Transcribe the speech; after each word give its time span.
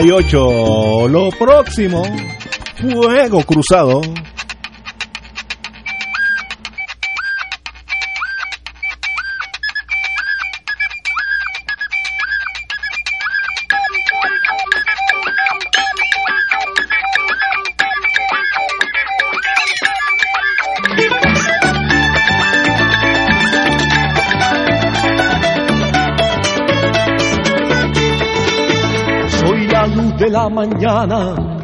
8.58. 0.00 1.08
Lo 1.08 1.28
próximo, 1.30 2.02
Fuego 2.80 3.42
Cruzado. 3.44 4.00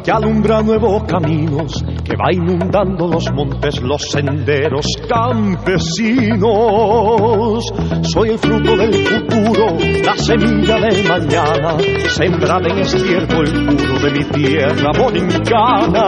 Que 0.03 0.11
alumbra 0.11 0.61
nuevos 0.61 1.03
caminos, 1.03 1.83
que 2.03 2.15
va 2.15 2.31
inundando 2.31 3.07
los 3.07 3.31
montes, 3.31 3.81
los 3.81 4.03
senderos 4.03 4.85
campesinos. 5.09 6.43
Soy 8.03 8.29
el 8.29 8.37
fruto 8.37 8.77
del 8.77 8.93
futuro, 8.93 9.77
la 10.03 10.15
semilla 10.15 10.75
del 10.79 11.07
mañana, 11.07 11.75
sembrada 12.09 12.69
en 12.69 12.79
estiércol 12.79 13.45
puro 13.45 13.99
de 13.99 14.11
mi 14.11 14.23
tierra 14.25 14.91
borincana. 14.95 16.01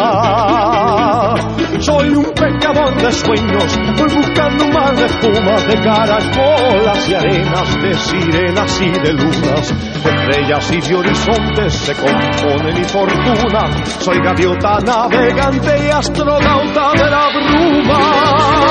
Soy 1.79 2.09
un 2.09 2.25
pecador 2.33 2.95
de 2.95 3.11
sueños, 3.11 3.77
voy 3.97 4.15
buscando 4.15 4.65
un 4.65 4.71
mar 4.71 4.95
de 4.95 5.05
espuma, 5.05 5.55
de 5.61 5.75
caracolas 5.83 7.09
y 7.09 7.13
arenas, 7.13 7.81
de 7.81 7.93
sirenas 7.93 8.81
y 8.81 8.89
de 8.89 9.13
lunas, 9.13 9.73
de 10.03 10.09
estrellas 10.09 10.71
y 10.71 10.81
de 10.81 10.95
horizontes 10.95 11.73
se 11.73 11.93
compone 11.95 12.73
mi 12.73 12.83
fortuna. 12.85 13.69
Soy 13.99 14.17
gaviota 14.19 14.79
navegante 14.79 15.85
y 15.85 15.89
astronauta 15.89 16.91
de 16.93 17.09
la 17.09 17.27
bruma. 17.33 18.63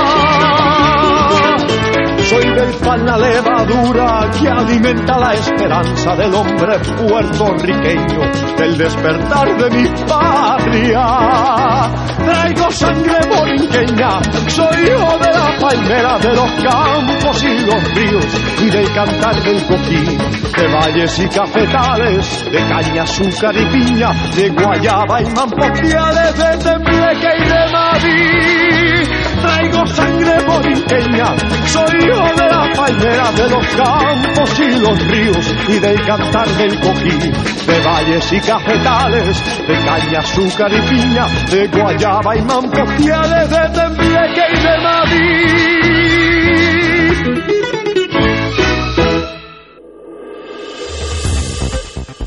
Soy 2.32 2.44
del 2.54 2.72
pan 2.76 3.04
la 3.04 3.18
levadura 3.18 4.30
que 4.30 4.48
alimenta 4.48 5.18
la 5.18 5.34
esperanza 5.34 6.16
del 6.16 6.32
hombre 6.34 6.78
puertorriqueño, 6.78 8.20
del 8.56 8.78
despertar 8.78 9.56
de 9.58 9.70
mi 9.70 9.88
Traigo 10.72 12.70
sangre 12.70 13.18
borinqueña, 13.28 14.22
soy 14.48 14.84
hijo 14.84 15.18
de 15.18 15.32
la 15.32 15.58
palmera, 15.60 16.18
de 16.18 16.34
los 16.34 16.50
campos 16.62 17.44
y 17.44 17.58
los 17.66 17.94
ríos, 17.94 18.26
y 18.58 18.70
del 18.70 18.92
cantar 18.92 19.42
del 19.42 19.62
coquín, 19.66 20.18
de 20.56 20.68
valles 20.68 21.18
y 21.18 21.28
cafetales, 21.28 22.50
de 22.50 22.58
caña, 22.68 23.02
azúcar 23.02 23.54
y 23.54 23.66
piña, 23.66 24.12
de 24.34 24.48
guayaba 24.48 25.20
y 25.20 25.26
mamposteales, 25.26 26.36
de 26.38 26.56
tembleque 26.64 27.28
y 27.38 27.44
de 27.44 27.72
Madrid 27.72 29.21
traigo 29.62 29.86
sangre 29.86 30.38
borinqueña, 30.46 31.36
soy 31.66 31.98
hijo 32.00 32.34
de 32.36 32.48
la 32.48 32.72
palmera, 32.74 33.32
de 33.32 33.48
los 33.48 33.66
campos 33.76 34.60
y 34.60 34.80
los 34.80 35.08
ríos, 35.08 35.54
y 35.68 35.78
del 35.78 36.04
cantar 36.04 36.48
del 36.48 36.80
coquí, 36.80 37.18
de 37.66 37.80
valles 37.84 38.32
y 38.32 38.40
cafetales, 38.40 39.66
de 39.66 39.74
caña, 39.84 40.18
azúcar 40.18 40.72
y 40.72 40.80
piña, 40.88 41.26
de 41.50 41.66
guayaba 41.68 42.36
y 42.36 42.42
mamposteales, 42.42 43.50
de 43.50 43.80
tembleque 43.80 44.42
y 44.52 44.62
de 44.62 44.78
Madrid. 44.78 45.71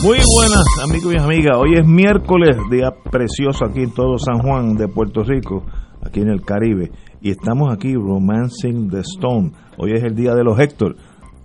Muy 0.00 0.18
buenas 0.32 0.64
amigos 0.80 1.12
y 1.12 1.18
amigas, 1.18 1.56
hoy 1.58 1.74
es 1.74 1.84
miércoles, 1.84 2.56
día 2.70 2.92
precioso 3.10 3.64
aquí 3.64 3.82
en 3.82 3.90
todo 3.90 4.16
San 4.16 4.38
Juan 4.38 4.76
de 4.76 4.86
Puerto 4.86 5.24
Rico, 5.24 5.64
aquí 6.00 6.20
en 6.20 6.28
el 6.28 6.42
Caribe, 6.42 6.92
y 7.20 7.30
estamos 7.30 7.72
aquí 7.72 7.94
Romancing 7.94 8.90
the 8.90 9.00
Stone. 9.00 9.50
Hoy 9.76 9.94
es 9.94 10.04
el 10.04 10.14
día 10.14 10.34
de 10.34 10.44
los 10.44 10.56
Héctor. 10.60 10.94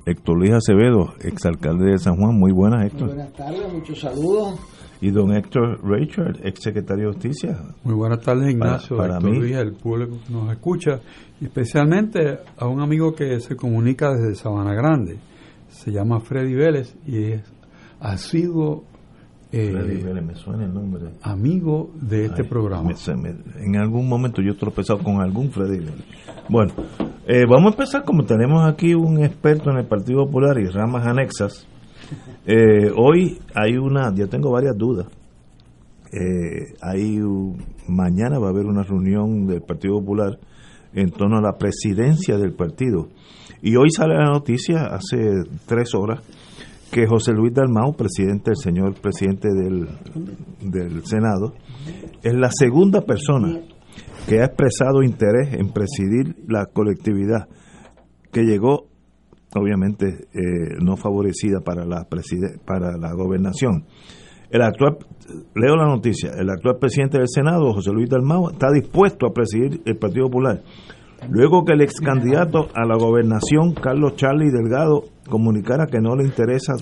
Héctor 0.05 0.37
Luis 0.37 0.51
Acevedo, 0.51 1.15
exalcalde 1.21 1.93
de 1.93 1.97
San 1.97 2.15
Juan, 2.15 2.37
muy 2.37 2.51
buenas 2.51 2.85
Héctor. 2.85 3.07
buenas 3.07 3.33
tardes, 3.33 3.73
muchos 3.73 3.99
saludos. 3.99 4.59
Y 5.01 5.09
don 5.09 5.33
Héctor 5.33 5.79
Richard, 5.83 6.37
ex 6.43 6.61
secretario 6.61 7.07
de 7.07 7.13
Justicia. 7.13 7.59
Muy 7.83 7.95
buenas 7.95 8.21
tardes 8.21 8.51
Ignacio, 8.51 8.97
para, 8.97 9.15
Héctor 9.15 9.35
Luis, 9.35 9.55
el 9.55 9.73
público 9.73 10.17
que 10.27 10.31
nos 10.31 10.51
escucha, 10.51 10.99
y 11.41 11.45
especialmente 11.45 12.37
a 12.55 12.67
un 12.67 12.81
amigo 12.81 13.15
que 13.15 13.39
se 13.39 13.55
comunica 13.55 14.13
desde 14.13 14.35
Sabana 14.35 14.75
Grande, 14.75 15.17
se 15.69 15.91
llama 15.91 16.19
Freddy 16.19 16.53
Vélez 16.53 16.95
y 17.07 17.31
es 17.31 17.52
ha 18.03 18.17
sido 18.17 18.83
eh, 19.51 19.71
me 19.71 20.35
suena 20.35 20.65
el 20.65 20.73
nombre. 20.73 21.11
amigo 21.21 21.91
de 22.01 22.25
este 22.25 22.43
programa. 22.43 22.91
en 23.59 23.77
algún 23.77 24.09
momento 24.09 24.41
yo 24.41 24.53
he 24.53 24.55
tropezado 24.55 24.99
con 24.99 25.21
algún 25.21 25.51
Freddy 25.51 25.85
Bueno, 26.49 26.73
eh, 27.27 27.43
vamos 27.47 27.67
a 27.67 27.75
empezar 27.75 28.03
como 28.03 28.25
tenemos 28.25 28.67
aquí 28.67 28.93
un 28.93 29.23
experto 29.23 29.69
en 29.69 29.77
el 29.77 29.85
Partido 29.85 30.25
Popular 30.25 30.57
y 30.59 30.65
ramas 30.65 31.05
anexas. 31.05 31.67
Eh, 32.45 32.91
hoy 32.97 33.39
hay 33.55 33.77
una, 33.77 34.13
ya 34.13 34.27
tengo 34.27 34.51
varias 34.51 34.75
dudas. 34.75 35.07
hay 36.81 37.19
mañana 37.87 38.39
va 38.39 38.47
a 38.47 38.49
haber 38.49 38.65
una 38.65 38.83
reunión 38.83 39.47
del 39.47 39.61
Partido 39.61 39.99
Popular 39.99 40.39
en 40.93 41.09
torno 41.11 41.37
a 41.37 41.41
la 41.41 41.57
presidencia 41.57 42.37
del 42.37 42.53
partido. 42.53 43.07
Y 43.61 43.75
hoy 43.77 43.91
sale 43.91 44.15
la 44.15 44.31
noticia, 44.31 44.87
hace 44.87 45.43
tres 45.65 45.95
horas, 45.95 46.21
que 46.93 47.07
José 47.07 47.33
Luis 47.33 47.51
Dalmau, 47.51 47.95
presidente, 47.95 48.51
el 48.51 48.57
señor 48.57 48.93
presidente 49.01 49.49
del, 49.49 49.87
del 50.61 51.03
Senado, 51.05 51.53
es 52.21 52.35
la 52.35 52.51
segunda 52.51 53.01
persona 53.01 53.61
que 54.29 54.39
ha 54.39 54.45
expresado 54.45 55.01
interés 55.01 55.53
en 55.53 55.73
presidir 55.73 56.35
la 56.47 56.67
colectividad 56.67 57.47
que 58.31 58.43
llegó, 58.43 58.85
obviamente, 59.55 60.27
eh, 60.33 60.77
no 60.83 60.95
favorecida 60.95 61.61
para 61.61 61.83
la, 61.83 62.07
para 62.63 62.95
la 62.95 63.13
gobernación. 63.13 63.85
El 64.51 64.61
actual, 64.61 64.97
leo 65.55 65.75
la 65.75 65.87
noticia, 65.87 66.29
el 66.37 66.49
actual 66.51 66.77
presidente 66.79 67.17
del 67.17 67.27
Senado, 67.27 67.73
José 67.73 67.91
Luis 67.91 68.07
Dalmau, 68.07 68.51
está 68.51 68.71
dispuesto 68.71 69.25
a 69.25 69.33
presidir 69.33 69.81
el 69.85 69.97
Partido 69.97 70.27
Popular. 70.27 70.61
Luego 71.29 71.63
que 71.63 71.73
el 71.73 71.81
ex 71.81 71.99
candidato 71.99 72.67
a 72.73 72.85
la 72.85 72.95
gobernación, 72.97 73.73
Carlos 73.73 74.15
Charlie 74.15 74.51
Delgado, 74.51 75.03
comunicara 75.29 75.87
que 75.87 75.99
no 75.99 76.15
le 76.15 76.25
interesa 76.25 76.73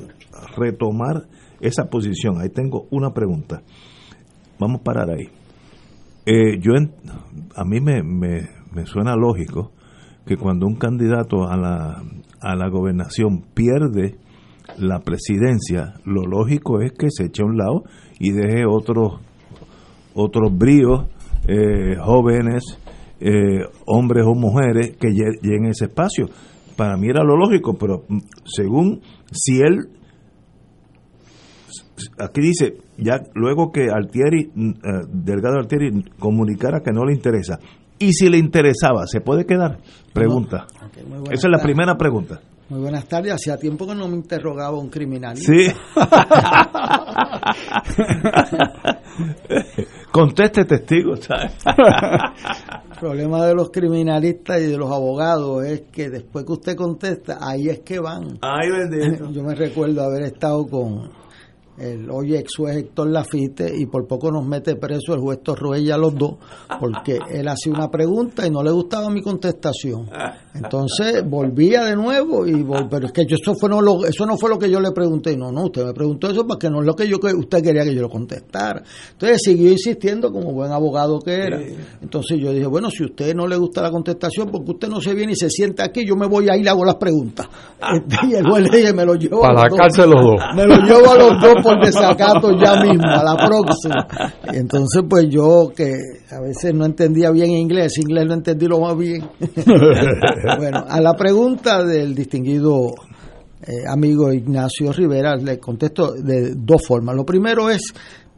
retomar 0.57 1.23
esa 1.59 1.89
posición. 1.89 2.39
Ahí 2.39 2.49
tengo 2.49 2.87
una 2.91 3.11
pregunta. 3.11 3.61
Vamos 4.59 4.81
a 4.81 4.83
parar 4.83 5.09
ahí. 5.09 5.29
Eh, 6.25 6.59
yo 6.59 6.73
a 7.55 7.63
mí 7.63 7.79
me, 7.79 8.03
me, 8.03 8.85
suena 8.85 9.15
lógico 9.15 9.71
que 10.25 10.37
cuando 10.37 10.67
un 10.67 10.75
candidato 10.75 11.47
a 11.47 11.57
la, 11.57 12.03
a 12.39 12.55
la 12.55 12.69
gobernación 12.69 13.43
pierde 13.53 14.17
la 14.77 14.99
presidencia, 14.99 15.95
lo 16.05 16.23
lógico 16.23 16.81
es 16.81 16.91
que 16.91 17.07
se 17.09 17.25
eche 17.25 17.41
a 17.41 17.45
un 17.45 17.57
lado 17.57 17.83
y 18.19 18.31
deje 18.31 18.65
otros 18.65 19.19
otros 20.13 20.55
bríos 20.55 21.07
eh, 21.47 21.95
jóvenes, 21.97 22.63
eh, 23.21 23.63
hombres 23.85 24.25
o 24.25 24.33
mujeres 24.33 24.97
que 24.99 25.09
lleguen 25.09 25.67
a 25.67 25.69
ese 25.69 25.85
espacio 25.85 26.27
para 26.81 26.97
mí 26.97 27.07
era 27.09 27.23
lo 27.23 27.37
lógico, 27.37 27.75
pero 27.75 28.05
mm, 28.07 28.17
según 28.43 29.01
si 29.31 29.61
él 29.61 29.87
aquí 32.17 32.41
dice, 32.41 32.77
ya 32.97 33.19
luego 33.35 33.71
que 33.71 33.89
Altieri, 33.91 34.49
mm, 34.53 34.69
eh, 34.69 35.05
Delgado 35.07 35.59
Altieri 35.59 35.91
comunicara 36.17 36.81
que 36.81 36.91
no 36.91 37.05
le 37.05 37.13
interesa, 37.13 37.59
y 37.99 38.13
si 38.13 38.29
le 38.29 38.39
interesaba, 38.39 39.05
¿se 39.05 39.21
puede 39.21 39.45
quedar? 39.45 39.77
Pregunta. 40.11 40.65
Esa 41.29 41.47
es 41.47 41.51
la 41.51 41.61
primera 41.61 41.95
pregunta. 41.95 42.41
Muy 42.69 42.79
buenas 42.79 43.05
tardes. 43.05 43.33
Hacía 43.33 43.57
tiempo 43.57 43.85
que 43.85 43.93
no 43.93 44.07
me 44.07 44.15
interrogaba 44.15 44.79
un 44.79 44.89
criminal. 44.89 45.37
Sí. 45.37 45.67
Conteste 50.11 50.65
testigo, 50.65 51.13
problema 53.01 53.47
de 53.47 53.55
los 53.55 53.71
criminalistas 53.71 54.61
y 54.61 54.67
de 54.67 54.77
los 54.77 54.91
abogados 54.91 55.65
es 55.65 55.81
que 55.91 56.11
después 56.11 56.45
que 56.45 56.51
usted 56.51 56.75
contesta, 56.75 57.39
ahí 57.41 57.67
es 57.67 57.79
que 57.79 57.99
van. 57.99 58.37
Ay, 58.41 58.69
bendito. 58.69 59.31
Yo 59.33 59.41
me 59.41 59.55
recuerdo 59.55 60.03
haber 60.03 60.21
estado 60.21 60.67
con 60.67 61.09
el 61.79 62.11
hoy 62.11 62.35
ex 62.35 62.57
juez 62.57 62.77
Héctor 62.77 63.09
Lafite 63.09 63.75
y 63.75 63.87
por 63.87 64.05
poco 64.05 64.29
nos 64.29 64.45
mete 64.45 64.75
preso 64.75 65.15
el 65.15 65.19
juez 65.19 65.41
Torruella 65.41 65.97
los 65.97 66.13
dos 66.15 66.35
porque 66.79 67.17
él 67.29 67.47
hacía 67.47 67.73
una 67.73 67.89
pregunta 67.89 68.45
y 68.45 68.51
no 68.51 68.61
le 68.61 68.69
gustaba 68.69 69.09
mi 69.09 69.23
contestación 69.23 70.07
entonces 70.53 71.27
volvía 71.27 71.85
de 71.85 71.95
nuevo 71.95 72.45
y 72.45 72.63
pero 72.89 73.07
es 73.07 73.11
que 73.11 73.25
yo, 73.25 73.37
eso 73.41 73.53
fue 73.55 73.69
no 73.69 73.81
lo, 73.81 74.05
eso 74.05 74.25
no 74.25 74.37
fue 74.37 74.49
lo 74.49 74.59
que 74.59 74.69
yo 74.69 74.79
le 74.79 74.91
pregunté. 74.91 75.35
No 75.35 75.51
no 75.51 75.65
usted 75.65 75.85
me 75.85 75.93
preguntó 75.93 76.29
eso 76.29 76.45
porque 76.45 76.69
no 76.69 76.81
es 76.81 76.85
lo 76.85 76.93
que 76.93 77.07
yo 77.07 77.17
usted 77.17 77.63
quería 77.63 77.83
que 77.83 77.95
yo 77.95 78.01
lo 78.01 78.09
contestara. 78.09 78.83
Entonces 79.13 79.41
siguió 79.43 79.71
insistiendo 79.71 80.31
como 80.31 80.51
buen 80.51 80.71
abogado 80.71 81.19
que 81.19 81.33
era. 81.33 81.59
Entonces 82.01 82.37
yo 82.39 82.51
dije 82.51 82.67
bueno 82.67 82.89
si 82.89 83.03
a 83.03 83.07
usted 83.07 83.35
no 83.35 83.47
le 83.47 83.57
gusta 83.57 83.81
la 83.81 83.91
contestación 83.91 84.49
porque 84.51 84.71
usted 84.71 84.87
no 84.89 85.01
se 85.01 85.13
viene 85.13 85.33
y 85.33 85.35
se 85.35 85.49
sienta 85.49 85.85
aquí 85.85 86.05
yo 86.05 86.15
me 86.15 86.27
voy 86.27 86.49
a 86.49 86.55
ir 86.55 86.61
y 86.61 86.63
le 86.63 86.69
hago 86.69 86.85
las 86.85 86.95
preguntas 86.95 87.47
y 88.27 88.33
el 88.33 88.47
juez 88.47 88.69
le 88.69 88.77
dije 88.77 88.93
me 88.93 89.05
lo 89.05 89.15
llevo 89.15 89.41
para 89.41 89.63
la 89.63 89.69
cárcel 89.75 90.11
los 90.11 90.21
dos. 90.21 90.41
Me 90.55 90.65
lo 90.65 90.75
llevo 90.77 91.11
a 91.11 91.17
los 91.17 91.41
dos 91.41 91.55
por 91.63 91.83
desacato 91.83 92.51
ya 92.57 92.75
mismo, 92.81 93.07
a 93.07 93.23
la 93.23 93.35
próxima. 93.35 94.07
Entonces, 94.53 95.03
pues 95.09 95.27
yo 95.29 95.71
que 95.75 95.95
a 96.31 96.39
veces 96.39 96.73
no 96.73 96.85
entendía 96.85 97.29
bien 97.31 97.51
inglés, 97.51 97.97
inglés 97.97 98.25
lo 98.25 98.33
entendí 98.33 98.67
lo 98.67 98.79
más 98.79 98.97
bien. 98.97 99.29
bueno, 100.57 100.85
a 100.87 101.01
la 101.01 101.13
pregunta 101.13 101.83
del 101.83 102.15
distinguido 102.15 102.93
eh, 103.61 103.83
amigo 103.87 104.31
Ignacio 104.31 104.91
Rivera 104.93 105.35
le 105.35 105.59
contesto 105.59 106.13
de 106.13 106.55
dos 106.55 106.81
formas. 106.87 107.15
Lo 107.15 107.25
primero 107.25 107.69
es, 107.69 107.93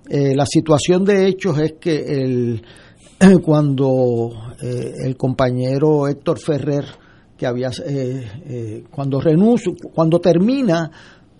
eh, 0.09 0.35
la 0.35 0.45
situación 0.45 1.05
de 1.05 1.27
hechos 1.27 1.57
es 1.59 1.73
que 1.79 1.95
el, 1.95 2.63
cuando 3.43 4.31
eh, 4.61 4.93
el 5.05 5.15
compañero 5.15 6.07
Héctor 6.07 6.39
Ferrer, 6.39 6.85
que 7.37 7.45
había, 7.45 7.71
cuando 8.91 9.19
renuncio, 9.19 9.73
cuando 9.93 10.19
termina 10.19 10.89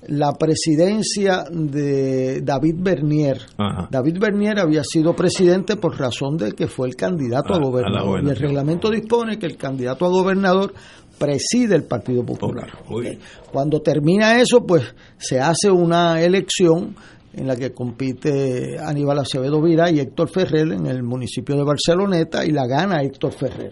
la 0.08 0.34
presidencia 0.34 1.46
de 1.52 2.42
David 2.42 2.76
Bernier. 2.78 3.40
David 3.90 4.18
Bernier 4.20 4.60
había 4.60 4.84
sido 4.84 5.16
presidente 5.16 5.76
por 5.76 5.98
razón 5.98 6.38
de 6.38 6.52
que 6.52 6.68
fue 6.68 6.88
el 6.88 6.96
candidato 6.96 7.54
a, 7.54 7.60
gobernador. 7.60 8.24
y 8.24 8.30
el 8.30 8.36
reglamento 8.36 8.90
dispone 8.90 9.38
que 9.38 9.46
el 9.46 9.58
candidato 9.58 10.06
a 10.06 10.10
gobernador 10.10 10.74
preside 11.18 11.76
el 11.76 11.84
Partido 11.84 12.26
Popular. 12.26 12.70
Cuando 13.52 13.82
termina 13.82 14.40
eso, 14.40 14.66
pues 14.66 14.84
se 15.18 15.40
hace 15.40 15.70
una 15.72 16.22
elección 16.22 16.96
en 17.34 17.48
la 17.48 17.56
que 17.56 17.74
compite 17.74 18.78
Aníbal 18.80 19.20
Acevedo 19.20 19.62
Vira 19.62 19.90
y 19.90 20.00
Héctor 20.00 20.30
Ferrer 20.30 20.72
en 20.72 20.86
el 20.86 21.04
municipio 21.04 21.56
de 21.56 21.64
Barceloneta 21.64 22.46
y 22.46 22.52
la 22.52 22.68
gana 22.68 23.02
Héctor 23.02 23.32
Ferrer. 23.32 23.72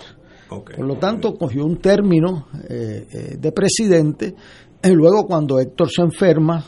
Por 0.50 0.86
lo 0.86 0.98
tanto, 0.98 1.36
cogió 1.36 1.64
un 1.64 1.78
término 1.78 2.48
eh, 2.68 3.08
eh, 3.10 3.38
de 3.40 3.52
presidente 3.54 4.36
luego 4.84 5.26
cuando 5.26 5.60
Héctor 5.60 5.90
se 5.90 6.02
enferma, 6.02 6.64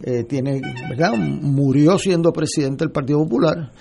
eh, 0.00 0.22
tiene, 0.24 0.60
¿verdad? 0.88 1.16
murió 1.16 1.98
siendo 1.98 2.32
presidente 2.32 2.84
del 2.84 2.92
Partido 2.92 3.18
Popular, 3.24 3.72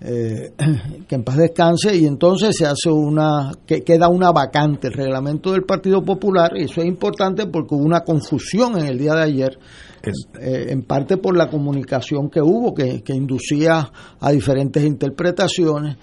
eh, 0.00 0.52
que 1.08 1.14
en 1.14 1.22
paz 1.22 1.36
descanse, 1.36 1.94
y 1.94 2.04
entonces 2.04 2.56
se 2.56 2.66
hace 2.66 2.90
una, 2.90 3.52
que 3.64 3.82
queda 3.82 4.08
una 4.08 4.32
vacante, 4.32 4.88
el 4.88 4.94
reglamento 4.94 5.52
del 5.52 5.62
Partido 5.62 6.02
Popular, 6.02 6.50
y 6.56 6.64
eso 6.64 6.80
es 6.80 6.88
importante 6.88 7.46
porque 7.46 7.76
hubo 7.76 7.84
una 7.84 8.00
confusión 8.00 8.76
en 8.76 8.86
el 8.86 8.98
día 8.98 9.14
de 9.14 9.22
ayer, 9.22 9.58
eh, 10.02 10.66
en 10.70 10.82
parte 10.82 11.16
por 11.16 11.36
la 11.36 11.48
comunicación 11.48 12.28
que 12.28 12.40
hubo, 12.40 12.74
que, 12.74 13.02
inducía 13.14 13.88
a 14.18 14.32
diferentes 14.32 14.84
interpretaciones, 14.84 15.96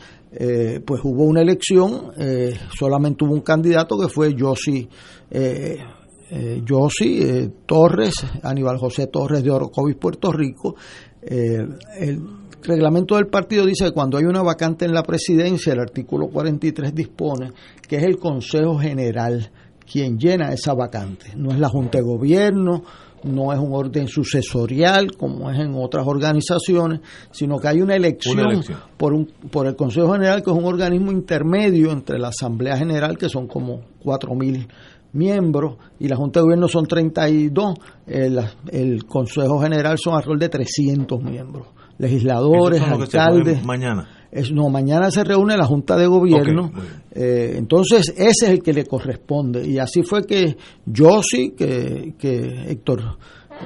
pues 0.86 1.00
hubo 1.04 1.26
una 1.26 1.42
elección, 1.42 2.12
solamente 2.76 3.24
hubo 3.24 3.34
un 3.36 3.42
candidato 3.42 4.00
que 4.00 4.08
fue 4.08 4.34
Yossi 4.34 4.90
eh, 6.34 6.64
eh, 7.02 7.50
Torres, 7.66 8.14
Aníbal 8.42 8.78
José 8.78 9.08
Torres 9.08 9.44
de 9.44 9.52
Orocovis, 9.52 9.96
Puerto 9.96 10.32
Rico. 10.32 10.76
Eh, 11.22 11.66
el 12.00 12.22
reglamento 12.64 13.16
del 13.16 13.28
partido 13.28 13.66
dice 13.66 13.86
que 13.86 13.92
cuando 13.92 14.18
hay 14.18 14.26
una 14.26 14.42
vacante 14.42 14.86
en 14.86 14.94
la 14.94 15.04
presidencia, 15.04 15.74
el 15.74 15.80
artículo 15.80 16.28
43 16.28 16.96
dispone 16.96 17.52
que 17.88 17.98
es 17.98 18.04
el 18.04 18.18
Consejo 18.18 18.80
General 18.80 19.52
quien 19.92 20.18
llena 20.18 20.52
esa 20.54 20.74
vacante. 20.74 21.34
No 21.36 21.52
es 21.52 21.60
la 21.60 21.70
Junta 21.70 22.00
de 22.00 22.04
Gobierno, 22.04 22.84
no 23.24 23.54
es 23.54 23.60
un 23.60 23.74
orden 23.74 24.08
sucesorial 24.08 25.16
como 25.18 25.52
es 25.52 25.60
en 25.60 25.76
otras 25.76 26.08
organizaciones, 26.08 27.02
sino 27.32 27.60
que 27.60 27.68
hay 27.68 27.82
una 27.82 27.96
elección, 27.96 28.64
Por, 28.98 29.14
un, 29.14 29.26
por 29.52 29.68
el 29.68 29.76
Consejo 29.76 30.12
General, 30.14 30.42
que 30.42 30.52
es 30.52 30.58
un 30.58 30.66
organismo 30.66 31.12
intermedio 31.12 31.92
entre 31.92 32.18
la 32.18 32.30
Asamblea 32.30 32.78
General, 32.78 33.18
que 33.18 33.30
son 33.30 33.48
como 33.48 33.82
4.000 34.04 34.68
miembros 35.14 35.78
y 36.00 36.08
la 36.08 36.16
Junta 36.16 36.40
de 36.40 36.44
Gobierno 36.46 36.68
son 36.68 36.86
32, 36.86 37.76
el, 38.08 38.40
el 38.72 39.06
Consejo 39.06 39.60
General 39.62 39.98
son 39.98 40.16
alrededor 40.16 40.40
de 40.40 40.50
300 40.50 41.24
miembros, 41.24 41.68
legisladores, 41.98 42.82
alcaldes. 42.82 43.64
mañana. 43.64 44.08
Es, 44.32 44.52
no, 44.52 44.68
mañana 44.70 45.12
se 45.12 45.24
reúne 45.24 45.56
la 45.56 45.66
Junta 45.66 45.96
de 45.96 46.08
Gobierno, 46.08 46.72
eh, 47.12 47.54
entonces 47.56 48.10
ese 48.18 48.28
es 48.28 48.44
el 48.44 48.64
que 48.64 48.74
le 48.74 48.86
corresponde. 48.86 49.66
Y 49.68 49.78
así 49.78 50.02
fue 50.02 50.26
que 50.26 50.58
yo 50.86 51.22
sí, 51.22 51.54
que, 51.56 52.16
que 52.18 52.72
Héctor 52.72 53.18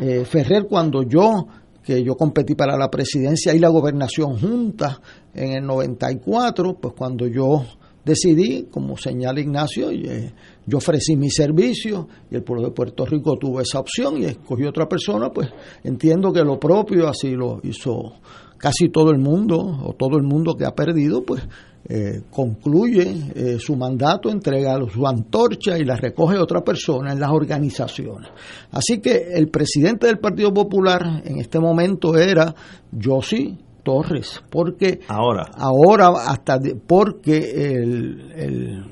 eh, 0.02 0.26
Ferrer, 0.26 0.66
cuando 0.68 1.04
yo 1.04 1.48
que 1.88 2.04
yo 2.04 2.16
competí 2.16 2.54
para 2.54 2.76
la 2.76 2.90
presidencia 2.90 3.54
y 3.54 3.60
la 3.60 3.70
gobernación 3.70 4.38
junta 4.38 5.00
en 5.34 5.54
el 5.54 5.66
94, 5.66 6.78
pues 6.82 6.94
cuando 6.94 7.28
yo 7.28 7.64
decidí, 8.08 8.68
como 8.72 8.98
señala 8.98 9.40
Ignacio, 9.40 9.92
eh, 9.92 10.34
yo 10.66 10.78
ofrecí 10.78 11.16
mi 11.16 11.30
servicio 11.30 12.08
y 12.32 12.36
el 12.36 12.44
pueblo 12.44 12.66
de 12.68 12.72
Puerto 12.72 13.06
Rico 13.06 13.38
tuvo 13.38 13.62
esa 13.62 13.80
opción 13.80 14.18
y 14.22 14.26
escogió 14.26 14.70
otra 14.70 14.88
persona, 14.88 15.30
pues 15.30 15.50
entiendo 15.84 16.32
que 16.32 16.44
lo 16.44 16.60
propio 16.60 17.08
así 17.08 17.32
lo 17.32 17.60
hizo 17.64 18.14
casi 18.58 18.90
todo 18.90 19.12
el 19.12 19.20
mundo 19.20 19.58
o 19.58 19.94
todo 19.94 20.18
el 20.18 20.24
mundo 20.24 20.56
que 20.56 20.66
ha 20.66 20.74
perdido, 20.74 21.24
pues 21.24 21.48
eh, 21.90 22.24
concluye 22.32 23.32
eh, 23.36 23.58
su 23.60 23.76
mandato, 23.76 24.30
entrega 24.30 24.78
su 24.92 25.06
antorcha 25.06 25.78
y 25.78 25.86
la 25.86 25.96
recoge 25.96 26.38
otra 26.38 26.62
persona 26.64 27.14
en 27.14 27.20
las 27.20 27.32
organizaciones. 27.32 28.30
Así 28.72 29.00
que 29.00 29.32
el 29.34 29.50
presidente 29.50 30.08
del 30.08 30.20
Partido 30.20 30.54
Popular 30.54 31.22
en 31.24 31.40
este 31.40 31.60
momento 31.60 32.18
era 32.18 32.54
Josi 33.00 33.58
Torres, 33.88 34.44
porque 34.50 35.00
ahora, 35.08 35.50
ahora 35.54 36.10
hasta 36.28 36.60
porque 36.86 37.38
el, 37.38 38.84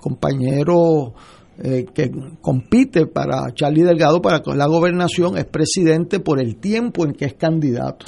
compañero 0.00 1.14
eh, 1.62 1.86
que 1.94 2.10
compite 2.40 3.06
para 3.06 3.54
Charlie 3.54 3.84
Delgado 3.84 4.20
para 4.20 4.42
la 4.56 4.66
gobernación 4.66 5.38
es 5.38 5.44
presidente 5.44 6.18
por 6.18 6.40
el 6.40 6.56
tiempo 6.56 7.04
en 7.04 7.12
que 7.12 7.26
es 7.26 7.34
candidato. 7.34 8.06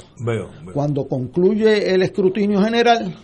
Cuando 0.73 1.07
concluye 1.07 1.95
el 1.95 2.03
escrutinio 2.03 2.61
general, 2.61 3.15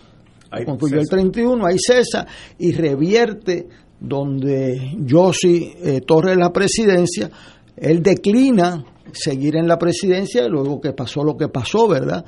concluye 0.65 1.01
el 1.01 1.09
31, 1.09 1.67
hay 1.67 1.79
cesa 1.81 2.29
y 2.61 2.71
revierte 2.71 3.67
donde 3.99 4.97
Josi 5.11 5.73
eh, 5.83 6.01
Torres 6.07 6.37
la 6.37 6.53
presidencia, 6.53 7.29
él 7.77 8.05
declina 8.05 8.85
seguir 9.13 9.57
en 9.57 9.67
la 9.67 9.79
presidencia 9.79 10.47
luego 10.47 10.81
que 10.81 10.93
pasó 10.93 11.25
lo 11.25 11.37
que 11.37 11.49
pasó, 11.49 11.89
¿verdad? 11.89 12.25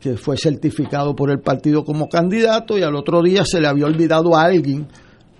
Que 0.00 0.16
fue 0.16 0.36
certificado 0.36 1.14
por 1.14 1.30
el 1.30 1.40
partido 1.40 1.84
como 1.84 2.08
candidato 2.08 2.78
y 2.78 2.82
al 2.82 2.94
otro 2.94 3.22
día 3.22 3.44
se 3.44 3.60
le 3.60 3.68
había 3.68 3.86
olvidado 3.86 4.36
a 4.36 4.42
alguien, 4.42 4.86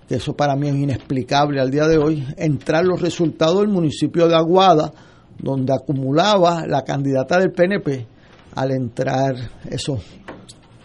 que 0.08 0.16
eso 0.16 0.34
para 0.34 0.56
mí 0.56 0.68
es 0.68 0.74
inexplicable 0.74 1.60
al 1.60 1.70
día 1.70 1.86
de 1.86 1.98
hoy, 1.98 2.24
entrar 2.36 2.84
los 2.84 3.00
resultados 3.00 3.60
del 3.60 3.68
municipio 3.68 4.28
de 4.28 4.36
Aguada, 4.36 4.92
donde 5.38 5.74
acumulaba 5.74 6.66
la 6.66 6.82
candidata 6.82 7.38
del 7.38 7.52
PNP, 7.52 8.06
al 8.54 8.70
entrar 8.70 9.34
esos, 9.68 10.00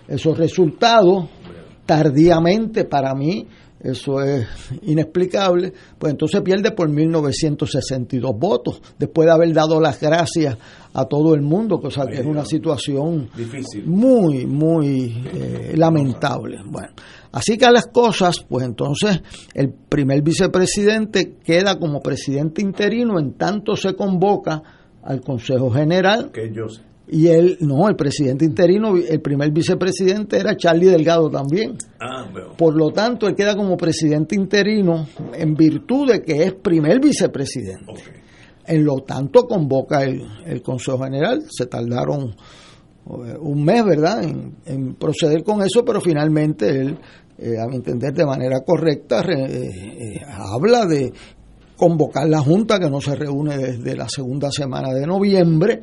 esos 0.08 0.38
resultados 0.38 1.30
tardíamente 1.86 2.84
para 2.86 3.14
mí 3.14 3.48
eso 3.84 4.22
es 4.22 4.48
inexplicable, 4.84 5.74
pues 5.98 6.12
entonces 6.12 6.42
pierde 6.42 6.72
por 6.72 6.90
1962 6.90 8.32
votos, 8.38 8.82
después 8.98 9.26
de 9.26 9.32
haber 9.32 9.54
dado 9.54 9.82
las 9.82 10.00
gracias 10.00 10.58
a 10.94 11.06
todo 11.06 11.34
el 11.34 11.42
mundo, 11.42 11.80
cosa 11.80 12.06
que 12.06 12.20
es 12.20 12.26
una 12.26 12.46
situación 12.46 13.30
muy, 13.86 14.46
muy 14.46 15.24
eh, 15.34 15.74
lamentable. 15.76 16.60
Bueno, 16.66 16.90
así 17.32 17.58
que 17.58 17.66
a 17.66 17.72
las 17.72 17.88
cosas, 17.88 18.46
pues 18.48 18.66
entonces 18.66 19.22
el 19.54 19.72
primer 19.72 20.22
vicepresidente 20.22 21.38
queda 21.44 21.80
como 21.80 22.02
presidente 22.02 22.62
interino 22.62 23.20
en 23.20 23.34
tanto 23.34 23.76
se 23.76 23.96
convoca 23.96 24.62
al 25.04 25.22
Consejo 25.22 25.72
General. 25.72 26.32
Que 26.32 26.52
yo 26.54 26.68
Y 27.08 27.28
él, 27.28 27.58
no, 27.60 27.90
el 27.90 27.96
presidente 27.96 28.46
interino, 28.46 28.96
el 28.96 29.22
primer 29.22 29.52
vicepresidente 29.52 30.38
era 30.38 30.56
Charlie 30.56 30.88
Delgado 30.88 31.30
también. 31.30 31.78
Ah, 32.00 32.26
Por 32.58 32.76
lo 32.76 32.92
tanto, 32.92 33.28
él 33.28 33.36
queda 33.36 33.56
como 33.56 33.76
presidente 33.76 34.36
interino 34.36 35.08
en 35.34 35.54
virtud 35.56 36.12
de 36.12 36.22
que 36.22 36.44
es 36.44 36.54
primer 36.54 37.02
vicepresidente. 37.02 38.22
En 38.66 38.86
lo 38.86 39.00
tanto, 39.00 39.44
convoca 39.44 40.04
el, 40.04 40.22
el 40.46 40.62
Consejo 40.62 41.04
General. 41.04 41.44
Se 41.50 41.66
tardaron 41.66 42.34
eh, 43.08 43.36
un 43.40 43.64
mes, 43.64 43.84
¿verdad?, 43.84 44.24
en, 44.24 44.96
proceder 44.96 45.44
con 45.44 45.62
eso, 45.64 45.84
pero 45.84 46.00
finalmente 46.00 46.70
él, 46.70 46.98
eh, 47.38 47.60
a 47.60 47.68
mi 47.68 47.78
entender, 47.78 48.14
de 48.14 48.26
manera 48.26 48.60
correcta, 48.62 49.24
eh, 49.28 50.22
habla 50.30 50.86
de 50.86 51.12
convocar 51.76 52.30
la 52.30 52.42
Junta 52.42 52.80
que 52.80 52.92
no 52.92 53.02
se 53.02 53.16
reúne 53.16 53.58
desde 53.58 53.96
la 53.96 54.08
segunda 54.08 54.52
semana 54.52 54.94
de 54.94 55.08
noviembre. 55.08 55.82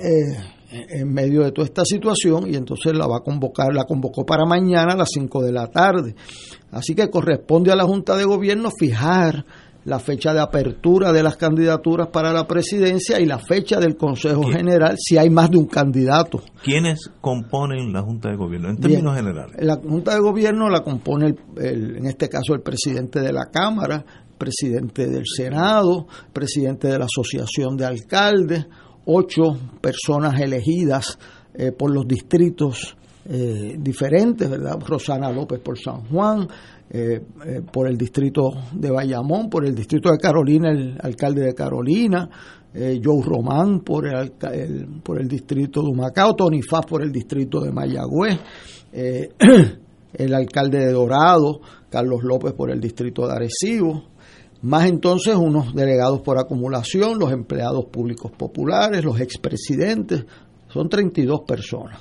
En 0.00 1.12
medio 1.12 1.44
de 1.44 1.52
toda 1.52 1.66
esta 1.66 1.84
situación 1.84 2.52
y 2.52 2.56
entonces 2.56 2.96
la 2.96 3.06
va 3.06 3.18
a 3.18 3.20
convocar, 3.20 3.72
la 3.72 3.84
convocó 3.84 4.24
para 4.26 4.44
mañana 4.44 4.94
a 4.94 4.96
las 4.96 5.10
5 5.12 5.42
de 5.42 5.52
la 5.52 5.68
tarde. 5.68 6.14
Así 6.70 6.94
que 6.94 7.10
corresponde 7.10 7.70
a 7.70 7.76
la 7.76 7.84
Junta 7.84 8.16
de 8.16 8.24
Gobierno 8.24 8.70
fijar 8.76 9.44
la 9.84 9.98
fecha 9.98 10.32
de 10.32 10.40
apertura 10.40 11.12
de 11.12 11.22
las 11.22 11.36
candidaturas 11.36 12.08
para 12.08 12.32
la 12.32 12.46
presidencia 12.46 13.20
y 13.20 13.26
la 13.26 13.38
fecha 13.38 13.78
del 13.78 13.96
Consejo 13.96 14.42
General 14.44 14.96
si 14.98 15.18
hay 15.18 15.30
más 15.30 15.50
de 15.50 15.58
un 15.58 15.66
candidato. 15.66 16.42
¿Quiénes 16.62 17.10
componen 17.20 17.92
la 17.92 18.02
Junta 18.02 18.30
de 18.30 18.36
Gobierno 18.36 18.70
en 18.70 18.78
términos 18.78 19.14
generales? 19.14 19.56
La 19.58 19.76
Junta 19.76 20.14
de 20.14 20.20
Gobierno 20.20 20.70
la 20.70 20.80
compone, 20.80 21.34
el, 21.58 21.96
en 21.98 22.06
este 22.06 22.28
caso, 22.28 22.54
el 22.54 22.62
presidente 22.62 23.20
de 23.20 23.32
la 23.32 23.50
Cámara, 23.52 24.04
presidente 24.38 25.06
del 25.06 25.24
Senado, 25.26 26.06
presidente 26.32 26.88
de 26.88 26.98
la 26.98 27.04
Asociación 27.04 27.76
de 27.76 27.84
Alcaldes, 27.84 28.66
ocho 29.06 29.56
personas 29.80 30.40
elegidas 30.40 31.18
eh, 31.54 31.72
por 31.72 31.92
los 31.94 32.06
distritos 32.06 32.96
eh, 33.26 33.76
diferentes, 33.78 34.50
¿verdad? 34.50 34.78
Rosana 34.86 35.30
López 35.30 35.60
por 35.60 35.78
San 35.78 36.04
Juan, 36.06 36.46
eh, 36.90 37.20
por 37.72 37.88
el 37.88 37.96
distrito 37.96 38.50
de 38.72 38.90
Bayamón, 38.90 39.48
por 39.48 39.64
el 39.64 39.74
distrito 39.74 40.10
de 40.10 40.18
Carolina, 40.18 40.70
el 40.70 40.98
alcalde 41.00 41.42
de 41.42 41.54
Carolina, 41.54 42.28
Joe 42.74 43.22
Román 43.24 43.82
por 43.82 44.04
el, 44.04 44.32
por 45.00 45.20
el 45.20 45.28
distrito 45.28 45.80
de 45.80 45.90
Humacao, 45.90 46.34
Tony 46.34 46.60
Faz 46.60 46.84
por 46.84 47.02
el 47.02 47.12
distrito 47.12 47.60
de 47.60 47.70
Mayagüez, 47.70 48.36
el 48.92 50.34
alcalde 50.34 50.78
de 50.80 50.90
Dorado, 50.90 51.60
Carlos 51.88 52.24
López 52.24 52.52
por 52.52 52.72
el 52.72 52.80
distrito 52.80 53.28
de 53.28 53.32
Arecibo, 53.32 54.02
más 54.64 54.88
entonces 54.88 55.36
unos 55.36 55.74
delegados 55.74 56.20
por 56.22 56.38
acumulación, 56.38 57.18
los 57.18 57.30
empleados 57.30 57.84
públicos 57.86 58.32
populares, 58.32 59.04
los 59.04 59.20
expresidentes, 59.20 60.24
son 60.68 60.88
32 60.88 61.42
personas. 61.42 62.00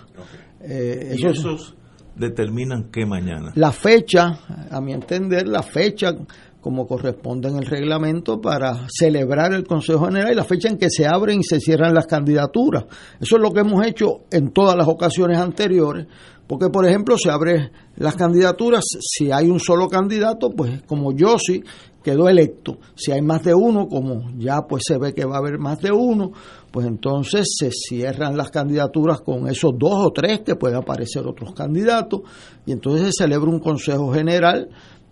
¿Y 0.66 1.26
esos 1.26 1.76
determinan 2.16 2.90
qué 2.90 3.06
mañana? 3.06 3.52
La 3.56 3.74
fecha, 3.74 4.40
a 4.72 4.80
mi 4.80 4.94
entender, 4.94 5.48
la 5.48 5.62
fecha 5.62 6.16
como 6.62 6.88
corresponde 6.88 7.50
en 7.50 7.58
el 7.58 7.66
reglamento 7.66 8.40
para 8.40 8.88
celebrar 8.88 9.54
el 9.54 9.68
Consejo 9.68 10.06
General 10.06 10.32
y 10.32 10.36
la 10.36 10.46
fecha 10.46 10.70
en 10.70 10.78
que 10.78 10.90
se 10.90 11.06
abren 11.06 11.42
y 11.42 11.44
se 11.44 11.60
cierran 11.60 11.94
las 11.94 12.08
candidaturas. 12.08 12.86
Eso 13.20 13.36
es 13.36 13.42
lo 13.42 13.52
que 13.52 13.60
hemos 13.60 13.86
hecho 13.86 14.22
en 14.32 14.52
todas 14.52 14.78
las 14.78 14.88
ocasiones 14.88 15.38
anteriores, 15.38 16.08
porque 16.48 16.70
por 16.70 16.88
ejemplo 16.88 17.18
se 17.18 17.30
abren 17.30 17.70
las 17.98 18.16
candidaturas, 18.16 18.86
si 19.02 19.30
hay 19.30 19.50
un 19.50 19.60
solo 19.60 19.90
candidato, 19.90 20.52
pues 20.52 20.82
como 20.84 21.12
yo 21.12 21.38
sí 21.38 21.62
quedó 22.04 22.30
electo. 22.30 22.78
Si 22.96 23.12
hay 23.12 23.22
más 23.22 23.44
de 23.44 23.56
uno, 23.56 23.88
como 23.88 24.30
ya 24.38 24.62
pues 24.68 24.84
se 24.86 24.98
ve 24.98 25.14
que 25.14 25.26
va 25.26 25.36
a 25.36 25.40
haber 25.40 25.58
más 25.58 25.80
de 25.80 25.92
uno, 25.92 26.32
pues 26.72 26.86
entonces 26.86 27.48
se 27.58 27.72
cierran 27.72 28.36
las 28.36 28.50
candidaturas 28.50 29.22
con 29.22 29.48
esos 29.48 29.72
dos 29.78 30.06
o 30.06 30.12
tres 30.12 30.42
que 30.42 30.56
pueden 30.56 30.78
aparecer 30.78 31.26
otros 31.26 31.54
candidatos 31.54 32.22
y 32.66 32.72
entonces 32.72 33.08
se 33.08 33.24
celebra 33.24 33.50
un 33.50 33.60
consejo 33.60 34.12
general 34.12 34.70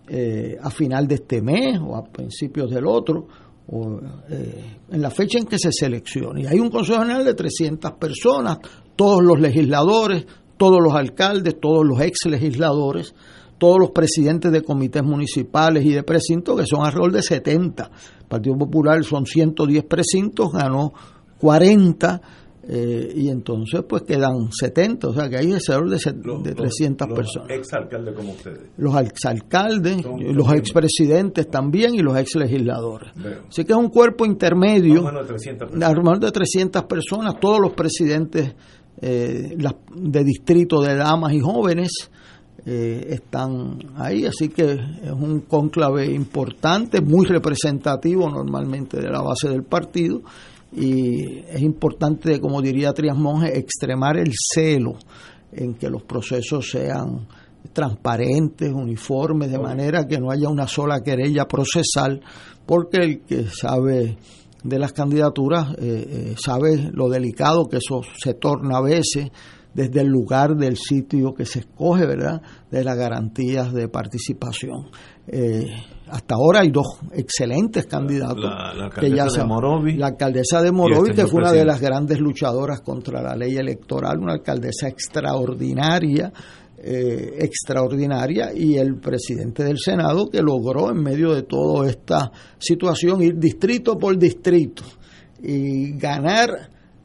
eh, 0.08 0.58
a 0.62 0.70
final 0.70 1.08
de 1.08 1.16
este 1.16 1.42
mes 1.42 1.80
o 1.80 1.96
a 1.96 2.04
principios 2.04 2.70
del 2.70 2.86
otro 2.86 3.28
o, 3.68 4.00
eh, 4.30 4.78
en 4.92 5.02
la 5.02 5.10
fecha 5.10 5.38
en 5.38 5.46
que 5.46 5.58
se 5.58 5.72
seleccione. 5.72 6.42
Y 6.42 6.46
hay 6.48 6.60
un 6.60 6.70
consejo 6.70 7.00
general 7.00 7.24
de 7.24 7.34
300 7.34 7.94
personas, 7.94 8.58
todos 8.96 9.24
los 9.24 9.40
legisladores, 9.40 10.26
todos 10.58 10.80
los 10.82 10.94
alcaldes, 10.94 11.60
todos 11.60 11.86
los 11.86 12.02
ex 12.02 12.26
legisladores, 12.26 13.16
todos 13.62 13.78
los 13.78 13.92
presidentes 13.92 14.52
de 14.52 14.64
comités 14.64 15.04
municipales 15.04 15.86
y 15.86 15.92
de 15.92 16.02
precintos, 16.02 16.60
que 16.60 16.66
son 16.66 16.84
alrededor 16.84 17.12
de 17.12 17.22
70. 17.22 17.92
El 18.22 18.26
Partido 18.28 18.58
Popular 18.58 19.04
son 19.04 19.28
110 19.28 19.84
precintos, 19.84 20.52
ganó 20.52 20.92
40 21.38 22.22
eh, 22.68 23.14
y 23.18 23.30
entonces 23.30 23.84
pues 23.88 24.02
quedan 24.02 24.52
70, 24.52 25.10
o 25.10 25.14
sea 25.14 25.30
que 25.30 25.38
hay 25.38 25.54
alrededor 25.54 25.92
de, 25.92 26.50
de 26.50 26.56
300 26.56 27.08
personas. 27.10 27.50
Los 27.50 27.60
exalcaldes 27.60 28.16
como 28.16 28.32
ustedes. 28.32 28.60
Los 28.78 28.96
exalcaldes, 29.00 30.06
los 30.20 30.54
expresidentes 30.54 31.48
también 31.48 31.94
y 31.94 32.00
los 32.00 32.18
exlegisladores. 32.18 33.12
Así 33.48 33.64
que 33.64 33.74
es 33.74 33.78
un 33.78 33.90
cuerpo 33.90 34.26
intermedio, 34.26 35.08
alrededor 35.08 36.20
de 36.20 36.32
300 36.32 36.84
personas, 36.86 37.40
todos 37.40 37.60
los 37.60 37.74
presidentes 37.74 38.56
eh, 39.00 39.56
de 39.96 40.24
distrito 40.24 40.82
de 40.82 40.96
damas 40.96 41.34
y 41.34 41.40
jóvenes 41.40 42.10
eh, 42.66 43.08
están 43.10 43.80
ahí, 43.96 44.26
así 44.26 44.50
que 44.50 44.74
es 44.74 45.12
un 45.12 45.42
cónclave 45.42 46.06
importante, 46.06 47.02
muy 47.02 47.26
representativo 47.26 48.30
normalmente 48.30 48.98
de 48.98 49.10
la 49.10 49.22
base 49.22 49.50
del 49.50 49.64
partido 49.64 50.22
y 50.72 51.40
es 51.40 51.62
importante, 51.62 52.40
como 52.40 52.62
diría 52.62 52.94
Trias 52.94 53.18
Monge, 53.18 53.58
extremar 53.58 54.18
el 54.18 54.32
celo 54.34 54.94
en 55.52 55.74
que 55.74 55.90
los 55.90 56.04
procesos 56.04 56.70
sean 56.70 57.28
transparentes, 57.74 58.72
uniformes, 58.72 59.52
de 59.52 59.60
manera 59.60 60.08
que 60.08 60.20
no 60.20 60.32
haya 60.32 60.50
una 60.50 60.68
sola 60.68 61.02
querella 61.02 61.46
procesal, 61.48 62.22
porque 62.66 62.98
el 62.98 63.22
que 63.22 63.46
sabe 63.48 64.18
de 64.64 64.80
las 64.80 64.94
candidaturas 64.94 65.74
eh, 65.74 65.78
eh, 65.82 66.36
sabe 66.38 66.90
lo 66.94 67.10
delicado 67.10 67.68
que 67.68 67.78
eso 67.78 68.02
se 68.18 68.36
torna 68.36 68.78
a 68.78 68.82
veces 68.82 69.32
desde 69.74 70.02
el 70.02 70.08
lugar 70.08 70.56
del 70.56 70.78
sitio 70.78 71.34
que 71.34 71.46
se 71.46 71.60
escoge, 71.60 72.06
¿verdad? 72.06 72.42
De 72.70 72.84
las 72.84 72.98
garantías 72.98 73.74
de 73.74 73.88
participación. 73.88 74.88
Eh, 75.28 75.66
hasta 76.10 76.36
ahora 76.36 76.60
hay 76.60 76.72
dos 76.72 77.00
excelentes 77.14 77.86
candidatos. 77.86 78.44
La, 78.44 78.86
alcaldesa 78.86 79.42
de 79.42 79.48
Morovi. 79.48 79.98
La 79.98 80.08
alcaldesa 80.08 80.62
de 80.62 80.72
Morovi, 80.72 81.14
que 81.14 81.26
fue 81.26 81.42
una 81.42 81.54
de 81.54 81.64
las 81.64 81.80
grandes 81.80 82.20
luchadoras 82.20 82.82
contra 82.82 83.22
la 83.22 83.36
ley 83.36 83.56
electoral, 83.56 84.20
una 84.20 84.34
alcaldesa 84.34 84.90
extraordinaria, 84.90 86.34
eh, 86.78 87.38
extraordinaria, 87.40 88.52
y 88.54 88.76
el 88.76 89.00
presidente 89.00 89.64
del 89.64 89.78
Senado 89.78 90.30
que 90.30 90.42
logró 90.42 90.92
en 90.92 91.02
medio 91.02 91.34
de 91.34 91.44
toda 91.44 91.90
esta 91.90 92.30
situación 92.58 93.22
ir 93.22 93.38
distrito 93.38 93.98
por 93.98 94.18
distrito 94.18 94.84
y 95.42 95.94
ganar 95.98 96.50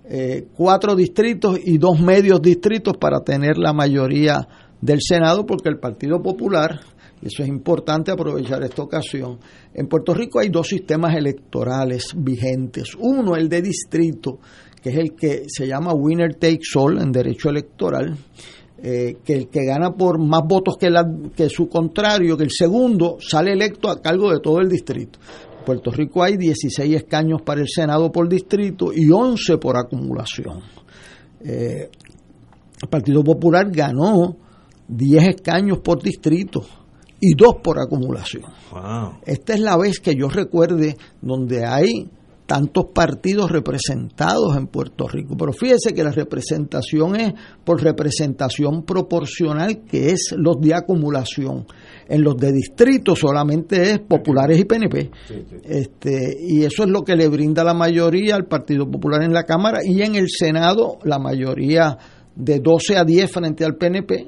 eh, 0.08 0.46
cuatro 0.54 0.94
distritos 0.94 1.58
y 1.64 1.78
dos 1.78 2.00
medios 2.00 2.40
distritos 2.40 2.96
para 2.96 3.20
tener 3.20 3.58
la 3.58 3.72
mayoría 3.72 4.46
del 4.80 5.00
Senado, 5.00 5.46
porque 5.46 5.68
el 5.68 5.78
Partido 5.78 6.22
Popular 6.22 6.80
eso 7.22 7.42
es 7.42 7.48
importante 7.48 8.10
aprovechar 8.10 8.62
esta 8.62 8.82
ocasión. 8.82 9.38
En 9.74 9.88
Puerto 9.88 10.12
Rico 10.12 10.38
hay 10.38 10.48
dos 10.48 10.68
sistemas 10.68 11.14
electorales 11.16 12.12
vigentes. 12.16 12.94
Uno, 12.98 13.36
el 13.36 13.48
de 13.48 13.62
distrito, 13.62 14.38
que 14.82 14.90
es 14.90 14.96
el 14.96 15.14
que 15.14 15.44
se 15.46 15.66
llama 15.66 15.94
winner 15.94 16.34
takes 16.34 16.76
all 16.76 17.00
en 17.00 17.10
derecho 17.10 17.48
electoral, 17.48 18.16
eh, 18.82 19.16
que 19.24 19.32
el 19.32 19.48
que 19.48 19.64
gana 19.64 19.94
por 19.94 20.18
más 20.18 20.42
votos 20.46 20.76
que, 20.78 20.90
la, 20.90 21.04
que 21.34 21.48
su 21.48 21.68
contrario, 21.68 22.36
que 22.36 22.44
el 22.44 22.50
segundo, 22.50 23.16
sale 23.18 23.52
electo 23.52 23.88
a 23.88 24.00
cargo 24.00 24.30
de 24.30 24.40
todo 24.40 24.60
el 24.60 24.68
distrito. 24.68 25.18
Puerto 25.66 25.90
Rico 25.90 26.22
hay 26.22 26.36
16 26.36 26.94
escaños 26.94 27.42
para 27.42 27.60
el 27.60 27.66
Senado 27.68 28.10
por 28.12 28.28
distrito 28.28 28.92
y 28.94 29.10
11 29.10 29.58
por 29.58 29.76
acumulación. 29.76 30.60
Eh, 31.40 31.90
el 32.80 32.88
Partido 32.88 33.24
Popular 33.24 33.66
ganó 33.70 34.36
10 34.88 35.28
escaños 35.28 35.80
por 35.80 36.00
distrito 36.00 36.64
y 37.20 37.34
dos 37.34 37.56
por 37.62 37.80
acumulación. 37.80 38.44
Esta 39.24 39.54
es 39.54 39.60
la 39.60 39.76
vez 39.76 39.98
que 39.98 40.14
yo 40.14 40.28
recuerde 40.28 40.96
donde 41.20 41.66
hay 41.66 42.08
tantos 42.46 42.86
partidos 42.94 43.50
representados 43.50 44.56
en 44.56 44.68
Puerto 44.68 45.08
Rico. 45.08 45.36
Pero 45.36 45.52
fíjese 45.52 45.92
que 45.92 46.04
la 46.04 46.12
representación 46.12 47.16
es 47.16 47.34
por 47.64 47.82
representación 47.82 48.84
proporcional, 48.84 49.82
que 49.84 50.10
es 50.10 50.32
los 50.36 50.60
de 50.60 50.74
acumulación. 50.74 51.66
En 52.08 52.22
los 52.22 52.36
de 52.36 52.52
distrito 52.52 53.16
solamente 53.16 53.90
es 53.90 53.98
populares 53.98 54.60
y 54.60 54.64
PNP. 54.64 55.10
Este, 55.64 56.36
y 56.40 56.62
eso 56.62 56.84
es 56.84 56.88
lo 56.88 57.02
que 57.02 57.16
le 57.16 57.28
brinda 57.28 57.64
la 57.64 57.74
mayoría 57.74 58.36
al 58.36 58.46
Partido 58.46 58.88
Popular 58.88 59.22
en 59.22 59.32
la 59.32 59.42
Cámara 59.42 59.80
y 59.84 60.02
en 60.02 60.14
el 60.14 60.28
Senado 60.28 60.98
la 61.02 61.18
mayoría 61.18 61.98
de 62.36 62.60
12 62.60 62.96
a 62.96 63.04
10 63.04 63.30
frente 63.30 63.64
al 63.64 63.76
PNP, 63.76 64.26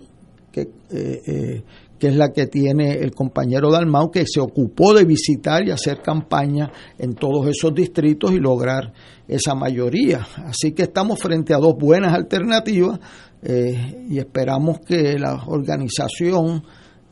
que, 0.51 0.61
eh, 0.63 0.69
eh, 0.91 1.63
que 1.99 2.09
es 2.09 2.17
la 2.17 2.33
que 2.33 2.47
tiene 2.47 2.93
el 2.93 3.13
compañero 3.13 3.71
Dalmau, 3.71 4.11
que 4.11 4.25
se 4.27 4.41
ocupó 4.41 4.95
de 4.95 5.05
visitar 5.05 5.67
y 5.67 5.71
hacer 5.71 6.01
campaña 6.01 6.71
en 6.99 7.15
todos 7.15 7.47
esos 7.49 7.75
distritos 7.75 8.33
y 8.33 8.39
lograr 8.39 8.93
esa 9.27 9.55
mayoría. 9.55 10.27
Así 10.45 10.73
que 10.73 10.85
estamos 10.85 11.19
frente 11.21 11.53
a 11.55 11.59
dos 11.59 11.75
buenas 11.77 12.15
alternativas 12.15 13.01
eh, 13.43 14.07
y 14.09 14.19
esperamos 14.19 14.81
que 14.81 15.19
la 15.19 15.45
organización 15.47 16.63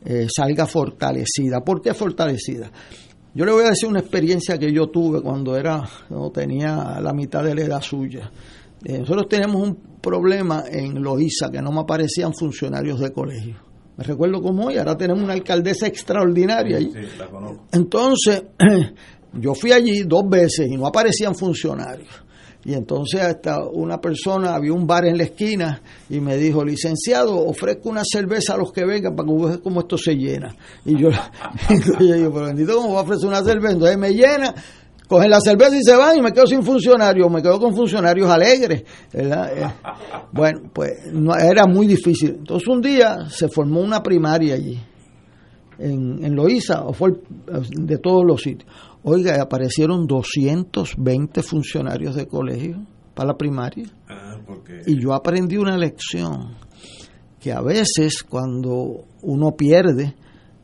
eh, 0.05 0.27
salga 0.33 0.65
fortalecida. 0.65 1.61
¿Por 1.61 1.81
qué 1.81 1.93
fortalecida? 1.93 2.71
Yo 3.33 3.45
le 3.45 3.51
voy 3.51 3.65
a 3.65 3.69
decir 3.69 3.87
una 3.87 3.99
experiencia 3.99 4.57
que 4.57 4.71
yo 4.73 4.87
tuve 4.87 5.21
cuando 5.21 5.55
era, 5.55 5.83
no 6.09 6.31
tenía 6.31 6.99
la 6.99 7.13
mitad 7.13 7.43
de 7.43 7.53
la 7.53 7.61
edad 7.61 7.81
suya. 7.81 8.31
Eh, 8.83 8.99
nosotros 8.99 9.27
tenemos 9.29 9.61
un 9.61 9.75
problema 10.01 10.63
en 10.71 11.01
Loíza 11.01 11.49
que 11.51 11.61
no 11.61 11.71
me 11.71 11.81
aparecían 11.81 12.33
funcionarios 12.33 12.99
de 12.99 13.11
colegio. 13.11 13.66
Me 13.97 14.03
recuerdo 14.03 14.41
como 14.41 14.67
hoy, 14.67 14.77
ahora 14.77 14.95
tenemos 14.95 15.23
una 15.23 15.33
alcaldesa 15.33 15.87
extraordinaria 15.87 16.77
allí. 16.77 16.91
Entonces, 17.71 18.43
yo 19.33 19.55
fui 19.55 19.71
allí 19.71 20.03
dos 20.03 20.23
veces 20.29 20.67
y 20.69 20.77
no 20.77 20.85
aparecían 20.85 21.33
funcionarios. 21.35 22.09
Y 22.63 22.73
entonces 22.73 23.21
hasta 23.21 23.65
una 23.65 23.99
persona, 23.99 24.53
había 24.53 24.73
un 24.73 24.85
bar 24.85 25.05
en 25.05 25.17
la 25.17 25.23
esquina 25.23 25.81
y 26.09 26.19
me 26.19 26.37
dijo, 26.37 26.65
licenciado, 26.65 27.37
ofrezco 27.37 27.89
una 27.89 28.03
cerveza 28.03 28.55
a 28.55 28.57
los 28.57 28.71
que 28.73 28.85
vengan 28.85 29.15
para 29.15 29.27
que 29.27 29.35
vean 29.35 29.57
cómo 29.59 29.79
esto 29.79 29.97
se 29.97 30.15
llena. 30.15 30.53
Y 30.83 31.01
yo, 31.01 31.09
yo 31.99 32.13
digo, 32.13 32.33
pero 32.33 32.47
bendito, 32.47 32.75
¿cómo 32.75 32.93
va 32.93 32.99
a 32.99 33.03
ofrecer 33.03 33.29
una 33.29 33.41
cerveza? 33.41 33.73
Entonces 33.73 33.97
me 33.97 34.11
llena, 34.11 34.53
cogen 35.07 35.29
la 35.29 35.39
cerveza 35.39 35.75
y 35.77 35.83
se 35.83 35.95
van 35.95 36.17
y 36.17 36.21
me 36.21 36.31
quedo 36.31 36.47
sin 36.47 36.63
funcionarios, 36.63 37.29
me 37.31 37.41
quedo 37.41 37.59
con 37.59 37.75
funcionarios 37.75 38.29
alegres. 38.29 38.83
¿verdad? 39.13 39.57
Eh, 39.57 39.73
bueno, 40.31 40.69
pues 40.73 41.11
no, 41.11 41.35
era 41.35 41.65
muy 41.65 41.87
difícil. 41.87 42.35
Entonces 42.39 42.67
un 42.67 42.81
día 42.81 43.29
se 43.29 43.47
formó 43.47 43.81
una 43.81 44.03
primaria 44.03 44.55
allí, 44.55 44.79
en, 45.79 46.23
en 46.23 46.35
Loíza, 46.35 46.83
o 46.83 46.93
fue 46.93 47.13
de 47.71 47.97
todos 47.97 48.23
los 48.25 48.41
sitios. 48.41 48.69
Oiga, 49.03 49.41
aparecieron 49.41 50.05
220 50.05 51.41
funcionarios 51.41 52.15
de 52.15 52.27
colegio 52.27 52.85
para 53.13 53.29
la 53.29 53.37
primaria. 53.37 53.85
Ah, 54.09 54.37
y 54.85 55.01
yo 55.01 55.13
aprendí 55.13 55.57
una 55.57 55.77
lección, 55.77 56.55
que 57.39 57.51
a 57.51 57.61
veces 57.61 58.23
cuando 58.23 59.05
uno 59.21 59.51
pierde, 59.51 60.15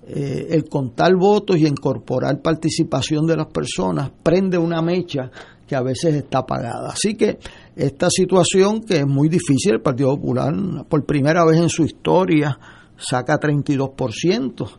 eh, 0.06 0.48
el 0.52 0.66
contar 0.66 1.16
votos 1.16 1.58
y 1.58 1.66
incorporar 1.66 2.42
participación 2.42 3.26
de 3.26 3.38
las 3.38 3.48
personas 3.48 4.12
prende 4.22 4.58
una 4.58 4.82
mecha 4.82 5.32
que 5.68 5.76
a 5.76 5.82
veces 5.82 6.16
está 6.16 6.40
apagada. 6.40 6.90
Así 6.92 7.16
que 7.16 7.38
esta 7.76 8.10
situación 8.10 8.82
que 8.82 8.98
es 8.98 9.08
muy 9.08 9.30
difícil, 9.30 9.76
el 9.76 9.82
Partido 9.82 10.16
Popular 10.16 10.54
por 10.90 11.06
primera 11.06 11.46
vez 11.46 11.58
en 11.60 11.70
su 11.70 11.84
historia 11.84 12.60
saca 12.98 13.40
32% 13.40 14.70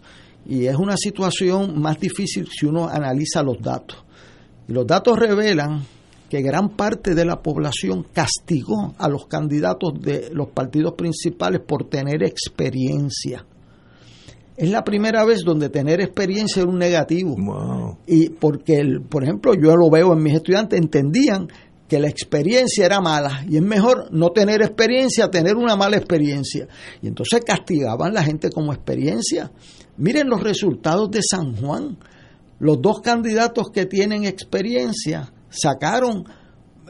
y 0.47 0.67
es 0.67 0.77
una 0.77 0.97
situación 0.97 1.81
más 1.81 1.99
difícil 1.99 2.49
si 2.49 2.67
uno 2.67 2.89
analiza 2.89 3.43
los 3.43 3.61
datos. 3.61 4.05
Y 4.69 4.73
los 4.73 4.87
datos 4.87 5.19
revelan 5.19 5.85
que 6.29 6.43
gran 6.43 6.71
parte 6.71 7.15
de 7.15 7.25
la 7.25 7.41
población 7.41 8.07
castigó 8.13 8.95
a 8.99 9.09
los 9.09 9.27
candidatos 9.27 9.95
de 10.01 10.31
los 10.33 10.49
partidos 10.49 10.95
principales 10.95 11.61
por 11.67 11.89
tener 11.89 12.23
experiencia. 12.23 13.45
Es 14.57 14.71
la 14.71 14.85
primera 14.85 15.25
vez 15.25 15.41
donde 15.45 15.69
tener 15.69 16.01
experiencia 16.01 16.63
era 16.63 16.71
un 16.71 16.79
negativo. 16.79 17.37
Y 18.07 18.31
porque, 18.31 18.79
el, 18.79 19.03
por 19.03 19.25
ejemplo, 19.25 19.53
yo 19.55 19.77
lo 19.77 19.91
veo 19.91 20.13
en 20.13 20.23
mis 20.23 20.35
estudiantes, 20.35 20.79
entendían 20.79 21.49
que 21.89 21.99
la 21.99 22.09
experiencia 22.09 22.87
era 22.87 23.01
mala 23.01 23.45
y 23.49 23.57
es 23.57 23.63
mejor 23.63 24.09
no 24.13 24.31
tener 24.31 24.63
experiencia, 24.63 25.29
tener 25.29 25.57
una 25.57 25.77
mala 25.77 25.97
experiencia. 25.97 26.69
Y 27.03 27.09
entonces 27.09 27.43
castigaban 27.45 28.15
la 28.15 28.23
gente 28.23 28.51
como 28.51 28.73
experiencia. 28.73 29.51
Miren 29.97 30.29
los 30.29 30.43
resultados 30.43 31.11
de 31.11 31.21
San 31.23 31.57
Juan. 31.57 31.99
Los 32.61 32.81
dos 32.81 33.01
candidatos 33.01 33.71
que 33.71 33.87
tienen 33.87 34.25
experiencia 34.25 35.33
sacaron, 35.51 36.25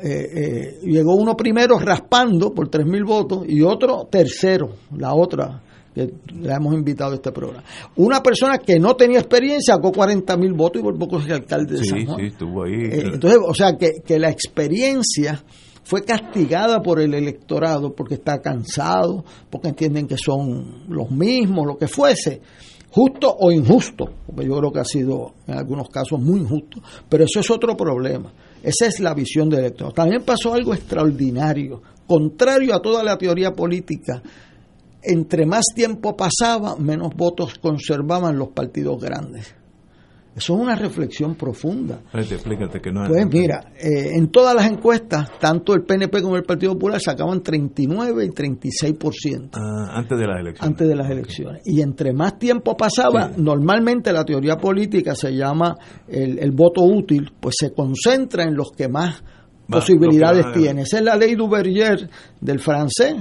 eh, 0.03 0.11
eh, 0.11 0.81
llegó 0.85 1.17
uno 1.17 1.35
primero 1.35 1.79
raspando 1.79 2.53
por 2.53 2.69
tres 2.69 2.87
mil 2.87 3.05
votos 3.05 3.45
y 3.49 3.63
otro 3.63 4.07
tercero, 4.11 4.77
la 4.97 5.15
otra 5.15 5.63
que 5.95 6.13
la 6.41 6.57
hemos 6.57 6.75
invitado 6.75 7.13
a 7.13 7.15
este 7.15 7.33
programa. 7.33 7.65
Una 7.97 8.23
persona 8.23 8.59
que 8.59 8.79
no 8.79 8.97
tenía 8.97 9.21
experiencia 9.21 9.75
sacó 9.75 9.93
40 9.93 10.37
mil 10.37 10.53
votos 10.53 10.81
y 10.81 10.83
por 10.83 10.99
poco 10.99 11.19
es 11.19 11.31
alcalde 11.31 11.79
de 11.79 11.85
San 11.85 12.05
Juan. 12.05 12.19
Sí, 12.19 12.27
estuvo 12.27 12.65
ahí. 12.65 12.73
Eh, 12.73 13.11
entonces, 13.15 13.39
o 13.47 13.55
sea, 13.55 13.77
que, 13.77 14.03
que 14.05 14.19
la 14.19 14.31
experiencia 14.31 15.43
fue 15.85 16.03
castigada 16.03 16.83
por 16.83 17.01
el 17.01 17.15
electorado 17.15 17.95
porque 17.95 18.15
está 18.15 18.41
cansado, 18.41 19.25
porque 19.51 19.69
entienden 19.69 20.07
que 20.07 20.17
son 20.17 20.85
los 20.89 21.11
mismos, 21.11 21.67
lo 21.67 21.77
que 21.77 21.89
fuese 21.89 22.41
justo 22.95 23.35
o 23.41 23.51
injusto, 23.51 24.09
porque 24.25 24.47
yo 24.47 24.57
creo 24.57 24.73
que 24.73 24.79
ha 24.79 24.85
sido 24.85 25.35
en 25.49 25.59
algunos 25.59 25.89
casos 25.89 26.21
muy 26.21 26.41
injusto, 26.41 26.81
pero 27.09 27.25
eso 27.25 27.41
es 27.41 27.51
otro 27.51 27.77
problema. 27.77 28.33
Esa 28.63 28.87
es 28.87 29.01
la 29.01 29.13
visión 29.15 29.51
del 29.51 29.61
electorado. 29.61 29.93
También 29.93 30.23
pasó 30.25 30.55
algo 30.55 30.73
extraordinario, 30.73 31.83
contrario 32.07 32.73
a 32.73 32.81
toda 32.81 33.03
la 33.03 33.19
teoría 33.19 33.51
política. 33.51 34.23
Entre 35.05 35.47
más 35.47 35.65
tiempo 35.75 36.17
pasaba, 36.17 36.77
menos 36.77 37.15
votos 37.15 37.59
conservaban 37.59 38.39
los 38.39 38.49
partidos 38.49 39.01
grandes. 39.01 39.55
Eso 40.37 40.55
es 40.55 40.61
una 40.61 40.75
reflexión 40.75 41.37
profunda. 41.37 42.01
Explícate 42.13 42.81
que 42.81 42.91
no 42.91 43.07
pues 43.07 43.25
mira, 43.29 43.73
eh, 43.77 44.17
en 44.17 44.33
todas 44.33 44.53
las 44.53 44.69
encuestas, 44.69 45.39
tanto 45.39 45.75
el 45.75 45.85
PNP 45.85 46.23
como 46.23 46.35
el 46.35 46.43
Partido 46.43 46.73
Popular 46.73 47.01
sacaban 47.01 47.41
39 47.41 48.25
y 48.25 48.29
36%. 48.31 49.51
Ah, 49.53 49.97
antes 49.97 50.19
de 50.19 50.27
las 50.27 50.41
elecciones. 50.41 50.71
Antes 50.71 50.89
de 50.89 50.97
las 50.97 51.09
elecciones. 51.09 51.63
Y 51.65 51.81
entre 51.83 52.13
más 52.13 52.37
tiempo 52.37 52.77
pasaba, 52.77 53.31
normalmente 53.37 54.13
la 54.13 54.25
teoría 54.25 54.57
política 54.57 55.15
se 55.15 55.37
llama 55.37 55.77
el, 56.09 56.51
voto 56.51 56.83
útil, 56.83 57.31
pues 57.39 57.55
se 57.57 57.73
concentra 57.73 58.43
en 58.43 58.57
los 58.57 58.73
que 58.73 58.89
más 58.89 59.23
posibilidades 59.69 60.47
tienen. 60.53 60.81
Esa 60.81 60.99
es 60.99 61.05
la 61.05 61.15
ley 61.15 61.37
Duverger 61.37 62.11
del 62.41 62.59
francés. 62.59 63.15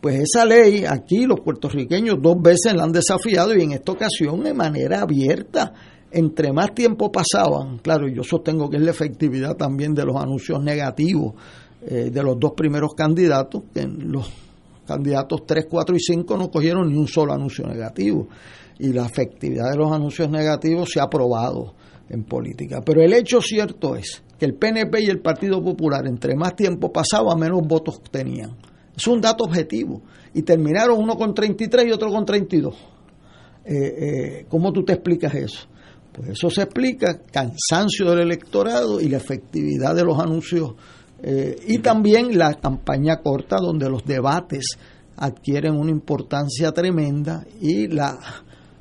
Pues 0.00 0.20
esa 0.20 0.44
ley 0.44 0.84
aquí 0.84 1.26
los 1.26 1.40
puertorriqueños 1.40 2.18
dos 2.20 2.40
veces 2.40 2.74
la 2.74 2.84
han 2.84 2.92
desafiado 2.92 3.54
y 3.56 3.62
en 3.62 3.72
esta 3.72 3.92
ocasión 3.92 4.42
de 4.44 4.54
manera 4.54 5.02
abierta 5.02 5.72
entre 6.10 6.52
más 6.52 6.74
tiempo 6.74 7.12
pasaban, 7.12 7.78
claro, 7.78 8.08
yo 8.08 8.22
sostengo 8.22 8.70
que 8.70 8.76
es 8.76 8.82
la 8.82 8.92
efectividad 8.92 9.56
también 9.56 9.94
de 9.94 10.04
los 10.04 10.16
anuncios 10.16 10.62
negativos 10.62 11.34
eh, 11.82 12.10
de 12.10 12.22
los 12.22 12.38
dos 12.38 12.52
primeros 12.56 12.94
candidatos, 12.94 13.62
que 13.72 13.86
los 13.86 14.30
candidatos 14.86 15.46
3, 15.46 15.66
4 15.68 15.96
y 15.96 16.00
5 16.00 16.36
no 16.36 16.50
cogieron 16.50 16.88
ni 16.88 16.96
un 16.96 17.06
solo 17.06 17.32
anuncio 17.32 17.66
negativo. 17.66 18.28
Y 18.78 18.92
la 18.92 19.06
efectividad 19.06 19.70
de 19.70 19.76
los 19.76 19.92
anuncios 19.92 20.30
negativos 20.30 20.90
se 20.90 21.00
ha 21.00 21.08
probado 21.08 21.74
en 22.08 22.24
política. 22.24 22.80
Pero 22.84 23.02
el 23.02 23.12
hecho 23.12 23.40
cierto 23.40 23.96
es 23.96 24.22
que 24.38 24.46
el 24.46 24.54
PNP 24.54 25.02
y 25.02 25.06
el 25.06 25.20
Partido 25.20 25.62
Popular, 25.62 26.06
entre 26.06 26.34
más 26.36 26.56
tiempo 26.56 26.92
pasaba, 26.92 27.36
menos 27.36 27.60
votos 27.66 28.00
tenían. 28.10 28.56
Es 28.98 29.06
un 29.06 29.20
dato 29.20 29.44
objetivo. 29.44 30.02
Y 30.34 30.42
terminaron 30.42 30.98
uno 30.98 31.16
con 31.16 31.32
33 31.32 31.86
y 31.86 31.92
otro 31.92 32.10
con 32.10 32.24
32. 32.24 32.74
Eh, 32.74 33.70
eh, 33.70 34.46
¿Cómo 34.48 34.72
tú 34.72 34.84
te 34.84 34.94
explicas 34.94 35.34
eso? 35.34 35.68
Pues 36.12 36.30
eso 36.30 36.50
se 36.50 36.62
explica, 36.62 37.20
cansancio 37.30 38.10
del 38.10 38.20
electorado 38.20 39.00
y 39.00 39.08
la 39.08 39.18
efectividad 39.18 39.94
de 39.94 40.04
los 40.04 40.18
anuncios 40.18 40.74
eh, 41.22 41.56
y 41.66 41.78
también 41.78 42.36
la 42.36 42.54
campaña 42.54 43.20
corta 43.22 43.58
donde 43.60 43.88
los 43.88 44.04
debates 44.04 44.78
adquieren 45.16 45.76
una 45.76 45.90
importancia 45.90 46.72
tremenda 46.72 47.44
y 47.60 47.86
la, 47.86 48.18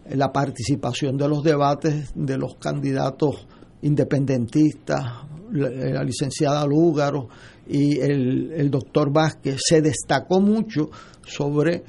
la 0.09 0.31
participación 0.31 1.17
de 1.17 1.27
los 1.27 1.43
debates 1.43 2.11
de 2.15 2.37
los 2.37 2.55
candidatos 2.55 3.47
independentistas, 3.81 5.03
la, 5.51 6.03
licenciada 6.03 6.65
Lúgaro 6.65 7.27
y 7.69 7.99
el, 7.99 8.51
el 8.53 8.69
doctor 8.69 9.11
Vázquez 9.11 9.59
se 9.67 9.81
destacó 9.81 10.39
mucho 10.39 10.89
sobre 11.25 11.83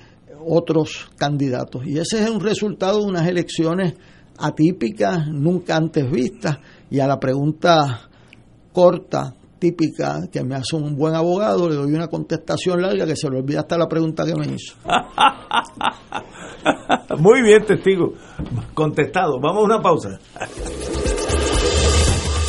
otros 0.44 1.10
candidatos. 1.16 1.86
Y 1.86 1.98
ese 1.98 2.22
es 2.22 2.30
un 2.30 2.40
resultado 2.40 3.00
de 3.00 3.06
unas 3.06 3.26
elecciones 3.26 3.94
atípicas, 4.38 5.26
nunca 5.28 5.76
antes 5.76 6.10
vistas, 6.10 6.58
y 6.90 7.00
a 7.00 7.06
la 7.06 7.18
pregunta 7.18 8.08
corta, 8.72 9.34
típica, 9.58 10.28
que 10.30 10.44
me 10.44 10.54
hace 10.54 10.76
un 10.76 10.96
buen 10.96 11.14
abogado, 11.14 11.68
le 11.68 11.74
doy 11.74 11.92
una 11.92 12.08
contestación 12.08 12.80
larga 12.80 13.06
que 13.06 13.16
se 13.16 13.28
le 13.28 13.38
olvida 13.38 13.60
hasta 13.60 13.76
la 13.76 13.88
pregunta 13.88 14.24
que 14.24 14.34
me 14.34 14.46
hizo. 14.46 14.74
Muy 17.18 17.42
bien, 17.42 17.64
testigo. 17.64 18.12
Contestado. 18.74 19.40
Vamos 19.40 19.62
a 19.62 19.64
una 19.64 19.82
pausa. 19.82 20.18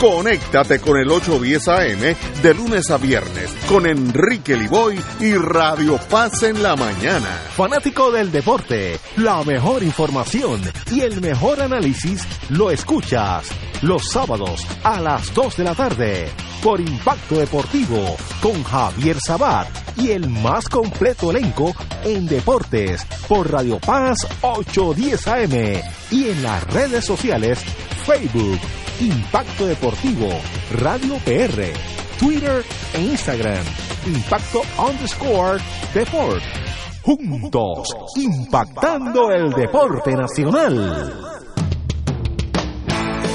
Conéctate 0.00 0.80
con 0.80 0.98
el 0.98 1.10
810 1.10 1.68
AM 1.68 2.42
de 2.42 2.54
lunes 2.54 2.90
a 2.90 2.98
viernes 2.98 3.54
con 3.68 3.86
Enrique 3.86 4.56
Liboy 4.56 4.98
y 5.20 5.34
Radio 5.34 5.98
Paz 6.10 6.42
en 6.42 6.62
la 6.62 6.76
mañana. 6.76 7.40
Fanático 7.56 8.10
del 8.10 8.30
deporte, 8.30 8.98
la 9.16 9.42
mejor 9.44 9.82
información 9.82 10.60
y 10.90 11.00
el 11.00 11.20
mejor 11.20 11.62
análisis 11.62 12.22
lo 12.50 12.70
escuchas 12.70 13.48
los 13.82 14.08
sábados 14.10 14.66
a 14.82 15.00
las 15.00 15.32
2 15.34 15.56
de 15.56 15.64
la 15.64 15.74
tarde 15.74 16.28
por 16.62 16.80
Impacto 16.80 17.36
Deportivo 17.36 18.16
con 18.40 18.62
Javier 18.64 19.18
Sabat 19.20 19.68
y 19.96 20.10
el 20.10 20.28
más 20.28 20.68
completo 20.68 21.30
elenco 21.30 21.74
en 22.02 22.26
deportes 22.26 23.04
por 23.28 23.50
Radio 23.50 23.78
Paz 23.78 24.16
810 24.40 25.28
AM 25.28 25.82
y 26.10 26.28
en 26.30 26.42
las 26.42 26.64
redes 26.72 27.04
sociales 27.04 27.58
Facebook 28.06 28.60
Impacto 29.00 29.66
Deportivo 29.66 30.28
Radio 30.70 31.16
PR 31.24 31.72
Twitter 32.16 32.64
e 32.92 33.00
Instagram. 33.00 33.64
Impacto 34.04 34.62
underscore 34.78 35.60
Deport. 35.92 36.42
Juntos, 37.02 37.88
impactando 38.16 39.32
el 39.32 39.50
deporte 39.50 40.14
nacional. 40.14 41.33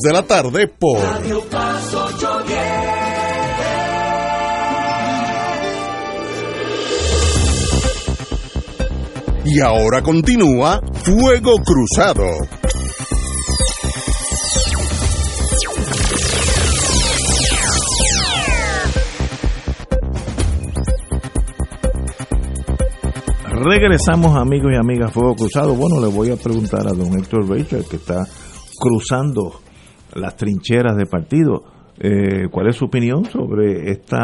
de 0.00 0.12
la 0.12 0.22
tarde 0.22 0.68
por 0.68 0.98
Radio 0.98 1.42
Paz 1.50 1.94
810. 1.94 2.58
Y 9.44 9.60
ahora 9.60 10.02
continúa 10.02 10.80
Fuego 11.04 11.56
Cruzado. 11.64 12.24
Regresamos 23.64 24.36
amigos 24.36 24.72
y 24.72 24.76
amigas 24.76 25.12
Fuego 25.12 25.34
Cruzado. 25.34 25.74
Bueno, 25.74 26.00
le 26.00 26.06
voy 26.06 26.30
a 26.30 26.36
preguntar 26.36 26.86
a 26.86 26.92
don 26.92 27.18
Héctor 27.18 27.48
Rachel 27.48 27.84
que 27.84 27.96
está 27.96 28.24
cruzando 28.78 29.60
las 30.14 30.36
trincheras 30.36 30.96
de 30.96 31.06
partido. 31.06 31.64
Eh, 31.98 32.48
¿Cuál 32.50 32.68
es 32.68 32.76
su 32.76 32.86
opinión 32.86 33.24
sobre 33.26 33.90
este 33.90 34.16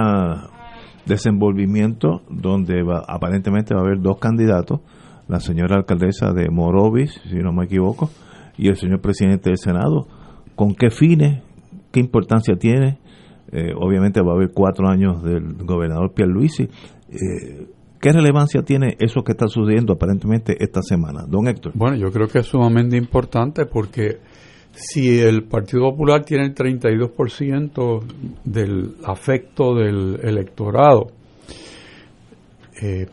desenvolvimiento 1.07 2.23
donde 2.29 2.83
aparentemente 3.07 3.75
va 3.75 3.81
a 3.81 3.85
haber 3.85 4.01
dos 4.01 4.19
candidatos, 4.19 4.81
la 5.29 5.41
señora 5.41 5.77
alcaldesa 5.77 6.33
de 6.33 6.49
Morovis, 6.51 7.21
si 7.29 7.37
no 7.37 7.53
me 7.53 7.65
equivoco, 7.65 8.11
y 8.57 8.69
el 8.69 8.77
señor 8.77 9.01
presidente 9.01 9.51
del 9.51 9.59
Senado? 9.59 10.07
¿Con 10.55 10.75
qué 10.75 10.91
fines? 10.91 11.43
¿Qué 11.93 12.01
importancia 12.01 12.57
tiene? 12.57 12.99
Eh, 13.53 13.73
obviamente 13.75 14.21
va 14.21 14.33
a 14.33 14.35
haber 14.35 14.51
cuatro 14.53 14.89
años 14.89 15.23
del 15.23 15.55
gobernador 15.65 16.13
Pierluisi. 16.13 16.65
Eh, 16.65 17.67
¿Qué 18.01 18.13
relevancia 18.13 18.63
tiene 18.63 18.97
eso 19.01 19.23
que 19.23 19.33
está 19.33 19.49
sucediendo 19.49 19.95
aparentemente 19.95 20.57
esta 20.63 20.83
semana? 20.83 21.25
Don 21.27 21.49
Héctor. 21.49 21.73
Bueno, 21.75 21.97
yo 21.97 22.11
creo 22.13 22.29
que 22.29 22.41
es 22.41 22.47
sumamente 22.47 22.97
importante 22.97 23.67
porque 23.67 24.19
si 24.79 25.19
el 25.19 25.45
Partido 25.45 25.91
Popular 25.91 26.25
tiene 26.25 26.45
el 26.45 26.55
32% 26.55 28.03
del 28.45 28.95
afecto 29.05 29.75
del 29.75 30.21
electorado, 30.23 31.09
eh, 32.81 33.09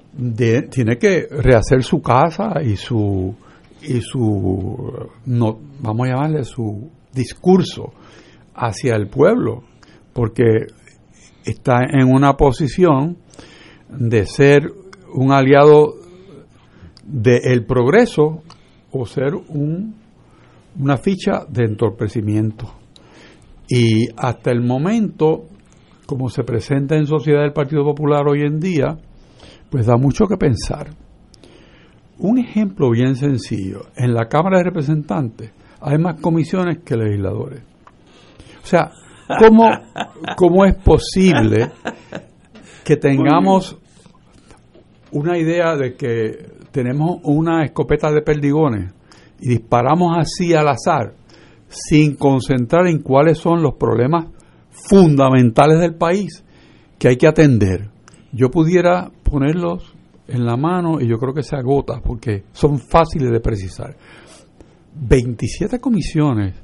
tiene 0.70 0.98
que 0.98 1.28
rehacer 1.28 1.84
su 1.84 2.02
casa 2.02 2.62
y 2.64 2.76
su 2.76 3.36
y 3.82 4.02
su 4.02 4.92
no 5.26 5.60
vamos 5.80 6.08
a 6.08 6.12
llamarle 6.12 6.44
su 6.44 6.90
discurso 7.12 7.94
hacia 8.54 8.96
el 8.96 9.08
pueblo 9.08 9.64
porque 10.14 10.68
está 11.44 11.80
en 11.92 12.14
una 12.14 12.34
posición 12.34 13.18
de 13.90 14.26
ser 14.28 14.72
un 15.14 15.32
aliado 15.32 15.96
del 17.04 17.66
progreso 17.66 18.44
o 18.92 19.06
ser 19.06 19.34
un 19.34 20.05
una 20.80 20.98
ficha 20.98 21.46
de 21.48 21.66
entorpecimiento. 21.66 22.74
Y 23.68 24.08
hasta 24.18 24.52
el 24.52 24.62
momento, 24.62 25.46
como 26.06 26.30
se 26.30 26.44
presenta 26.44 26.96
en 26.96 27.08
sociedad 27.08 27.42
del 27.42 27.54
Partido 27.54 27.84
Popular 27.84 28.28
hoy 28.28 28.42
en 28.42 28.60
día, 28.60 28.98
pues 29.70 29.88
da 29.88 29.98
mucho 29.98 30.26
que 30.28 30.38
pensar. 30.38 30.90
Un 32.20 32.38
ejemplo 32.38 32.90
bien 32.92 33.16
sencillo, 33.16 33.88
en 33.96 34.14
la 34.14 34.28
Cámara 34.28 34.60
de 34.60 34.66
Representantes 34.66 35.52
hay 35.82 35.98
más 36.00 36.20
comisiones 36.20 36.80
que 36.84 36.96
legisladores. 36.96 37.62
O 38.64 38.66
sea, 38.66 38.92
¿cómo, 39.40 39.70
cómo 40.36 40.66
es 40.66 40.76
posible 40.76 41.72
que 42.84 42.98
tengamos 42.98 43.78
una 45.12 45.38
idea 45.38 45.76
de 45.76 45.96
que 45.96 46.48
tenemos 46.72 47.20
una 47.24 47.64
escopeta 47.64 48.12
de 48.12 48.22
perdigones 48.22 48.95
y 49.40 49.50
disparamos 49.50 50.18
así 50.18 50.54
al 50.54 50.68
azar, 50.68 51.14
sin 51.68 52.16
concentrar 52.16 52.88
en 52.88 53.02
cuáles 53.02 53.38
son 53.38 53.62
los 53.62 53.76
problemas 53.76 54.28
fundamentales 54.90 55.80
del 55.80 55.96
país 55.96 56.44
que 56.98 57.10
hay 57.10 57.18
que 57.18 57.28
atender. 57.28 57.90
Yo 58.32 58.50
pudiera 58.50 59.12
ponerlos 59.24 59.94
en 60.28 60.46
la 60.46 60.58
mano 60.58 61.00
y 61.00 61.08
yo 61.08 61.18
creo 61.18 61.34
que 61.34 61.44
se 61.44 61.56
agota 61.56 62.02
porque 62.02 62.44
son 62.52 62.80
fáciles 62.80 63.32
de 63.32 63.40
precisar. 63.40 63.96
27 64.96 65.80
comisiones 65.80 66.56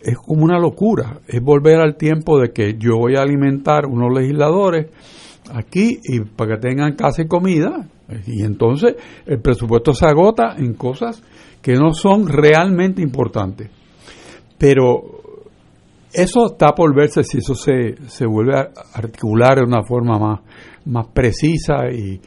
es 0.00 0.18
como 0.18 0.44
una 0.44 0.58
locura, 0.58 1.20
es 1.26 1.40
volver 1.40 1.80
al 1.80 1.96
tiempo 1.96 2.38
de 2.38 2.52
que 2.52 2.76
yo 2.78 2.98
voy 2.98 3.16
a 3.16 3.22
alimentar 3.22 3.86
unos 3.86 4.12
legisladores 4.12 4.90
aquí 5.52 5.98
y 6.02 6.20
para 6.20 6.54
que 6.56 6.68
tengan 6.68 6.94
casa 6.94 7.22
y 7.22 7.26
comida 7.26 7.88
y 8.26 8.42
entonces 8.42 8.96
el 9.26 9.40
presupuesto 9.40 9.94
se 9.94 10.06
agota 10.06 10.56
en 10.58 10.74
cosas 10.74 11.22
que 11.64 11.72
no 11.76 11.94
son 11.94 12.28
realmente 12.28 13.00
importantes. 13.00 13.70
Pero 14.58 15.00
eso 16.12 16.46
está 16.52 16.72
por 16.74 16.94
verse 16.94 17.22
si 17.22 17.38
eso 17.38 17.54
se, 17.54 17.94
se 18.06 18.26
vuelve 18.26 18.54
a 18.54 18.68
articular 18.92 19.56
de 19.56 19.64
una 19.64 19.82
forma 19.82 20.18
más, 20.18 20.40
más 20.84 21.06
precisa 21.08 21.90
y 21.90 22.16
eh, 22.16 22.20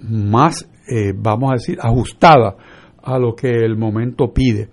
más, 0.00 0.66
eh, 0.90 1.12
vamos 1.14 1.50
a 1.50 1.52
decir, 1.56 1.76
ajustada 1.78 2.56
a 3.02 3.18
lo 3.18 3.34
que 3.36 3.50
el 3.50 3.76
momento 3.76 4.32
pide. 4.32 4.70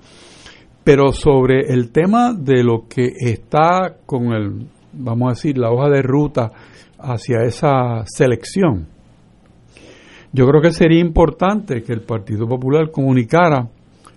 Pero 0.81 1.11
sobre 1.11 1.73
el 1.73 1.91
tema 1.91 2.33
de 2.33 2.63
lo 2.63 2.87
que 2.87 3.11
está 3.19 3.97
con 4.05 4.31
el, 4.31 4.69
vamos 4.93 5.27
a 5.27 5.31
decir, 5.31 5.57
la 5.57 5.69
hoja 5.69 5.89
de 5.89 6.01
ruta 6.01 6.49
hacia 6.97 7.43
esa 7.45 8.05
selección, 8.05 8.87
yo 10.33 10.47
creo 10.47 10.61
que 10.61 10.71
sería 10.71 10.99
importante 10.99 11.83
que 11.83 11.93
el 11.93 12.01
Partido 12.01 12.47
Popular 12.47 12.89
comunicara 12.91 13.69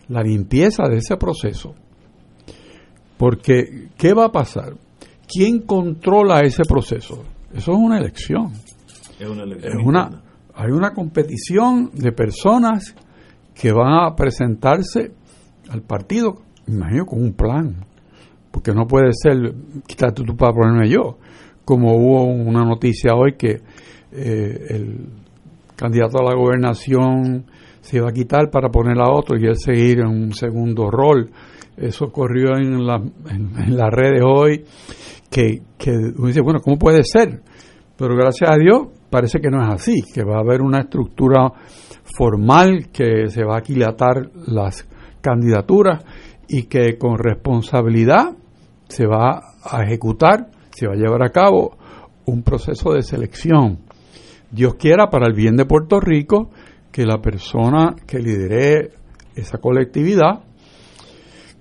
la 0.09 0.23
limpieza 0.23 0.89
de 0.89 0.97
ese 0.97 1.17
proceso. 1.19 1.75
Porque, 3.19 3.89
¿qué 3.99 4.15
va 4.15 4.27
a 4.27 4.33
pasar? 4.33 4.75
¿Quién 5.29 5.61
controla 5.61 6.41
ese 6.41 6.63
proceso? 6.65 7.23
Eso 7.53 7.73
es 7.73 7.79
una 7.79 7.99
elección. 7.99 8.53
Es 9.21 9.29
una 9.29 9.43
elección. 9.43 9.79
Es 9.79 9.87
una, 9.87 10.23
hay 10.55 10.71
una 10.71 10.95
competición 10.95 11.91
de 11.93 12.13
personas 12.13 12.95
que 13.55 13.73
van 13.73 14.07
a 14.07 14.17
presentarse 14.17 15.13
al 15.69 15.83
partido, 15.83 16.43
imagino, 16.67 17.05
con 17.05 17.23
un 17.23 17.35
plan. 17.35 17.85
Porque 18.51 18.73
no 18.73 18.87
puede 18.87 19.11
ser, 19.13 19.55
quítate 19.87 20.23
tú 20.23 20.35
para 20.35 20.55
ponerme 20.55 20.89
yo. 20.89 21.19
Como 21.67 21.95
hubo 21.95 22.25
una 22.25 22.65
noticia 22.65 23.15
hoy 23.15 23.35
que 23.37 23.61
eh, 24.13 24.67
el 24.71 25.26
candidato 25.77 26.19
a 26.19 26.25
la 26.25 26.35
gobernación 26.35 27.47
se 27.81 27.99
iba 27.99 28.09
a 28.09 28.12
quitar 28.12 28.51
para 28.51 28.69
poner 28.69 28.99
a 28.99 29.12
otro 29.12 29.39
y 29.39 29.47
él 29.47 29.57
seguir 29.57 30.01
en 30.01 30.09
un 30.09 30.33
segundo 30.33 30.91
rol. 30.91 31.31
Eso 31.77 32.07
ocurrió 32.07 32.57
en, 32.57 32.73
en, 32.75 33.77
las 33.77 33.91
redes 33.91 34.23
hoy, 34.27 34.65
que, 35.31 35.62
que 35.79 35.91
uno 35.91 36.27
dice, 36.27 36.41
bueno, 36.41 36.61
¿cómo 36.61 36.79
puede 36.79 37.05
ser? 37.05 37.43
Pero 37.97 38.17
gracias 38.17 38.51
a 38.51 38.57
Dios 38.57 38.89
parece 39.11 39.41
que 39.41 39.51
no 39.51 39.62
es 39.62 39.73
así, 39.73 40.03
que 40.12 40.25
va 40.25 40.37
a 40.37 40.41
haber 40.41 40.62
una 40.62 40.81
estructura 40.81 41.53
formal 42.17 42.89
que 42.93 43.29
se 43.29 43.45
va 43.45 43.55
a 43.55 43.59
aquilatar 43.59 44.31
las 44.47 44.89
candidaturas 45.21 46.05
y 46.49 46.65
que 46.65 46.99
con 46.99 47.19
responsabilidad 47.19 48.37
se 48.89 49.07
va 49.07 49.43
a 49.62 49.83
ejecutar, 49.83 50.51
se 50.71 50.87
va 50.87 50.95
a 50.95 50.97
llevar 50.97 51.23
a 51.23 51.31
cabo 51.31 51.77
un 52.25 52.43
proceso 52.43 52.93
de 52.93 53.03
selección 53.03 53.86
Dios 54.57 54.77
quiera 54.77 55.11
para 55.11 55.27
el 55.27 55.35
bien 55.35 55.55
de 55.55 55.66
Puerto 55.66 56.01
Rico 56.01 56.49
que 56.90 57.05
la 57.05 57.21
persona 57.21 57.95
que 58.07 58.19
lidere 58.19 58.90
esa 59.35 59.59
colectividad 59.59 60.45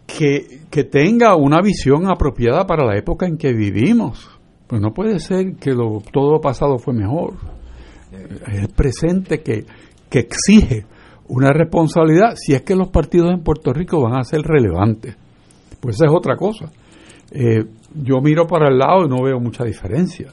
que, 0.08 0.62
que, 0.72 0.86
tenga 0.86 1.36
una 1.36 1.62
visión 1.62 2.10
apropiada 2.10 2.66
para 2.66 2.86
la 2.86 2.98
época 2.98 3.28
en 3.28 3.38
que 3.38 3.52
vivimos. 3.52 4.30
Pues 4.68 4.82
no 4.82 4.94
puede 4.94 5.20
ser 5.20 5.58
que 5.58 5.72
lo, 5.72 6.02
todo 6.10 6.40
pasado 6.40 6.78
fue 6.78 6.94
mejor. 6.94 7.34
Es 8.48 8.60
el 8.60 8.70
presente 8.70 9.42
que, 9.42 9.66
que 10.10 10.20
exige 10.20 10.86
una 11.28 11.52
responsabilidad 11.52 12.36
si 12.36 12.54
es 12.54 12.62
que 12.62 12.76
los 12.76 12.88
partidos 12.88 13.34
en 13.34 13.44
Puerto 13.44 13.74
Rico 13.74 14.02
van 14.02 14.18
a 14.18 14.24
ser 14.24 14.40
relevantes. 14.42 15.18
Pues 15.82 15.96
esa 15.96 16.06
es 16.06 16.14
otra 16.16 16.38
cosa. 16.38 16.72
Eh, 17.32 17.66
yo 17.94 18.22
miro 18.22 18.48
para 18.48 18.70
el 18.70 18.78
lado 18.78 19.06
y 19.06 19.10
no 19.10 19.22
veo 19.22 19.38
mucha 19.42 19.66
diferencia. 19.66 20.32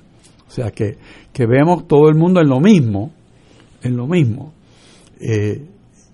O 0.52 0.54
sea 0.54 0.70
que, 0.70 0.98
que 1.32 1.46
vemos 1.46 1.88
todo 1.88 2.10
el 2.10 2.14
mundo 2.14 2.38
en 2.42 2.48
lo 2.50 2.60
mismo, 2.60 3.10
en 3.82 3.96
lo 3.96 4.06
mismo. 4.06 4.52
Eh, 5.18 5.66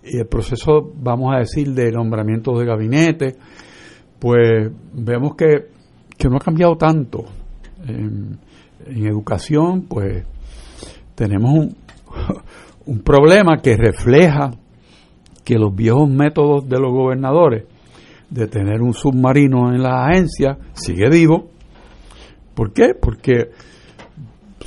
y 0.04 0.16
el 0.16 0.26
proceso, 0.26 0.92
vamos 0.94 1.34
a 1.34 1.40
decir, 1.40 1.74
de 1.74 1.90
nombramiento 1.90 2.56
de 2.56 2.64
gabinete, 2.64 3.34
pues 4.20 4.70
vemos 4.92 5.34
que, 5.34 6.28
no 6.30 6.36
ha 6.36 6.38
cambiado 6.38 6.76
tanto. 6.76 7.24
En, 7.84 8.38
educación, 8.86 9.86
pues 9.88 10.24
tenemos 11.16 11.50
un, 11.52 11.76
un 12.86 13.00
problema 13.00 13.60
que 13.60 13.76
refleja 13.76 14.52
que 15.44 15.56
los 15.56 15.74
viejos 15.74 16.08
métodos 16.08 16.68
de 16.68 16.78
los 16.78 16.92
gobernadores 16.92 17.64
de 18.30 18.46
tener 18.46 18.82
un 18.82 18.94
submarino 18.94 19.74
en 19.74 19.82
la 19.82 20.06
agencia 20.06 20.58
sigue 20.74 21.10
vivo. 21.10 21.50
¿Por 22.54 22.72
qué? 22.72 22.94
Porque 22.94 23.50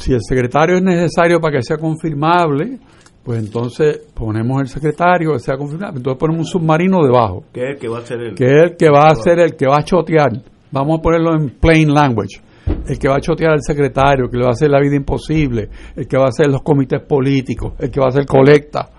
si 0.01 0.13
el 0.13 0.21
secretario 0.21 0.77
es 0.77 0.83
necesario 0.83 1.39
para 1.39 1.57
que 1.57 1.63
sea 1.63 1.77
confirmable, 1.77 2.79
pues 3.23 3.39
entonces 3.39 4.01
ponemos 4.13 4.61
el 4.61 4.67
secretario 4.67 5.33
que 5.33 5.39
sea 5.39 5.55
confirmable, 5.57 5.97
entonces 5.97 6.19
ponemos 6.19 6.47
un 6.47 6.59
submarino 6.59 7.03
debajo. 7.03 7.43
Que 7.53 7.63
es 7.63 7.69
el 7.71 7.77
que 7.77 7.87
va 7.87 7.99
a 7.99 8.05
ser 8.05 8.19
el 8.19 8.35
que 8.35 8.45
es 8.45 8.63
el 8.63 8.77
que 8.77 8.89
va 8.89 9.07
a 9.07 9.15
ser 9.15 9.39
el 9.39 9.55
que 9.55 9.67
va 9.67 9.77
a 9.77 9.83
chotear. 9.83 10.31
Vamos 10.71 10.99
a 10.99 11.01
ponerlo 11.01 11.35
en 11.35 11.49
plain 11.49 11.93
language. 11.93 12.41
El 12.87 12.97
que 12.97 13.07
va 13.07 13.17
a 13.17 13.21
chotear 13.21 13.51
al 13.51 13.61
secretario, 13.61 14.29
que 14.29 14.37
le 14.37 14.43
va 14.43 14.49
a 14.49 14.53
hacer 14.53 14.69
la 14.69 14.79
vida 14.79 14.95
imposible, 14.95 15.69
el 15.95 16.07
que 16.07 16.17
va 16.17 16.25
a 16.25 16.29
hacer 16.29 16.47
los 16.47 16.61
comités 16.61 17.01
políticos, 17.01 17.73
el 17.79 17.91
que 17.91 17.99
va 17.99 18.07
a 18.07 18.09
hacer 18.09 18.25
colecta. 18.25 18.89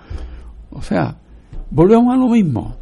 O 0.71 0.83
sea, 0.83 1.17
volvemos 1.71 2.15
a 2.15 2.17
lo 2.17 2.29
mismo. 2.29 2.77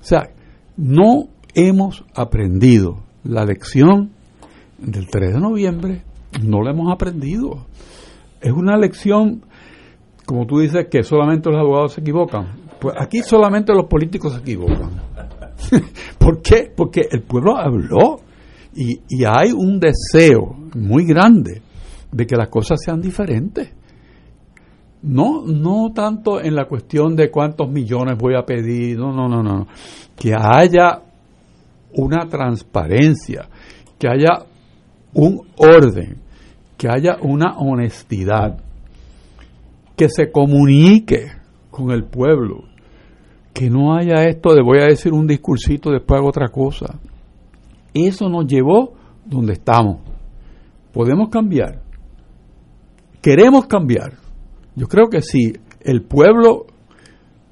O 0.00 0.04
sea, 0.04 0.30
no 0.76 1.28
hemos 1.54 2.04
aprendido 2.14 3.00
la 3.24 3.44
lección 3.44 4.10
del 4.78 5.08
3 5.08 5.34
de 5.34 5.40
noviembre 5.40 6.02
no 6.42 6.62
lo 6.62 6.70
hemos 6.70 6.92
aprendido. 6.92 7.66
Es 8.40 8.52
una 8.52 8.76
lección, 8.76 9.42
como 10.24 10.46
tú 10.46 10.60
dices, 10.60 10.86
que 10.90 11.02
solamente 11.02 11.50
los 11.50 11.58
abogados 11.58 11.94
se 11.94 12.00
equivocan. 12.00 12.60
Pues 12.80 12.94
aquí 12.98 13.20
solamente 13.22 13.74
los 13.74 13.86
políticos 13.86 14.32
se 14.32 14.40
equivocan. 14.40 14.90
¿Por 16.18 16.40
qué? 16.40 16.72
Porque 16.74 17.02
el 17.10 17.22
pueblo 17.22 17.56
habló 17.56 18.20
y, 18.74 19.00
y 19.08 19.24
hay 19.26 19.52
un 19.52 19.78
deseo 19.78 20.56
muy 20.74 21.04
grande 21.04 21.62
de 22.12 22.26
que 22.26 22.36
las 22.36 22.48
cosas 22.48 22.80
sean 22.82 23.00
diferentes. 23.00 23.72
No, 25.02 25.42
no 25.46 25.92
tanto 25.94 26.40
en 26.40 26.54
la 26.54 26.66
cuestión 26.66 27.16
de 27.16 27.30
cuántos 27.30 27.70
millones 27.70 28.18
voy 28.18 28.34
a 28.36 28.44
pedir, 28.44 28.98
no, 28.98 29.12
no, 29.12 29.28
no, 29.28 29.42
no. 29.42 29.66
Que 30.16 30.34
haya 30.34 31.02
una 31.94 32.28
transparencia, 32.28 33.48
que 33.98 34.08
haya 34.08 34.44
un 35.14 35.42
orden, 35.56 36.18
que 36.76 36.88
haya 36.88 37.16
una 37.20 37.58
honestidad, 37.58 38.58
que 39.96 40.08
se 40.08 40.30
comunique 40.30 41.26
con 41.70 41.90
el 41.90 42.04
pueblo, 42.04 42.64
que 43.52 43.68
no 43.68 43.94
haya 43.94 44.24
esto 44.24 44.54
de 44.54 44.62
voy 44.62 44.78
a 44.80 44.86
decir 44.86 45.12
un 45.12 45.26
discursito, 45.26 45.90
después 45.90 46.18
hago 46.18 46.28
otra 46.28 46.48
cosa. 46.48 46.98
Eso 47.92 48.28
nos 48.28 48.46
llevó 48.46 48.94
donde 49.26 49.54
estamos. 49.54 49.98
Podemos 50.92 51.28
cambiar. 51.28 51.82
Queremos 53.20 53.66
cambiar. 53.66 54.14
Yo 54.74 54.86
creo 54.86 55.08
que 55.08 55.20
si 55.20 55.52
el 55.80 56.02
pueblo 56.02 56.66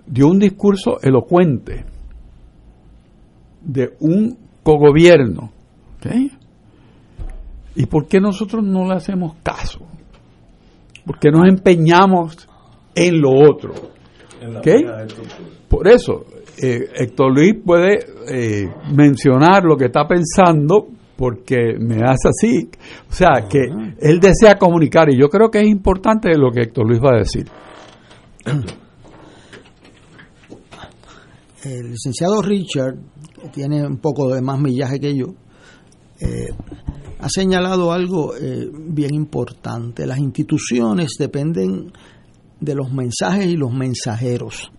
dio 0.07 0.29
un 0.29 0.39
discurso 0.39 1.01
elocuente 1.03 1.85
de 3.61 3.91
un 4.01 4.39
cogobierno, 4.63 5.51
¿okay? 5.97 6.31
¿Y 7.75 7.87
por 7.87 8.07
qué 8.07 8.21
nosotros 8.21 8.65
no 8.65 8.87
le 8.87 8.95
hacemos 8.95 9.37
caso? 9.43 9.81
¿Por 11.05 11.19
qué 11.19 11.31
nos 11.31 11.49
empeñamos 11.49 12.49
en 12.95 13.21
lo 13.21 13.31
otro? 13.31 13.73
Por 15.69 15.89
eso, 15.89 16.25
eh, 16.61 16.91
Héctor 16.95 17.35
Luis 17.35 17.55
puede 17.65 17.99
eh, 18.31 18.69
mencionar 18.93 19.65
lo 19.65 19.77
que 19.77 19.87
está 19.87 20.07
pensando 20.07 20.89
porque 21.17 21.75
me 21.79 22.03
hace 22.03 22.29
así. 22.29 22.71
O 23.11 23.13
sea, 23.13 23.49
que 23.49 23.67
él 24.01 24.21
desea 24.21 24.57
comunicar 24.57 25.09
y 25.11 25.19
yo 25.19 25.29
creo 25.29 25.51
que 25.51 25.61
es 25.61 25.69
importante 25.69 26.31
lo 26.37 26.51
que 26.53 26.63
Héctor 26.63 26.87
Luis 26.87 27.01
va 27.01 27.17
a 27.17 27.19
decir. 27.19 27.47
El 31.65 31.91
licenciado 31.91 32.41
Richard, 32.41 32.95
tiene 33.53 33.85
un 33.85 33.99
poco 33.99 34.33
de 34.33 34.41
más 34.41 34.61
millaje 34.61 35.01
que 35.01 35.17
yo, 35.17 35.35
eh, 36.21 36.51
ha 37.21 37.29
señalado 37.29 37.93
algo 37.93 38.37
eh, 38.37 38.71
bien 38.73 39.15
importante. 39.15 40.07
Las 40.07 40.19
instituciones 40.19 41.17
dependen 41.19 41.93
de 42.61 42.75
los 42.75 42.93
mensajes 42.93 43.47
y 43.47 43.57
los 43.57 43.73
mensajeros. 43.73 44.71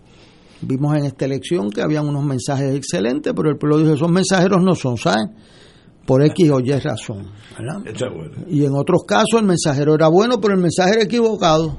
Vimos 0.62 0.96
en 0.96 1.06
esta 1.06 1.24
elección 1.24 1.70
que 1.70 1.82
habían 1.82 2.06
unos 2.06 2.24
mensajes 2.24 2.74
excelentes, 2.74 3.32
pero 3.34 3.50
el 3.50 3.56
pueblo 3.56 3.78
dijo, 3.78 3.94
esos 3.94 4.10
mensajeros 4.10 4.62
no 4.62 4.74
son, 4.74 4.96
¿saben? 4.96 5.34
Por 6.06 6.22
X 6.24 6.50
o 6.50 6.60
Y 6.60 6.72
razón. 6.72 7.30
Y 8.48 8.64
en 8.64 8.74
otros 8.74 9.04
casos 9.06 9.40
el 9.40 9.46
mensajero 9.46 9.94
era 9.94 10.08
bueno, 10.08 10.40
pero 10.40 10.54
el 10.54 10.60
mensaje 10.60 10.92
era 10.94 11.02
equivocado. 11.04 11.78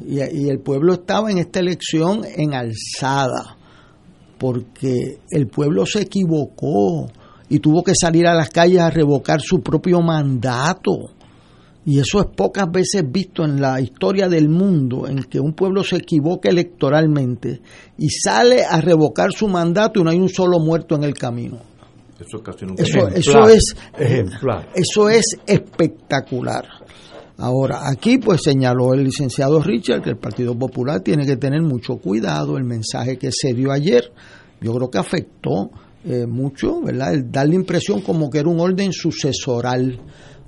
Y, 0.00 0.18
y 0.18 0.48
el 0.48 0.60
pueblo 0.60 0.94
estaba 0.94 1.30
en 1.30 1.38
esta 1.38 1.60
elección 1.60 2.22
en 2.24 2.54
alzada, 2.54 3.56
porque 4.38 5.20
el 5.30 5.46
pueblo 5.48 5.86
se 5.86 6.02
equivocó 6.02 7.06
y 7.48 7.58
tuvo 7.58 7.82
que 7.82 7.92
salir 7.94 8.26
a 8.26 8.34
las 8.34 8.50
calles 8.50 8.80
a 8.80 8.90
revocar 8.90 9.40
su 9.40 9.60
propio 9.60 10.00
mandato. 10.00 10.92
Y 11.84 12.00
eso 12.00 12.20
es 12.20 12.26
pocas 12.36 12.66
veces 12.70 13.04
visto 13.08 13.44
en 13.44 13.60
la 13.60 13.80
historia 13.80 14.28
del 14.28 14.48
mundo, 14.48 15.06
en 15.06 15.22
que 15.22 15.38
un 15.38 15.52
pueblo 15.52 15.84
se 15.84 15.96
equivoca 15.96 16.48
electoralmente 16.48 17.60
y 17.96 18.08
sale 18.10 18.64
a 18.64 18.80
revocar 18.80 19.30
su 19.30 19.46
mandato 19.46 20.00
y 20.00 20.02
no 20.02 20.10
hay 20.10 20.18
un 20.18 20.28
solo 20.28 20.58
muerto 20.58 20.96
en 20.96 21.04
el 21.04 21.14
camino. 21.14 21.58
Eso, 22.78 23.08
eso, 23.08 23.48
es 23.48 23.76
ejemplar. 23.96 24.68
Eso 24.74 25.08
es 25.08 25.36
espectacular. 25.46 26.64
Ahora, 27.38 27.82
aquí 27.88 28.18
pues 28.18 28.40
señaló 28.42 28.94
el 28.94 29.04
licenciado 29.04 29.60
Richard 29.60 30.02
que 30.02 30.10
el 30.10 30.16
Partido 30.16 30.58
Popular 30.58 31.00
tiene 31.00 31.26
que 31.26 31.36
tener 31.36 31.62
mucho 31.62 31.98
cuidado. 31.98 32.56
El 32.56 32.64
mensaje 32.64 33.18
que 33.18 33.30
se 33.30 33.52
dio 33.52 33.70
ayer, 33.70 34.10
yo 34.60 34.72
creo 34.74 34.90
que 34.90 34.98
afectó 34.98 35.70
eh, 36.08 36.26
mucho, 36.26 36.80
¿verdad? 36.82 37.14
El 37.14 37.32
dar 37.32 37.48
la 37.48 37.54
impresión 37.56 38.00
como 38.00 38.30
que 38.30 38.38
era 38.38 38.48
un 38.48 38.60
orden 38.60 38.92
sucesoral. 38.92 39.98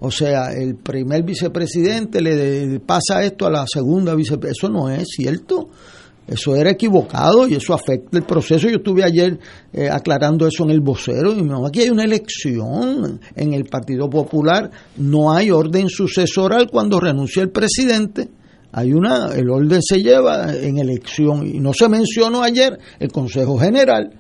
O 0.01 0.11
sea, 0.11 0.53
el 0.53 0.77
primer 0.77 1.25
vicepresidente 1.25 2.21
le 2.21 2.79
pasa 2.79 3.25
esto 3.25 3.47
a 3.47 3.51
la 3.51 3.67
segunda 3.67 4.15
vicepresidenta. 4.15 4.57
Eso 4.57 4.73
no 4.73 4.89
es 4.89 5.09
cierto. 5.09 5.69
Eso 6.29 6.55
era 6.55 6.71
equivocado 6.71 7.49
y 7.49 7.55
eso 7.55 7.73
afecta 7.73 8.19
el 8.19 8.25
proceso. 8.25 8.69
Yo 8.69 8.77
estuve 8.77 9.03
ayer 9.03 9.39
eh, 9.73 9.89
aclarando 9.91 10.47
eso 10.47 10.63
en 10.65 10.71
el 10.71 10.81
vocero 10.81 11.33
y 11.33 11.43
no, 11.43 11.67
aquí 11.67 11.81
hay 11.81 11.89
una 11.89 12.05
elección 12.05 13.19
en 13.35 13.55
el 13.55 13.65
Partido 13.65 14.11
Popular, 14.11 14.71
no 14.99 15.33
hay 15.33 15.51
orden 15.51 15.89
sucesoral 15.89 16.69
cuando 16.71 17.01
renuncia 17.01 17.43
el 17.43 17.51
presidente. 17.51 18.29
Hay 18.73 18.93
una, 18.93 19.33
el 19.35 19.49
orden 19.49 19.81
se 19.83 20.03
lleva 20.03 20.55
en 20.55 20.77
elección 20.79 21.47
y 21.47 21.61
no 21.61 21.73
se 21.73 21.89
mencionó 21.89 22.43
ayer 22.43 22.79
el 23.01 23.11
Consejo 23.11 23.59
General 23.59 24.13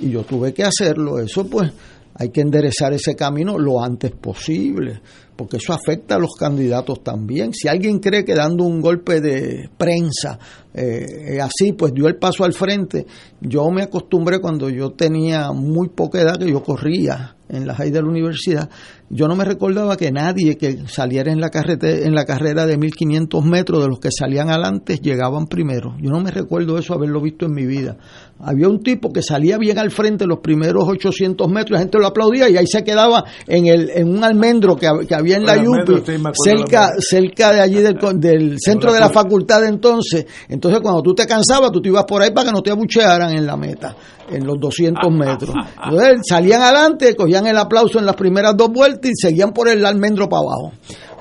y 0.00 0.10
yo 0.10 0.22
tuve 0.22 0.52
que 0.52 0.64
hacerlo. 0.64 1.18
Eso 1.18 1.46
pues 1.46 1.72
hay 2.14 2.30
que 2.30 2.40
enderezar 2.40 2.92
ese 2.92 3.14
camino 3.14 3.58
lo 3.58 3.82
antes 3.82 4.12
posible 4.12 5.00
porque 5.40 5.56
eso 5.56 5.72
afecta 5.72 6.16
a 6.16 6.18
los 6.18 6.34
candidatos 6.38 7.02
también. 7.02 7.54
Si 7.54 7.66
alguien 7.66 7.98
cree 7.98 8.26
que 8.26 8.34
dando 8.34 8.64
un 8.64 8.82
golpe 8.82 9.22
de 9.22 9.70
prensa 9.74 10.38
eh, 10.74 11.40
así, 11.40 11.72
pues 11.72 11.94
dio 11.94 12.08
el 12.08 12.16
paso 12.16 12.44
al 12.44 12.52
frente, 12.52 13.06
yo 13.40 13.70
me 13.70 13.80
acostumbré 13.80 14.38
cuando 14.38 14.68
yo 14.68 14.90
tenía 14.90 15.50
muy 15.52 15.88
poca 15.88 16.20
edad 16.20 16.36
que 16.38 16.50
yo 16.50 16.62
corría 16.62 17.36
en 17.48 17.66
la 17.66 17.74
high 17.74 17.90
de 17.90 18.02
la 18.02 18.08
universidad, 18.08 18.68
yo 19.08 19.28
no 19.28 19.34
me 19.34 19.46
recordaba 19.46 19.96
que 19.96 20.12
nadie 20.12 20.58
que 20.58 20.86
saliera 20.86 21.32
en 21.32 21.40
la, 21.40 21.50
en 21.54 22.14
la 22.14 22.24
carrera 22.26 22.66
de 22.66 22.76
1500 22.76 23.42
metros 23.44 23.82
de 23.82 23.88
los 23.88 23.98
que 23.98 24.10
salían 24.16 24.50
adelante 24.50 24.98
llegaban 24.98 25.46
primero. 25.46 25.96
Yo 26.02 26.10
no 26.10 26.20
me 26.20 26.30
recuerdo 26.30 26.76
eso 26.76 26.92
haberlo 26.92 27.22
visto 27.22 27.46
en 27.46 27.52
mi 27.52 27.64
vida. 27.64 27.96
Había 28.42 28.68
un 28.68 28.82
tipo 28.82 29.12
que 29.12 29.22
salía 29.22 29.58
bien 29.58 29.78
al 29.78 29.90
frente 29.90 30.26
los 30.26 30.40
primeros 30.40 30.84
800 30.88 31.48
metros, 31.48 31.72
la 31.72 31.78
gente 31.80 31.98
lo 31.98 32.06
aplaudía 32.06 32.48
y 32.48 32.56
ahí 32.56 32.66
se 32.66 32.82
quedaba 32.82 33.24
en, 33.46 33.66
el, 33.66 33.90
en 33.90 34.08
un 34.08 34.24
almendro 34.24 34.76
que, 34.76 34.86
había 34.86 35.36
en 35.36 35.44
la 35.44 35.56
Yupi, 35.56 36.02
cerca, 36.42 36.90
cerca 36.98 37.52
de 37.52 37.60
allí 37.60 37.82
del, 37.82 37.98
del 38.18 38.56
centro 38.64 38.92
de 38.92 39.00
la 39.00 39.10
facultad 39.10 39.60
de 39.60 39.68
entonces. 39.68 40.26
Entonces 40.48 40.80
cuando 40.80 41.02
tú 41.02 41.14
te 41.14 41.26
cansabas, 41.26 41.70
tú 41.70 41.80
te 41.80 41.88
ibas 41.88 42.04
por 42.04 42.22
ahí 42.22 42.30
para 42.30 42.46
que 42.46 42.52
no 42.52 42.62
te 42.62 42.70
abuchearan 42.70 43.32
en 43.32 43.46
la 43.46 43.56
meta, 43.56 43.94
en 44.30 44.46
los 44.46 44.58
200 44.58 45.10
metros. 45.12 45.54
Entonces 45.84 46.20
salían 46.28 46.62
adelante, 46.62 47.14
cogían 47.14 47.46
el 47.46 47.58
aplauso 47.58 47.98
en 47.98 48.06
las 48.06 48.16
primeras 48.16 48.56
dos 48.56 48.70
vueltas 48.70 49.10
y 49.10 49.14
seguían 49.14 49.52
por 49.52 49.68
el 49.68 49.84
almendro 49.84 50.28
para 50.28 50.42
abajo. 50.42 50.72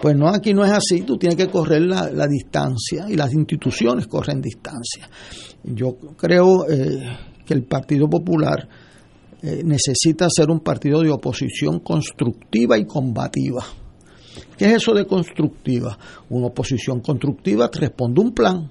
Pues 0.01 0.15
no, 0.15 0.29
aquí 0.29 0.53
no 0.53 0.63
es 0.63 0.71
así, 0.71 1.01
tú 1.01 1.17
tienes 1.17 1.35
que 1.35 1.47
correr 1.47 1.81
la, 1.81 2.27
distancia 2.27 3.05
y 3.09 3.15
las 3.15 3.33
instituciones 3.33 4.07
corren 4.07 4.41
distancia. 4.41 5.09
Yo 5.63 5.95
creo 6.17 6.69
eh, 6.69 7.17
que 7.45 7.53
el 7.53 7.63
Partido 7.63 8.09
Popular 8.09 8.67
eh, 9.41 9.61
necesita 9.63 10.27
ser 10.29 10.49
un 10.49 10.59
partido 10.59 11.01
de 11.01 11.09
oposición 11.09 11.79
constructiva 11.79 12.77
y 12.77 12.85
combativa. 12.85 13.63
¿Qué 14.57 14.65
es 14.65 14.73
eso 14.73 14.93
de 14.93 15.05
constructiva? 15.05 15.97
Una 16.29 16.47
oposición 16.47 16.99
constructiva 16.99 17.69
responde 17.73 18.21
un 18.21 18.33
plan. 18.33 18.69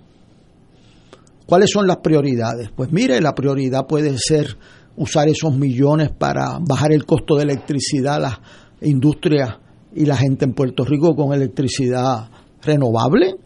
¿Cuáles 1.46 1.70
son 1.70 1.86
las 1.86 1.98
prioridades? 1.98 2.70
Pues 2.76 2.92
mire, 2.92 3.20
la 3.20 3.34
prioridad 3.34 3.86
puede 3.86 4.18
ser 4.18 4.56
usar 4.96 5.28
esos 5.28 5.56
millones 5.56 6.10
para 6.10 6.58
bajar 6.60 6.92
el 6.92 7.06
costo 7.06 7.36
de 7.36 7.44
electricidad 7.44 8.16
a 8.16 8.20
las 8.20 8.40
industrias 8.82 9.56
y 9.94 10.04
la 10.04 10.16
gente 10.16 10.44
en 10.44 10.52
Puerto 10.52 10.84
Rico 10.84 11.16
con 11.16 11.32
electricidad 11.32 12.28
renovable, 12.62 13.36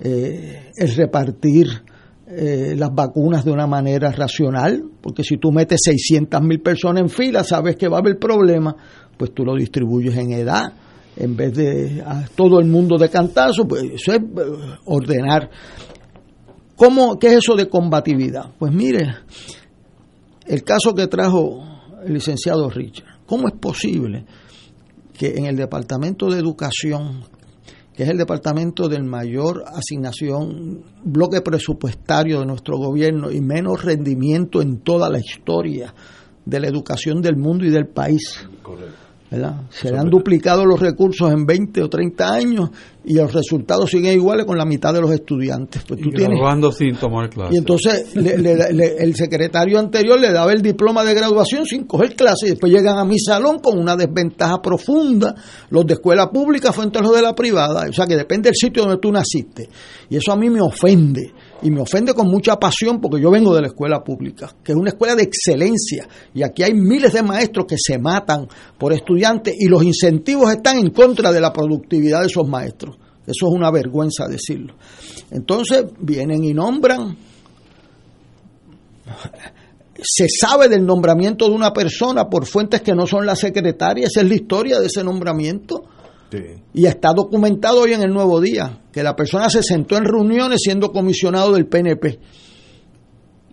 eh, 0.00 0.70
el 0.76 0.96
repartir 0.96 1.66
eh, 2.36 2.74
las 2.76 2.94
vacunas 2.94 3.44
de 3.44 3.52
una 3.52 3.66
manera 3.66 4.10
racional, 4.10 4.82
porque 5.00 5.22
si 5.22 5.36
tú 5.36 5.52
metes 5.52 5.80
600 5.84 6.40
mil 6.42 6.60
personas 6.60 7.02
en 7.02 7.08
fila, 7.08 7.44
sabes 7.44 7.76
que 7.76 7.88
va 7.88 7.98
a 7.98 8.00
haber 8.00 8.18
problema, 8.18 8.74
pues 9.16 9.32
tú 9.32 9.44
lo 9.44 9.54
distribuyes 9.54 10.16
en 10.16 10.32
edad, 10.32 10.72
en 11.16 11.36
vez 11.36 11.54
de 11.54 12.02
a 12.04 12.24
todo 12.34 12.58
el 12.58 12.66
mundo 12.66 12.98
de 12.98 13.08
cantazo, 13.08 13.66
pues 13.66 13.84
eso 13.84 14.12
es 14.12 14.18
eh, 14.18 14.22
ordenar. 14.86 15.50
¿Cómo, 16.76 17.18
¿Qué 17.18 17.28
es 17.28 17.34
eso 17.34 17.54
de 17.54 17.68
combatividad? 17.68 18.52
Pues 18.58 18.72
mire, 18.72 19.14
el 20.46 20.62
caso 20.64 20.94
que 20.94 21.06
trajo 21.06 21.62
el 22.04 22.14
licenciado 22.14 22.68
Richard, 22.68 23.20
¿cómo 23.26 23.48
es 23.48 23.54
posible 23.60 24.24
que 25.16 25.34
en 25.36 25.46
el 25.46 25.56
Departamento 25.56 26.28
de 26.28 26.38
Educación, 26.38 27.22
que 27.94 28.02
es 28.02 28.08
el 28.08 28.18
departamento 28.18 28.88
del 28.88 29.04
mayor 29.04 29.64
asignación, 29.66 30.82
bloque 31.04 31.40
presupuestario 31.40 32.40
de 32.40 32.46
nuestro 32.46 32.76
gobierno 32.76 33.30
y 33.30 33.40
menos 33.40 33.84
rendimiento 33.84 34.60
en 34.60 34.78
toda 34.80 35.08
la 35.08 35.18
historia 35.18 35.94
de 36.44 36.60
la 36.60 36.68
educación 36.68 37.22
del 37.22 37.36
mundo 37.36 37.64
y 37.64 37.70
del 37.70 37.86
país. 37.86 38.46
Se 39.70 39.90
le 39.90 39.98
han 39.98 40.08
duplicado 40.08 40.64
los 40.64 40.78
recursos 40.78 41.32
en 41.32 41.44
20 41.44 41.82
o 41.82 41.88
30 41.88 42.32
años 42.32 42.70
y 43.04 43.14
los 43.14 43.32
resultados 43.32 43.90
siguen 43.90 44.14
iguales 44.14 44.46
con 44.46 44.56
la 44.56 44.64
mitad 44.64 44.94
de 44.94 45.00
los 45.00 45.10
estudiantes. 45.10 45.82
Pues 45.86 46.00
tú 46.00 46.10
y 46.10 46.12
tienes... 46.12 46.38
sin 46.76 46.96
tomar 46.96 47.28
clases. 47.30 47.54
Y 47.54 47.58
entonces 47.58 48.14
el 48.14 49.14
secretario 49.14 49.78
anterior 49.78 50.20
le 50.20 50.30
daba 50.30 50.52
el 50.52 50.62
diploma 50.62 51.02
de 51.04 51.14
graduación 51.14 51.66
sin 51.66 51.84
coger 51.84 52.14
clases 52.14 52.44
y 52.44 52.50
después 52.50 52.72
llegan 52.72 52.98
a 52.98 53.04
mi 53.04 53.18
salón 53.18 53.58
con 53.58 53.78
una 53.78 53.96
desventaja 53.96 54.62
profunda 54.62 55.34
los 55.70 55.86
de 55.86 55.94
escuela 55.94 56.30
pública 56.30 56.72
frente 56.72 56.98
a 56.98 57.02
los 57.02 57.14
de 57.14 57.22
la 57.22 57.34
privada. 57.34 57.86
O 57.88 57.92
sea 57.92 58.06
que 58.06 58.16
depende 58.16 58.48
del 58.48 58.56
sitio 58.56 58.82
donde 58.82 58.98
tú 58.98 59.10
naciste. 59.10 59.68
Y 60.08 60.16
eso 60.16 60.32
a 60.32 60.36
mí 60.36 60.48
me 60.48 60.60
ofende 60.60 61.32
y 61.62 61.70
me 61.70 61.80
ofende 61.80 62.14
con 62.14 62.28
mucha 62.28 62.56
pasión 62.56 63.00
porque 63.00 63.22
yo 63.22 63.30
vengo 63.30 63.54
de 63.54 63.62
la 63.62 63.68
escuela 63.68 64.02
pública, 64.02 64.54
que 64.62 64.72
es 64.72 64.78
una 64.78 64.90
escuela 64.90 65.14
de 65.14 65.22
excelencia 65.22 66.08
y 66.34 66.42
aquí 66.42 66.62
hay 66.62 66.74
miles 66.74 67.12
de 67.12 67.22
maestros 67.22 67.66
que 67.66 67.76
se 67.78 67.98
matan 67.98 68.48
por 68.78 68.92
estudiantes 68.92 69.54
y 69.58 69.68
los 69.68 69.82
incentivos 69.82 70.50
están 70.50 70.78
en 70.78 70.90
contra 70.90 71.32
de 71.32 71.40
la 71.40 71.52
productividad 71.52 72.20
de 72.20 72.26
esos 72.26 72.48
maestros. 72.48 72.96
Eso 73.26 73.48
es 73.48 73.54
una 73.54 73.70
vergüenza 73.70 74.26
decirlo. 74.28 74.74
Entonces 75.30 75.84
vienen 75.98 76.44
y 76.44 76.52
nombran 76.52 77.16
se 80.02 80.26
sabe 80.28 80.68
del 80.68 80.84
nombramiento 80.84 81.46
de 81.48 81.54
una 81.54 81.72
persona 81.72 82.28
por 82.28 82.46
fuentes 82.46 82.82
que 82.82 82.94
no 82.94 83.06
son 83.06 83.26
la 83.26 83.36
secretaria, 83.36 84.06
esa 84.06 84.20
es 84.20 84.28
la 84.28 84.34
historia 84.34 84.78
de 84.78 84.86
ese 84.86 85.02
nombramiento. 85.02 85.84
Y 86.72 86.86
está 86.86 87.12
documentado 87.14 87.82
hoy 87.82 87.92
en 87.92 88.02
el 88.02 88.12
Nuevo 88.12 88.40
Día 88.40 88.82
que 88.92 89.02
la 89.02 89.14
persona 89.14 89.48
se 89.48 89.62
sentó 89.62 89.96
en 89.96 90.04
reuniones 90.04 90.60
siendo 90.62 90.92
comisionado 90.92 91.52
del 91.52 91.66
PNP. 91.66 92.18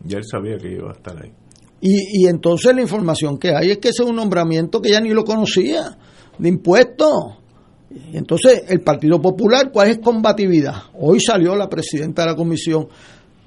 Ya 0.05 0.17
él 0.17 0.23
sabía 0.23 0.57
que 0.57 0.71
iba 0.71 0.89
a 0.89 0.93
estar 0.93 1.21
ahí. 1.21 1.31
Y, 1.81 2.23
y 2.23 2.27
entonces 2.27 2.75
la 2.75 2.81
información 2.81 3.37
que 3.37 3.55
hay 3.55 3.71
es 3.71 3.77
que 3.79 3.89
ese 3.89 4.03
es 4.03 4.09
un 4.09 4.15
nombramiento 4.15 4.81
que 4.81 4.91
ya 4.91 4.99
ni 4.99 5.09
lo 5.09 5.23
conocía, 5.23 5.97
de 6.37 6.49
impuestos. 6.49 7.37
Entonces, 8.13 8.63
el 8.69 8.81
Partido 8.81 9.19
Popular, 9.19 9.71
¿cuál 9.71 9.89
es 9.89 9.99
combatividad? 9.99 10.75
Hoy 10.99 11.19
salió 11.19 11.55
la 11.55 11.67
presidenta 11.67 12.23
de 12.23 12.29
la 12.29 12.35
Comisión 12.35 12.87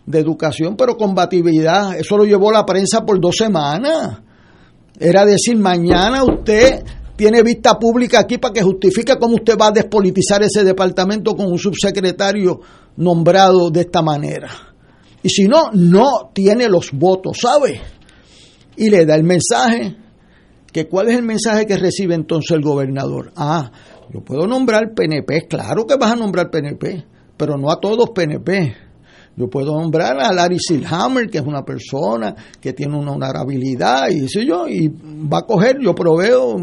de 0.07 0.19
Educación, 0.19 0.77
pero 0.77 0.97
combatividad, 0.97 1.99
eso 1.99 2.17
lo 2.17 2.25
llevó 2.25 2.53
la 2.53 2.67
prensa 2.67 3.05
por 3.05 3.21
dos 3.21 3.37
semanas. 3.37 4.19
Era 4.99 5.25
decir, 5.25 5.57
mañana 5.57 6.25
usted 6.25 6.85
tiene 7.17 7.43
vista 7.43 7.79
pública 7.79 8.21
aquí 8.21 8.39
para 8.39 8.53
que 8.53 8.63
justifique 8.63 9.17
cómo 9.19 9.37
usted 9.37 9.57
va 9.61 9.69
a 9.69 9.73
despolitizar 9.73 10.43
ese 10.43 10.65
departamento 10.65 11.35
con 11.35 11.47
un 11.47 11.59
subsecretario 11.59 12.61
nombrado 12.97 13.71
de 13.71 13.81
esta 13.81 14.03
manera. 14.03 14.51
Y 15.23 15.29
si 15.29 15.49
no, 15.49 15.71
no 15.73 16.31
tiene 16.35 16.69
los 16.69 16.91
votos, 16.93 17.39
¿sabe? 17.41 17.81
Y 18.77 18.91
le 18.91 19.07
da 19.07 19.15
el 19.15 19.25
mensaje, 19.25 19.97
que 20.73 20.87
cuál 20.89 21.09
es 21.09 21.17
el 21.17 21.23
mensaje 21.23 21.67
que 21.67 21.77
recibe 21.77 22.15
entonces 22.15 22.51
el 22.51 22.63
gobernador. 22.63 23.33
Ah, 23.37 23.71
yo 24.13 24.21
puedo 24.21 24.47
nombrar 24.47 24.93
PNP, 24.95 25.47
claro 25.49 25.87
que 25.87 25.97
vas 25.97 26.13
a 26.13 26.17
nombrar 26.17 26.51
PNP, 26.51 27.05
pero 27.37 27.57
no 27.57 27.71
a 27.71 27.81
todos 27.81 28.11
PNP. 28.11 28.75
Yo 29.37 29.49
puedo 29.49 29.73
nombrar 29.81 30.21
a 30.21 30.33
Larry 30.33 30.59
Silhammer, 30.61 31.29
que 31.29 31.39
es 31.39 31.45
una 31.45 31.65
persona 31.65 32.37
que 32.61 32.73
tiene 32.73 32.97
una 32.97 33.13
honorabilidad, 33.13 34.09
y 34.09 34.29
sé 34.29 34.47
yo, 34.47 34.69
y 34.69 34.89
va 34.89 35.39
a 35.39 35.43
coger, 35.43 35.79
yo 35.81 35.95
proveo 35.95 36.57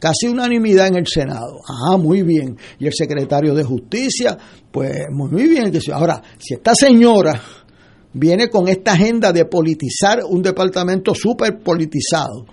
casi 0.00 0.26
unanimidad 0.26 0.88
en 0.88 0.96
el 0.96 1.06
Senado. 1.06 1.60
Ah, 1.68 1.96
muy 1.96 2.22
bien. 2.22 2.56
Y 2.80 2.86
el 2.86 2.92
secretario 2.92 3.54
de 3.54 3.62
Justicia, 3.62 4.36
pues 4.72 4.90
muy 5.12 5.46
bien. 5.46 5.72
Ahora, 5.92 6.20
si 6.38 6.54
esta 6.54 6.74
señora 6.74 7.40
viene 8.12 8.48
con 8.48 8.66
esta 8.66 8.92
agenda 8.94 9.32
de 9.32 9.44
politizar 9.44 10.22
un 10.28 10.42
departamento 10.42 11.14
súper 11.14 11.60
politizado, 11.60 12.46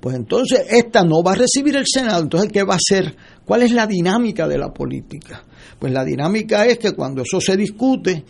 pues 0.00 0.16
entonces 0.16 0.60
esta 0.70 1.02
no 1.02 1.22
va 1.22 1.32
a 1.32 1.36
recibir 1.36 1.76
el 1.76 1.84
Senado. 1.86 2.22
Entonces, 2.22 2.50
¿qué 2.52 2.62
va 2.62 2.74
a 2.74 2.78
hacer? 2.78 3.16
¿Cuál 3.44 3.62
es 3.62 3.72
la 3.72 3.86
dinámica 3.86 4.46
de 4.46 4.58
la 4.58 4.72
política? 4.72 5.42
Pues 5.78 5.92
la 5.92 6.04
dinámica 6.04 6.66
es 6.66 6.78
que 6.78 6.92
cuando 6.92 7.22
eso 7.22 7.40
se 7.40 7.56
discute, 7.56 8.24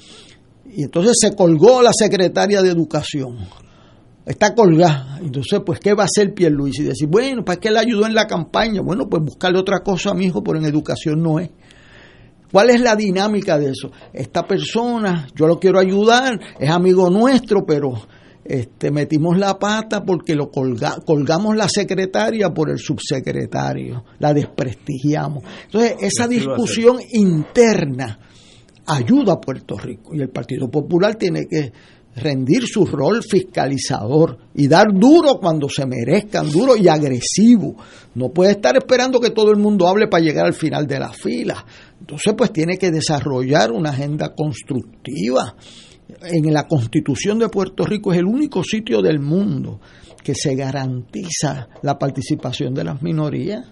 y 0.72 0.84
entonces 0.84 1.16
se 1.20 1.34
colgó 1.34 1.82
la 1.82 1.92
secretaria 1.92 2.62
de 2.62 2.70
Educación, 2.70 3.38
está 4.26 4.54
colgada. 4.54 5.18
Entonces, 5.22 5.60
pues, 5.64 5.80
¿qué 5.80 5.94
va 5.94 6.04
a 6.04 6.06
hacer 6.06 6.34
Pierluisi? 6.34 6.82
Y 6.82 6.86
decir, 6.86 7.08
bueno, 7.08 7.44
¿para 7.44 7.58
qué 7.58 7.70
le 7.70 7.78
ayudó 7.78 8.06
en 8.06 8.14
la 8.14 8.26
campaña? 8.26 8.80
Bueno, 8.82 9.08
pues 9.08 9.22
buscarle 9.22 9.58
otra 9.58 9.80
cosa 9.80 10.10
a 10.10 10.14
mi 10.14 10.26
hijo, 10.26 10.42
pero 10.42 10.58
en 10.58 10.64
educación 10.64 11.22
no 11.22 11.38
es. 11.38 11.50
¿Cuál 12.52 12.70
es 12.70 12.80
la 12.80 12.96
dinámica 12.96 13.58
de 13.58 13.70
eso? 13.70 13.90
Esta 14.12 14.46
persona, 14.46 15.28
yo 15.36 15.46
lo 15.46 15.60
quiero 15.60 15.78
ayudar, 15.78 16.38
es 16.58 16.68
amigo 16.68 17.08
nuestro, 17.08 17.64
pero 17.64 17.92
este, 18.44 18.90
metimos 18.90 19.38
la 19.38 19.58
pata 19.58 20.02
porque 20.02 20.34
lo 20.34 20.50
colgamos 20.50 21.56
la 21.56 21.68
secretaria 21.68 22.50
por 22.50 22.70
el 22.70 22.78
subsecretario, 22.78 24.04
la 24.18 24.34
desprestigiamos. 24.34 25.44
Entonces, 25.66 25.96
esa 26.00 26.26
discusión 26.26 26.98
interna 27.12 28.18
ayuda 28.86 29.34
a 29.34 29.40
Puerto 29.40 29.78
Rico 29.78 30.14
y 30.14 30.20
el 30.20 30.30
Partido 30.30 30.68
Popular 30.68 31.14
tiene 31.14 31.46
que 31.48 31.72
rendir 32.16 32.66
su 32.66 32.84
rol 32.86 33.22
fiscalizador 33.22 34.38
y 34.54 34.68
dar 34.68 34.88
duro 34.92 35.38
cuando 35.40 35.68
se 35.68 35.86
merezcan, 35.86 36.50
duro 36.50 36.76
y 36.76 36.88
agresivo. 36.88 37.76
No 38.14 38.30
puede 38.30 38.52
estar 38.52 38.76
esperando 38.76 39.20
que 39.20 39.30
todo 39.30 39.50
el 39.50 39.58
mundo 39.58 39.86
hable 39.86 40.08
para 40.08 40.24
llegar 40.24 40.46
al 40.46 40.54
final 40.54 40.86
de 40.86 40.98
la 40.98 41.12
fila. 41.12 41.64
Entonces, 42.00 42.34
pues 42.36 42.52
tiene 42.52 42.76
que 42.76 42.90
desarrollar 42.90 43.70
una 43.70 43.90
agenda 43.90 44.34
constructiva. 44.34 45.54
En 46.22 46.52
la 46.52 46.66
Constitución 46.66 47.38
de 47.38 47.48
Puerto 47.48 47.84
Rico 47.84 48.12
es 48.12 48.18
el 48.18 48.26
único 48.26 48.64
sitio 48.64 49.00
del 49.00 49.20
mundo 49.20 49.80
que 50.24 50.34
se 50.34 50.54
garantiza 50.54 51.68
la 51.82 51.98
participación 51.98 52.74
de 52.74 52.84
las 52.84 53.00
minorías. 53.00 53.64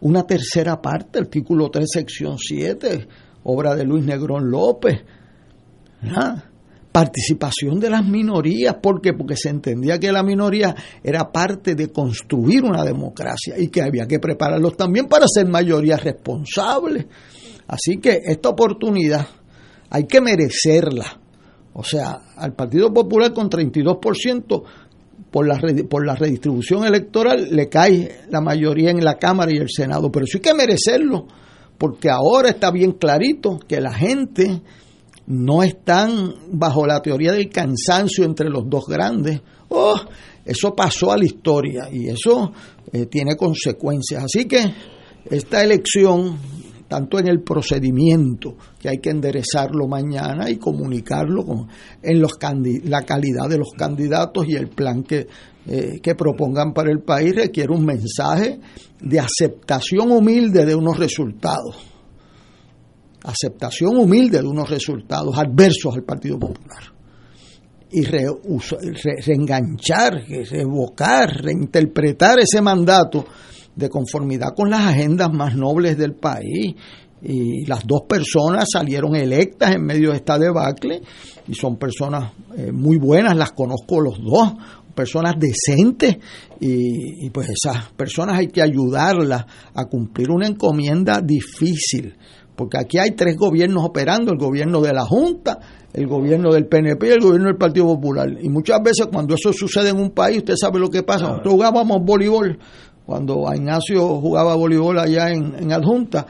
Una 0.00 0.24
tercera 0.24 0.80
parte, 0.80 1.18
artículo 1.18 1.70
3, 1.70 1.86
sección 1.90 2.38
7, 2.38 3.08
obra 3.44 3.74
de 3.74 3.84
Luis 3.84 4.04
Negrón 4.04 4.50
López. 4.50 5.02
¿Ah? 6.02 6.44
Participación 6.94 7.80
de 7.80 7.90
las 7.90 8.06
minorías. 8.06 8.76
¿Por 8.80 9.00
qué? 9.00 9.14
Porque 9.14 9.34
se 9.36 9.48
entendía 9.48 9.98
que 9.98 10.12
la 10.12 10.22
minoría 10.22 10.76
era 11.02 11.32
parte 11.32 11.74
de 11.74 11.90
construir 11.90 12.62
una 12.62 12.84
democracia 12.84 13.56
y 13.58 13.66
que 13.66 13.82
había 13.82 14.06
que 14.06 14.20
prepararlos 14.20 14.76
también 14.76 15.06
para 15.06 15.26
ser 15.26 15.48
mayoría 15.48 15.96
responsable. 15.96 17.08
Así 17.66 17.96
que 17.96 18.20
esta 18.24 18.50
oportunidad 18.50 19.26
hay 19.90 20.04
que 20.04 20.20
merecerla. 20.20 21.20
O 21.72 21.82
sea, 21.82 22.12
al 22.36 22.54
Partido 22.54 22.94
Popular 22.94 23.32
con 23.32 23.50
32% 23.50 24.62
por 25.32 25.48
la, 25.48 25.60
por 25.90 26.06
la 26.06 26.14
redistribución 26.14 26.84
electoral 26.84 27.48
le 27.50 27.68
cae 27.68 28.20
la 28.30 28.40
mayoría 28.40 28.90
en 28.90 29.04
la 29.04 29.16
Cámara 29.16 29.50
y 29.50 29.56
el 29.56 29.68
Senado. 29.68 30.12
Pero 30.12 30.26
eso 30.26 30.38
hay 30.38 30.42
que 30.42 30.54
merecerlo, 30.54 31.26
porque 31.76 32.08
ahora 32.08 32.50
está 32.50 32.70
bien 32.70 32.92
clarito 32.92 33.58
que 33.66 33.80
la 33.80 33.92
gente 33.92 34.62
no 35.26 35.62
están 35.62 36.34
bajo 36.52 36.86
la 36.86 37.00
teoría 37.00 37.32
del 37.32 37.48
cansancio 37.48 38.24
entre 38.24 38.50
los 38.50 38.68
dos 38.68 38.84
grandes. 38.86 39.40
Oh, 39.68 39.98
eso 40.44 40.74
pasó 40.74 41.12
a 41.12 41.16
la 41.16 41.24
historia 41.24 41.88
y 41.90 42.08
eso 42.08 42.52
eh, 42.92 43.06
tiene 43.06 43.36
consecuencias. 43.36 44.24
Así 44.24 44.44
que 44.44 44.62
esta 45.30 45.64
elección, 45.64 46.36
tanto 46.86 47.18
en 47.18 47.28
el 47.28 47.40
procedimiento, 47.42 48.56
que 48.78 48.90
hay 48.90 48.98
que 48.98 49.10
enderezarlo 49.10 49.88
mañana 49.88 50.50
y 50.50 50.56
comunicarlo 50.56 51.44
con, 51.44 51.68
en 52.02 52.20
los 52.20 52.32
la 52.84 53.02
calidad 53.02 53.48
de 53.48 53.58
los 53.58 53.70
candidatos 53.76 54.46
y 54.46 54.54
el 54.54 54.68
plan 54.68 55.02
que, 55.02 55.26
eh, 55.66 56.00
que 56.02 56.14
propongan 56.14 56.74
para 56.74 56.90
el 56.90 57.00
país, 57.00 57.34
requiere 57.34 57.72
un 57.72 57.86
mensaje 57.86 58.60
de 59.00 59.18
aceptación 59.18 60.10
humilde 60.10 60.66
de 60.66 60.74
unos 60.74 60.98
resultados 60.98 61.93
aceptación 63.24 63.96
humilde 63.96 64.40
de 64.40 64.46
unos 64.46 64.70
resultados 64.70 65.36
adversos 65.36 65.94
al 65.94 66.04
Partido 66.04 66.38
Popular 66.38 66.94
y 67.94 68.02
reenganchar, 69.24 70.24
revocar, 70.50 71.42
reinterpretar 71.42 72.40
ese 72.40 72.60
mandato 72.60 73.24
de 73.74 73.88
conformidad 73.88 74.48
con 74.54 74.68
las 74.68 74.80
agendas 74.80 75.32
más 75.32 75.56
nobles 75.56 75.96
del 75.96 76.14
país. 76.14 76.74
Y 77.22 77.64
las 77.66 77.86
dos 77.86 78.02
personas 78.06 78.66
salieron 78.70 79.14
electas 79.14 79.74
en 79.74 79.84
medio 79.84 80.10
de 80.10 80.16
esta 80.16 80.38
debacle 80.38 81.00
y 81.48 81.54
son 81.54 81.78
personas 81.78 82.32
eh, 82.56 82.70
muy 82.70 82.98
buenas, 82.98 83.34
las 83.36 83.52
conozco 83.52 84.00
los 84.00 84.18
dos, 84.22 84.54
personas 84.94 85.36
decentes 85.38 86.18
y, 86.60 87.26
y 87.26 87.30
pues 87.30 87.48
esas 87.48 87.92
personas 87.92 88.38
hay 88.38 88.48
que 88.48 88.60
ayudarlas 88.60 89.46
a 89.74 89.86
cumplir 89.86 90.30
una 90.30 90.46
encomienda 90.46 91.22
difícil 91.22 92.14
porque 92.56 92.78
aquí 92.78 92.98
hay 92.98 93.12
tres 93.12 93.36
gobiernos 93.36 93.84
operando, 93.84 94.32
el 94.32 94.38
gobierno 94.38 94.80
de 94.80 94.92
la 94.92 95.04
Junta, 95.04 95.58
el 95.92 96.06
gobierno 96.06 96.52
del 96.52 96.66
PNP 96.66 97.08
y 97.08 97.10
el 97.10 97.20
gobierno 97.20 97.48
del 97.48 97.56
Partido 97.56 97.86
Popular. 97.86 98.28
Y 98.40 98.48
muchas 98.48 98.82
veces 98.82 99.08
cuando 99.12 99.34
eso 99.34 99.52
sucede 99.52 99.90
en 99.90 99.98
un 99.98 100.10
país, 100.10 100.38
usted 100.38 100.54
sabe 100.56 100.78
lo 100.78 100.88
que 100.88 101.02
pasa. 101.02 101.28
Nosotros 101.28 101.54
jugábamos 101.54 102.02
voleibol, 102.04 102.58
cuando 103.04 103.44
Ignacio 103.52 104.06
jugaba 104.20 104.54
voleibol 104.54 104.98
allá 104.98 105.30
en, 105.30 105.54
en 105.58 105.72
Adjunta, 105.72 106.26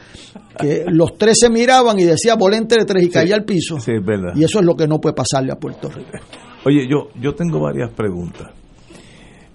que 0.57 0.83
los 0.87 1.17
tres 1.17 1.37
se 1.39 1.49
miraban 1.49 1.99
y 1.99 2.03
decía 2.03 2.35
bola 2.35 2.57
entre 2.57 2.85
tres 2.85 3.03
y 3.03 3.09
caía 3.09 3.35
al 3.35 3.45
piso. 3.45 3.79
Sí, 3.79 3.91
es 3.91 4.05
verdad. 4.05 4.33
Y 4.35 4.43
eso 4.43 4.59
es 4.59 4.65
lo 4.65 4.75
que 4.75 4.87
no 4.87 4.99
puede 4.99 5.15
pasarle 5.15 5.51
a 5.51 5.55
Puerto 5.55 5.89
Rico. 5.89 6.17
Oye, 6.65 6.87
yo, 6.89 7.09
yo 7.21 7.35
tengo 7.35 7.59
varias 7.59 7.91
preguntas. 7.91 8.51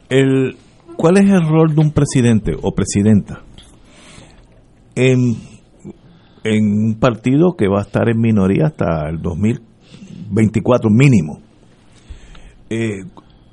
El, 0.09 0.57
¿Cuál 0.97 1.17
es 1.17 1.31
el 1.31 1.49
rol 1.49 1.75
de 1.75 1.81
un 1.81 1.93
presidente 1.93 2.53
o 2.61 2.73
presidenta 2.73 3.43
en 4.95 5.50
en 6.45 6.65
un 6.65 6.95
partido 6.95 7.55
que 7.57 7.69
va 7.69 7.81
a 7.81 7.83
estar 7.83 8.09
en 8.09 8.21
minoría 8.21 8.67
hasta 8.67 9.09
el 9.09 9.21
2024 9.21 10.91
mínimo. 10.91 11.41
Eh, 12.71 13.03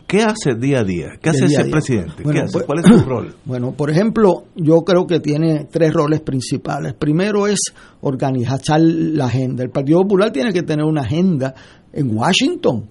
¿Qué 0.07 0.21
hace 0.21 0.55
día 0.55 0.79
a 0.79 0.83
día? 0.85 1.17
¿Qué 1.21 1.31
hace 1.31 1.45
ese 1.45 1.65
presidente? 1.65 2.23
Pues, 2.23 2.63
¿Cuál 2.65 2.79
es 2.79 2.85
su 2.85 2.99
rol? 3.05 3.35
Bueno, 3.43 3.73
por 3.73 3.91
ejemplo, 3.91 4.45
yo 4.55 4.83
creo 4.83 5.05
que 5.05 5.19
tiene 5.19 5.65
tres 5.69 5.91
roles 5.91 6.21
principales. 6.21 6.93
Primero 6.93 7.45
es 7.45 7.59
organizar 7.99 8.79
la 8.79 9.25
agenda. 9.25 9.63
El 9.63 9.69
Partido 9.69 10.01
Popular 10.03 10.31
tiene 10.31 10.53
que 10.53 10.63
tener 10.63 10.85
una 10.85 11.01
agenda 11.01 11.53
en 11.91 12.15
Washington. 12.15 12.87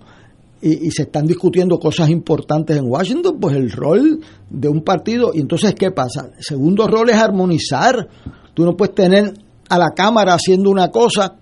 Y, 0.60 0.88
y, 0.88 0.90
se 0.90 1.02
están 1.02 1.26
discutiendo 1.26 1.78
cosas 1.78 2.10
importantes 2.10 2.76
en 2.76 2.84
Washington, 2.86 3.38
pues 3.40 3.56
el 3.56 3.70
rol 3.70 4.20
de 4.50 4.68
un 4.68 4.82
partido. 4.82 5.30
Y 5.32 5.40
entonces, 5.40 5.74
¿qué 5.74 5.92
pasa? 5.92 6.30
El 6.36 6.42
segundo 6.42 6.86
rol 6.86 7.08
es 7.08 7.16
armonizar. 7.16 8.08
Tú 8.52 8.64
no 8.64 8.76
puedes 8.76 8.94
tener 8.94 9.32
a 9.68 9.78
la 9.78 9.90
Cámara 9.90 10.34
haciendo 10.34 10.70
una 10.70 10.90
cosa 10.90 11.34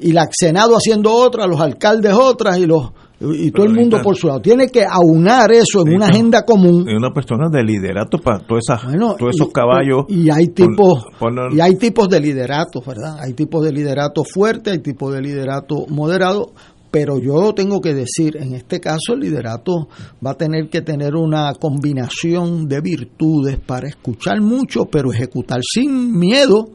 y 0.00 0.12
la 0.12 0.28
Senado 0.30 0.76
haciendo 0.76 1.12
otra, 1.12 1.46
los 1.46 1.60
alcaldes 1.60 2.12
otras 2.14 2.58
y 2.58 2.66
los 2.66 2.92
y 3.20 3.50
todo 3.50 3.66
el 3.66 3.74
mundo 3.74 3.98
por 4.02 4.16
su 4.16 4.28
lado. 4.28 4.40
Tiene 4.40 4.68
que 4.68 4.84
aunar 4.88 5.50
eso 5.50 5.82
en 5.84 5.94
una 5.94 6.06
agenda 6.06 6.44
común. 6.44 6.86
Y 6.88 6.94
una 6.94 7.12
persona 7.12 7.48
de 7.50 7.64
liderato 7.64 8.18
para 8.18 8.38
todas 8.38 8.62
esas, 8.68 8.82
todos 9.18 9.34
esos 9.34 9.48
caballos. 9.52 10.04
Y 10.08 10.30
hay 10.30 10.48
tipos 10.48 11.04
y 11.50 11.60
hay 11.60 11.74
tipos 11.76 12.08
de 12.08 12.20
liderato, 12.20 12.80
¿verdad? 12.86 13.18
Hay 13.20 13.32
tipos 13.32 13.64
de 13.64 13.72
liderato 13.72 14.22
fuerte, 14.22 14.70
hay 14.70 14.78
tipos 14.78 15.12
de 15.12 15.20
liderato 15.20 15.86
moderado, 15.88 16.52
pero 16.90 17.18
yo 17.18 17.52
tengo 17.54 17.80
que 17.80 17.92
decir, 17.92 18.36
en 18.36 18.54
este 18.54 18.80
caso 18.80 19.14
el 19.14 19.20
liderato 19.20 19.88
va 20.24 20.30
a 20.30 20.34
tener 20.34 20.68
que 20.70 20.82
tener 20.82 21.16
una 21.16 21.52
combinación 21.54 22.68
de 22.68 22.80
virtudes 22.80 23.58
para 23.58 23.88
escuchar 23.88 24.40
mucho, 24.40 24.84
pero 24.84 25.12
ejecutar 25.12 25.60
sin 25.62 26.16
miedo 26.16 26.68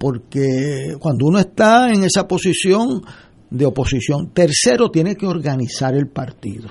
porque 0.00 0.94
cuando 0.98 1.26
uno 1.26 1.38
está 1.40 1.92
en 1.92 2.04
esa 2.04 2.26
posición 2.26 3.02
de 3.50 3.66
oposición, 3.66 4.30
tercero 4.32 4.90
tiene 4.90 5.14
que 5.14 5.26
organizar 5.26 5.94
el 5.94 6.08
partido. 6.08 6.70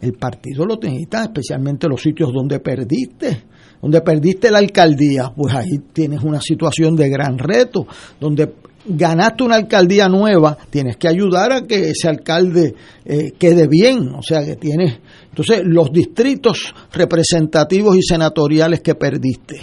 El 0.00 0.12
partido 0.12 0.64
lo 0.64 0.76
necesita, 0.76 1.24
especialmente 1.24 1.88
los 1.88 2.00
sitios 2.00 2.30
donde 2.32 2.60
perdiste. 2.60 3.42
Donde 3.82 4.00
perdiste 4.02 4.52
la 4.52 4.58
alcaldía, 4.58 5.32
pues 5.34 5.52
ahí 5.52 5.80
tienes 5.92 6.22
una 6.22 6.40
situación 6.40 6.94
de 6.94 7.08
gran 7.08 7.38
reto. 7.38 7.88
Donde 8.20 8.54
ganaste 8.86 9.42
una 9.42 9.56
alcaldía 9.56 10.08
nueva, 10.08 10.56
tienes 10.70 10.96
que 10.96 11.08
ayudar 11.08 11.50
a 11.52 11.62
que 11.62 11.90
ese 11.90 12.06
alcalde 12.06 12.76
eh, 13.04 13.32
quede 13.36 13.66
bien. 13.66 14.14
O 14.14 14.22
sea 14.22 14.44
que 14.44 14.54
tienes. 14.54 15.00
Entonces, 15.28 15.62
los 15.64 15.90
distritos 15.90 16.72
representativos 16.92 17.96
y 17.96 18.02
senatoriales 18.02 18.80
que 18.80 18.94
perdiste 18.94 19.60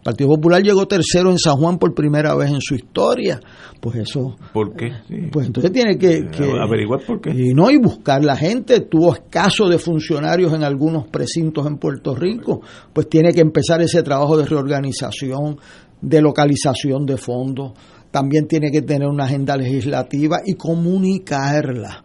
el 0.00 0.04
Partido 0.04 0.30
Popular 0.30 0.62
llegó 0.62 0.88
tercero 0.88 1.30
en 1.30 1.38
San 1.38 1.56
Juan 1.58 1.76
por 1.76 1.94
primera 1.94 2.34
vez 2.34 2.50
en 2.50 2.62
su 2.62 2.74
historia. 2.74 3.38
Pues 3.82 3.96
eso. 3.96 4.34
¿Por 4.50 4.74
qué? 4.74 4.92
Pues 5.30 5.46
entonces 5.46 5.70
tiene 5.72 5.98
que, 5.98 6.26
averiguar 6.58 7.04
por 7.06 7.20
qué. 7.20 7.30
Y 7.30 7.52
no, 7.52 7.70
y 7.70 7.76
buscar 7.76 8.24
la 8.24 8.34
gente. 8.34 8.80
Tuvo 8.80 9.12
escaso 9.12 9.68
de 9.68 9.78
funcionarios 9.78 10.54
en 10.54 10.64
algunos 10.64 11.06
precintos 11.08 11.66
en 11.66 11.76
Puerto 11.76 12.14
Rico. 12.14 12.62
Pues 12.94 13.10
tiene 13.10 13.34
que 13.34 13.42
empezar 13.42 13.82
ese 13.82 14.02
trabajo 14.02 14.38
de 14.38 14.46
reorganización, 14.46 15.58
de 16.00 16.22
localización 16.22 17.04
de 17.04 17.18
fondos. 17.18 17.72
También 18.10 18.48
tiene 18.48 18.70
que 18.70 18.80
tener 18.80 19.06
una 19.06 19.24
agenda 19.24 19.54
legislativa 19.54 20.38
y 20.46 20.54
comunicarla 20.54 22.04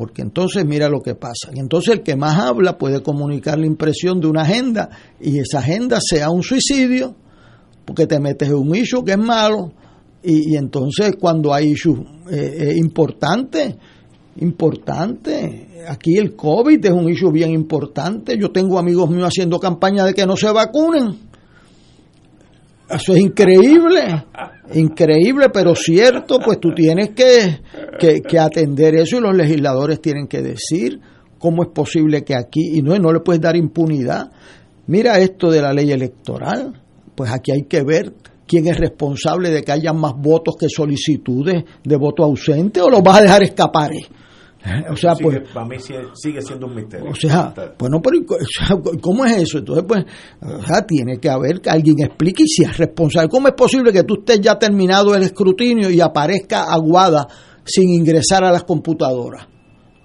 porque 0.00 0.22
entonces 0.22 0.64
mira 0.64 0.88
lo 0.88 1.02
que 1.02 1.14
pasa. 1.14 1.50
Y 1.52 1.58
entonces 1.58 1.96
el 1.96 2.02
que 2.02 2.16
más 2.16 2.38
habla 2.38 2.78
puede 2.78 3.02
comunicar 3.02 3.58
la 3.58 3.66
impresión 3.66 4.18
de 4.18 4.28
una 4.28 4.44
agenda 4.44 4.88
y 5.20 5.38
esa 5.38 5.58
agenda 5.58 5.98
sea 6.00 6.30
un 6.30 6.42
suicidio, 6.42 7.14
porque 7.84 8.06
te 8.06 8.18
metes 8.18 8.48
en 8.48 8.54
un 8.54 8.74
issue 8.74 9.04
que 9.04 9.12
es 9.12 9.18
malo, 9.18 9.74
y, 10.22 10.56
entonces 10.56 11.16
cuando 11.20 11.52
hay 11.52 11.72
issues 11.72 11.98
eh, 12.30 12.70
eh, 12.70 12.72
importantes, 12.78 13.74
importante, 14.36 15.84
aquí 15.86 16.16
el 16.16 16.34
COVID 16.34 16.82
es 16.82 16.92
un 16.92 17.10
issue 17.10 17.30
bien 17.30 17.50
importante. 17.50 18.38
Yo 18.38 18.50
tengo 18.50 18.78
amigos 18.78 19.10
míos 19.10 19.28
haciendo 19.28 19.58
campaña 19.58 20.06
de 20.06 20.14
que 20.14 20.24
no 20.24 20.34
se 20.34 20.50
vacunen. 20.50 21.10
Eso 22.88 23.12
es 23.12 23.20
increíble, 23.20 24.24
increíble, 24.74 25.48
pero 25.52 25.74
cierto, 25.74 26.38
pues 26.44 26.60
tú 26.60 26.72
tienes 26.74 27.10
que, 27.10 27.60
que, 27.98 28.38
atender 28.38 28.94
eso 28.96 29.16
y 29.16 29.20
los 29.20 29.34
legisladores 29.34 30.00
tienen 30.00 30.26
que 30.26 30.42
decir 30.42 31.00
cómo 31.38 31.62
es 31.62 31.70
posible 31.70 32.22
que 32.24 32.34
aquí, 32.34 32.78
y 32.78 32.82
no, 32.82 32.96
no 32.98 33.12
le 33.12 33.20
puedes 33.20 33.40
dar 33.40 33.56
impunidad. 33.56 34.30
Mira 34.86 35.18
esto 35.18 35.50
de 35.50 35.62
la 35.62 35.72
ley 35.72 35.90
electoral, 35.90 36.80
pues 37.14 37.30
aquí 37.30 37.52
hay 37.52 37.62
que 37.62 37.82
ver 37.82 38.12
quién 38.46 38.66
es 38.66 38.78
responsable 38.78 39.50
de 39.50 39.62
que 39.62 39.72
haya 39.72 39.92
más 39.92 40.14
votos 40.16 40.56
que 40.58 40.68
solicitudes 40.68 41.64
de 41.84 41.96
voto 41.96 42.24
ausente 42.24 42.80
o 42.80 42.90
los 42.90 43.02
vas 43.02 43.18
a 43.18 43.22
dejar 43.22 43.42
escapar. 43.42 43.90
O 44.90 44.96
sea, 44.96 45.14
pues. 45.14 45.40
Para 45.52 45.66
mí 45.66 45.76
sigue, 45.78 46.42
siendo 46.42 46.66
un 46.66 46.74
misterio. 46.74 47.10
O 47.10 47.14
sea, 47.14 47.54
bueno, 47.78 48.00
pero 48.02 48.18
¿cómo 49.00 49.24
es 49.24 49.38
eso? 49.38 49.58
Entonces, 49.58 49.84
pues, 49.86 50.04
o 50.42 50.62
sea, 50.62 50.86
tiene 50.86 51.18
que 51.18 51.30
haber 51.30 51.60
que 51.60 51.70
alguien 51.70 51.96
explique 52.00 52.44
si 52.46 52.64
es 52.64 52.76
responsable. 52.76 53.28
¿Cómo 53.28 53.48
es 53.48 53.54
posible 53.54 53.92
que 53.92 54.04
tú 54.04 54.18
estés 54.18 54.40
ya 54.40 54.58
terminado 54.58 55.14
el 55.14 55.22
escrutinio 55.22 55.90
y 55.90 56.00
aparezca 56.00 56.64
aguada 56.64 57.26
sin 57.64 57.88
ingresar 57.88 58.44
a 58.44 58.52
las 58.52 58.64
computadoras? 58.64 59.46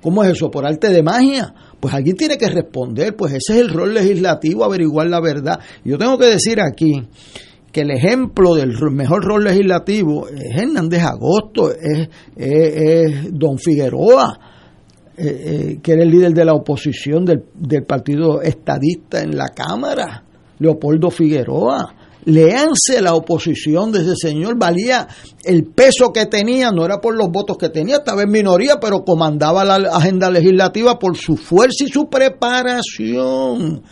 ¿Cómo 0.01 0.23
es 0.23 0.31
eso? 0.31 0.49
¿Por 0.51 0.65
arte 0.65 0.89
de 0.89 1.03
magia? 1.03 1.53
Pues 1.79 1.93
alguien 1.93 2.15
tiene 2.15 2.37
que 2.37 2.47
responder, 2.47 3.15
pues 3.15 3.33
ese 3.33 3.55
es 3.55 3.61
el 3.61 3.69
rol 3.69 3.93
legislativo, 3.93 4.63
averiguar 4.63 5.07
la 5.07 5.19
verdad. 5.19 5.59
Yo 5.83 5.97
tengo 5.97 6.17
que 6.17 6.27
decir 6.27 6.61
aquí 6.61 7.03
que 7.75 7.81
el 7.81 7.91
ejemplo 7.91 8.55
del 8.55 8.71
mejor 8.91 9.25
rol 9.25 9.43
legislativo 9.43 10.29
es 10.29 10.57
Hernández 10.57 11.03
Agosto, 11.03 11.73
es, 11.73 13.27
Don 13.33 13.57
Figueroa, 13.57 14.39
eh, 15.17 15.25
eh, 15.27 15.79
que 15.83 15.91
era 15.91 16.03
el 16.03 16.09
líder 16.09 16.33
de 16.33 16.45
la 16.45 16.53
oposición 16.53 17.25
del, 17.25 17.43
del 17.53 17.83
Partido 17.83 18.41
Estadista 18.41 19.19
en 19.19 19.35
la 19.35 19.49
Cámara, 19.49 20.23
Leopoldo 20.57 21.09
Figueroa. 21.11 21.93
Léanse 22.23 23.01
la 23.01 23.13
oposición 23.13 23.91
de 23.91 24.03
ese 24.03 24.15
señor, 24.15 24.57
valía 24.57 25.05
el 25.43 25.65
peso 25.65 26.13
que 26.13 26.27
tenía, 26.27 26.71
no 26.71 26.85
era 26.85 27.01
por 27.01 27.13
los 27.17 27.29
votos 27.29 27.57
que 27.57 27.67
tenía, 27.67 27.97
estaba 27.97 28.23
en 28.23 28.31
minoría, 28.31 28.79
pero 28.79 29.03
comandaba 29.03 29.65
la 29.65 29.89
agenda 29.89 30.31
legislativa 30.31 30.97
por 30.97 31.17
su 31.17 31.35
fuerza 31.35 31.83
y 31.83 31.89
su 31.89 32.09
preparación 32.09 33.83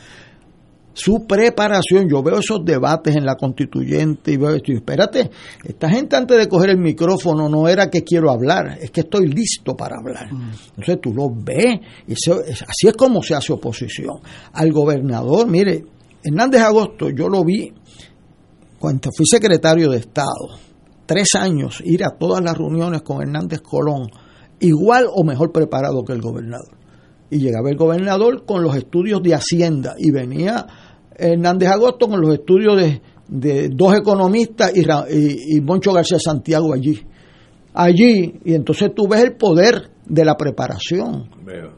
su 0.94 1.26
preparación. 1.28 2.08
Yo 2.10 2.22
veo 2.24 2.40
esos 2.40 2.64
debates 2.64 3.16
en 3.16 3.26
la 3.26 3.36
constituyente 3.36 4.32
y 4.32 4.38
veo 4.38 4.52
esto. 4.52 4.72
espérate, 4.72 5.30
esta 5.64 5.90
gente 5.90 6.16
antes 6.16 6.38
de 6.38 6.48
coger 6.48 6.72
el 6.72 6.78
micrófono 6.78 7.50
no 7.50 7.68
era 7.68 7.90
que 7.90 8.04
quiero 8.04 8.32
hablar, 8.32 8.78
es 8.82 8.92
que 8.92 9.02
estoy 9.02 9.28
listo 9.28 9.76
para 9.76 9.98
hablar. 9.98 10.32
Mm. 10.32 10.52
Entonces 10.70 11.02
tú 11.02 11.14
lo 11.14 11.30
ves, 11.30 11.80
y 12.08 12.14
así 12.14 12.88
es 12.88 12.94
como 12.94 13.22
se 13.22 13.36
hace 13.36 13.54
oposición. 13.54 14.18
Al 14.54 14.72
gobernador, 14.72 15.48
mire, 15.48 15.84
Hernández 16.24 16.62
Agosto, 16.62 17.10
yo 17.10 17.28
lo 17.28 17.44
vi 17.44 17.74
cuando 18.80 19.10
fui 19.16 19.26
secretario 19.26 19.90
de 19.90 19.98
Estado, 19.98 20.60
tres 21.06 21.30
años, 21.36 21.82
ir 21.86 22.04
a 22.04 22.12
todas 22.18 22.44
las 22.44 22.58
reuniones 22.58 23.02
con 23.02 23.22
Hernández 23.22 23.62
Colón, 23.62 24.10
igual 24.60 25.08
o 25.14 25.24
mejor 25.24 25.52
preparado 25.52 26.04
que 26.04 26.14
el 26.14 26.22
gobernador 26.22 26.83
y 27.34 27.40
llegaba 27.40 27.70
el 27.70 27.76
gobernador 27.76 28.46
con 28.46 28.64
los 28.64 28.76
estudios 28.76 29.22
de 29.24 29.34
Hacienda 29.34 29.96
y 29.98 30.12
venía 30.12 30.68
Hernández 31.16 31.70
Agosto 31.70 32.08
con 32.08 32.22
los 32.22 32.34
estudios 32.34 32.82
de, 33.28 33.70
dos 33.70 33.96
economistas 33.96 34.72
y, 34.76 35.58
y, 35.58 35.62
Moncho 35.62 35.92
García 35.92 36.20
Santiago 36.20 36.74
allí. 36.74 37.02
Allí, 37.74 38.40
y 38.46 38.54
entonces 38.54 38.92
tú 38.96 39.08
ves 39.08 39.24
el 39.24 39.36
poder 39.36 39.90
de 40.06 40.26
la 40.26 40.36
preparación. 40.36 41.30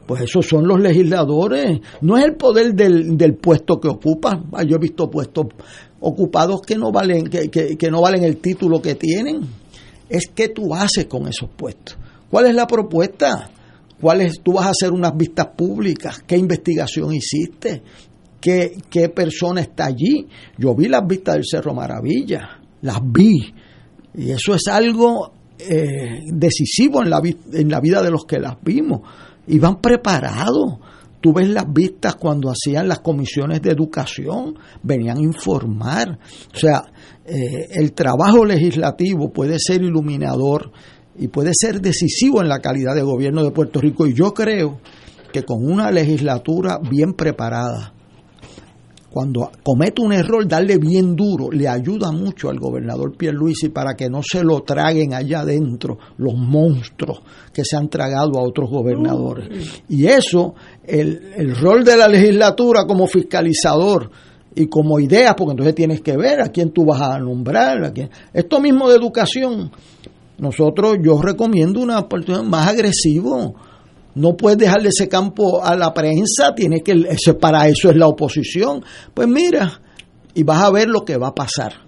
Pues 0.06 0.22
esos 0.22 0.46
son 0.46 0.66
los 0.66 0.78
legisladores, 0.78 1.80
no 2.02 2.18
es 2.18 2.24
el 2.24 2.34
poder 2.34 2.74
del, 2.74 3.16
del 3.16 3.36
puesto 3.36 3.80
que 3.80 3.88
ocupan. 3.88 4.50
Ah, 4.52 4.62
yo 4.62 4.76
he 4.76 4.80
visto 4.80 5.08
puestos 5.08 5.46
ocupados 6.00 6.60
que 6.60 6.76
no 6.76 6.92
valen, 6.92 7.28
que, 7.28 7.48
que 7.48 7.90
no 7.90 8.02
valen 8.02 8.24
el 8.24 8.36
título 8.38 8.82
que 8.82 8.94
tienen. 8.94 9.40
Es 10.08 10.28
que 10.34 10.48
tú 10.48 10.74
haces 10.74 11.06
con 11.06 11.26
esos 11.26 11.48
puestos. 11.56 11.96
¿Cuál 12.30 12.46
es 12.46 12.54
la 12.54 12.66
propuesta? 12.66 13.50
¿Cuáles, 14.00 14.40
tú 14.42 14.54
vas 14.54 14.66
a 14.66 14.70
hacer 14.70 14.92
unas 14.92 15.16
vistas 15.16 15.48
públicas? 15.56 16.22
¿Qué 16.26 16.36
investigación 16.36 17.14
hiciste? 17.14 17.82
¿Qué, 18.40 18.76
¿Qué 18.90 19.08
persona 19.08 19.62
está 19.62 19.86
allí? 19.86 20.26
Yo 20.58 20.74
vi 20.74 20.88
las 20.88 21.06
vistas 21.06 21.36
del 21.36 21.44
Cerro 21.44 21.74
Maravilla, 21.74 22.60
las 22.82 23.00
vi. 23.02 23.54
Y 24.14 24.30
eso 24.30 24.54
es 24.54 24.66
algo 24.68 25.32
eh, 25.58 26.20
decisivo 26.26 27.02
en 27.02 27.10
la, 27.10 27.80
vida 27.80 28.02
de 28.02 28.10
los 28.10 28.26
que 28.26 28.38
las 28.38 28.56
vimos. 28.62 29.00
Y 29.46 29.58
van 29.58 29.80
preparados. 29.80 30.78
Tú 31.20 31.32
ves 31.32 31.48
las 31.48 31.72
vistas 31.72 32.16
cuando 32.16 32.50
hacían 32.50 32.88
las 32.88 33.00
comisiones 33.00 33.62
de 33.62 33.70
educación, 33.70 34.54
venían 34.82 35.16
a 35.16 35.22
informar. 35.22 36.18
O 36.54 36.58
sea, 36.58 36.84
eh, 37.24 37.68
el 37.70 37.92
trabajo 37.92 38.44
legislativo 38.44 39.32
puede 39.32 39.56
ser 39.58 39.82
iluminador 39.82 40.70
y 41.18 41.28
puede 41.28 41.50
ser 41.54 41.80
decisivo 41.80 42.42
en 42.42 42.48
la 42.48 42.60
calidad 42.60 42.94
de 42.94 43.02
gobierno 43.02 43.42
de 43.42 43.50
Puerto 43.50 43.80
Rico. 43.80 44.06
Y 44.06 44.14
yo 44.14 44.32
creo 44.32 44.80
que 45.32 45.44
con 45.44 45.64
una 45.64 45.90
legislatura 45.90 46.78
bien 46.78 47.14
preparada, 47.14 47.92
cuando 49.10 49.50
comete 49.62 50.02
un 50.02 50.12
error, 50.12 50.46
darle 50.46 50.76
bien 50.76 51.16
duro, 51.16 51.50
le 51.50 51.66
ayuda 51.66 52.12
mucho 52.12 52.50
al 52.50 52.58
gobernador 52.58 53.16
Pierluisi 53.16 53.70
para 53.70 53.94
que 53.94 54.10
no 54.10 54.20
se 54.22 54.44
lo 54.44 54.60
traguen 54.60 55.14
allá 55.14 55.40
adentro 55.40 55.96
los 56.18 56.34
monstruos 56.34 57.22
que 57.50 57.64
se 57.64 57.76
han 57.76 57.88
tragado 57.88 58.38
a 58.38 58.42
otros 58.42 58.68
gobernadores. 58.68 59.82
Y 59.88 60.04
eso, 60.06 60.54
el, 60.84 61.32
el 61.34 61.56
rol 61.56 61.82
de 61.82 61.96
la 61.96 62.08
legislatura 62.08 62.84
como 62.86 63.06
fiscalizador, 63.06 64.10
y 64.58 64.68
como 64.68 64.98
idea, 64.98 65.36
porque 65.36 65.52
entonces 65.52 65.74
tienes 65.74 66.00
que 66.00 66.16
ver 66.16 66.40
a 66.40 66.48
quién 66.48 66.70
tú 66.70 66.86
vas 66.86 67.02
a 67.02 67.18
nombrar. 67.18 67.84
A 67.84 67.92
quién. 67.92 68.08
Esto 68.32 68.58
mismo 68.58 68.88
de 68.88 68.96
educación, 68.96 69.70
nosotros, 70.38 70.98
yo 71.02 71.20
recomiendo 71.20 71.80
una 71.80 71.98
oportunidad 71.98 72.44
más 72.44 72.68
agresivo. 72.68 73.54
No 74.14 74.36
puedes 74.36 74.58
dejarle 74.58 74.88
ese 74.88 75.08
campo 75.08 75.62
a 75.64 75.76
la 75.76 75.92
prensa, 75.92 76.54
tiene 76.54 76.80
que, 76.82 76.94
para 77.40 77.68
eso 77.68 77.90
es 77.90 77.96
la 77.96 78.06
oposición. 78.06 78.82
Pues 79.14 79.28
mira, 79.28 79.80
y 80.34 80.42
vas 80.42 80.62
a 80.62 80.70
ver 80.70 80.88
lo 80.88 81.04
que 81.04 81.16
va 81.16 81.28
a 81.28 81.34
pasar. 81.34 81.86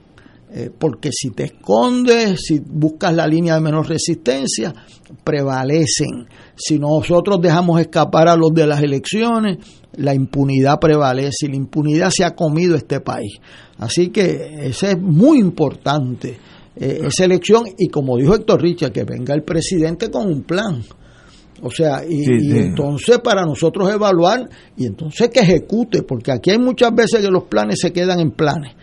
Eh, 0.50 0.70
porque 0.76 1.10
si 1.12 1.30
te 1.30 1.44
escondes, 1.44 2.40
si 2.40 2.58
buscas 2.58 3.14
la 3.14 3.26
línea 3.26 3.54
de 3.54 3.60
menor 3.60 3.86
resistencia, 3.86 4.74
prevalecen. 5.22 6.26
Si 6.56 6.78
nosotros 6.78 7.38
dejamos 7.42 7.80
escapar 7.80 8.28
a 8.28 8.36
los 8.36 8.52
de 8.54 8.66
las 8.66 8.82
elecciones, 8.82 9.58
la 9.96 10.14
impunidad 10.14 10.78
prevalece 10.80 11.46
y 11.46 11.48
la 11.48 11.56
impunidad 11.56 12.10
se 12.10 12.24
ha 12.24 12.34
comido 12.34 12.76
este 12.76 13.00
país. 13.00 13.34
Así 13.76 14.08
que 14.08 14.66
eso 14.66 14.86
es 14.86 14.98
muy 14.98 15.38
importante 15.38 16.38
eh, 16.80 17.00
esa 17.06 17.24
elección 17.24 17.64
y 17.76 17.88
como 17.88 18.16
dijo 18.16 18.34
Héctor 18.34 18.62
Richard, 18.62 18.92
que 18.92 19.04
venga 19.04 19.34
el 19.34 19.42
presidente 19.42 20.10
con 20.10 20.28
un 20.28 20.42
plan. 20.42 20.82
O 21.60 21.70
sea, 21.70 22.02
y, 22.08 22.56
entonces 22.56 23.18
para 23.18 23.44
nosotros 23.44 23.92
evaluar 23.92 24.48
y 24.76 24.86
entonces 24.86 25.28
que 25.28 25.40
ejecute, 25.40 26.02
porque 26.02 26.30
aquí 26.30 26.50
hay 26.50 26.58
muchas 26.58 26.94
veces 26.94 27.20
que 27.20 27.30
los 27.30 27.44
planes 27.44 27.80
se 27.80 27.92
quedan 27.92 28.20
en 28.20 28.30
planes. 28.30 28.74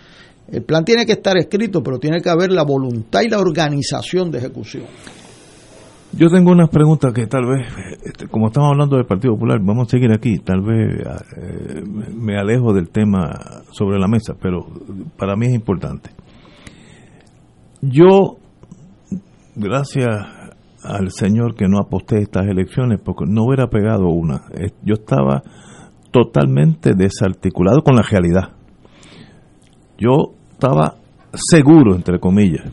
El 0.52 0.64
plan 0.64 0.84
tiene 0.84 1.06
que 1.06 1.14
estar 1.14 1.38
escrito, 1.38 1.82
pero 1.82 1.98
tiene 1.98 2.22
que 2.22 2.30
haber 2.30 2.52
la 2.52 2.64
voluntad 2.64 3.22
y 3.22 3.30
la 3.30 3.40
organización 3.40 4.30
de 4.30 4.40
ejecución. 4.40 4.84
Yo 6.12 6.30
tengo 6.30 6.52
unas 6.52 6.70
preguntas 6.70 7.14
que 7.14 7.28
tal 7.28 7.46
vez, 7.46 7.68
este, 8.04 8.28
como 8.28 8.48
estamos 8.48 8.72
hablando 8.72 8.96
del 8.96 9.06
Partido 9.06 9.34
Popular, 9.34 9.60
vamos 9.62 9.88
a 9.88 9.92
seguir 9.92 10.12
aquí, 10.14 10.40
tal 10.40 10.62
vez 10.62 11.02
eh, 11.38 11.82
me 12.14 12.38
alejo 12.38 12.74
del 12.74 12.90
tema 12.90 13.64
sobre 13.72 14.00
la 14.00 14.08
mesa, 14.08 14.34
pero 14.40 14.66
para 15.18 15.36
mí 15.36 15.48
es 15.48 15.54
importante. 15.54 16.12
Yo, 17.88 18.38
gracias 19.56 20.08
al 20.84 21.12
Señor 21.12 21.56
que 21.56 21.68
no 21.68 21.78
aposté 21.80 22.20
estas 22.20 22.48
elecciones, 22.48 23.00
porque 23.04 23.26
no 23.28 23.44
hubiera 23.44 23.68
pegado 23.68 24.08
una. 24.08 24.42
Yo 24.84 24.96
estaba 24.96 25.44
totalmente 26.10 26.94
desarticulado 26.96 27.84
con 27.84 27.96
la 27.96 28.02
realidad. 28.02 28.54
Yo 30.00 30.34
estaba 30.52 30.96
seguro, 31.34 31.96
entre 31.96 32.20
comillas, 32.20 32.64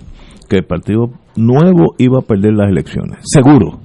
que 0.48 0.56
el 0.56 0.64
Partido 0.64 1.10
Nuevo 1.36 1.94
iba 1.98 2.20
a 2.20 2.26
perder 2.26 2.54
las 2.54 2.70
elecciones. 2.70 3.18
Seguro. 3.22 3.80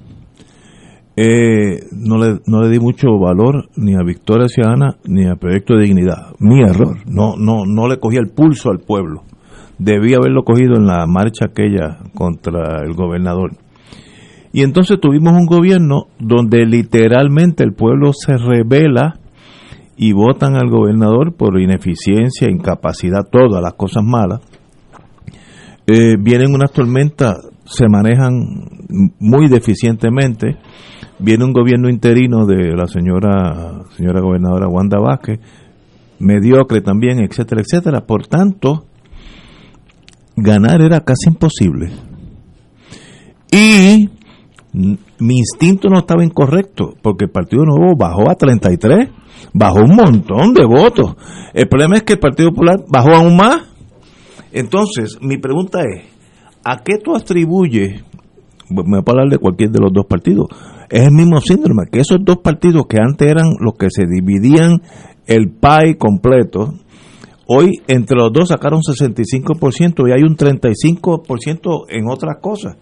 Eh, 1.17 1.79
no, 1.91 2.17
le, 2.17 2.39
no 2.45 2.61
le 2.61 2.69
di 2.69 2.79
mucho 2.79 3.07
valor 3.19 3.69
ni 3.75 3.95
a 3.95 4.03
Victoria 4.05 4.47
Ciudadana 4.47 4.95
ni 5.05 5.25
a 5.25 5.35
Proyecto 5.35 5.75
de 5.75 5.85
Dignidad. 5.85 6.35
Mi 6.39 6.61
error. 6.61 6.99
No, 7.05 7.35
no, 7.37 7.65
no 7.65 7.87
le 7.87 7.99
cogí 7.99 8.17
el 8.17 8.29
pulso 8.29 8.69
al 8.69 8.79
pueblo 8.79 9.23
debía 9.79 10.17
haberlo 10.17 10.43
cogido 10.43 10.75
en 10.75 10.87
la 10.87 11.05
marcha 11.07 11.45
aquella 11.45 11.97
contra 12.13 12.83
el 12.83 12.93
gobernador. 12.93 13.51
Y 14.53 14.63
entonces 14.63 14.99
tuvimos 14.99 15.33
un 15.33 15.45
gobierno 15.45 16.07
donde 16.19 16.65
literalmente 16.65 17.63
el 17.63 17.73
pueblo 17.73 18.11
se 18.13 18.37
revela 18.37 19.19
y 19.97 20.13
votan 20.13 20.55
al 20.55 20.69
gobernador 20.69 21.35
por 21.35 21.59
ineficiencia, 21.59 22.49
incapacidad, 22.49 23.27
todas 23.29 23.61
las 23.61 23.73
cosas 23.73 24.03
malas. 24.03 24.41
Eh, 25.87 26.15
vienen 26.19 26.53
unas 26.53 26.71
tormentas, 26.71 27.37
se 27.65 27.87
manejan 27.87 28.33
muy 29.19 29.47
deficientemente. 29.47 30.57
viene 31.19 31.45
un 31.45 31.53
gobierno 31.53 31.89
interino 31.89 32.45
de 32.45 32.75
la 32.75 32.85
señora 32.85 33.83
señora 33.95 34.21
gobernadora 34.21 34.67
Wanda 34.67 34.99
Vázquez, 34.99 35.39
mediocre 36.19 36.81
también, 36.81 37.19
etcétera, 37.19 37.61
etcétera. 37.61 38.05
Por 38.05 38.27
tanto, 38.27 38.85
ganar 40.37 40.81
era 40.81 41.01
casi 41.01 41.29
imposible. 41.29 41.91
Y 43.51 44.09
mi 44.71 45.37
instinto 45.37 45.89
no 45.89 45.99
estaba 45.99 46.23
incorrecto, 46.23 46.93
porque 47.01 47.25
el 47.25 47.31
Partido 47.31 47.65
Nuevo 47.65 47.95
bajó 47.97 48.29
a 48.29 48.35
33, 48.35 49.09
bajó 49.53 49.79
un 49.79 49.95
montón 49.95 50.53
de 50.53 50.65
votos. 50.65 51.15
El 51.53 51.67
problema 51.67 51.97
es 51.97 52.03
que 52.03 52.13
el 52.13 52.19
Partido 52.19 52.51
Popular 52.51 52.83
bajó 52.87 53.15
aún 53.15 53.35
más. 53.35 53.63
Entonces, 54.51 55.17
mi 55.21 55.37
pregunta 55.37 55.79
es, 55.81 56.05
¿a 56.63 56.83
qué 56.83 56.97
tú 56.97 57.15
atribuyes, 57.15 58.03
me 58.69 58.83
voy 58.83 59.03
a 59.05 59.11
hablar 59.11 59.29
de 59.29 59.37
cualquier 59.37 59.71
de 59.71 59.79
los 59.79 59.91
dos 59.91 60.05
partidos, 60.05 60.47
es 60.89 61.03
el 61.07 61.11
mismo 61.11 61.41
síndrome, 61.41 61.83
que 61.91 61.99
esos 61.99 62.19
dos 62.23 62.37
partidos 62.37 62.85
que 62.87 62.97
antes 63.01 63.29
eran 63.29 63.49
los 63.59 63.73
que 63.77 63.87
se 63.89 64.05
dividían 64.05 64.81
el 65.25 65.49
PAI 65.49 65.95
completo, 65.95 66.73
hoy 67.47 67.81
entre 67.87 68.17
los 68.17 68.31
dos 68.31 68.49
sacaron 68.49 68.81
65% 68.81 70.07
y 70.07 70.11
hay 70.11 70.23
un 70.23 70.35
35% 70.35 71.85
en 71.89 72.09
otras 72.09 72.37
cosas. 72.41 72.77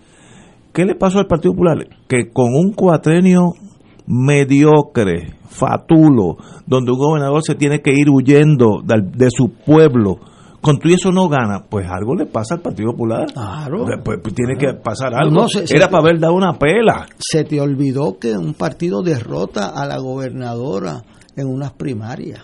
¿Qué 0.73 0.83
le 0.83 0.95
pasó 0.95 1.19
al 1.19 1.27
Partido 1.27 1.53
Popular? 1.53 1.77
Que 2.07 2.29
con 2.31 2.53
un 2.53 2.73
cuatrenio 2.73 3.53
mediocre, 4.07 5.35
fatulo, 5.47 6.37
donde 6.65 6.91
un 6.91 6.97
gobernador 6.97 7.41
se 7.43 7.55
tiene 7.55 7.81
que 7.81 7.91
ir 7.91 8.09
huyendo 8.09 8.81
de, 8.83 9.29
su 9.29 9.53
pueblo, 9.65 10.17
con 10.61 10.77
tú 10.79 10.89
eso 10.89 11.11
no 11.11 11.29
gana, 11.29 11.63
pues 11.69 11.87
algo 11.89 12.15
le 12.15 12.25
pasa 12.25 12.55
al 12.55 12.61
Partido 12.61 12.91
Popular. 12.91 13.25
Claro. 13.31 13.85
Pues, 14.03 14.19
pues 14.21 14.35
tiene 14.35 14.57
que 14.57 14.73
pasar 14.73 15.13
algo. 15.15 15.45
Era 15.69 15.89
para 15.89 16.03
haber 16.03 16.19
dado 16.19 16.33
una 16.33 16.53
pela. 16.53 17.05
Se 17.19 17.43
te 17.45 17.61
olvidó 17.61 18.17
que 18.19 18.33
un 18.33 18.53
partido 18.53 19.01
derrota 19.01 19.69
a 19.69 19.85
la 19.85 19.97
gobernadora 19.99 21.03
en 21.37 21.47
unas 21.47 21.71
primarias. 21.73 22.41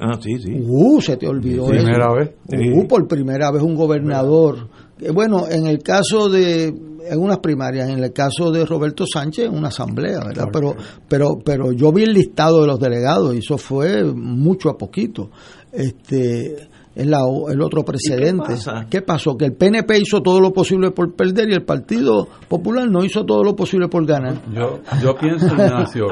Ah, 0.00 0.18
sí, 0.20 0.38
sí. 0.38 0.52
Uh, 0.66 1.00
se 1.00 1.16
te 1.16 1.26
olvidó 1.28 1.66
primera 1.66 2.12
vez. 2.14 2.30
Uh, 2.48 2.86
por 2.88 3.06
primera 3.06 3.50
vez 3.50 3.62
un 3.62 3.74
gobernador. 3.74 4.68
Bueno, 5.12 5.46
en 5.48 5.66
el 5.66 5.82
caso 5.82 6.28
de 6.28 6.74
en 7.10 7.18
unas 7.18 7.38
primarias, 7.38 7.88
en 7.88 8.02
el 8.02 8.12
caso 8.12 8.50
de 8.50 8.64
Roberto 8.64 9.04
Sánchez, 9.04 9.46
en 9.46 9.56
una 9.56 9.68
asamblea, 9.68 10.20
¿verdad? 10.24 10.48
Pero, 10.52 10.76
pero, 11.08 11.38
pero 11.44 11.72
yo 11.72 11.92
vi 11.92 12.04
el 12.04 12.12
listado 12.12 12.60
de 12.60 12.68
los 12.68 12.78
delegados 12.78 13.34
y 13.34 13.38
eso 13.38 13.58
fue 13.58 14.04
mucho 14.04 14.70
a 14.70 14.78
poquito. 14.78 15.30
Este, 15.72 16.68
es 16.94 17.06
la, 17.06 17.20
el 17.48 17.62
otro 17.62 17.84
precedente. 17.84 18.54
Qué, 18.90 19.02
pasó? 19.02 19.36
Que 19.36 19.46
el 19.46 19.52
PNP 19.54 19.98
hizo 19.98 20.20
todo 20.22 20.40
lo 20.40 20.52
posible 20.52 20.90
por 20.90 21.14
perder 21.14 21.50
y 21.50 21.54
el 21.54 21.64
Partido 21.64 22.26
Popular 22.48 22.90
no 22.90 23.04
hizo 23.04 23.24
todo 23.24 23.44
lo 23.44 23.54
posible 23.54 23.88
por 23.88 24.04
ganar. 24.06 24.42
Yo, 24.52 24.80
yo 25.00 25.14
pienso, 25.14 25.46
Ignacio, 25.46 26.06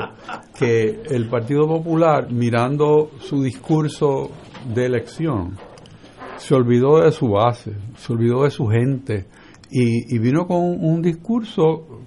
que 0.57 1.03
el 1.11 1.29
Partido 1.29 1.67
Popular, 1.67 2.31
mirando 2.31 3.11
su 3.19 3.43
discurso 3.43 4.31
de 4.73 4.87
elección, 4.87 5.57
se 6.37 6.55
olvidó 6.55 7.01
de 7.01 7.11
su 7.11 7.29
base, 7.29 7.73
se 7.97 8.13
olvidó 8.13 8.45
de 8.45 8.51
su 8.51 8.67
gente 8.67 9.27
y, 9.71 10.15
y 10.15 10.19
vino 10.19 10.47
con 10.47 10.59
un 10.59 11.03
discurso 11.03 12.05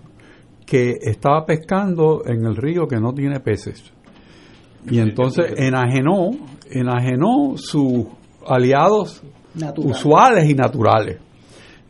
que 0.65 0.95
estaba 1.01 1.45
pescando 1.45 2.21
en 2.25 2.45
el 2.45 2.55
río 2.55 2.87
que 2.87 2.97
no 3.01 3.13
tiene 3.13 3.41
peces. 3.41 3.91
Y 4.89 4.99
entonces 4.99 5.53
enajenó, 5.57 6.31
enajenó 6.71 7.57
sus 7.57 8.05
aliados 8.47 9.21
usuales 9.77 10.49
y 10.49 10.53
naturales. 10.53 11.19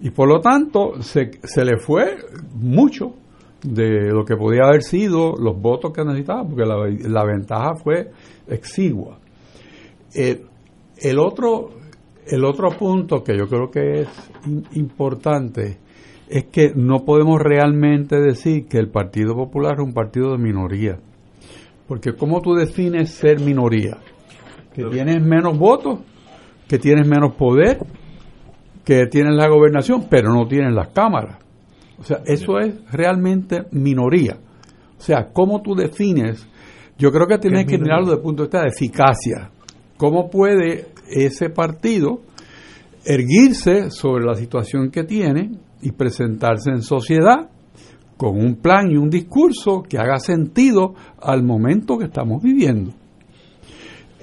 Y 0.01 0.09
por 0.09 0.27
lo 0.27 0.39
tanto 0.39 1.01
se, 1.01 1.31
se 1.43 1.63
le 1.63 1.77
fue 1.77 2.17
mucho 2.55 3.13
de 3.63 4.11
lo 4.11 4.25
que 4.25 4.35
podía 4.35 4.63
haber 4.65 4.81
sido 4.81 5.35
los 5.37 5.59
votos 5.61 5.91
que 5.93 6.03
necesitaba, 6.03 6.43
porque 6.43 6.65
la, 6.65 6.75
la 7.09 7.25
ventaja 7.25 7.75
fue 7.75 8.09
exigua. 8.47 9.19
El, 10.13 10.41
el, 10.97 11.19
otro, 11.19 11.69
el 12.25 12.43
otro 12.43 12.69
punto 12.71 13.23
que 13.23 13.37
yo 13.37 13.47
creo 13.47 13.69
que 13.69 14.01
es 14.01 14.09
importante 14.73 15.77
es 16.27 16.45
que 16.45 16.71
no 16.73 17.03
podemos 17.05 17.39
realmente 17.39 18.19
decir 18.19 18.67
que 18.67 18.77
el 18.77 18.89
Partido 18.89 19.35
Popular 19.35 19.73
es 19.73 19.85
un 19.85 19.93
partido 19.93 20.31
de 20.31 20.37
minoría. 20.37 20.97
Porque 21.87 22.13
¿cómo 22.13 22.41
tú 22.41 22.55
defines 22.55 23.11
ser 23.11 23.41
minoría? 23.41 23.97
¿Que 24.73 24.85
tienes 24.85 25.21
menos 25.21 25.57
votos? 25.59 25.99
¿Que 26.71 26.79
tienes 26.79 27.05
menos 27.05 27.33
poder? 27.33 27.79
¿Que 28.85 29.05
tienes 29.07 29.35
la 29.35 29.49
gobernación 29.49 30.05
pero 30.09 30.33
no 30.33 30.47
tienes 30.47 30.73
las 30.73 30.87
cámaras? 30.87 31.39
O 31.99 32.03
sea, 32.05 32.21
eso 32.25 32.59
es 32.59 32.73
realmente 32.89 33.63
minoría. 33.71 34.37
O 34.97 35.01
sea, 35.01 35.33
¿cómo 35.33 35.61
tú 35.61 35.75
defines? 35.75 36.47
Yo 36.97 37.11
creo 37.11 37.27
que 37.27 37.39
tienes 37.39 37.65
que 37.65 37.77
mirarlo 37.77 38.05
desde 38.05 38.19
el 38.19 38.23
punto 38.23 38.43
de 38.43 38.47
vista 38.47 38.61
de 38.61 38.69
eficacia. 38.69 39.51
¿Cómo 39.97 40.29
puede 40.29 40.85
ese 41.09 41.49
partido 41.49 42.21
erguirse 43.03 43.91
sobre 43.91 44.23
la 44.23 44.35
situación 44.35 44.91
que 44.91 45.03
tiene 45.03 45.51
y 45.81 45.91
presentarse 45.91 46.71
en 46.71 46.83
sociedad 46.83 47.49
con 48.15 48.37
un 48.37 48.55
plan 48.55 48.89
y 48.89 48.95
un 48.95 49.09
discurso 49.09 49.83
que 49.83 49.97
haga 49.97 50.19
sentido 50.19 50.93
al 51.21 51.43
momento 51.43 51.97
que 51.97 52.05
estamos 52.05 52.41
viviendo? 52.41 52.93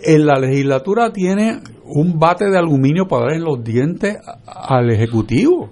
En 0.02 0.26
la 0.26 0.38
legislatura 0.38 1.12
tiene 1.12 1.60
un 1.84 2.18
bate 2.18 2.50
de 2.50 2.58
aluminio 2.58 3.06
para 3.06 3.26
dar 3.26 3.34
en 3.34 3.44
los 3.44 3.62
dientes 3.62 4.16
al 4.46 4.90
Ejecutivo 4.90 5.70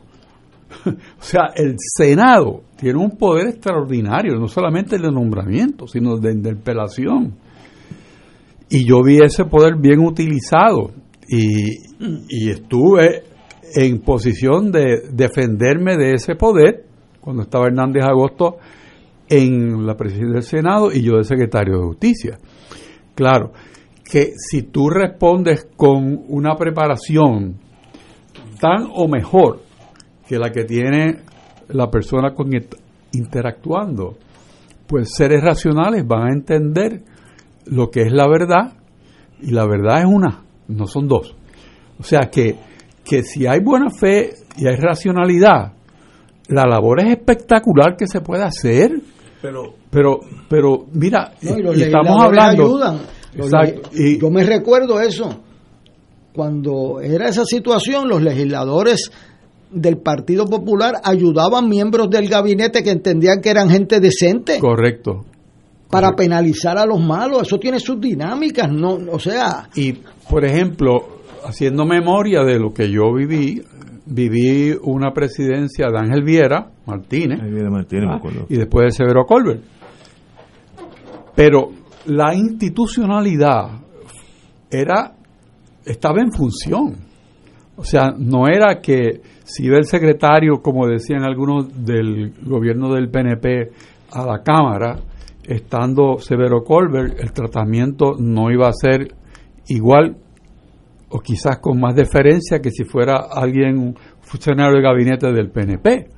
o 0.87 1.23
sea, 1.23 1.53
el 1.55 1.77
Senado 1.79 2.63
tiene 2.77 2.99
un 2.99 3.17
poder 3.17 3.49
extraordinario, 3.49 4.37
no 4.39 4.49
solamente 4.49 4.97
el 4.97 5.03
de 5.03 5.13
nombramiento, 5.13 5.87
sino 5.87 6.17
de 6.17 6.33
interpelación. 6.33 7.35
Y 8.69 8.85
yo 8.85 9.03
vi 9.03 9.19
ese 9.19 9.45
poder 9.45 9.77
bien 9.79 10.01
utilizado 10.01 10.91
y, 11.29 11.71
y 12.29 12.51
estuve 12.51 13.23
en 13.75 14.01
posición 14.01 14.71
de 14.71 15.03
defenderme 15.13 15.97
de 15.97 16.15
ese 16.15 16.35
poder 16.35 16.85
cuando 17.21 17.43
estaba 17.43 17.67
Hernández 17.67 18.05
Agosto 18.05 18.57
en 19.29 19.87
la 19.87 19.97
presidencia 19.97 20.35
del 20.35 20.43
Senado 20.43 20.93
y 20.93 21.03
yo 21.03 21.17
de 21.17 21.25
secretario 21.25 21.79
de 21.79 21.87
Justicia. 21.87 22.39
Claro, 23.15 23.53
que 24.11 24.35
si 24.37 24.63
tú 24.63 24.89
respondes 24.89 25.69
con 25.77 26.25
una 26.29 26.55
preparación 26.55 27.59
tan 28.61 28.89
o 28.93 29.09
mejor 29.09 29.61
que 30.29 30.39
la 30.39 30.51
que 30.51 30.65
tiene 30.65 31.23
la 31.69 31.91
persona 31.91 32.33
con 32.33 32.51
interactuando, 33.13 34.17
pues 34.87 35.15
seres 35.15 35.43
racionales 35.43 36.07
van 36.07 36.29
a 36.29 36.33
entender 36.33 37.03
lo 37.67 37.91
que 37.91 38.03
es 38.03 38.13
la 38.13 38.29
verdad 38.29 38.75
y 39.41 39.51
la 39.51 39.67
verdad 39.67 40.01
es 40.01 40.07
una, 40.07 40.45
no 40.69 40.87
son 40.87 41.09
dos. 41.09 41.35
O 41.99 42.03
sea 42.03 42.31
que, 42.31 42.57
que 43.05 43.23
si 43.23 43.47
hay 43.47 43.61
buena 43.61 43.91
fe 43.91 44.35
y 44.57 44.69
hay 44.69 44.77
racionalidad, 44.77 45.73
la 46.49 46.65
labor 46.65 47.01
es 47.01 47.11
espectacular 47.11 47.97
que 47.97 48.07
se 48.07 48.21
puede 48.21 48.45
hacer. 48.45 49.01
Pero, 49.43 49.75
pero, 49.91 50.21
pero 50.49 50.87
mira, 50.93 51.33
y 51.41 51.83
estamos 51.83 52.23
hablando. 52.23 52.65
Ayudan. 52.65 53.16
Y, 53.93 54.19
yo 54.19 54.31
me 54.31 54.45
recuerdo 54.45 55.01
eso. 55.01 55.43
Cuando 56.33 57.01
era 57.01 57.29
esa 57.29 57.45
situación, 57.45 58.09
los 58.09 58.23
legisladores 58.23 59.11
del 59.71 59.99
Partido 59.99 60.47
Popular 60.47 60.97
ayudaban 61.03 61.69
miembros 61.69 62.11
del 62.11 62.29
gabinete 62.29 62.83
que 62.83 62.91
entendían 62.91 63.41
que 63.41 63.51
eran 63.51 63.71
gente 63.71 64.01
decente. 64.01 64.59
Correcto. 64.59 65.25
Para 65.91 66.13
penalizar 66.13 66.79
a 66.79 66.85
los 66.85 67.01
malos, 67.01 67.43
eso 67.43 67.59
tiene 67.59 67.79
sus 67.79 68.01
dinámicas, 68.01 68.69
no, 68.71 68.99
o 69.11 69.19
sea. 69.19 69.69
Y 69.77 69.95
por 70.29 70.45
ejemplo, 70.45 71.21
haciendo 71.45 71.87
memoria 71.87 72.43
de 72.43 72.59
lo 72.59 72.73
que 72.75 72.91
yo 72.91 73.15
viví, 73.15 73.63
viví 74.05 74.77
una 74.83 75.13
presidencia 75.13 75.87
de 75.89 75.99
Ángel 75.99 76.23
Viera 76.23 76.71
Martínez, 76.87 77.41
ah, 77.41 78.21
y 78.49 78.57
después 78.57 78.87
de 78.87 78.91
Severo 78.93 79.25
Colbert. 79.27 79.63
Pero 81.35 81.71
la 82.07 82.35
institucionalidad 82.35 83.81
era 84.71 85.13
estaba 85.85 86.21
en 86.21 86.33
función. 86.33 86.97
O 87.77 87.85
sea, 87.85 88.15
no 88.17 88.49
era 88.49 88.81
que 88.81 89.21
si 89.45 89.67
iba 89.67 89.77
el 89.77 89.85
secretario, 89.85 90.63
como 90.63 90.87
decían 90.87 91.23
algunos 91.23 91.85
del 91.85 92.33
gobierno 92.43 92.93
del 92.93 93.11
PNP, 93.11 93.71
a 94.13 94.25
la 94.25 94.43
Cámara, 94.43 94.97
estando 95.45 96.19
Severo 96.19 96.63
Colbert, 96.65 97.21
el 97.21 97.33
tratamiento 97.33 98.15
no 98.19 98.51
iba 98.51 98.69
a 98.69 98.73
ser 98.73 99.15
igual 99.69 100.17
o 101.11 101.21
quizás 101.21 101.59
con 101.59 101.79
más 101.79 101.95
deferencia 101.95 102.61
que 102.61 102.71
si 102.71 102.85
fuera 102.85 103.27
alguien 103.31 103.95
funcionario 104.23 104.75
del 104.75 104.83
gabinete 104.83 105.33
del 105.33 105.51
PNP. 105.51 106.09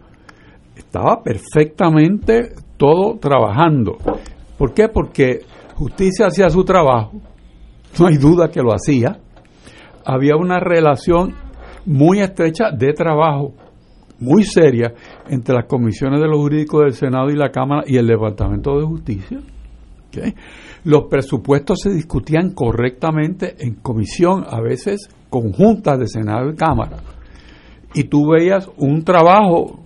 Estaba 0.77 1.23
perfectamente 1.23 2.53
todo 2.77 3.19
trabajando. 3.19 3.99
¿Por 4.57 4.73
qué? 4.73 4.89
Porque 4.89 5.41
justicia 5.79 6.27
hacía 6.27 6.51
su 6.51 6.65
trabajo, 6.65 7.13
no 7.99 8.07
hay 8.07 8.17
duda 8.17 8.49
que 8.49 8.61
lo 8.61 8.73
hacía. 8.73 9.19
Había 10.05 10.37
una 10.37 10.59
relación 10.59 11.35
muy 11.87 12.21
estrecha 12.21 12.71
de 12.71 12.93
trabajo 12.93 13.55
muy 14.21 14.43
seria 14.43 14.93
entre 15.29 15.55
las 15.55 15.67
comisiones 15.67 16.21
de 16.21 16.27
los 16.27 16.39
jurídicos 16.39 16.83
del 16.83 16.95
Senado 16.95 17.31
y 17.31 17.37
la 17.37 17.51
Cámara 17.51 17.85
y 17.87 17.97
el 17.97 18.07
Departamento 18.07 18.77
de 18.79 18.85
Justicia. 18.85 19.39
Los 20.85 21.05
presupuestos 21.05 21.81
se 21.83 21.91
discutían 21.91 22.51
correctamente 22.51 23.55
en 23.61 23.75
comisión, 23.75 24.45
a 24.49 24.61
veces 24.61 25.09
conjuntas 25.31 25.99
de 26.01 26.09
Senado 26.09 26.51
y 26.51 26.57
Cámara. 26.57 26.97
Y 27.95 28.05
tú 28.05 28.31
veías 28.31 28.69
un 28.77 29.05
trabajo 29.05 29.79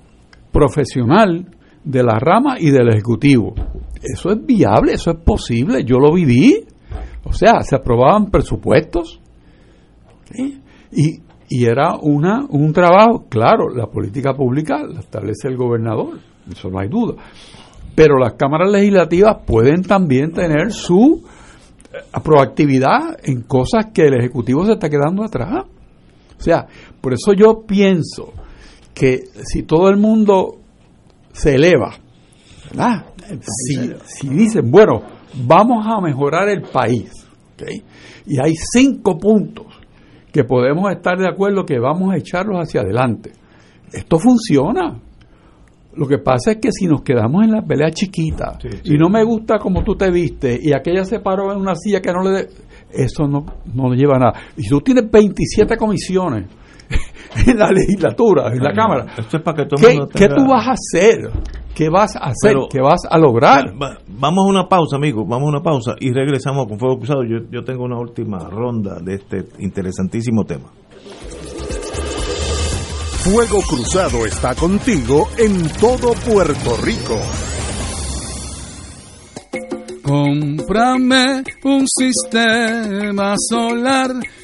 profesional 0.50 1.46
de 1.84 2.02
la 2.02 2.18
rama 2.18 2.56
y 2.58 2.70
del 2.70 2.88
Ejecutivo. 2.88 3.54
Eso 4.02 4.30
es 4.30 4.44
viable, 4.44 4.92
eso 4.94 5.10
es 5.10 5.18
posible, 5.18 5.84
yo 5.84 5.98
lo 5.98 6.12
viví. 6.12 6.64
O 7.24 7.32
sea, 7.32 7.60
se 7.62 7.76
aprobaban 7.76 8.30
presupuestos 8.30 9.20
y, 10.90 11.20
y 11.48 11.66
era 11.66 11.96
una, 12.00 12.46
un 12.48 12.72
trabajo, 12.72 13.26
claro, 13.28 13.68
la 13.68 13.86
política 13.86 14.32
pública 14.32 14.82
la 14.86 15.00
establece 15.00 15.48
el 15.48 15.56
gobernador, 15.58 16.18
eso 16.50 16.70
no 16.70 16.78
hay 16.80 16.88
duda. 16.88 17.22
Pero 17.94 18.16
las 18.18 18.34
cámaras 18.34 18.70
legislativas 18.70 19.36
pueden 19.46 19.82
también 19.82 20.32
tener 20.32 20.72
su 20.72 21.22
eh, 21.92 21.98
proactividad 22.24 23.18
en 23.22 23.42
cosas 23.42 23.88
que 23.92 24.06
el 24.06 24.18
Ejecutivo 24.18 24.64
se 24.64 24.72
está 24.72 24.88
quedando 24.88 25.22
atrás. 25.22 25.66
O 26.38 26.42
sea, 26.42 26.66
por 27.00 27.12
eso 27.12 27.34
yo 27.34 27.64
pienso 27.66 28.32
que 28.94 29.24
si 29.44 29.62
todo 29.64 29.90
el 29.90 29.98
mundo 29.98 30.61
se 31.32 31.54
eleva, 31.54 31.94
¿verdad? 32.70 33.06
Si, 33.40 33.90
si 34.04 34.28
dicen, 34.28 34.70
bueno, 34.70 35.02
vamos 35.44 35.86
a 35.86 36.00
mejorar 36.00 36.48
el 36.48 36.62
país, 36.62 37.22
y 38.26 38.40
hay 38.40 38.54
cinco 38.56 39.18
puntos 39.18 39.66
que 40.32 40.44
podemos 40.44 40.90
estar 40.90 41.18
de 41.18 41.28
acuerdo 41.28 41.64
que 41.64 41.78
vamos 41.78 42.12
a 42.12 42.16
echarlos 42.16 42.58
hacia 42.58 42.80
adelante. 42.80 43.32
Esto 43.92 44.18
funciona. 44.18 44.98
Lo 45.94 46.06
que 46.06 46.18
pasa 46.18 46.52
es 46.52 46.56
que 46.56 46.72
si 46.72 46.86
nos 46.86 47.02
quedamos 47.02 47.44
en 47.44 47.52
la 47.52 47.60
pelea 47.60 47.90
chiquita 47.90 48.58
y 48.84 48.96
no 48.96 49.10
me 49.10 49.22
gusta 49.24 49.58
como 49.58 49.84
tú 49.84 49.94
te 49.94 50.10
viste 50.10 50.58
y 50.58 50.72
aquella 50.72 51.04
se 51.04 51.20
paró 51.20 51.52
en 51.52 51.58
una 51.58 51.74
silla 51.74 52.00
que 52.00 52.10
no 52.10 52.22
le... 52.22 52.48
eso 52.90 53.26
no, 53.28 53.44
no 53.74 53.92
lleva 53.92 54.16
a 54.16 54.18
nada. 54.18 54.32
Y 54.56 54.66
tú 54.66 54.80
tienes 54.80 55.10
27 55.10 55.76
comisiones 55.76 56.46
en 57.46 57.58
la 57.58 57.70
legislatura, 57.70 58.52
en 58.52 58.62
la 58.62 58.72
Cámara. 58.72 59.06
¿Qué, 60.14 60.28
tú 60.28 60.46
vas 60.46 60.68
a 60.68 60.72
hacer? 60.72 61.30
¿Qué 61.74 61.88
vas 61.88 62.16
a 62.16 62.30
hacer? 62.30 62.56
¿Qué 62.70 62.80
vas 62.80 63.00
a 63.08 63.18
lograr? 63.18 63.72
vamos 64.08 64.46
a 64.46 64.48
una 64.48 64.68
pausa, 64.68 64.96
amigos. 64.96 65.24
Vamos 65.28 65.46
a 65.46 65.50
una 65.50 65.62
pausa 65.62 65.94
y 66.00 66.12
regresamos 66.12 66.66
con 66.66 66.78
Fuego 66.78 66.98
Cruzado. 66.98 67.22
Yo, 67.24 67.38
yo 67.50 67.64
tengo 67.64 67.84
una 67.84 67.98
última 67.98 68.38
ronda 68.48 68.98
de 69.02 69.14
este 69.14 69.44
interesantísimo 69.58 70.44
tema. 70.44 70.70
Fuego 73.24 73.60
Cruzado 73.62 74.26
está 74.26 74.54
contigo 74.56 75.28
en 75.38 75.68
todo 75.80 76.12
Puerto 76.26 76.76
Rico. 76.82 77.16
Cómprame 80.02 81.44
un 81.62 81.86
sistema 81.86 83.34
solar 83.48 84.10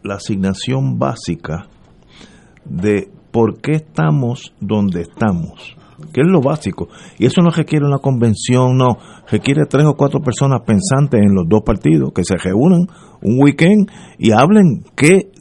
la 0.03 0.15
asignación 0.15 0.99
básica 0.99 1.67
de 2.65 3.09
por 3.31 3.59
qué 3.59 3.73
estamos 3.73 4.53
donde 4.59 5.01
estamos, 5.01 5.75
que 6.13 6.21
es 6.21 6.27
lo 6.27 6.41
básico. 6.41 6.87
Y 7.17 7.25
eso 7.25 7.41
no 7.41 7.49
requiere 7.49 7.85
una 7.85 7.97
convención, 7.97 8.77
no, 8.77 8.97
requiere 9.29 9.65
tres 9.65 9.85
o 9.85 9.95
cuatro 9.95 10.19
personas 10.19 10.61
pensantes 10.61 11.19
en 11.19 11.33
los 11.33 11.47
dos 11.47 11.61
partidos 11.65 12.11
que 12.13 12.23
se 12.23 12.35
reúnan 12.37 12.87
un 13.21 13.41
weekend 13.41 13.89
y 14.19 14.31
hablen 14.31 14.83
que 14.95 15.31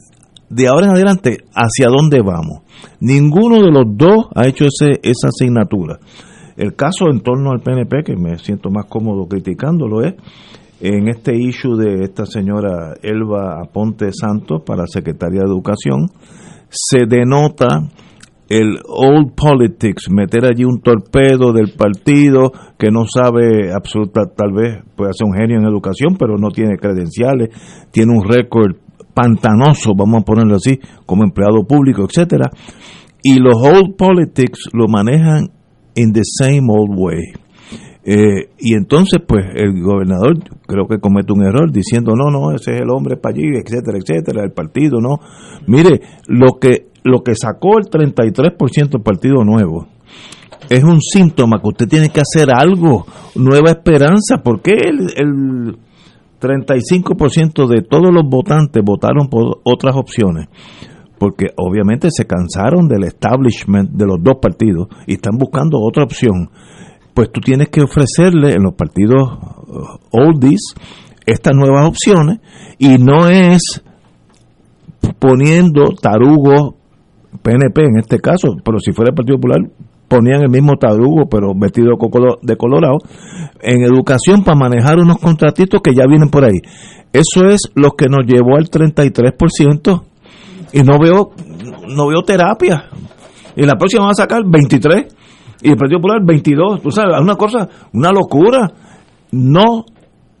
de 0.49 0.67
ahora 0.67 0.87
en 0.87 0.93
adelante 0.93 1.37
hacia 1.53 1.87
dónde 1.87 2.21
vamos. 2.21 2.61
Ninguno 2.99 3.61
de 3.61 3.71
los 3.71 3.85
dos 3.95 4.27
ha 4.35 4.47
hecho 4.47 4.65
ese, 4.65 4.99
esa 5.03 5.27
asignatura. 5.27 5.99
El 6.55 6.75
caso 6.75 7.09
en 7.09 7.21
torno 7.21 7.51
al 7.51 7.61
PNP, 7.61 8.03
que 8.03 8.15
me 8.15 8.37
siento 8.37 8.69
más 8.69 8.85
cómodo 8.85 9.27
criticándolo, 9.27 10.01
es 10.01 10.15
en 10.81 11.07
este 11.07 11.35
issue 11.35 11.77
de 11.77 12.03
esta 12.03 12.25
señora 12.25 12.93
Elba 13.01 13.61
Aponte 13.63 14.11
Santos 14.11 14.63
para 14.65 14.85
Secretaría 14.85 15.41
de 15.41 15.47
Educación, 15.47 16.09
se 16.69 17.05
denota 17.07 17.87
el 18.49 18.79
old 18.87 19.33
politics, 19.33 20.09
meter 20.11 20.45
allí 20.45 20.65
un 20.65 20.81
torpedo 20.81 21.53
del 21.53 21.73
partido 21.77 22.51
que 22.77 22.91
no 22.91 23.05
sabe 23.07 23.71
absoluta, 23.73 24.25
tal 24.35 24.51
vez 24.53 24.83
puede 24.95 25.13
ser 25.13 25.27
un 25.27 25.35
genio 25.35 25.57
en 25.57 25.65
educación, 25.65 26.17
pero 26.19 26.37
no 26.37 26.49
tiene 26.49 26.77
credenciales, 26.77 27.49
tiene 27.91 28.11
un 28.11 28.27
récord 28.27 28.75
pantanoso, 29.13 29.93
vamos 29.97 30.21
a 30.21 30.25
ponerlo 30.25 30.55
así, 30.55 30.79
como 31.05 31.23
empleado 31.23 31.65
público, 31.67 32.03
etcétera. 32.03 32.49
Y 33.21 33.39
los 33.39 33.55
old 33.55 33.95
politics 33.95 34.69
lo 34.73 34.87
manejan 34.87 35.49
in 35.95 36.13
the 36.13 36.23
same 36.23 36.67
old 36.69 36.91
way. 36.95 37.33
Eh, 38.05 38.49
y 38.59 38.75
entonces, 38.75 39.21
pues, 39.25 39.45
el 39.55 39.81
gobernador 39.81 40.37
creo 40.67 40.87
que 40.87 40.99
comete 40.99 41.31
un 41.31 41.43
error 41.43 41.71
diciendo, 41.71 42.13
no, 42.15 42.29
no, 42.29 42.53
ese 42.53 42.75
es 42.75 42.81
el 42.81 42.89
hombre 42.89 43.15
para 43.15 43.35
allí, 43.35 43.47
etcétera, 43.55 43.97
etcétera, 43.97 44.43
el 44.43 44.51
partido, 44.51 44.99
no. 44.99 45.19
Mire, 45.67 46.01
lo 46.27 46.59
que, 46.59 46.87
lo 47.03 47.23
que 47.23 47.35
sacó 47.35 47.77
el 47.77 47.85
33% 47.85 48.89
del 48.89 49.01
Partido 49.01 49.43
Nuevo 49.45 49.87
es 50.69 50.83
un 50.83 50.99
síntoma 51.01 51.61
que 51.61 51.67
usted 51.67 51.87
tiene 51.87 52.09
que 52.09 52.21
hacer 52.21 52.49
algo, 52.53 53.05
nueva 53.35 53.69
esperanza, 53.71 54.41
porque 54.43 54.71
el, 54.71 55.07
el 55.15 55.77
35% 56.41 57.67
de 57.67 57.81
todos 57.83 58.13
los 58.13 58.23
votantes 58.27 58.83
votaron 58.83 59.29
por 59.29 59.59
otras 59.63 59.95
opciones, 59.95 60.47
porque 61.23 61.51
obviamente 61.55 62.09
se 62.11 62.27
cansaron 62.27 62.89
del 62.89 63.05
establishment 63.05 63.91
de 63.91 64.05
los 64.05 64.21
dos 64.21 64.39
partidos 64.41 64.89
y 65.07 65.13
están 65.13 65.37
buscando 65.37 65.77
otra 65.79 66.03
opción. 66.03 66.49
Pues 67.13 67.31
tú 67.31 67.39
tienes 67.39 67.69
que 67.69 67.81
ofrecerle 67.81 68.51
en 68.51 68.63
los 68.63 68.73
partidos 68.73 69.21
uh, 69.21 69.99
oldies 70.11 70.75
estas 71.25 71.55
nuevas 71.55 71.87
opciones 71.87 72.39
y 72.77 72.97
no 72.97 73.29
es 73.29 73.81
poniendo 75.17 75.95
tarugos 76.01 76.73
PNP 77.41 77.85
en 77.85 77.99
este 77.99 78.19
caso, 78.19 78.57
pero 78.61 78.79
si 78.79 78.91
fuera 78.91 79.11
el 79.11 79.15
Partido 79.15 79.37
Popular 79.37 79.61
ponían 80.09 80.41
el 80.41 80.49
mismo 80.49 80.73
tarugo 80.75 81.29
pero 81.31 81.53
vestido 81.55 81.91
de 82.41 82.57
colorado 82.57 82.97
en 83.61 83.83
educación 83.83 84.43
para 84.43 84.57
manejar 84.57 84.99
unos 84.99 85.19
contratitos 85.19 85.79
que 85.81 85.95
ya 85.95 86.03
vienen 86.05 86.27
por 86.27 86.43
ahí. 86.43 86.59
Eso 87.13 87.45
es 87.47 87.71
lo 87.75 87.91
que 87.91 88.09
nos 88.09 88.25
llevó 88.25 88.57
al 88.57 88.69
33% 88.69 90.03
y 90.73 90.81
no 90.81 90.97
veo 90.99 91.31
no 91.87 92.07
veo 92.07 92.21
terapia. 92.23 92.89
Y 93.55 93.65
la 93.65 93.75
próxima 93.75 94.05
va 94.05 94.11
a 94.11 94.15
sacar 94.15 94.41
23 94.45 95.15
y 95.61 95.69
el 95.69 95.77
Partido 95.77 95.99
Popular 95.99 96.21
22. 96.25 96.81
Tú 96.81 96.91
sabes, 96.91 97.19
una 97.21 97.35
cosa, 97.35 97.69
una 97.93 98.11
locura. 98.11 98.71
No 99.31 99.85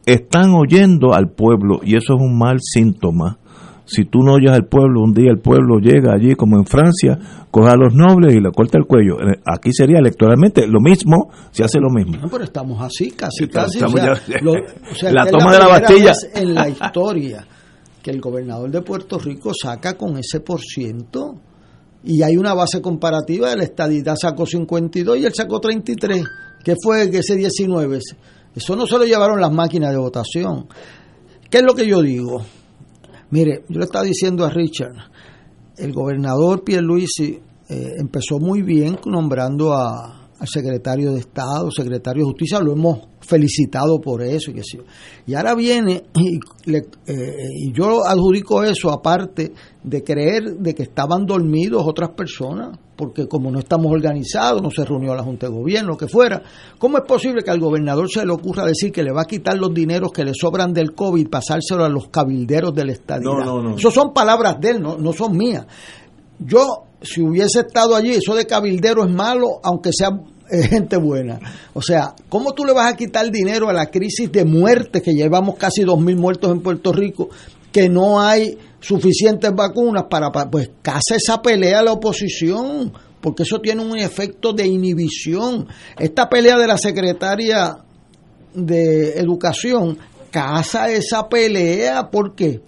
están 0.05 0.53
oyendo 0.53 1.13
al 1.13 1.29
pueblo 1.29 1.79
y 1.83 1.95
eso 1.95 2.15
es 2.15 2.21
un 2.21 2.37
mal 2.37 2.57
síntoma 2.59 3.37
si 3.85 4.05
tú 4.05 4.19
no 4.19 4.33
oyes 4.33 4.51
al 4.51 4.65
pueblo, 4.65 5.01
un 5.01 5.13
día 5.13 5.29
el 5.29 5.39
pueblo 5.39 5.79
llega 5.79 6.13
allí 6.13 6.35
como 6.35 6.57
en 6.57 6.65
Francia, 6.65 7.19
coge 7.51 7.69
a 7.69 7.75
los 7.75 7.93
nobles 7.93 8.33
y 8.33 8.39
le 8.39 8.51
corta 8.51 8.77
el 8.77 8.85
cuello. 8.85 9.19
Eh, 9.19 9.39
aquí 9.45 9.71
sería 9.73 9.99
electoralmente 9.99 10.67
lo 10.67 10.79
mismo, 10.79 11.29
se 11.51 11.63
hace 11.63 11.79
lo 11.79 11.89
mismo. 11.89 12.17
No, 12.21 12.29
pero 12.29 12.43
estamos 12.45 12.81
así, 12.81 13.11
casi, 13.11 13.47
casi. 13.47 13.79
la 15.11 15.25
toma 15.25 15.53
de 15.53 15.59
la 15.59 15.67
Bastilla. 15.67 16.13
En 16.33 16.53
la 16.53 16.69
historia 16.69 17.45
que 18.03 18.11
el 18.11 18.21
gobernador 18.21 18.69
de 18.69 18.81
Puerto 18.81 19.17
Rico 19.17 19.51
saca 19.59 19.93
con 19.97 20.17
ese 20.17 20.41
por 20.41 20.59
ciento 20.59 21.39
y 22.03 22.21
hay 22.21 22.35
una 22.35 22.53
base 22.53 22.81
comparativa 22.81 23.55
la 23.55 23.63
estadidad 23.63 24.15
sacó 24.21 24.45
52 24.45 25.17
y 25.17 25.25
él 25.25 25.33
sacó 25.33 25.59
33. 25.59 26.23
¿Qué 26.63 26.75
fue 26.81 27.03
ese 27.03 27.35
19? 27.35 27.99
Eso 28.55 28.75
no 28.75 28.85
se 28.85 28.97
lo 28.97 29.05
llevaron 29.05 29.39
las 29.39 29.51
máquinas 29.51 29.91
de 29.91 29.97
votación. 29.97 30.67
¿Qué 31.49 31.59
es 31.59 31.63
lo 31.63 31.73
que 31.73 31.87
yo 31.87 32.01
digo? 32.01 32.43
Mire, 33.31 33.63
yo 33.69 33.79
le 33.79 33.85
estaba 33.85 34.05
diciendo 34.05 34.45
a 34.45 34.49
Richard, 34.49 34.95
el 35.77 35.93
gobernador 35.93 36.63
Pierluisi 36.63 37.39
eh, 37.69 37.93
empezó 37.97 38.39
muy 38.39 38.61
bien 38.61 38.99
nombrando 39.05 39.73
a, 39.73 40.22
al 40.43 40.49
secretario 40.49 41.13
de 41.13 41.21
Estado, 41.21 41.71
secretario 41.71 42.23
de 42.23 42.31
Justicia, 42.31 42.59
lo 42.59 42.73
hemos 42.73 42.99
felicitado 43.21 44.01
por 44.01 44.21
eso. 44.21 44.51
Y, 44.51 44.59
y 45.25 45.35
ahora 45.35 45.55
viene, 45.55 46.03
y, 46.15 46.35
eh, 46.75 46.83
y 47.61 47.71
yo 47.71 48.05
adjudico 48.05 48.61
eso 48.61 48.91
aparte 48.91 49.53
de 49.81 50.03
creer 50.03 50.57
de 50.59 50.75
que 50.75 50.83
estaban 50.83 51.25
dormidos 51.25 51.83
otras 51.87 52.09
personas, 52.09 52.77
porque 52.97 53.25
como 53.25 53.51
no 53.51 53.59
estamos 53.59 53.89
organizados, 53.89 54.61
no 54.61 54.69
se 54.69 54.83
reunió 54.83 55.15
la 55.15 55.23
Junta 55.23 55.47
de 55.47 55.53
Gobierno, 55.53 55.91
lo 55.91 55.97
que 55.97 56.09
fuera, 56.09 56.43
¿cómo 56.77 56.97
es 56.97 57.05
posible 57.05 57.41
que 57.41 57.51
al 57.51 57.61
gobernador 57.61 58.09
se 58.11 58.25
le 58.25 58.33
ocurra 58.33 58.65
decir 58.65 58.91
que 58.91 59.01
le 59.01 59.13
va 59.13 59.21
a 59.21 59.25
quitar 59.25 59.57
los 59.57 59.73
dineros 59.73 60.11
que 60.11 60.25
le 60.25 60.33
sobran 60.33 60.73
del 60.73 60.93
COVID 60.93 61.21
y 61.21 61.29
pasárselo 61.29 61.85
a 61.85 61.89
los 61.89 62.09
cabilderos 62.09 62.75
del 62.75 62.89
Estado? 62.89 63.21
No, 63.21 63.39
no, 63.45 63.61
no. 63.61 63.77
Eso 63.77 63.89
son 63.91 64.13
palabras 64.13 64.59
de 64.59 64.71
él, 64.71 64.81
no, 64.81 64.97
no 64.97 65.13
son 65.13 65.37
mías. 65.37 65.65
Yo, 66.37 66.65
si 67.01 67.21
hubiese 67.21 67.61
estado 67.61 67.95
allí, 67.95 68.11
eso 68.11 68.35
de 68.35 68.45
cabildero 68.45 69.05
es 69.05 69.13
malo, 69.13 69.59
aunque 69.63 69.91
sea 69.93 70.09
eh, 70.53 70.67
gente 70.67 70.97
buena. 70.97 71.39
O 71.73 71.81
sea, 71.81 72.13
¿cómo 72.29 72.53
tú 72.53 72.65
le 72.65 72.73
vas 72.73 72.93
a 72.93 72.95
quitar 72.95 73.29
dinero 73.31 73.69
a 73.69 73.73
la 73.73 73.87
crisis 73.87 74.31
de 74.31 74.45
muerte 74.45 75.01
que 75.01 75.13
llevamos 75.13 75.55
casi 75.55 75.83
2.000 75.83 76.15
muertos 76.15 76.51
en 76.51 76.61
Puerto 76.61 76.93
Rico, 76.93 77.29
que 77.71 77.89
no 77.89 78.21
hay 78.21 78.57
suficientes 78.79 79.51
vacunas 79.55 80.05
para, 80.09 80.31
pues 80.49 80.69
casa 80.81 81.15
esa 81.15 81.41
pelea 81.41 81.79
a 81.79 81.83
la 81.83 81.93
oposición, 81.93 82.93
porque 83.19 83.43
eso 83.43 83.59
tiene 83.59 83.83
un 83.83 83.97
efecto 83.97 84.53
de 84.53 84.67
inhibición. 84.67 85.67
Esta 85.97 86.29
pelea 86.29 86.57
de 86.57 86.67
la 86.67 86.77
secretaria 86.77 87.77
de 88.53 89.17
Educación 89.17 89.97
casa 90.33 90.89
esa 90.91 91.29
pelea, 91.29 92.09
¿por 92.09 92.35
qué? 92.35 92.61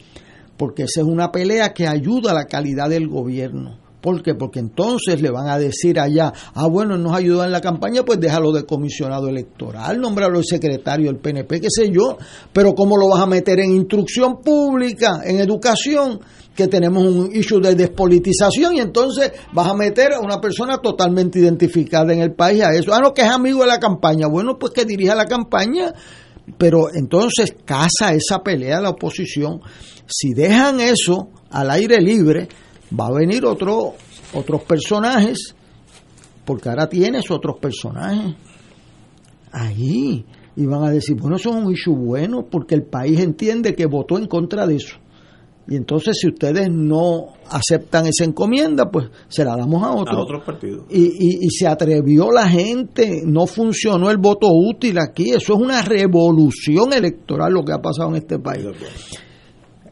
Porque 0.56 0.84
esa 0.84 1.02
es 1.02 1.08
una 1.08 1.32
pelea 1.32 1.74
que 1.74 1.88
ayuda 1.88 2.32
a 2.32 2.36
la 2.36 2.46
calidad 2.46 2.90
del 2.90 3.08
gobierno. 3.08 3.80
¿Por 4.06 4.22
qué? 4.22 4.36
Porque 4.36 4.60
entonces 4.60 5.20
le 5.20 5.32
van 5.32 5.50
a 5.50 5.58
decir 5.58 6.00
allá, 6.00 6.32
ah, 6.54 6.68
bueno, 6.68 6.96
nos 6.96 7.12
ayudó 7.16 7.44
en 7.44 7.52
la 7.52 7.60
campaña, 7.60 8.04
pues 8.06 8.20
déjalo 8.20 8.52
de 8.52 8.64
comisionado 8.64 9.30
electoral, 9.30 10.00
nombrarlo 10.00 10.38
el 10.38 10.46
secretario 10.46 11.08
del 11.08 11.18
PNP, 11.18 11.60
qué 11.60 11.70
sé 11.72 11.90
yo, 11.90 12.16
pero 12.54 12.76
¿cómo 12.76 12.98
lo 12.98 13.10
vas 13.10 13.24
a 13.24 13.26
meter 13.26 13.62
en 13.62 13.72
instrucción 13.72 14.42
pública, 14.44 15.22
en 15.26 15.40
educación? 15.40 16.20
que 16.56 16.68
tenemos 16.68 17.04
un 17.04 17.36
issue 17.36 17.60
de 17.60 17.76
despolitización 17.76 18.76
y 18.76 18.80
entonces 18.80 19.34
vas 19.52 19.68
a 19.68 19.74
meter 19.74 20.14
a 20.14 20.20
una 20.20 20.40
persona 20.40 20.78
totalmente 20.78 21.40
identificada 21.40 22.14
en 22.14 22.22
el 22.22 22.34
país 22.34 22.62
a 22.64 22.74
eso. 22.74 22.94
Ah, 22.94 23.00
no, 23.02 23.12
que 23.12 23.24
es 23.24 23.28
amigo 23.28 23.62
de 23.62 23.68
la 23.68 23.80
campaña. 23.80 24.28
Bueno, 24.28 24.58
pues 24.58 24.72
que 24.72 24.86
dirija 24.86 25.16
la 25.16 25.26
campaña, 25.26 25.94
pero 26.58 26.94
entonces 26.94 27.56
casa 27.66 28.14
esa 28.14 28.42
pelea 28.42 28.78
a 28.78 28.82
la 28.82 28.92
oposición. 28.92 29.60
Si 30.08 30.34
dejan 30.34 30.80
eso 30.80 31.28
al 31.50 31.72
aire 31.72 32.00
libre, 32.00 32.48
va 32.98 33.08
a 33.08 33.12
venir 33.12 33.46
otro, 33.46 33.94
otros 34.34 34.64
personajes, 34.64 35.56
porque 36.46 36.70
ahora 36.70 36.88
tienes 36.88 37.30
otros 37.32 37.58
personajes 37.58 38.36
ahí, 39.52 40.26
y 40.58 40.66
van 40.66 40.84
a 40.84 40.92
decir, 40.92 41.18
bueno, 41.20 41.36
eso 41.36 41.50
es 41.50 41.56
un 41.56 41.72
issue 41.72 41.96
bueno, 41.96 42.46
porque 42.50 42.76
el 42.76 42.84
país 42.84 43.20
entiende 43.20 43.76
que 43.76 43.86
votó 43.86 44.18
en 44.18 44.28
contra 44.28 44.66
de 44.66 44.76
eso. 44.76 44.98
Y 45.68 45.76
entonces, 45.76 46.18
si 46.20 46.28
ustedes 46.28 46.70
no 46.70 47.34
aceptan 47.50 48.06
esa 48.06 48.24
encomienda, 48.24 48.92
pues 48.92 49.08
se 49.28 49.44
la 49.44 49.58
damos 49.58 49.82
a 49.84 49.94
otros. 49.94 50.16
A 50.16 50.22
otros 50.22 50.44
partidos. 50.46 50.86
Y, 50.92 51.02
y, 51.02 51.40
y, 51.42 51.50
se 51.50 51.68
atrevió 51.68 52.32
la 52.32 52.48
gente, 52.48 53.24
no 53.26 53.48
funcionó 53.48 54.12
el 54.12 54.18
voto 54.18 54.48
útil 54.52 55.00
aquí. 55.00 55.32
Eso 55.32 55.56
es 55.56 55.60
una 55.60 55.82
revolución 55.82 56.94
electoral 56.94 57.54
lo 57.54 57.64
que 57.64 57.74
ha 57.74 57.82
pasado 57.82 58.10
en 58.10 58.18
este 58.18 58.38
país 58.38 58.64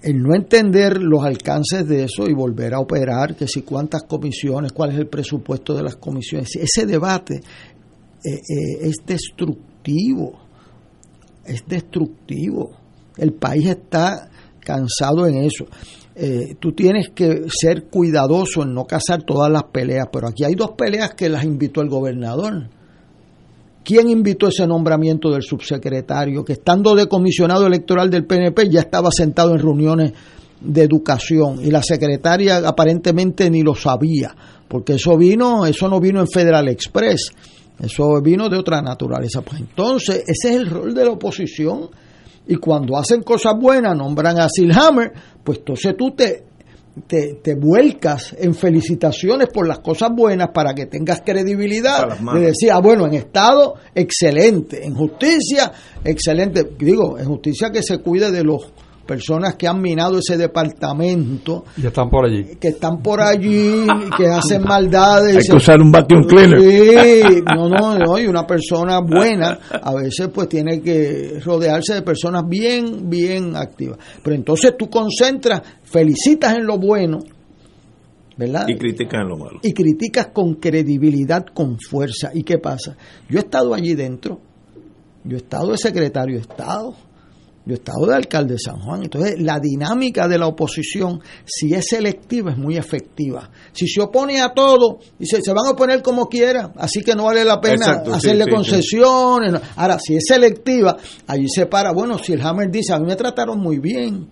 el 0.03 0.21
no 0.21 0.35
entender 0.35 1.01
los 1.01 1.23
alcances 1.23 1.87
de 1.87 2.03
eso 2.03 2.27
y 2.27 2.33
volver 2.33 2.73
a 2.73 2.79
operar, 2.79 3.35
que 3.35 3.47
si 3.47 3.61
cuántas 3.61 4.03
comisiones, 4.03 4.73
cuál 4.73 4.91
es 4.91 4.97
el 4.97 5.07
presupuesto 5.07 5.73
de 5.73 5.83
las 5.83 5.95
comisiones, 5.95 6.49
ese 6.57 6.85
debate 6.85 7.35
eh, 7.35 8.33
eh, 8.33 8.77
es 8.81 8.97
destructivo, 9.05 10.41
es 11.45 11.63
destructivo. 11.65 12.71
El 13.15 13.33
país 13.33 13.69
está 13.69 14.29
cansado 14.59 15.25
en 15.25 15.35
eso. 15.35 15.65
Eh, 16.15 16.55
tú 16.59 16.73
tienes 16.73 17.09
que 17.09 17.45
ser 17.47 17.85
cuidadoso 17.85 18.63
en 18.63 18.73
no 18.73 18.83
cazar 18.83 19.23
todas 19.23 19.49
las 19.49 19.63
peleas, 19.71 20.07
pero 20.11 20.27
aquí 20.27 20.43
hay 20.43 20.55
dos 20.55 20.71
peleas 20.77 21.13
que 21.15 21.29
las 21.29 21.45
invitó 21.45 21.81
el 21.81 21.89
gobernador 21.89 22.67
¿Quién 23.83 24.09
invitó 24.09 24.47
ese 24.47 24.65
nombramiento 24.65 25.29
del 25.29 25.43
subsecretario 25.43 26.43
que 26.45 26.53
estando 26.53 26.95
de 26.95 27.07
comisionado 27.07 27.67
electoral 27.67 28.09
del 28.09 28.25
PNP 28.25 28.69
ya 28.69 28.81
estaba 28.81 29.09
sentado 29.11 29.51
en 29.51 29.59
reuniones 29.59 30.13
de 30.61 30.83
educación 30.83 31.59
y 31.61 31.69
la 31.69 31.83
secretaria 31.83 32.57
aparentemente 32.65 33.49
ni 33.49 33.61
lo 33.61 33.75
sabía, 33.75 34.33
porque 34.67 34.93
eso 34.93 35.17
vino, 35.17 35.65
eso 35.65 35.89
no 35.89 35.99
vino 35.99 36.21
en 36.21 36.27
Federal 36.27 36.69
Express, 36.69 37.31
eso 37.79 38.21
vino 38.21 38.47
de 38.47 38.57
otra 38.57 38.81
naturaleza. 38.81 39.41
Pues 39.41 39.59
entonces, 39.59 40.23
ese 40.27 40.49
es 40.49 40.55
el 40.55 40.69
rol 40.69 40.93
de 40.93 41.03
la 41.03 41.11
oposición 41.11 41.89
y 42.47 42.55
cuando 42.55 42.97
hacen 42.97 43.21
cosas 43.23 43.53
buenas, 43.59 43.97
nombran 43.97 44.39
a 44.39 44.47
Silhammer, 44.47 45.11
pues 45.43 45.59
entonces 45.59 45.95
tú 45.97 46.11
te 46.11 46.43
te, 47.07 47.39
te, 47.41 47.55
vuelcas 47.55 48.35
en 48.37 48.53
felicitaciones 48.53 49.47
por 49.49 49.67
las 49.67 49.79
cosas 49.79 50.09
buenas 50.15 50.49
para 50.53 50.73
que 50.73 50.85
tengas 50.85 51.21
credibilidad 51.21 52.17
de 52.19 52.39
decir, 52.39 52.71
ah, 52.71 52.79
bueno, 52.79 53.07
en 53.07 53.15
Estado, 53.15 53.75
excelente, 53.95 54.85
en 54.85 54.93
justicia, 54.93 55.71
excelente. 56.03 56.69
Digo, 56.77 57.17
en 57.17 57.25
justicia 57.25 57.71
que 57.71 57.81
se 57.81 57.97
cuide 57.99 58.31
de 58.31 58.43
los 58.43 58.71
personas 59.05 59.55
que 59.55 59.67
han 59.67 59.81
minado 59.81 60.17
ese 60.17 60.37
departamento. 60.37 61.65
Y 61.77 61.85
están 61.85 62.09
por 62.09 62.25
allí. 62.25 62.55
Que 62.59 62.69
están 62.69 63.01
por 63.01 63.21
allí, 63.21 63.85
que 64.17 64.27
hacen 64.27 64.63
maldades. 64.67 65.37
Hay 65.37 65.43
que 65.43 65.55
usar 65.55 65.81
un 65.81 65.91
vacuum 65.91 66.23
cleaner. 66.23 66.59
Sí, 66.59 67.43
no, 67.55 67.69
no, 67.69 67.97
no, 67.97 68.19
y 68.19 68.27
una 68.27 68.45
persona 68.45 68.99
buena 68.99 69.59
a 69.69 69.93
veces 69.93 70.29
pues 70.33 70.47
tiene 70.49 70.81
que 70.81 71.39
rodearse 71.43 71.95
de 71.95 72.01
personas 72.01 72.43
bien, 72.47 73.09
bien 73.09 73.55
activas. 73.55 73.97
Pero 74.23 74.35
entonces 74.35 74.75
tú 74.77 74.89
concentras, 74.89 75.61
felicitas 75.83 76.55
en 76.55 76.65
lo 76.65 76.77
bueno, 76.77 77.19
¿verdad? 78.37 78.65
Y 78.67 78.77
criticas 78.77 79.21
en 79.21 79.27
lo 79.27 79.37
malo. 79.37 79.59
Y 79.61 79.73
criticas 79.73 80.27
con 80.33 80.55
credibilidad, 80.55 81.45
con 81.53 81.77
fuerza. 81.79 82.31
¿Y 82.33 82.43
qué 82.43 82.57
pasa? 82.57 82.95
Yo 83.29 83.37
he 83.39 83.41
estado 83.41 83.73
allí 83.73 83.95
dentro, 83.95 84.39
yo 85.23 85.37
he 85.37 85.39
estado 85.39 85.71
de 85.71 85.77
secretario 85.77 86.35
de 86.35 86.41
Estado, 86.41 86.95
Yo 87.65 87.73
he 87.73 87.77
estado 87.77 88.05
de 88.07 88.15
alcalde 88.15 88.53
de 88.53 88.59
San 88.59 88.79
Juan. 88.79 89.03
Entonces, 89.03 89.39
la 89.39 89.57
dinámica 89.59 90.27
de 90.27 90.37
la 90.37 90.47
oposición, 90.47 91.21
si 91.45 91.73
es 91.73 91.85
selectiva, 91.87 92.51
es 92.51 92.57
muy 92.57 92.75
efectiva. 92.75 93.49
Si 93.71 93.87
se 93.87 94.01
opone 94.01 94.41
a 94.41 94.49
todo, 94.49 94.99
dice, 95.17 95.41
se 95.41 95.53
van 95.53 95.67
a 95.67 95.71
oponer 95.71 96.01
como 96.01 96.27
quiera, 96.27 96.73
así 96.77 97.01
que 97.01 97.15
no 97.15 97.25
vale 97.25 97.45
la 97.45 97.61
pena 97.61 98.03
hacerle 98.11 98.49
concesiones. 98.49 99.53
Ahora, 99.77 99.97
si 99.97 100.15
es 100.15 100.23
selectiva, 100.27 100.97
allí 101.27 101.47
se 101.47 101.65
para. 101.67 101.93
Bueno, 101.93 102.17
si 102.17 102.33
el 102.33 102.41
Hammer 102.41 102.69
dice, 102.69 102.93
a 102.93 102.99
mí 102.99 103.05
me 103.05 103.15
trataron 103.15 103.59
muy 103.59 103.79
bien. 103.79 104.27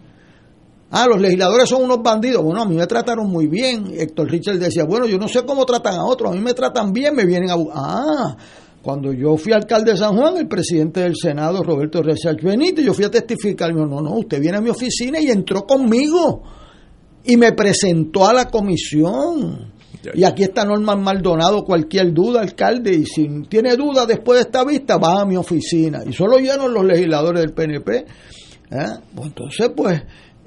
Ah, 0.93 1.07
los 1.07 1.21
legisladores 1.21 1.69
son 1.69 1.83
unos 1.83 2.03
bandidos. 2.03 2.43
Bueno, 2.43 2.63
a 2.63 2.65
mí 2.65 2.75
me 2.75 2.85
trataron 2.85 3.29
muy 3.29 3.47
bien. 3.47 3.93
Héctor 3.97 4.29
Richard 4.29 4.59
decía, 4.59 4.83
bueno, 4.83 5.05
yo 5.05 5.17
no 5.17 5.29
sé 5.29 5.45
cómo 5.45 5.65
tratan 5.65 5.95
a 5.95 6.03
otros, 6.03 6.31
a 6.31 6.35
mí 6.35 6.41
me 6.41 6.53
tratan 6.53 6.91
bien, 6.91 7.15
me 7.15 7.25
vienen 7.25 7.49
a... 7.49 7.55
Ah, 7.73 8.35
cuando 8.81 9.13
yo 9.13 9.37
fui 9.37 9.53
alcalde 9.53 9.91
de 9.91 9.97
San 9.97 10.15
Juan, 10.17 10.37
el 10.37 10.47
presidente 10.47 11.01
del 11.01 11.15
Senado, 11.15 11.61
Roberto 11.61 12.01
Resach 12.01 12.41
Benítez, 12.41 12.83
yo 12.83 12.93
fui 12.93 13.05
a 13.05 13.11
testificar. 13.11 13.69
Y 13.69 13.73
me 13.73 13.81
dijo, 13.81 13.95
no, 13.95 14.01
no, 14.01 14.17
usted 14.17 14.41
viene 14.41 14.57
a 14.57 14.61
mi 14.61 14.69
oficina 14.69 15.19
y 15.19 15.29
entró 15.29 15.65
conmigo. 15.65 16.43
Y 17.23 17.37
me 17.37 17.51
presentó 17.53 18.27
a 18.27 18.33
la 18.33 18.45
comisión. 18.45 19.71
Y 20.15 20.23
aquí 20.23 20.41
está 20.43 20.65
Norman 20.65 21.03
Maldonado, 21.03 21.63
cualquier 21.63 22.11
duda, 22.11 22.41
alcalde. 22.41 22.93
Y 22.93 23.05
si 23.05 23.27
tiene 23.47 23.75
duda 23.75 24.07
después 24.07 24.39
de 24.39 24.43
esta 24.45 24.63
vista, 24.63 24.97
va 24.97 25.21
a 25.21 25.25
mi 25.25 25.35
oficina. 25.35 26.01
Y 26.03 26.13
solo 26.13 26.39
llenos 26.39 26.71
los 26.71 26.83
legisladores 26.83 27.41
del 27.41 27.53
PNP. 27.53 27.97
¿eh? 27.97 28.05
Pues 29.13 29.27
entonces, 29.27 29.69
pues, 29.75 30.01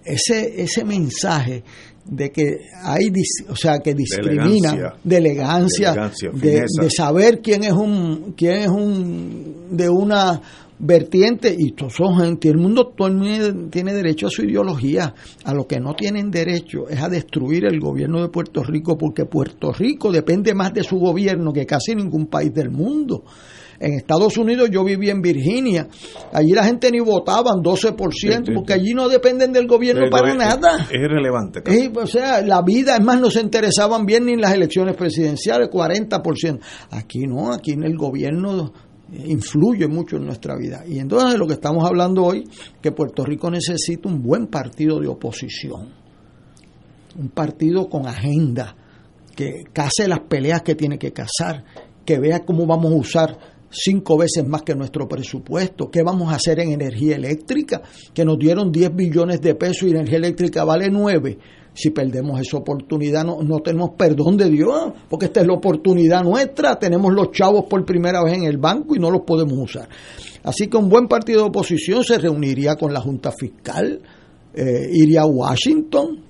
ese, 0.05 0.61
ese 0.61 0.85
mensaje 0.85 1.63
de 2.05 2.31
que 2.31 2.67
hay, 2.83 3.11
o 3.49 3.57
sea, 3.57 3.79
que 3.79 3.95
discrimina, 3.95 4.95
de 5.03 5.17
elegancia, 5.17 6.11
de, 6.33 6.91
saber 6.95 7.41
quién 7.41 7.65
es 7.65 7.73
un, 7.73 8.35
quién 8.37 8.57
es 8.59 8.69
un, 8.69 9.69
de 9.71 9.89
una 9.89 10.41
vertiente, 10.79 11.55
y 11.57 11.73
todos 11.73 11.95
son 11.95 12.19
gente, 12.19 12.49
el 12.49 12.59
mundo 12.59 12.93
todo 12.97 13.09
el 13.09 13.15
mundo 13.15 13.69
tiene 13.71 13.95
derecho 13.95 14.27
a 14.27 14.31
su 14.31 14.43
ideología, 14.43 15.15
a 15.45 15.55
lo 15.55 15.67
que 15.67 15.81
no 15.81 15.95
tienen 15.95 16.31
derecho 16.31 16.89
es 16.89 17.01
a 17.01 17.09
destruir 17.09 17.65
el 17.65 17.81
gobierno 17.81 18.21
de 18.21 18.29
Puerto 18.29 18.63
Rico, 18.63 18.99
porque 18.99 19.25
Puerto 19.25 19.73
Rico 19.73 20.13
depende 20.13 20.53
más 20.55 20.75
de 20.75 20.83
su 20.83 20.97
gobierno 20.97 21.53
que 21.53 21.65
casi 21.65 21.95
ningún 21.95 22.27
país 22.27 22.53
del 22.53 22.71
mundo. 22.71 23.25
En 23.79 23.95
Estados 23.95 24.37
Unidos 24.37 24.71
yo 24.71 24.85
viví 24.85 25.11
en 25.11 25.21
Virginia, 25.21 25.89
allí 26.33 26.53
la 26.53 26.65
gente 26.65 26.91
ni 26.91 27.01
votaban 27.01 27.63
12%, 27.63 28.55
porque 28.55 28.73
allí 28.73 28.95
no 28.95 29.09
dependen 29.09 29.53
del 29.53 29.67
gobierno 29.67 30.09
para 30.11 30.35
nada. 30.35 30.87
Es 30.91 31.01
irrelevante. 31.01 31.63
o 31.95 32.07
sea, 32.07 32.41
la 32.43 32.63
vida, 32.63 32.97
es 32.97 33.05
más, 33.05 33.21
no 33.21 33.31
se 33.31 33.41
interesaban 33.41 34.07
bien 34.07 34.27
ni 34.27 34.33
en 34.33 34.41
las 34.41 34.53
elecciones 34.53 34.97
presidenciales, 34.97 35.69
40%. 35.69 36.61
Aquí 36.91 37.27
no, 37.27 37.53
aquí 37.53 37.73
en 37.73 37.85
el 37.85 37.97
gobierno 37.97 38.73
influye 39.13 39.87
mucho 39.87 40.17
en 40.17 40.27
nuestra 40.27 40.57
vida. 40.57 40.85
Y 40.87 40.99
entonces 40.99 41.39
lo 41.39 41.47
que 41.47 41.55
estamos 41.55 41.87
hablando 41.87 42.25
hoy, 42.25 42.45
que 42.81 42.93
Puerto 42.93 43.25
Rico 43.25 43.51
necesita 43.51 44.09
un 44.09 44.23
buen 44.23 44.47
partido 44.47 44.99
de 45.01 45.09
oposición, 45.09 45.93
un 47.19 47.29
partido 47.29 47.89
con 47.89 48.07
agenda, 48.07 48.77
que 49.35 49.65
case 49.73 50.09
las 50.09 50.21
peleas 50.21 50.63
que 50.63 50.75
tiene 50.75 50.99
que 50.99 51.13
cazar, 51.13 51.65
que 52.05 52.19
vea 52.19 52.45
cómo 52.45 52.67
vamos 52.67 52.93
a 52.93 52.97
usar 52.97 53.39
cinco 53.75 54.17
veces 54.17 54.47
más 54.47 54.63
que 54.63 54.75
nuestro 54.75 55.09
presupuesto. 55.09 55.91
¿Qué 55.91 56.03
vamos 56.03 56.33
a 56.33 56.37
hacer 56.37 56.61
en 56.61 56.73
energía 56.73 57.17
eléctrica? 57.17 57.83
Que 58.13 58.25
nos 58.25 58.39
dieron 58.39 58.71
10 58.71 58.95
billones 58.95 59.41
de 59.41 59.55
pesos 59.55 59.89
y 59.89 59.91
energía 59.91 60.19
eléctrica 60.19 60.65
vale 60.65 60.89
9. 60.91 61.39
Si 61.75 61.91
perdemos 61.91 62.41
esa 62.41 62.57
oportunidad, 62.57 63.25
no, 63.25 63.43
no 63.43 63.59
tenemos 63.59 63.91
perdón 63.99 64.37
de 64.37 64.49
Dios, 64.49 64.93
porque 65.09 65.27
esta 65.27 65.41
es 65.41 65.47
la 65.47 65.55
oportunidad 65.55 66.23
nuestra. 66.23 66.79
Tenemos 66.79 67.13
los 67.13 67.33
chavos 67.33 67.65
por 67.69 67.85
primera 67.85 68.23
vez 68.23 68.35
en 68.35 68.45
el 68.45 68.59
banco 68.59 68.95
y 68.95 69.01
no 69.01 69.11
los 69.11 69.23
podemos 69.23 69.59
usar. 69.59 69.89
Así 70.45 70.69
que 70.69 70.77
un 70.77 70.89
buen 70.89 71.09
partido 71.09 71.41
de 71.41 71.49
oposición 71.49 72.05
se 72.05 72.19
reuniría 72.19 72.77
con 72.77 72.93
la 72.93 73.01
Junta 73.01 73.33
Fiscal, 73.33 74.01
eh, 74.55 74.89
iría 74.93 75.23
a 75.23 75.27
Washington, 75.27 76.24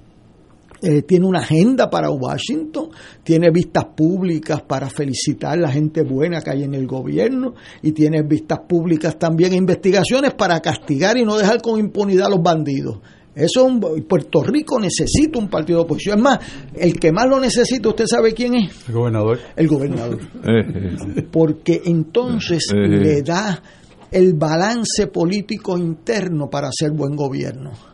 eh, 0.84 1.02
tiene 1.02 1.24
una 1.24 1.38
agenda 1.38 1.88
para 1.88 2.10
Washington, 2.10 2.90
tiene 3.22 3.50
vistas 3.50 3.86
públicas 3.96 4.60
para 4.60 4.90
felicitar 4.90 5.52
a 5.52 5.56
la 5.56 5.72
gente 5.72 6.02
buena 6.02 6.42
que 6.42 6.50
hay 6.50 6.64
en 6.64 6.74
el 6.74 6.86
gobierno 6.86 7.54
y 7.80 7.92
tiene 7.92 8.22
vistas 8.22 8.60
públicas 8.68 9.18
también, 9.18 9.54
investigaciones 9.54 10.34
para 10.34 10.60
castigar 10.60 11.16
y 11.16 11.24
no 11.24 11.38
dejar 11.38 11.62
con 11.62 11.80
impunidad 11.80 12.26
a 12.26 12.30
los 12.30 12.42
bandidos. 12.42 12.98
Eso 13.34 13.66
Puerto 14.06 14.42
Rico 14.42 14.78
necesita 14.78 15.38
un 15.38 15.48
partido 15.48 15.78
de 15.78 15.84
oposición. 15.86 16.18
Es 16.18 16.22
más, 16.22 16.38
el 16.74 17.00
que 17.00 17.12
más 17.12 17.28
lo 17.30 17.40
necesita, 17.40 17.88
¿usted 17.88 18.04
sabe 18.06 18.34
quién 18.34 18.54
es? 18.54 18.86
El 18.86 18.94
gobernador. 18.94 19.38
El 19.56 19.66
gobernador. 19.66 20.20
Porque 21.32 21.80
entonces 21.86 22.70
le 22.74 23.22
da 23.22 23.62
el 24.10 24.34
balance 24.34 25.06
político 25.06 25.78
interno 25.78 26.50
para 26.50 26.68
hacer 26.68 26.92
buen 26.92 27.16
gobierno 27.16 27.93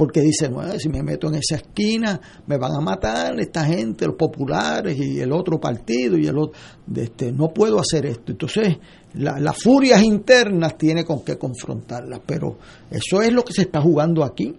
porque 0.00 0.22
dicen, 0.22 0.54
bueno, 0.54 0.78
si 0.78 0.88
me 0.88 1.02
meto 1.02 1.28
en 1.28 1.34
esa 1.34 1.56
esquina 1.56 2.18
me 2.46 2.56
van 2.56 2.72
a 2.72 2.80
matar 2.80 3.38
esta 3.38 3.66
gente, 3.66 4.06
los 4.06 4.16
populares 4.16 4.98
y 4.98 5.20
el 5.20 5.30
otro 5.30 5.60
partido 5.60 6.16
y 6.16 6.26
el 6.26 6.38
otro, 6.38 6.58
este, 6.96 7.30
no 7.30 7.48
puedo 7.48 7.78
hacer 7.78 8.06
esto. 8.06 8.32
Entonces, 8.32 8.78
las 9.12 9.62
furias 9.62 10.02
internas 10.02 10.78
tiene 10.78 11.04
con 11.04 11.22
qué 11.22 11.36
confrontarlas, 11.36 12.22
pero 12.24 12.56
eso 12.90 13.20
es 13.20 13.30
lo 13.30 13.44
que 13.44 13.52
se 13.52 13.60
está 13.60 13.82
jugando 13.82 14.24
aquí. 14.24 14.56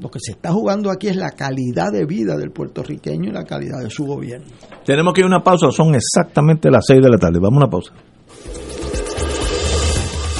Lo 0.00 0.08
que 0.08 0.20
se 0.22 0.30
está 0.30 0.52
jugando 0.52 0.92
aquí 0.92 1.08
es 1.08 1.16
la 1.16 1.32
calidad 1.32 1.90
de 1.90 2.06
vida 2.06 2.36
del 2.36 2.52
puertorriqueño 2.52 3.30
y 3.30 3.32
la 3.32 3.42
calidad 3.42 3.82
de 3.82 3.90
su 3.90 4.04
gobierno. 4.04 4.46
Tenemos 4.84 5.14
que 5.14 5.22
ir 5.22 5.24
a 5.24 5.30
una 5.30 5.42
pausa, 5.42 5.68
son 5.72 5.96
exactamente 5.96 6.70
las 6.70 6.84
seis 6.86 7.00
de 7.02 7.10
la 7.10 7.18
tarde. 7.18 7.40
Vamos 7.40 7.60
a 7.60 7.64
una 7.64 7.70
pausa. 7.70 7.92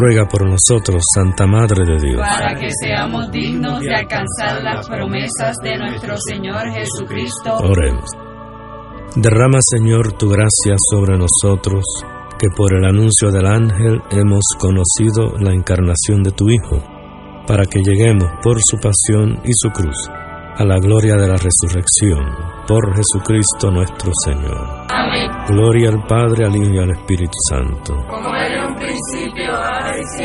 Ruega 0.00 0.24
por 0.26 0.48
nosotros, 0.48 1.02
Santa 1.14 1.46
Madre 1.46 1.84
de 1.84 1.98
Dios. 2.00 2.20
Para 2.20 2.54
que 2.54 2.68
seamos 2.82 3.30
dignos 3.30 3.80
de 3.80 3.94
alcanzar 3.94 4.62
las 4.62 4.88
promesas 4.88 5.56
de 5.62 5.76
nuestro 5.76 6.16
Señor 6.26 6.70
Jesucristo. 6.72 7.56
Oremos. 7.58 8.08
Derrama, 9.16 9.58
Señor, 9.60 10.12
tu 10.12 10.30
gracia 10.30 10.74
sobre 10.90 11.18
nosotros, 11.18 11.84
que 12.38 12.48
por 12.56 12.72
el 12.72 12.86
anuncio 12.86 13.30
del 13.30 13.44
ángel 13.44 14.00
hemos 14.10 14.44
conocido 14.58 15.36
la 15.38 15.52
encarnación 15.52 16.22
de 16.22 16.30
tu 16.30 16.48
Hijo 16.48 16.82
para 17.46 17.66
que 17.66 17.82
lleguemos 17.82 18.30
por 18.42 18.58
su 18.62 18.78
pasión 18.78 19.40
y 19.44 19.52
su 19.52 19.68
cruz 19.70 20.08
a 20.56 20.64
la 20.64 20.78
gloria 20.78 21.16
de 21.16 21.26
la 21.26 21.36
resurrección, 21.36 22.22
por 22.68 22.94
Jesucristo 22.94 23.70
nuestro 23.70 24.12
Señor. 24.24 24.86
Amén. 24.88 25.30
Gloria 25.48 25.88
al 25.88 26.04
Padre, 26.06 26.44
al 26.44 26.54
Hijo 26.54 26.74
y 26.74 26.78
al 26.78 26.90
Espíritu 26.90 27.38
Santo. 27.48 27.94
Como 28.06 28.34
era 28.36 28.68
un 28.68 28.76
principio, 28.76 29.49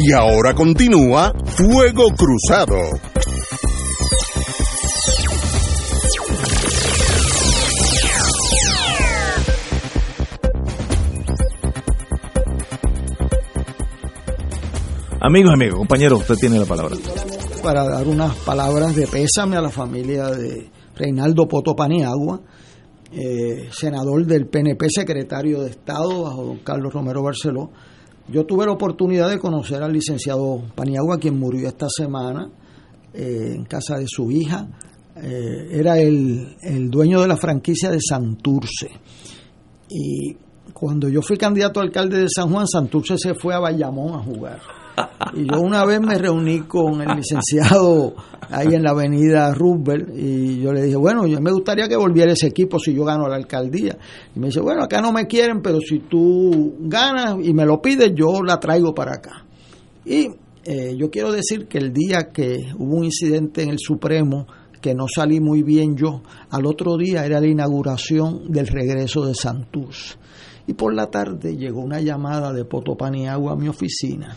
Y 0.00 0.12
ahora 0.12 0.54
continúa 0.54 1.32
Fuego 1.44 2.04
Cruzado. 2.16 2.76
Amigos, 15.20 15.52
amigos, 15.52 15.78
compañeros, 15.78 16.20
usted 16.20 16.36
tiene 16.36 16.60
la 16.60 16.64
palabra. 16.64 16.94
Para 17.60 17.82
dar 17.82 18.06
unas 18.06 18.36
palabras 18.36 18.94
de 18.94 19.08
pésame 19.08 19.56
a 19.56 19.60
la 19.60 19.70
familia 19.70 20.28
de 20.28 20.70
Reinaldo 20.94 21.48
Poto 21.48 21.74
Paniagua, 21.74 22.40
eh, 23.10 23.68
senador 23.72 24.24
del 24.26 24.46
PNP, 24.46 24.86
secretario 24.90 25.62
de 25.62 25.70
Estado 25.70 26.22
bajo 26.22 26.44
don 26.44 26.58
Carlos 26.58 26.92
Romero 26.92 27.20
Barceló. 27.24 27.72
Yo 28.30 28.44
tuve 28.44 28.66
la 28.66 28.72
oportunidad 28.72 29.30
de 29.30 29.38
conocer 29.38 29.82
al 29.82 29.92
licenciado 29.92 30.62
Paniagua, 30.74 31.18
quien 31.18 31.38
murió 31.38 31.66
esta 31.66 31.86
semana 31.88 32.50
eh, 33.14 33.54
en 33.54 33.64
casa 33.64 33.96
de 33.96 34.06
su 34.06 34.30
hija. 34.30 34.68
Eh, 35.16 35.68
era 35.72 35.98
el, 35.98 36.56
el 36.60 36.90
dueño 36.90 37.22
de 37.22 37.28
la 37.28 37.36
franquicia 37.36 37.90
de 37.90 37.98
Santurce. 38.00 38.90
Y 39.88 40.36
cuando 40.74 41.08
yo 41.08 41.22
fui 41.22 41.38
candidato 41.38 41.80
a 41.80 41.84
alcalde 41.84 42.18
de 42.18 42.28
San 42.28 42.50
Juan, 42.52 42.66
Santurce 42.66 43.16
se 43.16 43.34
fue 43.34 43.54
a 43.54 43.60
Bayamón 43.60 44.14
a 44.14 44.22
jugar. 44.22 44.60
Y 45.34 45.46
yo 45.50 45.60
una 45.60 45.84
vez 45.84 46.00
me 46.00 46.18
reuní 46.18 46.60
con 46.60 47.00
el 47.00 47.16
licenciado 47.16 48.14
ahí 48.50 48.74
en 48.74 48.82
la 48.82 48.90
avenida 48.90 49.52
Roosevelt 49.52 50.10
y 50.16 50.60
yo 50.60 50.72
le 50.72 50.82
dije, 50.82 50.96
bueno, 50.96 51.26
yo 51.26 51.40
me 51.40 51.52
gustaría 51.52 51.88
que 51.88 51.96
volviera 51.96 52.32
ese 52.32 52.46
equipo 52.46 52.78
si 52.78 52.94
yo 52.94 53.04
gano 53.04 53.28
la 53.28 53.36
alcaldía. 53.36 53.96
Y 54.34 54.38
me 54.38 54.46
dice, 54.46 54.60
bueno, 54.60 54.82
acá 54.84 55.00
no 55.00 55.12
me 55.12 55.26
quieren, 55.26 55.60
pero 55.62 55.80
si 55.80 56.00
tú 56.00 56.76
ganas 56.80 57.36
y 57.42 57.52
me 57.52 57.64
lo 57.64 57.80
pides, 57.80 58.12
yo 58.14 58.42
la 58.42 58.58
traigo 58.58 58.94
para 58.94 59.14
acá. 59.14 59.44
Y 60.04 60.28
eh, 60.64 60.96
yo 60.96 61.10
quiero 61.10 61.32
decir 61.32 61.66
que 61.66 61.78
el 61.78 61.92
día 61.92 62.30
que 62.32 62.56
hubo 62.78 62.96
un 62.96 63.04
incidente 63.04 63.62
en 63.62 63.70
el 63.70 63.78
Supremo, 63.78 64.46
que 64.80 64.94
no 64.94 65.06
salí 65.12 65.40
muy 65.40 65.62
bien 65.62 65.96
yo, 65.96 66.22
al 66.50 66.66
otro 66.66 66.96
día 66.96 67.24
era 67.24 67.40
la 67.40 67.48
inauguración 67.48 68.50
del 68.50 68.66
regreso 68.66 69.26
de 69.26 69.34
Santurce. 69.34 70.16
Y 70.66 70.74
por 70.74 70.94
la 70.94 71.06
tarde 71.06 71.56
llegó 71.56 71.80
una 71.80 72.00
llamada 72.00 72.52
de 72.52 72.66
Potopaniagua 72.66 73.52
a 73.52 73.56
mi 73.56 73.68
oficina 73.68 74.36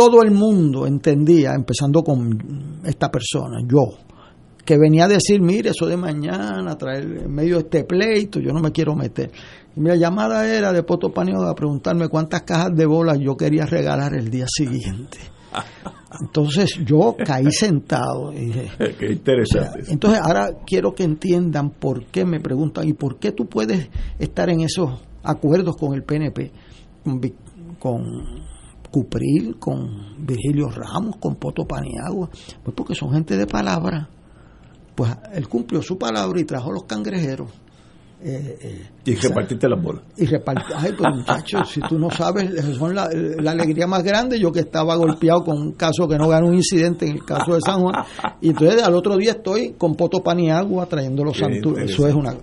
todo 0.00 0.22
el 0.22 0.30
mundo 0.30 0.86
entendía, 0.86 1.52
empezando 1.52 2.02
con 2.02 2.80
esta 2.86 3.10
persona, 3.10 3.60
yo, 3.68 3.98
que 4.64 4.78
venía 4.78 5.04
a 5.04 5.08
decir, 5.08 5.42
mire, 5.42 5.70
eso 5.70 5.84
de 5.84 5.98
mañana, 5.98 6.78
traer 6.78 7.24
en 7.24 7.30
medio 7.30 7.56
de 7.56 7.64
este 7.64 7.84
pleito, 7.84 8.40
yo 8.40 8.50
no 8.54 8.60
me 8.60 8.72
quiero 8.72 8.96
meter. 8.96 9.30
Y 9.76 9.80
mi 9.80 9.94
llamada 9.98 10.48
era 10.48 10.72
de 10.72 10.82
Poto 10.84 11.12
Panio 11.12 11.42
a 11.42 11.54
preguntarme 11.54 12.08
cuántas 12.08 12.44
cajas 12.44 12.70
de 12.74 12.86
bolas 12.86 13.18
yo 13.20 13.36
quería 13.36 13.66
regalar 13.66 14.14
el 14.14 14.30
día 14.30 14.46
siguiente. 14.48 15.18
Entonces 16.18 16.80
yo 16.82 17.14
caí 17.22 17.52
sentado 17.52 18.32
y 18.32 18.46
dije, 18.46 18.70
qué 18.98 19.12
interesante. 19.12 19.82
entonces 19.88 20.18
ahora 20.24 20.60
quiero 20.66 20.94
que 20.94 21.02
entiendan 21.04 21.72
por 21.72 22.06
qué 22.06 22.24
me 22.24 22.40
preguntan 22.40 22.88
y 22.88 22.94
por 22.94 23.18
qué 23.18 23.32
tú 23.32 23.46
puedes 23.46 23.90
estar 24.18 24.48
en 24.48 24.62
esos 24.62 24.98
acuerdos 25.22 25.76
con 25.76 25.92
el 25.92 26.04
PNP, 26.04 26.52
con, 27.04 27.20
con 27.78 28.02
Cupril, 28.90 29.56
con 29.58 30.16
Virgilio 30.24 30.68
Ramos, 30.68 31.16
con 31.16 31.36
Poto 31.36 31.64
Paniagua, 31.64 32.28
pues 32.62 32.74
porque 32.76 32.94
son 32.94 33.12
gente 33.12 33.36
de 33.36 33.46
palabra. 33.46 34.08
Pues 34.94 35.16
él 35.32 35.48
cumplió 35.48 35.80
su 35.80 35.96
palabra 35.96 36.40
y 36.40 36.44
trajo 36.44 36.72
los 36.72 36.84
cangrejeros. 36.84 37.50
Eh, 38.22 38.58
eh, 38.60 38.90
y 39.06 39.14
repartiste 39.14 39.66
las 39.66 39.82
bolas. 39.82 40.02
Y 40.18 40.26
repartiste, 40.26 40.74
ay, 40.76 40.92
pues 40.96 41.16
muchachos, 41.16 41.70
si 41.70 41.80
tú 41.80 41.98
no 41.98 42.10
sabes, 42.10 42.50
son 42.76 42.94
la, 42.94 43.08
alegría 43.50 43.86
más 43.86 44.02
grande. 44.02 44.38
Yo 44.38 44.52
que 44.52 44.60
estaba 44.60 44.94
golpeado 44.96 45.42
con 45.42 45.56
un 45.56 45.72
caso 45.72 46.06
que 46.06 46.18
no 46.18 46.28
ganó 46.28 46.48
un 46.48 46.54
incidente 46.54 47.06
en 47.06 47.12
el 47.12 47.24
caso 47.24 47.54
de 47.54 47.60
San 47.62 47.80
Juan. 47.80 48.04
Y 48.42 48.50
entonces 48.50 48.82
al 48.82 48.94
otro 48.94 49.16
día 49.16 49.32
estoy 49.32 49.72
con 49.78 49.94
Poto 49.94 50.22
Paniagua 50.22 50.86
trayendo 50.86 51.24
los 51.24 51.38
santuarios. 51.38 51.90
Eso 51.92 52.06
es 52.06 52.14
una. 52.14 52.34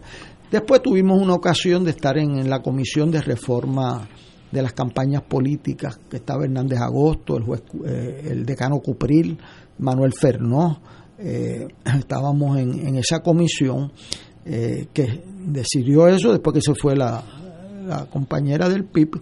Después 0.50 0.82
tuvimos 0.82 1.22
una 1.22 1.34
ocasión 1.34 1.84
de 1.84 1.92
estar 1.92 2.18
en 2.18 2.50
la 2.50 2.62
comisión 2.62 3.12
de 3.12 3.22
reforma 3.22 4.08
de 4.52 4.62
las 4.62 4.74
campañas 4.74 5.24
políticas, 5.24 6.00
que 6.10 6.18
estaba 6.18 6.46
Hernández 6.46 6.80
Agosto, 6.80 7.38
el 7.38 7.44
juez, 7.44 7.64
eh, 7.86 8.28
el 8.32 8.46
decano 8.46 8.80
Cupril, 8.80 9.38
Manuel 9.80 10.14
Fernó, 10.14 10.80
eh, 11.20 11.68
estábamos 11.98 12.58
en, 12.58 12.96
esa 12.96 13.20
comisión 13.20 13.92
eh, 14.46 14.88
que 14.94 15.24
decidió 15.46 16.08
eso 16.08 16.32
después 16.32 16.54
que 16.54 16.62
se 16.62 16.74
fue 16.76 16.96
la, 16.96 17.24
la 17.86 18.06
compañera 18.06 18.70
del 18.70 18.86
PIB 18.86 19.20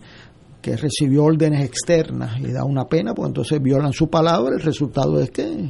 que 0.62 0.76
recibió 0.78 1.26
órdenes 1.26 1.64
externas 1.64 2.40
y 2.40 2.52
da 2.52 2.64
una 2.64 2.86
pena, 2.86 3.14
pues 3.14 3.28
entonces 3.28 3.62
violan 3.62 3.94
su 3.94 4.10
palabra, 4.10 4.56
el 4.56 4.62
resultado 4.62 5.20
es 5.20 5.30
que 5.30 5.70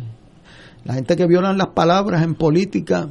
la 0.85 0.93
gente 0.93 1.15
que 1.17 1.27
violan 1.27 1.57
las 1.57 1.73
palabras 1.73 2.23
en 2.23 2.35
política 2.35 3.09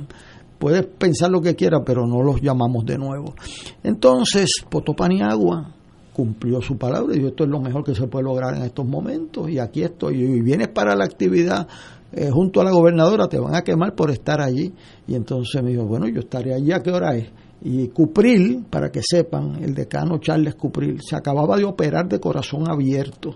puede 0.58 0.82
pensar 0.84 1.30
lo 1.30 1.42
que 1.42 1.54
quiera, 1.54 1.82
pero 1.84 2.06
no 2.06 2.22
los 2.22 2.40
llamamos 2.40 2.86
de 2.86 2.96
nuevo. 2.96 3.34
Entonces, 3.82 4.48
Potopaniagua 4.70 5.74
cumplió 6.14 6.62
su 6.62 6.78
palabra 6.78 7.12
y 7.12 7.16
dijo, 7.18 7.28
esto 7.28 7.44
es 7.44 7.50
lo 7.50 7.60
mejor 7.60 7.84
que 7.84 7.94
se 7.94 8.06
puede 8.06 8.24
lograr 8.24 8.54
en 8.56 8.62
estos 8.62 8.86
momentos 8.86 9.50
y 9.50 9.58
aquí 9.58 9.82
estoy. 9.82 10.22
Y 10.22 10.40
vienes 10.40 10.68
para 10.68 10.94
la 10.94 11.04
actividad 11.04 11.66
eh, 12.12 12.30
junto 12.30 12.60
a 12.60 12.64
la 12.64 12.70
gobernadora, 12.70 13.26
te 13.26 13.40
van 13.40 13.56
a 13.56 13.62
quemar 13.62 13.94
por 13.94 14.10
estar 14.10 14.40
allí. 14.40 14.72
Y 15.08 15.14
entonces 15.16 15.60
me 15.62 15.70
dijo, 15.70 15.84
bueno, 15.84 16.08
yo 16.08 16.20
estaré 16.20 16.54
allí, 16.54 16.70
¿a 16.70 16.80
qué 16.80 16.92
hora 16.92 17.16
es? 17.16 17.28
Y 17.62 17.88
Cupril, 17.88 18.64
para 18.70 18.90
que 18.92 19.00
sepan, 19.02 19.56
el 19.62 19.74
decano 19.74 20.18
Charles 20.18 20.54
Cupril, 20.54 21.00
se 21.02 21.16
acababa 21.16 21.56
de 21.56 21.64
operar 21.64 22.08
de 22.08 22.20
corazón 22.20 22.70
abierto. 22.70 23.34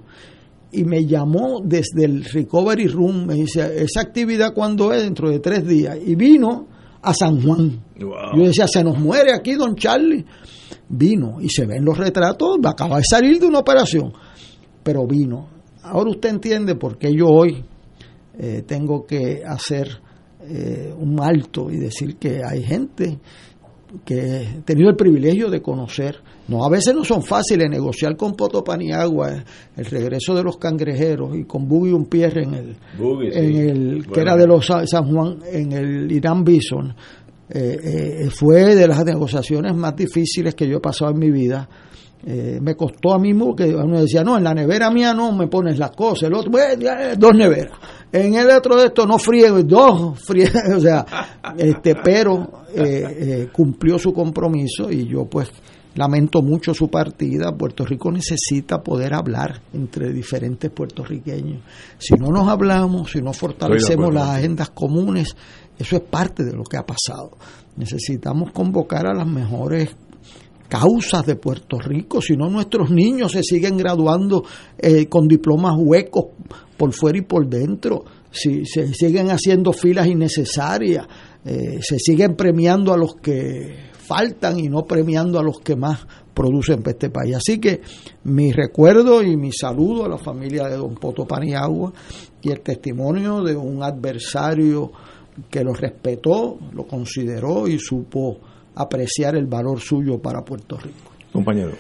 Y 0.71 0.85
me 0.85 1.05
llamó 1.05 1.61
desde 1.65 2.05
el 2.05 2.25
Recovery 2.25 2.87
Room, 2.87 3.27
me 3.27 3.35
dice, 3.35 3.83
¿esa 3.83 4.03
actividad 4.03 4.55
cuándo 4.55 4.93
es? 4.93 5.03
Dentro 5.03 5.31
de 5.31 5.41
tres 5.41 5.67
días. 5.67 5.99
Y 6.07 6.15
vino 6.15 6.67
a 7.03 7.13
San 7.15 7.43
Juan. 7.43 7.81
Yo 7.97 8.45
decía, 8.45 8.69
se 8.69 8.85
nos 8.85 8.99
muere 8.99 9.33
aquí 9.33 9.55
don 9.55 9.75
Charlie 9.75 10.25
vino 10.89 11.41
y 11.41 11.49
se 11.49 11.67
ven 11.67 11.85
los 11.85 11.99
retratos, 11.99 12.59
acaba 12.65 12.99
de 12.99 13.05
salir 13.09 13.39
de 13.41 13.47
una 13.47 13.61
operación, 13.61 14.13
pero 14.83 15.07
vino. 15.07 15.49
Ahora 15.83 16.11
usted 16.11 16.31
entiende 16.31 16.75
por 16.75 16.99
qué 16.99 17.13
yo 17.15 17.27
hoy 17.27 17.65
eh, 18.39 18.63
tengo 18.67 19.07
que 19.07 19.43
hacer 19.47 19.89
eh, 20.41 20.93
un 20.97 21.21
alto 21.21 21.71
y 21.71 21.77
decir 21.77 22.17
que 22.17 22.43
hay 22.45 22.63
gente 22.63 23.19
que 24.05 24.43
he 24.43 24.63
tenido 24.65 24.91
el 24.91 24.97
privilegio 24.97 25.51
de 25.51 25.63
conocer. 25.63 26.17
No, 26.49 26.65
a 26.65 26.71
veces 26.71 26.95
no 26.95 27.05
son 27.05 27.23
fáciles 27.23 27.69
negociar 27.71 28.17
con 28.17 28.35
Potopaniagua 28.35 29.33
eh, 29.33 29.45
el 29.77 29.85
regreso 29.87 30.35
de 30.35 30.43
los 30.43 30.59
cangrejeros 30.59 31.37
y 31.37 31.45
con 31.45 31.67
Buggy 31.67 31.93
Pierre 32.09 32.45
en 32.45 32.55
el, 32.55 32.77
en 33.33 33.57
el 33.57 34.07
que 34.07 34.21
era 34.21 34.37
de 34.37 34.47
los 34.47 34.67
San 34.67 35.13
Juan 35.13 35.39
en 35.51 35.73
el 35.73 36.13
Irán 36.13 36.45
Bison 36.45 36.95
eh, 37.51 38.25
eh, 38.25 38.31
fue 38.31 38.75
de 38.75 38.87
las 38.87 39.05
negociaciones 39.05 39.75
más 39.75 39.97
difíciles 39.97 40.55
que 40.55 40.69
yo 40.69 40.77
he 40.79 40.81
pasado 40.81 41.13
en 41.13 41.19
mi 41.19 41.31
vida. 41.31 41.69
Eh, 42.27 42.59
me 42.61 42.75
costó 42.75 43.15
a 43.15 43.19
mí 43.19 43.33
que 43.57 43.75
uno 43.75 44.01
decía, 44.01 44.23
no, 44.25 44.37
en 44.37 44.45
la 44.45 44.53
nevera 44.53 44.91
mía 44.91 45.15
no 45.15 45.33
me 45.33 45.47
pones 45.47 45.79
las 45.79 45.93
cosas, 45.93 46.29
el 46.29 46.35
otro, 46.35 46.53
dos 47.17 47.33
neveras. 47.35 47.79
En 48.13 48.35
el 48.35 48.51
otro 48.51 48.77
de 48.77 48.87
esto 48.87 49.07
no 49.07 49.19
friego, 49.19 49.63
dos 49.63 50.19
friego, 50.27 50.59
o 50.77 50.81
sea, 50.81 51.07
este, 51.57 51.95
pero 52.03 52.65
cumplió 53.53 53.99
su 53.99 54.13
compromiso 54.13 54.91
y 54.91 55.07
yo 55.07 55.25
pues 55.25 55.51
lamento 55.99 56.43
mucho 56.43 56.73
su 56.75 56.89
partida. 56.89 57.57
Puerto 57.57 57.85
Rico 57.85 58.11
necesita 58.11 58.83
poder 58.83 59.15
hablar 59.15 59.61
entre 59.73 60.13
diferentes 60.13 60.71
puertorriqueños. 60.71 61.63
Si 61.99 62.15
no 62.15 62.29
nos 62.29 62.49
hablamos, 62.49 63.11
si 63.11 63.21
no 63.21 63.33
fortalecemos 63.33 64.13
las 64.15 64.29
agendas 64.29 64.71
comunes, 64.71 65.37
eso 65.79 65.97
es 65.97 66.03
parte 66.03 66.45
de 66.45 66.53
lo 66.53 66.65
que 66.65 66.77
ha 66.77 66.85
pasado. 66.85 67.37
Necesitamos 67.77 68.53
convocar 68.53 69.07
a 69.07 69.15
las 69.15 69.27
mejores 69.27 69.91
causas 70.69 71.25
de 71.25 71.37
Puerto 71.37 71.79
Rico, 71.79 72.21
si 72.21 72.37
no 72.37 72.51
nuestros 72.51 72.91
niños 72.91 73.33
se 73.33 73.43
siguen 73.43 73.77
graduando 73.77 74.45
eh, 74.77 75.07
con 75.07 75.27
diplomas 75.27 75.75
huecos 75.79 76.27
por 76.77 76.93
fuera 76.93 77.19
y 77.19 77.23
por 77.23 77.49
dentro, 77.49 78.05
si 78.31 78.65
se 78.67 78.93
siguen 78.93 79.31
haciendo 79.31 79.73
filas 79.73 80.07
innecesarias, 80.07 81.07
eh, 81.45 81.79
se 81.81 81.99
siguen 81.99 82.37
premiando 82.37 82.93
a 82.93 82.99
los 82.99 83.17
que 83.17 83.89
faltan 83.93 84.59
y 84.59 84.69
no 84.69 84.85
premiando 84.85 85.39
a 85.39 85.43
los 85.43 85.61
que 85.61 85.77
más 85.77 86.07
producen 86.35 86.83
para 86.83 86.93
este 86.93 87.11
país. 87.11 87.37
Así 87.37 87.59
que 87.59 87.81
mi 88.25 88.53
recuerdo 88.53 89.23
y 89.23 89.37
mi 89.37 89.53
saludo 89.53 90.05
a 90.05 90.09
la 90.09 90.19
familia 90.19 90.69
de 90.69 90.77
don 90.77 90.95
Poto 90.95 91.27
Paniagua 91.27 91.93
y 92.41 92.51
el 92.51 92.61
testimonio 92.61 93.43
de 93.43 93.57
un 93.57 93.83
adversario 93.83 94.93
que 95.51 95.63
lo 95.63 95.73
respetó, 95.73 96.59
lo 96.73 96.87
consideró 96.87 97.69
y 97.69 97.79
supo 97.79 98.39
apreciar 98.75 99.37
el 99.37 99.47
valor 99.47 99.81
suyo 99.81 100.19
para 100.19 100.43
Puerto 100.43 100.77
Rico. 100.77 101.11
Compañero. 101.33 101.73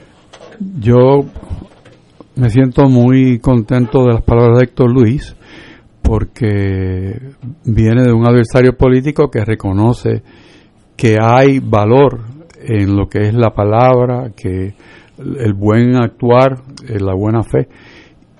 Yo 0.80 1.24
me 2.36 2.50
siento 2.50 2.88
muy 2.88 3.38
contento 3.38 4.02
de 4.04 4.14
las 4.14 4.22
palabras 4.22 4.58
de 4.58 4.64
Héctor 4.64 4.92
Luis 4.92 5.34
porque 6.02 7.20
viene 7.64 8.02
de 8.02 8.12
un 8.12 8.26
adversario 8.26 8.76
político 8.76 9.30
que 9.30 9.44
reconoce 9.44 10.22
que 10.96 11.16
hay 11.20 11.58
valor 11.58 12.20
en 12.60 12.96
lo 12.96 13.08
que 13.08 13.28
es 13.28 13.34
la 13.34 13.50
palabra, 13.50 14.32
que 14.34 14.74
el 15.18 15.52
buen 15.54 15.96
actuar, 15.96 16.62
la 16.88 17.14
buena 17.14 17.42
fe. 17.42 17.68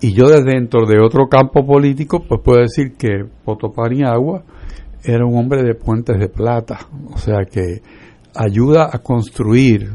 Y 0.01 0.13
yo 0.13 0.29
desde 0.29 0.53
dentro 0.53 0.87
de 0.87 1.01
otro 1.01 1.29
campo 1.29 1.67
político, 1.67 2.25
pues 2.27 2.41
puedo 2.43 2.61
decir 2.61 2.93
que 2.97 3.25
Potopaniagua 3.45 4.45
era 5.05 5.25
un 5.25 5.37
hombre 5.37 5.63
de 5.63 5.75
puentes 5.75 6.19
de 6.19 6.29
plata, 6.29 6.89
o 7.13 7.19
sea 7.19 7.45
que 7.51 7.83
ayuda 8.35 8.89
a 8.93 8.99
construir 8.99 9.91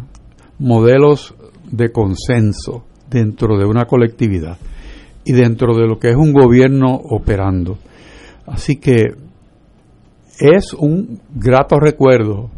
modelos 0.60 1.36
de 1.72 1.92
consenso 1.92 2.86
dentro 3.10 3.58
de 3.58 3.66
una 3.66 3.86
colectividad 3.86 4.58
y 5.26 5.34
dentro 5.34 5.76
de 5.76 5.88
lo 5.88 6.00
que 6.00 6.10
es 6.10 6.16
un 6.16 6.34
gobierno 6.34 6.94
operando. 6.94 7.78
Así 8.46 8.78
que 8.78 9.14
es 10.40 10.74
un 10.74 11.20
grato 11.34 11.80
recuerdo 11.80 12.50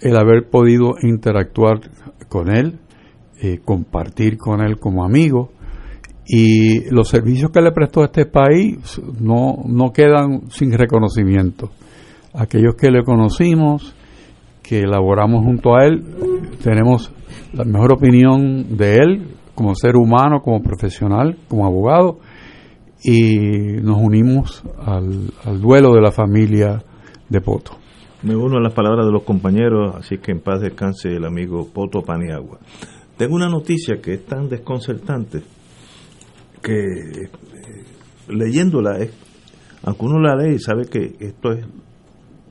el 0.00 0.16
haber 0.16 0.48
podido 0.50 0.94
interactuar 1.02 1.80
con 2.28 2.54
él, 2.54 2.78
eh, 3.40 3.60
compartir 3.64 4.36
con 4.36 4.60
él 4.60 4.78
como 4.78 5.04
amigo 5.04 5.52
y 6.28 6.90
los 6.90 7.08
servicios 7.08 7.50
que 7.50 7.60
le 7.60 7.72
prestó 7.72 8.02
a 8.02 8.06
este 8.06 8.26
país 8.26 9.00
no, 9.20 9.58
no 9.64 9.92
quedan 9.92 10.50
sin 10.50 10.72
reconocimiento. 10.72 11.70
Aquellos 12.34 12.74
que 12.74 12.90
le 12.90 13.04
conocimos, 13.04 13.94
que 14.62 14.80
elaboramos 14.80 15.44
junto 15.44 15.76
a 15.76 15.84
él, 15.84 16.04
tenemos 16.62 17.12
la 17.52 17.64
mejor 17.64 17.92
opinión 17.92 18.76
de 18.76 18.94
él 18.96 19.28
como 19.54 19.74
ser 19.74 19.96
humano, 19.96 20.40
como 20.42 20.62
profesional, 20.62 21.38
como 21.48 21.64
abogado, 21.64 22.18
y 23.02 23.36
nos 23.80 23.98
unimos 24.02 24.62
al, 24.84 25.30
al 25.44 25.60
duelo 25.60 25.92
de 25.94 26.00
la 26.00 26.10
familia 26.10 26.82
de 27.28 27.40
Poto. 27.40 27.72
Me 28.22 28.34
uno 28.34 28.56
a 28.56 28.60
las 28.60 28.74
palabras 28.74 29.06
de 29.06 29.12
los 29.12 29.22
compañeros, 29.22 29.94
así 29.94 30.18
que 30.18 30.32
en 30.32 30.40
paz 30.40 30.60
descanse 30.60 31.08
el 31.08 31.24
amigo 31.24 31.68
Poto 31.72 32.02
Paniagua. 32.02 32.58
Tengo 33.16 33.36
una 33.36 33.48
noticia 33.48 34.00
que 34.02 34.14
es 34.14 34.26
tan 34.26 34.48
desconcertante 34.48 35.40
que 36.66 36.72
eh, 36.72 37.30
leyéndola, 38.26 38.98
es, 38.98 39.12
aunque 39.84 40.04
uno 40.04 40.18
la 40.18 40.34
lee 40.34 40.56
y 40.56 40.58
sabe 40.58 40.86
que 40.86 41.14
esto 41.20 41.52
es 41.52 41.64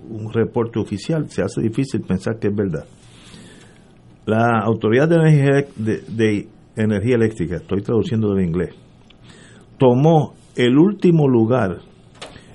un 0.09 0.31
reporte 0.31 0.79
oficial, 0.79 1.29
se 1.29 1.41
hace 1.41 1.61
difícil 1.61 2.01
pensar 2.01 2.39
que 2.39 2.47
es 2.47 2.55
verdad. 2.55 2.85
La 4.25 4.59
Autoridad 4.63 5.09
de 5.09 5.15
Energía, 5.15 5.67
de, 5.75 6.47
Energía 6.77 7.15
Eléctrica, 7.15 7.57
estoy 7.57 7.81
traduciendo 7.81 8.33
del 8.33 8.45
inglés, 8.45 8.73
tomó 9.77 10.33
el 10.55 10.77
último 10.77 11.27
lugar 11.27 11.79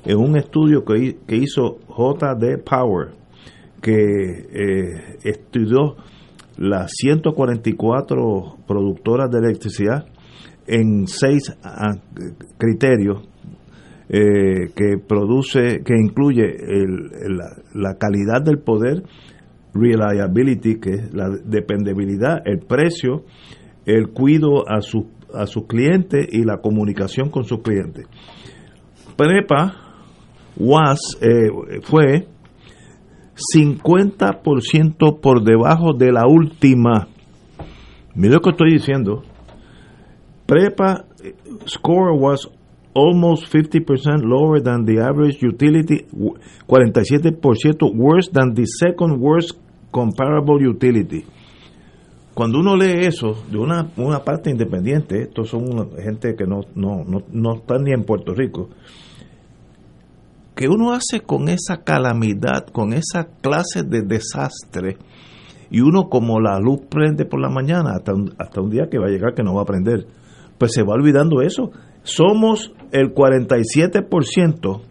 en 0.07 0.17
un 0.17 0.37
estudio 0.37 0.83
que, 0.83 1.19
que 1.27 1.37
hizo 1.37 1.79
JD 1.89 2.65
Power, 2.65 3.09
que 3.83 3.93
eh, 3.93 5.19
estudió 5.25 5.97
las 6.57 6.91
144 6.93 8.57
productoras 8.67 9.31
de 9.31 9.39
electricidad 9.39 10.07
en 10.67 11.07
seis 11.07 11.53
ah, 11.63 11.97
criterios 12.59 13.29
eh, 14.09 14.73
que 14.75 14.99
produce, 14.99 15.83
que 15.85 15.95
incluye 15.97 16.45
la, 17.75 17.95
calidad 17.95 18.43
del 18.43 18.59
poder, 18.59 19.05
reliability, 19.73 20.81
que 20.81 20.91
es 20.91 21.15
la 21.15 21.29
dependibilidad, 21.29 22.43
el 22.45 22.59
precio, 22.59 23.25
el 23.87 24.09
cuido 24.09 24.69
a, 24.69 24.81
su, 24.81 25.07
a 25.33 25.47
sus 25.47 25.67
clientes 25.67 26.27
y 26.31 26.45
la 26.45 26.59
comunicación 26.59 27.31
con 27.31 27.45
sus 27.45 27.63
clientes. 27.63 28.07
PREPA 29.17 29.77
was, 30.57 30.99
eh, 31.21 31.81
fue 31.83 32.27
50% 33.55 35.21
por 35.21 35.45
debajo 35.45 35.93
de 35.95 36.13
la 36.13 36.27
última. 36.27 37.09
Mira 38.15 38.35
lo 38.35 38.41
que 38.41 38.51
estoy 38.51 38.73
diciendo. 38.73 39.23
Prepa 40.51 41.05
score 41.65 42.19
was 42.19 42.49
almost 42.93 43.45
50% 43.53 43.87
lower 44.25 44.59
than 44.61 44.85
the 44.85 44.99
average 44.99 45.41
utility, 45.41 46.09
47% 46.69 47.95
worse 47.95 48.29
than 48.33 48.55
the 48.55 48.67
second 48.67 49.21
worst 49.21 49.53
comparable 49.93 50.61
utility. 50.61 51.25
Cuando 52.35 52.59
uno 52.59 52.75
lee 52.75 53.07
eso 53.07 53.45
de 53.49 53.59
una, 53.59 53.93
una 53.97 54.25
parte 54.25 54.51
independiente, 54.51 55.23
estos 55.23 55.51
son 55.51 55.93
gente 55.97 56.35
que 56.35 56.47
no, 56.47 56.63
no, 56.75 57.05
no, 57.05 57.23
no 57.31 57.55
están 57.55 57.85
ni 57.85 57.93
en 57.93 58.03
Puerto 58.03 58.35
Rico, 58.35 58.71
que 60.57 60.67
uno 60.67 60.93
hace 60.93 61.21
con 61.21 61.49
esa 61.49 61.85
calamidad, 61.85 62.67
con 62.73 62.93
esa 62.93 63.29
clase 63.41 63.85
de 63.85 64.03
desastre, 64.03 64.97
y 65.71 65.81
uno 65.81 66.09
como 66.09 66.41
la 66.41 66.59
luz 66.59 66.81
prende 66.91 67.25
por 67.25 67.41
la 67.41 67.51
mañana 67.51 67.93
hasta 67.95 68.15
un, 68.15 68.35
hasta 68.37 68.61
un 68.61 68.71
día 68.71 68.89
que 68.91 68.99
va 68.99 69.07
a 69.07 69.11
llegar 69.11 69.35
que 69.35 69.45
no 69.45 69.55
va 69.55 69.63
a 69.63 69.67
prender, 69.67 70.07
pues 70.61 70.73
se 70.75 70.83
va 70.83 70.93
olvidando 70.93 71.41
eso 71.41 71.73
somos 72.03 72.73
el 72.93 73.15
47% 73.15 74.83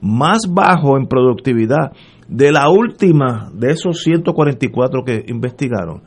más 0.00 0.38
bajo 0.48 0.96
en 0.96 1.06
productividad 1.06 1.92
de 2.28 2.50
la 2.50 2.68
última 2.68 3.50
de 3.54 3.70
esos 3.70 4.02
144 4.02 5.04
que 5.04 5.24
investigaron. 5.28 6.02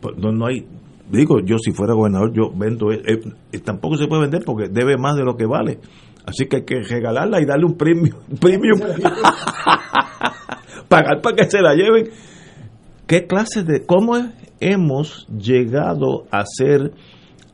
Pues 0.00 0.16
no, 0.18 0.46
hay, 0.46 0.66
digo, 1.10 1.40
yo 1.40 1.56
si 1.58 1.72
fuera 1.72 1.94
gobernador, 1.94 2.32
yo 2.34 2.52
vendo, 2.54 2.92
eh, 2.92 3.22
eh, 3.52 3.58
tampoco 3.60 3.96
se 3.96 4.06
puede 4.06 4.22
vender 4.22 4.42
porque 4.44 4.68
debe 4.68 4.98
más 4.98 5.16
de 5.16 5.24
lo 5.24 5.36
que 5.36 5.46
vale. 5.46 5.78
Así 6.26 6.46
que 6.46 6.56
hay 6.56 6.64
que 6.64 6.82
regalarla 6.82 7.40
y 7.40 7.46
darle 7.46 7.64
un 7.66 7.76
premio, 7.76 8.16
pagar 10.88 11.20
para 11.22 11.36
que 11.36 11.50
se 11.50 11.62
la 11.62 11.74
lleven. 11.74 12.10
¿Qué 13.06 13.26
de, 13.66 13.84
cómo 13.86 14.14
hemos 14.60 15.26
llegado 15.28 16.26
a 16.30 16.44
ser 16.46 16.92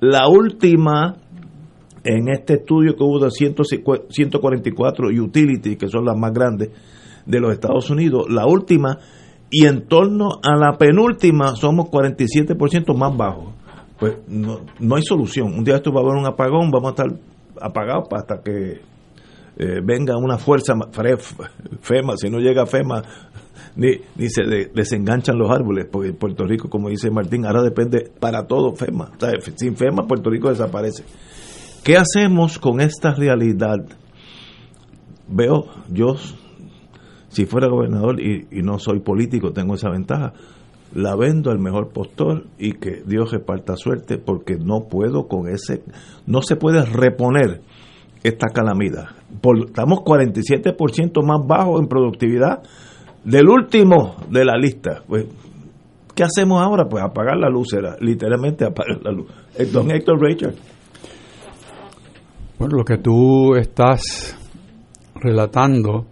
la 0.01 0.29
última 0.29 1.17
en 2.05 2.29
este 2.29 2.55
estudio 2.55 2.95
que 2.97 3.03
hubo 3.03 3.19
de 3.19 3.31
144 3.31 5.09
utilities, 5.09 5.77
que 5.77 5.89
son 5.89 6.05
las 6.05 6.17
más 6.17 6.33
grandes 6.33 6.71
de 7.27 7.41
los 7.41 7.53
Estados 7.53 7.91
Unidos, 7.91 8.27
la 8.31 8.47
última, 8.47 8.99
y 9.51 9.67
en 9.67 9.87
torno 9.87 10.41
a 10.43 10.57
la 10.57 10.79
penúltima 10.79 11.55
somos 11.57 11.89
47% 11.89 12.97
más 12.97 13.17
bajos. 13.17 13.55
Pues 13.99 14.17
no, 14.29 14.61
no 14.79 14.97
hay 14.97 15.03
solución. 15.03 15.53
Un 15.53 15.65
día 15.65 15.77
esto 15.77 15.93
va 15.93 16.01
a 16.01 16.05
haber 16.05 16.17
un 16.17 16.27
apagón, 16.27 16.71
vamos 16.71 16.89
a 16.89 16.91
estar 16.91 17.21
apagados 17.61 18.09
hasta 18.13 18.43
que 18.43 18.81
eh, 19.61 19.81
venga 19.83 20.17
una 20.17 20.39
fuerza 20.39 20.75
FEMA, 21.81 22.17
si 22.17 22.31
no 22.31 22.39
llega 22.39 22.65
FEMA, 22.65 23.03
ni, 23.75 23.89
ni 24.15 24.31
se 24.31 24.45
desenganchan 24.73 25.37
los 25.37 25.51
árboles, 25.51 25.87
porque 25.91 26.13
Puerto 26.13 26.45
Rico, 26.45 26.69
como 26.71 26.89
dice 26.89 27.11
Martín, 27.11 27.45
ahora 27.45 27.63
depende 27.63 28.09
para 28.21 28.47
todo 28.47 28.77
FEMA. 28.77 29.11
sin 29.57 29.77
FEMA 29.77 30.07
Puerto 30.07 30.31
Rico 30.31 30.49
desaparece. 30.49 31.05
¿Qué 31.83 31.97
hacemos 31.97 32.59
con 32.61 32.81
esta 32.81 33.15
realidad? 33.15 33.79
Veo, 35.27 35.67
yo, 35.89 36.15
si 37.29 37.45
fuera 37.45 37.67
gobernador 37.69 38.21
y, 38.21 38.47
no 38.63 38.79
soy 38.79 39.01
político, 39.01 39.53
tengo 39.53 39.75
esa 39.75 39.91
ventaja, 39.91 40.35
la 40.95 41.17
vendo 41.17 41.51
al 41.51 41.59
mejor 41.59 41.89
postor 41.93 42.47
y 42.59 42.75
que 42.75 43.03
Dios 43.05 43.33
reparta 43.33 43.77
suerte 43.77 44.19
porque 44.19 44.57
no 44.57 44.87
puedo 44.89 45.27
con 45.27 45.49
ese, 45.49 45.83
no 46.27 46.43
se 46.43 46.57
puede 46.57 46.85
reponer 46.85 47.61
esta 48.23 48.49
calamidad. 48.49 49.18
Estamos 49.67 50.01
47% 50.01 51.25
más 51.25 51.47
bajo 51.47 51.79
en 51.79 51.87
productividad 51.87 52.63
del 53.25 53.49
último 53.49 54.17
de 54.31 54.45
la 54.45 54.57
lista. 54.57 55.03
Pues, 55.07 55.27
¿Qué 56.15 56.25
hacemos 56.25 56.61
ahora? 56.61 56.89
Pues 56.89 57.05
apagar 57.05 57.37
la 57.37 57.49
luz, 57.49 57.73
era 57.75 57.97
literalmente 58.01 58.65
apagar 58.65 59.01
la 59.03 59.13
luz. 59.13 59.29
Don 59.73 59.91
Héctor 59.91 60.21
Richard. 60.21 60.55
Bueno, 62.59 62.79
lo 62.79 62.85
que 62.85 62.99
tú 62.99 63.55
estás 63.55 64.37
relatando 65.15 66.07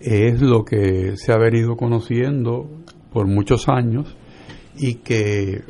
es 0.00 0.40
lo 0.40 0.64
que 0.64 1.16
se 1.16 1.32
ha 1.32 1.38
venido 1.38 1.76
conociendo 1.76 2.66
por 3.12 3.26
muchos 3.26 3.68
años 3.68 4.16
y 4.78 4.96
que 4.96 5.62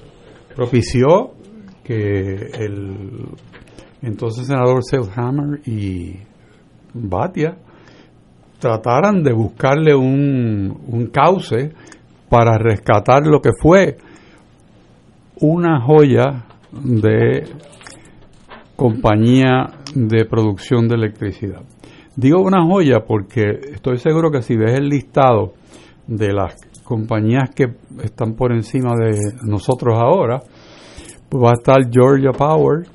propició 0.55 1.33
que 1.83 2.35
el 2.55 3.29
entonces 4.03 4.47
senador 4.47 4.85
Selhammer 4.85 5.61
y 5.67 6.19
Batia 6.97 7.57
trataran 8.59 9.23
de 9.23 9.33
buscarle 9.33 9.95
un, 9.95 10.77
un 10.89 11.07
cauce 11.07 11.73
para 12.29 12.59
rescatar 12.59 13.27
lo 13.27 13.41
que 13.41 13.51
fue 13.61 13.97
una 15.41 15.81
joya 15.81 16.47
de 16.73 17.45
compañía 18.75 19.67
de 19.95 20.25
producción 20.25 20.89
de 20.89 20.97
electricidad. 20.97 21.63
Digo 22.15 22.41
una 22.41 22.65
joya 22.65 23.05
porque 23.07 23.61
estoy 23.73 23.99
seguro 23.99 24.31
que 24.31 24.43
si 24.43 24.57
ves 24.57 24.79
el 24.79 24.89
listado 24.89 25.53
de 26.07 26.33
las 26.33 26.55
compañías 26.85 27.51
que 27.55 27.67
están 28.03 28.35
por 28.35 28.53
encima 28.53 28.95
de 28.97 29.19
nosotros 29.43 29.99
ahora, 29.99 30.41
pues 31.29 31.43
va 31.45 31.51
a 31.51 31.55
estar 31.55 31.77
Georgia 31.91 32.31
Power 32.33 32.87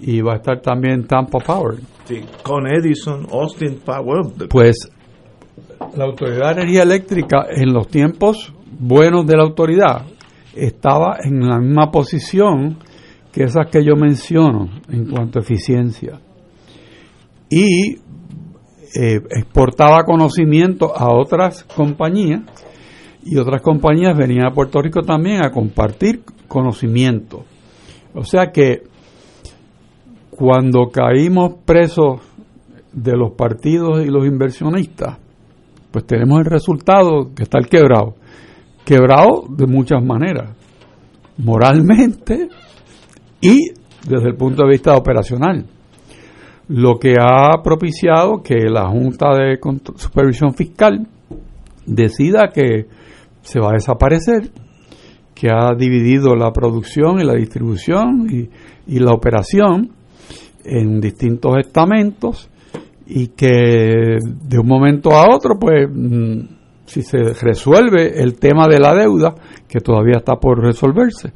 y 0.00 0.20
va 0.20 0.34
a 0.34 0.36
estar 0.36 0.60
también 0.60 1.06
Tampa 1.06 1.38
Power. 1.38 1.78
Sí, 2.04 2.20
con 2.42 2.66
Edison, 2.66 3.26
Austin 3.30 3.80
Power. 3.84 4.48
Pues 4.48 4.90
la 5.96 6.04
Autoridad 6.04 6.54
de 6.54 6.62
Energía 6.62 6.82
Eléctrica 6.82 7.46
en 7.50 7.72
los 7.72 7.88
tiempos 7.88 8.52
buenos 8.78 9.26
de 9.26 9.36
la 9.36 9.42
autoridad 9.42 10.06
estaba 10.54 11.18
en 11.22 11.46
la 11.48 11.58
misma 11.58 11.90
posición 11.90 12.78
que 13.32 13.44
esas 13.44 13.66
que 13.70 13.84
yo 13.84 13.94
menciono 13.94 14.68
en 14.88 15.08
cuanto 15.08 15.38
a 15.38 15.42
eficiencia. 15.42 16.20
Y 17.48 17.96
eh, 18.94 19.20
exportaba 19.30 20.04
conocimiento 20.04 20.96
a 20.96 21.12
otras 21.12 21.64
compañías 21.64 22.42
y 23.24 23.36
otras 23.36 23.62
compañías 23.62 24.16
venían 24.16 24.46
a 24.46 24.54
Puerto 24.54 24.80
Rico 24.80 25.02
también 25.02 25.44
a 25.44 25.50
compartir 25.50 26.22
conocimiento. 26.48 27.44
O 28.14 28.24
sea 28.24 28.50
que 28.50 28.82
cuando 30.40 30.88
caímos 30.88 31.56
presos 31.66 32.22
de 32.94 33.14
los 33.14 33.32
partidos 33.32 34.02
y 34.02 34.06
los 34.06 34.24
inversionistas, 34.24 35.18
pues 35.90 36.06
tenemos 36.06 36.38
el 36.38 36.46
resultado 36.46 37.34
que 37.36 37.42
está 37.42 37.58
el 37.58 37.68
quebrado. 37.68 38.14
Quebrado 38.82 39.44
de 39.50 39.66
muchas 39.66 40.02
maneras, 40.02 40.56
moralmente 41.36 42.48
y 43.42 43.58
desde 44.08 44.28
el 44.28 44.36
punto 44.36 44.62
de 44.62 44.70
vista 44.70 44.94
operacional. 44.94 45.66
Lo 46.68 46.98
que 46.98 47.16
ha 47.20 47.62
propiciado 47.62 48.42
que 48.42 48.60
la 48.70 48.88
Junta 48.88 49.34
de 49.34 49.58
Supervisión 49.96 50.54
Fiscal 50.54 51.06
decida 51.84 52.48
que 52.48 52.86
se 53.42 53.60
va 53.60 53.72
a 53.72 53.74
desaparecer, 53.74 54.50
que 55.34 55.48
ha 55.52 55.74
dividido 55.76 56.34
la 56.34 56.50
producción 56.50 57.20
y 57.20 57.24
la 57.24 57.34
distribución 57.34 58.26
y, 58.30 58.48
y 58.86 59.00
la 59.00 59.12
operación 59.12 59.99
en 60.64 61.00
distintos 61.00 61.58
estamentos 61.58 62.48
y 63.06 63.28
que 63.28 64.18
de 64.22 64.58
un 64.58 64.66
momento 64.66 65.10
a 65.12 65.34
otro, 65.34 65.58
pues, 65.58 65.88
mm, 65.92 66.40
si 66.86 67.02
se 67.02 67.18
resuelve 67.40 68.22
el 68.22 68.38
tema 68.38 68.66
de 68.68 68.78
la 68.78 68.94
deuda, 68.94 69.34
que 69.68 69.80
todavía 69.80 70.18
está 70.18 70.36
por 70.36 70.60
resolverse, 70.60 71.32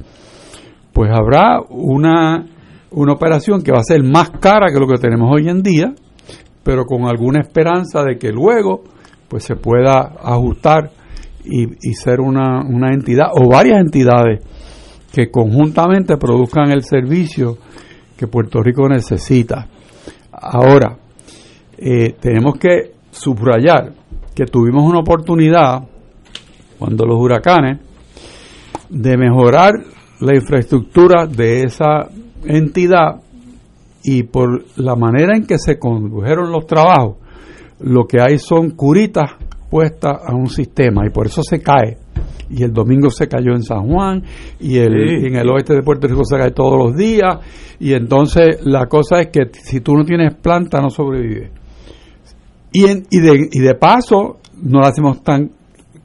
pues 0.93 1.11
habrá 1.11 1.61
una, 1.69 2.45
una 2.91 3.13
operación 3.13 3.61
que 3.61 3.71
va 3.71 3.79
a 3.79 3.83
ser 3.83 4.03
más 4.03 4.31
cara 4.31 4.67
que 4.73 4.79
lo 4.79 4.87
que 4.87 4.97
tenemos 4.97 5.29
hoy 5.31 5.49
en 5.49 5.61
día, 5.61 5.93
pero 6.63 6.85
con 6.85 7.05
alguna 7.05 7.41
esperanza 7.41 8.03
de 8.03 8.17
que 8.17 8.31
luego 8.31 8.83
pues 9.27 9.43
se 9.43 9.55
pueda 9.55 10.13
ajustar 10.21 10.91
y, 11.43 11.93
ser 11.93 12.21
una, 12.21 12.65
una 12.65 12.93
entidad 12.93 13.27
o 13.31 13.49
varias 13.49 13.79
entidades 13.79 14.41
que 15.13 15.29
conjuntamente 15.29 16.17
produzcan 16.17 16.71
el 16.71 16.83
servicio 16.83 17.57
que 18.17 18.27
Puerto 18.27 18.61
Rico 18.61 18.87
necesita. 18.87 19.67
Ahora, 20.31 20.97
eh, 21.77 22.15
tenemos 22.19 22.57
que 22.57 22.93
subrayar 23.11 23.93
que 24.33 24.45
tuvimos 24.45 24.83
una 24.83 24.99
oportunidad 24.99 25.83
cuando 26.77 27.05
los 27.05 27.19
huracanes 27.19 27.79
de 28.89 29.17
mejorar 29.17 29.71
la 30.19 30.35
infraestructura 30.35 31.25
de 31.25 31.63
esa 31.63 32.09
entidad 32.45 33.21
y 34.03 34.23
por 34.23 34.65
la 34.77 34.95
manera 34.95 35.35
en 35.35 35.45
que 35.45 35.57
se 35.57 35.79
condujeron 35.79 36.51
los 36.51 36.67
trabajos, 36.67 37.17
lo 37.79 38.05
que 38.05 38.21
hay 38.21 38.37
son 38.37 38.71
curitas 38.71 39.31
puestas 39.69 40.19
a 40.25 40.35
un 40.35 40.49
sistema 40.49 41.05
y 41.05 41.09
por 41.09 41.25
eso 41.27 41.41
se 41.41 41.59
cae. 41.59 41.97
Y 42.49 42.63
el 42.63 42.71
domingo 42.71 43.09
se 43.09 43.27
cayó 43.27 43.53
en 43.53 43.63
San 43.63 43.87
Juan 43.87 44.23
y, 44.59 44.77
el, 44.77 45.25
en 45.25 45.35
el 45.35 45.49
oeste 45.49 45.73
de 45.73 45.81
Puerto 45.81 46.07
Rico 46.07 46.23
se 46.23 46.37
cae 46.37 46.51
todos 46.51 46.77
los 46.77 46.95
días. 46.95 47.39
Y 47.79 47.93
entonces 47.93 48.59
la 48.65 48.85
cosa 48.87 49.21
es 49.21 49.27
que 49.27 49.49
si 49.51 49.81
tú 49.81 49.95
no 49.95 50.03
tienes 50.03 50.35
planta 50.35 50.79
no 50.79 50.89
sobrevives. 50.89 51.51
Y, 52.71 52.85
y, 52.85 53.19
de, 53.19 53.49
y 53.51 53.59
de 53.59 53.75
paso 53.75 54.37
no 54.61 54.81
le 54.81 54.87
hacemos 54.87 55.23
tan 55.23 55.51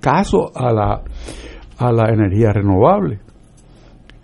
caso 0.00 0.50
a 0.54 0.72
la, 0.72 1.02
a 1.78 1.92
la 1.92 2.12
energía 2.12 2.52
renovable. 2.52 3.18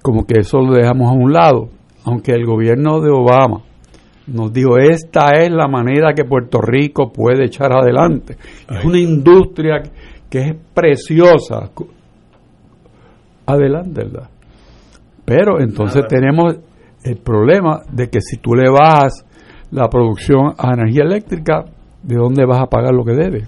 Como 0.03 0.25
que 0.25 0.41
eso 0.41 0.59
lo 0.59 0.75
dejamos 0.75 1.11
a 1.11 1.15
un 1.15 1.33
lado. 1.33 1.69
Aunque 2.05 2.33
el 2.33 2.47
gobierno 2.47 3.01
de 3.01 3.11
Obama 3.11 3.63
nos 4.29 4.53
dijo, 4.53 4.79
esta 4.79 5.31
es 5.41 5.51
la 5.51 5.69
manera 5.69 6.13
que 6.15 6.25
Puerto 6.25 6.61
Rico 6.61 7.13
puede 7.13 7.47
echar 7.47 7.73
adelante. 7.73 8.37
Es 8.69 8.85
una 8.85 8.99
industria 8.99 9.83
que 10.29 10.39
es 10.39 10.57
preciosa. 10.75 11.71
Adelante, 13.47 14.05
¿verdad? 14.05 14.29
Pero 15.25 15.61
entonces 15.61 16.03
tenemos 16.09 16.57
el 17.05 17.17
problema 17.19 17.83
de 17.91 18.09
que 18.09 18.21
si 18.21 18.39
tú 18.39 18.55
le 18.55 18.69
bajas 18.71 19.25
la 19.71 19.89
producción 19.89 20.55
a 20.59 20.75
energía 20.75 21.05
eléctrica, 21.05 21.65
¿de 22.03 22.17
dónde 22.17 22.45
vas 22.45 22.61
a 22.61 22.67
pagar 22.67 22.95
lo 22.95 23.05
que 23.05 23.15
debe? 23.15 23.45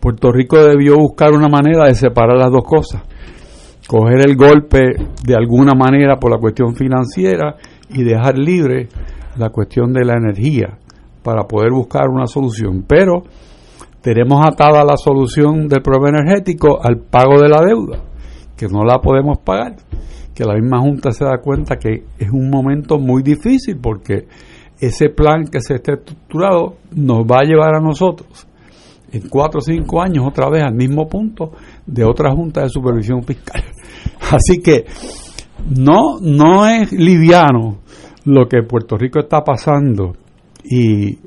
Puerto 0.00 0.30
Rico 0.30 0.62
debió 0.62 0.96
buscar 0.96 1.32
una 1.32 1.48
manera 1.48 1.86
de 1.86 1.94
separar 1.94 2.38
las 2.38 2.50
dos 2.50 2.64
cosas. 2.64 3.02
Coger 3.88 4.26
el 4.26 4.36
golpe 4.36 4.78
de 5.24 5.34
alguna 5.34 5.72
manera 5.74 6.16
por 6.16 6.30
la 6.30 6.38
cuestión 6.38 6.74
financiera 6.74 7.56
y 7.88 8.02
dejar 8.02 8.38
libre 8.38 8.88
la 9.36 9.50
cuestión 9.50 9.92
de 9.92 10.04
la 10.04 10.14
energía 10.14 10.78
para 11.22 11.44
poder 11.44 11.72
buscar 11.72 12.08
una 12.08 12.26
solución. 12.26 12.84
Pero 12.86 13.24
tenemos 14.00 14.46
atada 14.46 14.84
la 14.84 14.96
solución 14.96 15.66
del 15.66 15.82
problema 15.82 16.20
energético 16.20 16.78
al 16.82 16.98
pago 16.98 17.40
de 17.40 17.48
la 17.48 17.60
deuda, 17.62 17.98
que 18.56 18.66
no 18.68 18.84
la 18.84 19.00
podemos 19.00 19.38
pagar, 19.38 19.76
que 20.34 20.44
la 20.44 20.54
misma 20.54 20.80
Junta 20.80 21.12
se 21.12 21.24
da 21.24 21.38
cuenta 21.38 21.76
que 21.76 22.04
es 22.18 22.30
un 22.30 22.50
momento 22.50 22.98
muy 22.98 23.22
difícil 23.22 23.78
porque 23.80 24.26
ese 24.78 25.08
plan 25.08 25.44
que 25.44 25.60
se 25.60 25.74
esté 25.74 25.94
estructurado 25.94 26.76
nos 26.92 27.24
va 27.24 27.40
a 27.40 27.44
llevar 27.44 27.74
a 27.74 27.80
nosotros 27.80 28.46
en 29.12 29.28
cuatro 29.28 29.58
o 29.58 29.62
cinco 29.62 30.02
años 30.02 30.26
otra 30.26 30.50
vez 30.50 30.62
al 30.62 30.74
mismo 30.74 31.08
punto 31.08 31.52
de 31.86 32.04
otra 32.04 32.32
junta 32.32 32.62
de 32.62 32.68
supervisión 32.68 33.22
fiscal. 33.22 33.62
Así 34.20 34.60
que 34.62 34.84
no, 35.76 36.18
no 36.20 36.66
es 36.66 36.92
liviano 36.92 37.78
lo 38.24 38.46
que 38.48 38.62
Puerto 38.62 38.96
Rico 38.96 39.20
está 39.20 39.42
pasando 39.42 40.14
y 40.64 41.18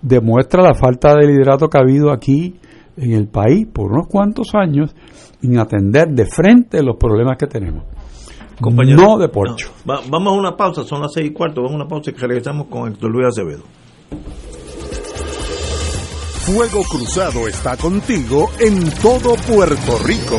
demuestra 0.00 0.62
la 0.62 0.74
falta 0.74 1.14
de 1.14 1.26
liderato 1.26 1.68
que 1.68 1.78
ha 1.78 1.82
habido 1.82 2.12
aquí 2.12 2.54
en 2.96 3.12
el 3.12 3.26
país 3.26 3.66
por 3.66 3.92
unos 3.92 4.06
cuantos 4.06 4.54
años 4.54 4.94
en 5.44 5.58
atender 5.58 6.08
de 6.08 6.26
frente 6.26 6.82
los 6.82 6.96
problemas 6.96 7.36
que 7.38 7.46
tenemos. 7.46 7.84
no 8.60 9.18
de 9.18 9.28
porcho. 9.28 9.70
vamos 9.84 10.32
a 10.32 10.36
una 10.36 10.56
pausa, 10.56 10.84
son 10.84 11.02
las 11.02 11.12
seis 11.12 11.30
y 11.30 11.32
cuarto, 11.32 11.62
vamos 11.62 11.72
a 11.72 11.76
una 11.76 11.88
pausa 11.88 12.10
y 12.10 12.14
regresamos 12.14 12.66
con 12.68 12.90
Héctor 12.90 13.10
Luis 13.10 13.26
Acevedo. 13.28 13.62
Fuego 16.44 16.82
Cruzado 16.82 17.48
está 17.48 17.76
contigo 17.76 18.50
en 18.60 18.90
todo 19.00 19.34
Puerto 19.46 19.98
Rico. 20.04 20.38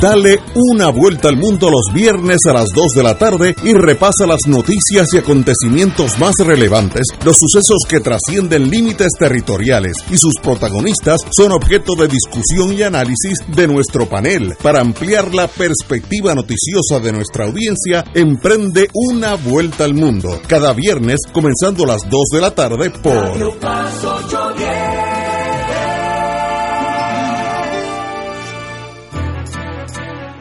Dale 0.00 0.40
una 0.54 0.90
vuelta 0.90 1.28
al 1.28 1.36
mundo 1.36 1.70
los 1.70 1.92
viernes 1.92 2.38
a 2.48 2.52
las 2.52 2.68
2 2.72 2.92
de 2.94 3.02
la 3.02 3.18
tarde 3.18 3.56
y 3.64 3.72
repasa 3.72 4.26
las 4.26 4.46
noticias 4.46 5.08
y 5.12 5.18
acontecimientos 5.18 6.18
más 6.20 6.34
relevantes, 6.38 7.02
los 7.24 7.36
sucesos 7.36 7.78
que 7.88 7.98
trascienden 7.98 8.70
límites 8.70 9.08
territoriales 9.18 9.94
y 10.10 10.16
sus 10.16 10.34
protagonistas 10.40 11.20
son 11.36 11.50
objeto 11.52 11.96
de 11.96 12.06
discusión 12.06 12.72
y 12.72 12.82
análisis 12.82 13.38
de 13.48 13.66
nuestro 13.66 14.08
panel. 14.08 14.54
Para 14.62 14.80
ampliar 14.80 15.34
la 15.34 15.48
perspectiva 15.48 16.34
noticiosa 16.34 17.00
de 17.02 17.12
nuestra 17.12 17.46
audiencia, 17.46 18.04
emprende 18.14 18.88
una 18.94 19.34
vuelta 19.34 19.84
al 19.84 19.94
mundo. 19.94 20.40
Cada 20.46 20.72
viernes, 20.74 21.18
comenzando 21.32 21.84
a 21.84 21.88
las 21.88 22.02
2 22.08 22.22
de 22.32 22.40
la 22.40 22.54
tarde 22.54 22.90
por... 22.90 23.58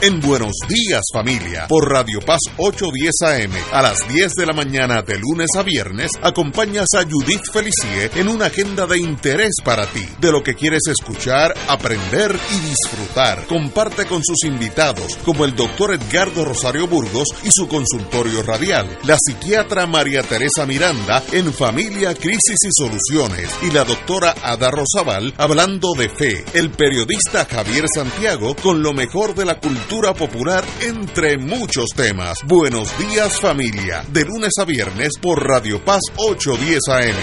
en 0.00 0.20
Buenos 0.20 0.52
Días 0.68 1.02
Familia 1.12 1.66
por 1.68 1.90
Radio 1.90 2.20
Paz 2.20 2.38
810 2.56 3.14
AM 3.22 3.52
a 3.72 3.82
las 3.82 4.06
10 4.06 4.32
de 4.34 4.46
la 4.46 4.52
mañana 4.52 5.02
de 5.02 5.18
lunes 5.18 5.48
a 5.56 5.62
viernes 5.62 6.12
acompañas 6.22 6.86
a 6.96 7.02
Judith 7.02 7.42
Felicie 7.52 8.10
en 8.14 8.28
una 8.28 8.46
agenda 8.46 8.86
de 8.86 8.98
interés 8.98 9.54
para 9.64 9.86
ti, 9.86 10.06
de 10.20 10.30
lo 10.30 10.42
que 10.42 10.54
quieres 10.54 10.82
escuchar, 10.88 11.54
aprender 11.68 12.38
y 12.52 12.68
disfrutar. 12.68 13.46
Comparte 13.46 14.06
con 14.06 14.22
sus 14.22 14.44
invitados 14.44 15.16
como 15.24 15.44
el 15.44 15.56
doctor 15.56 15.94
Edgardo 15.94 16.44
Rosario 16.44 16.86
Burgos 16.86 17.28
y 17.42 17.50
su 17.50 17.66
consultorio 17.66 18.42
radial, 18.42 18.98
la 19.04 19.16
psiquiatra 19.18 19.86
María 19.86 20.22
Teresa 20.22 20.64
Miranda 20.64 21.24
en 21.32 21.52
Familia, 21.52 22.14
Crisis 22.14 22.58
y 22.62 22.70
Soluciones 22.70 23.50
y 23.62 23.72
la 23.72 23.84
doctora 23.84 24.34
Ada 24.42 24.70
Rosabal 24.70 25.34
hablando 25.38 25.94
de 25.94 26.08
fe, 26.08 26.44
el 26.54 26.70
periodista 26.70 27.44
Javier 27.46 27.86
Santiago 27.92 28.54
con 28.54 28.82
lo 28.82 28.92
mejor 28.92 29.34
de 29.34 29.44
la 29.44 29.58
cultura 29.58 29.87
popular, 29.88 30.62
entre 30.86 31.38
muchos 31.38 31.86
temas. 31.96 32.40
Buenos 32.46 32.96
días 32.98 33.40
familia, 33.40 34.04
de 34.12 34.24
lunes 34.26 34.52
a 34.60 34.66
viernes 34.66 35.14
por 35.20 35.42
Radio 35.42 35.82
Paz 35.82 36.02
810 36.16 36.80
AM. 36.88 37.16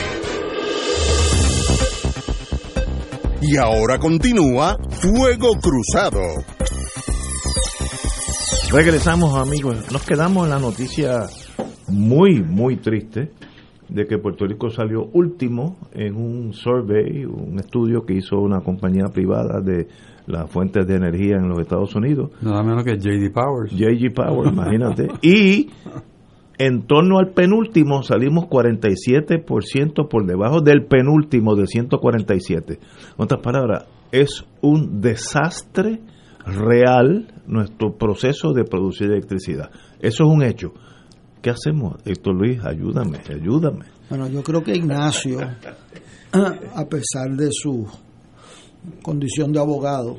Y 3.43 3.57
ahora 3.57 3.99
continúa 3.99 4.77
Fuego 4.89 5.51
Cruzado. 5.61 6.21
Regresamos 8.71 9.37
amigos, 9.37 9.91
nos 9.91 10.03
quedamos 10.03 10.45
en 10.45 10.49
la 10.49 10.59
noticia 10.59 11.27
muy, 11.87 12.41
muy 12.41 12.77
triste 12.77 13.31
de 13.89 14.07
que 14.07 14.17
Puerto 14.17 14.47
Rico 14.47 14.71
salió 14.71 15.05
último 15.13 15.77
en 15.93 16.15
un 16.15 16.51
survey, 16.53 17.25
un 17.25 17.59
estudio 17.59 18.05
que 18.05 18.15
hizo 18.15 18.39
una 18.39 18.61
compañía 18.61 19.05
privada 19.13 19.61
de 19.61 19.87
las 20.27 20.49
fuentes 20.49 20.87
de 20.87 20.95
energía 20.95 21.35
en 21.37 21.49
los 21.49 21.59
Estados 21.59 21.95
Unidos. 21.95 22.31
Nada 22.41 22.63
menos 22.63 22.83
que 22.83 22.95
J.D. 22.95 23.29
Powers. 23.31 23.71
J.G. 23.71 24.13
Powers, 24.13 24.51
imagínate. 24.53 25.07
Y 25.21 25.69
en 26.57 26.87
torno 26.87 27.19
al 27.19 27.31
penúltimo 27.31 28.03
salimos 28.03 28.45
47% 28.45 30.07
por 30.07 30.25
debajo 30.25 30.61
del 30.61 30.85
penúltimo 30.85 31.55
de 31.55 31.67
147. 31.67 32.73
En 32.73 32.79
otras 33.17 33.41
palabras, 33.41 33.85
es 34.11 34.45
un 34.61 35.01
desastre 35.01 36.01
real 36.45 37.27
nuestro 37.47 37.97
proceso 37.97 38.53
de 38.53 38.63
producir 38.63 39.07
electricidad. 39.11 39.69
Eso 39.99 40.23
es 40.23 40.29
un 40.29 40.43
hecho. 40.43 40.73
¿Qué 41.41 41.49
hacemos? 41.49 41.97
Héctor 42.05 42.35
Luis, 42.35 42.59
ayúdame, 42.63 43.19
ayúdame. 43.29 43.85
Bueno, 44.09 44.27
yo 44.27 44.41
creo 44.41 44.63
que 44.63 44.75
Ignacio, 44.75 45.39
a 46.31 46.85
pesar 46.85 47.35
de 47.35 47.49
su 47.51 47.87
condición 49.01 49.51
de 49.51 49.59
abogado 49.59 50.17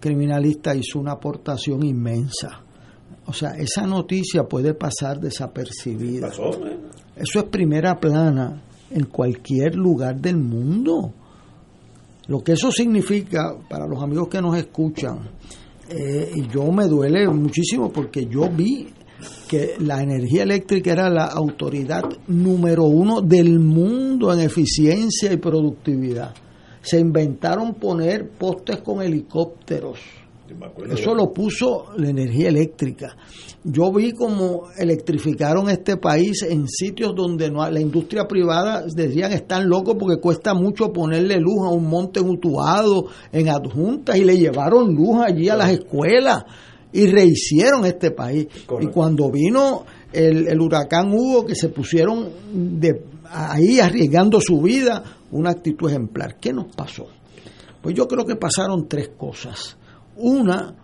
criminalista 0.00 0.74
hizo 0.74 0.98
una 0.98 1.12
aportación 1.12 1.84
inmensa. 1.84 2.62
O 3.26 3.32
sea, 3.32 3.50
esa 3.50 3.86
noticia 3.86 4.44
puede 4.44 4.74
pasar 4.74 5.20
desapercibida. 5.20 6.28
¿eh? 6.28 6.78
Eso 7.16 7.40
es 7.40 7.44
primera 7.46 7.98
plana 7.98 8.62
en 8.90 9.04
cualquier 9.06 9.74
lugar 9.74 10.20
del 10.20 10.38
mundo. 10.38 11.12
Lo 12.26 12.42
que 12.42 12.52
eso 12.52 12.70
significa 12.70 13.54
para 13.68 13.86
los 13.86 14.02
amigos 14.02 14.28
que 14.28 14.40
nos 14.40 14.56
escuchan, 14.56 15.18
eh, 15.88 16.30
y 16.34 16.46
yo 16.48 16.70
me 16.70 16.86
duele 16.86 17.26
muchísimo 17.28 17.90
porque 17.90 18.26
yo 18.26 18.48
vi 18.50 18.88
que 19.48 19.74
la 19.80 20.02
energía 20.02 20.44
eléctrica 20.44 20.92
era 20.92 21.10
la 21.10 21.26
autoridad 21.26 22.04
número 22.28 22.84
uno 22.84 23.20
del 23.20 23.58
mundo 23.58 24.32
en 24.32 24.40
eficiencia 24.40 25.32
y 25.32 25.38
productividad 25.38 26.34
se 26.82 26.98
inventaron 26.98 27.74
poner 27.74 28.28
postes 28.30 28.78
con 28.78 29.02
helicópteros. 29.02 29.98
Eso 30.90 31.14
lo 31.14 31.32
puso 31.32 31.92
la 31.96 32.08
energía 32.08 32.48
eléctrica. 32.48 33.16
Yo 33.64 33.92
vi 33.92 34.12
cómo 34.12 34.70
electrificaron 34.78 35.68
este 35.68 35.98
país 35.98 36.42
en 36.42 36.66
sitios 36.66 37.14
donde 37.14 37.50
no, 37.50 37.68
la 37.68 37.80
industria 37.80 38.26
privada 38.26 38.84
decían 38.86 39.32
están 39.32 39.68
locos 39.68 39.96
porque 39.98 40.20
cuesta 40.20 40.54
mucho 40.54 40.92
ponerle 40.92 41.36
luz 41.38 41.66
a 41.66 41.70
un 41.70 41.86
monte 41.86 42.22
mutuado 42.22 43.06
en 43.30 43.48
adjuntas 43.48 44.16
y 44.16 44.24
le 44.24 44.38
llevaron 44.38 44.94
luz 44.94 45.18
allí 45.22 45.48
a 45.48 45.56
las 45.56 45.70
escuelas 45.70 46.44
y 46.92 47.06
rehicieron 47.06 47.84
este 47.84 48.10
país. 48.10 48.46
Y 48.80 48.86
cuando 48.86 49.30
vino 49.30 49.84
el, 50.12 50.48
el, 50.48 50.60
huracán 50.60 51.12
Hugo, 51.12 51.44
que 51.44 51.54
se 51.54 51.68
pusieron 51.68 52.30
de, 52.80 53.02
ahí 53.30 53.80
arriesgando 53.80 54.40
su 54.40 54.60
vida, 54.60 55.02
una 55.32 55.50
actitud 55.50 55.88
ejemplar. 55.88 56.36
¿Qué 56.38 56.52
nos 56.52 56.74
pasó? 56.74 57.06
Pues 57.82 57.94
yo 57.94 58.06
creo 58.08 58.24
que 58.24 58.36
pasaron 58.36 58.88
tres 58.88 59.10
cosas. 59.16 59.76
Una, 60.16 60.74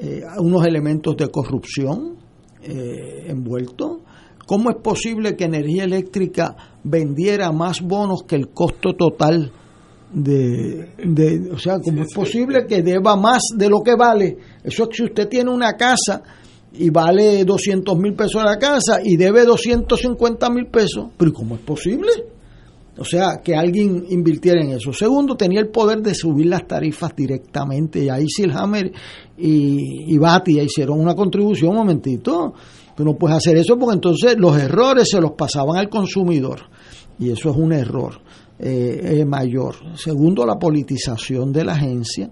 eh, 0.00 0.22
unos 0.38 0.64
elementos 0.66 1.16
de 1.16 1.28
corrupción 1.28 2.16
eh, 2.62 3.26
envueltos. 3.28 3.98
¿Cómo 4.46 4.70
es 4.70 4.76
posible 4.76 5.36
que 5.36 5.44
energía 5.44 5.84
eléctrica 5.84 6.54
vendiera 6.82 7.50
más 7.50 7.80
bonos 7.80 8.24
que 8.24 8.36
el 8.36 8.50
costo 8.50 8.94
total 8.94 9.50
de, 10.12 10.90
de 10.98 11.50
o 11.50 11.58
sea, 11.58 11.78
cómo 11.80 12.02
es 12.02 12.12
posible 12.14 12.66
que 12.66 12.82
deba 12.82 13.16
más 13.16 13.42
de 13.56 13.68
lo 13.70 13.80
que 13.82 13.94
vale? 13.96 14.36
Eso 14.62 14.84
es 14.84 14.88
que 14.90 14.96
si 14.96 15.04
usted 15.04 15.28
tiene 15.28 15.50
una 15.50 15.72
casa 15.72 16.22
y 16.74 16.90
vale 16.90 17.44
200 17.44 17.98
mil 17.98 18.14
pesos 18.14 18.44
la 18.44 18.58
casa 18.58 19.00
y 19.02 19.16
debe 19.16 19.44
250 19.44 20.50
mil 20.50 20.66
pesos, 20.66 21.06
pero 21.16 21.32
¿cómo 21.32 21.54
es 21.54 21.62
posible? 21.62 22.33
O 22.96 23.04
sea, 23.04 23.40
que 23.42 23.56
alguien 23.56 24.04
invirtiera 24.08 24.62
en 24.62 24.70
eso. 24.70 24.92
Segundo, 24.92 25.36
tenía 25.36 25.60
el 25.60 25.68
poder 25.68 26.00
de 26.00 26.14
subir 26.14 26.46
las 26.46 26.66
tarifas 26.66 27.14
directamente. 27.16 28.04
Y 28.04 28.08
ahí 28.08 28.26
Silhammer 28.28 28.92
y, 29.36 30.14
y 30.14 30.18
Batia 30.18 30.62
hicieron 30.62 31.00
una 31.00 31.14
contribución, 31.14 31.70
un 31.70 31.78
momentito. 31.78 32.54
Tú 32.96 33.04
no 33.04 33.14
puedes 33.14 33.38
hacer 33.38 33.56
eso 33.56 33.76
porque 33.76 33.94
entonces 33.94 34.36
los 34.38 34.56
errores 34.56 35.08
se 35.10 35.20
los 35.20 35.32
pasaban 35.32 35.76
al 35.76 35.88
consumidor. 35.88 36.60
Y 37.18 37.30
eso 37.30 37.50
es 37.50 37.56
un 37.56 37.72
error 37.72 38.20
eh, 38.58 39.18
eh, 39.18 39.24
mayor. 39.24 39.74
Segundo, 39.96 40.46
la 40.46 40.56
politización 40.56 41.52
de 41.52 41.64
la 41.64 41.72
agencia. 41.72 42.30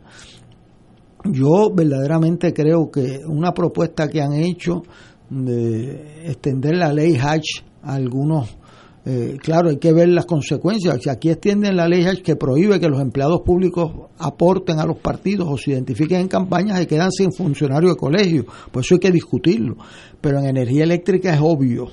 Yo 1.24 1.70
verdaderamente 1.74 2.52
creo 2.52 2.90
que 2.90 3.18
una 3.26 3.52
propuesta 3.52 4.08
que 4.08 4.20
han 4.20 4.32
hecho 4.34 4.82
de 5.28 6.28
extender 6.28 6.76
la 6.76 6.92
ley 6.92 7.16
Hatch 7.16 7.62
a 7.82 7.94
algunos 7.94 8.56
eh, 9.04 9.36
claro, 9.40 9.70
hay 9.70 9.78
que 9.78 9.92
ver 9.92 10.08
las 10.08 10.26
consecuencias. 10.26 10.98
Si 11.02 11.10
aquí 11.10 11.30
extienden 11.30 11.76
la 11.76 11.88
ley 11.88 12.04
que 12.22 12.36
prohíbe 12.36 12.78
que 12.78 12.88
los 12.88 13.00
empleados 13.00 13.40
públicos 13.42 13.90
aporten 14.18 14.78
a 14.78 14.86
los 14.86 14.98
partidos 14.98 15.48
o 15.50 15.58
se 15.58 15.72
identifiquen 15.72 16.20
en 16.20 16.28
campañas 16.28 16.80
y 16.80 16.86
quedan 16.86 17.10
sin 17.10 17.32
funcionario 17.32 17.90
de 17.90 17.96
colegio, 17.96 18.46
pues 18.70 18.86
eso 18.86 18.94
hay 18.94 19.00
que 19.00 19.10
discutirlo. 19.10 19.76
Pero 20.20 20.38
en 20.38 20.46
energía 20.46 20.84
eléctrica 20.84 21.34
es 21.34 21.40
obvio 21.42 21.88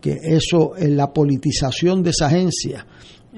que 0.00 0.18
eso, 0.22 0.76
en 0.76 0.96
la 0.96 1.12
politización 1.12 2.02
de 2.02 2.10
esa 2.10 2.26
agencia, 2.26 2.84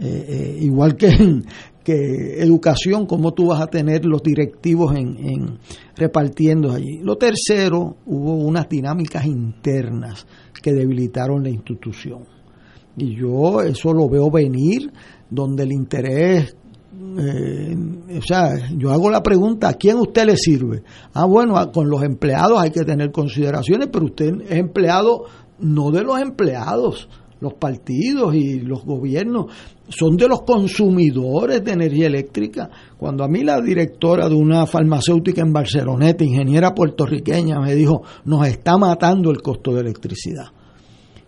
eh, 0.01 0.27
eh, 0.28 0.59
igual 0.60 0.97
que 0.97 1.09
en 1.09 1.44
que 1.85 2.43
educación, 2.43 3.06
cómo 3.06 3.32
tú 3.32 3.47
vas 3.47 3.60
a 3.60 3.68
tener 3.68 4.05
los 4.05 4.20
directivos 4.20 4.97
en 4.97 5.59
repartiendo 5.94 6.73
allí. 6.73 6.98
Lo 7.01 7.16
tercero, 7.16 7.98
hubo 8.06 8.35
unas 8.39 8.68
dinámicas 8.68 9.24
internas 9.24 10.27
que 10.60 10.73
debilitaron 10.73 11.44
la 11.44 11.51
institución 11.51 12.35
y 12.97 13.16
yo 13.16 13.60
eso 13.62 13.93
lo 13.93 14.09
veo 14.09 14.31
venir, 14.31 14.93
donde 15.31 15.64
el 15.64 15.73
interés 15.73 16.56
eh, 17.18 17.77
o 18.18 18.23
sea, 18.23 18.70
yo 18.77 18.90
hago 18.90 19.10
la 19.10 19.23
pregunta, 19.23 19.68
¿a 19.68 19.74
quién 19.74 19.98
usted 19.98 20.27
le 20.27 20.36
sirve? 20.36 20.82
Ah, 21.12 21.27
bueno, 21.27 21.55
con 21.73 21.89
los 21.90 22.02
empleados 22.02 22.59
hay 22.59 22.70
que 22.70 22.85
tener 22.85 23.10
consideraciones, 23.10 23.89
pero 23.93 24.06
usted 24.06 24.40
es 24.48 24.59
empleado 24.59 25.24
no 25.59 25.90
de 25.90 26.02
los 26.02 26.20
empleados, 26.20 27.09
los 27.40 27.55
partidos 27.55 28.35
y 28.35 28.60
los 28.60 28.85
gobiernos 28.85 29.47
son 29.89 30.16
de 30.16 30.27
los 30.27 30.43
consumidores 30.43 31.62
de 31.62 31.73
energía 31.73 32.06
eléctrica. 32.06 32.70
Cuando 32.97 33.24
a 33.24 33.28
mí 33.28 33.44
la 33.44 33.60
directora 33.60 34.28
de 34.28 34.35
una 34.35 34.66
farmacéutica 34.66 35.43
en 35.43 35.52
Barceloneta, 35.52 36.24
ingeniera 36.24 36.74
puertorriqueña, 36.74 37.60
me 37.60 37.74
dijo, 37.74 38.02
nos 38.24 38.47
está 38.47 38.78
matando 38.78 39.31
el 39.31 39.43
costo 39.43 39.73
de 39.73 39.82
electricidad. 39.82 40.47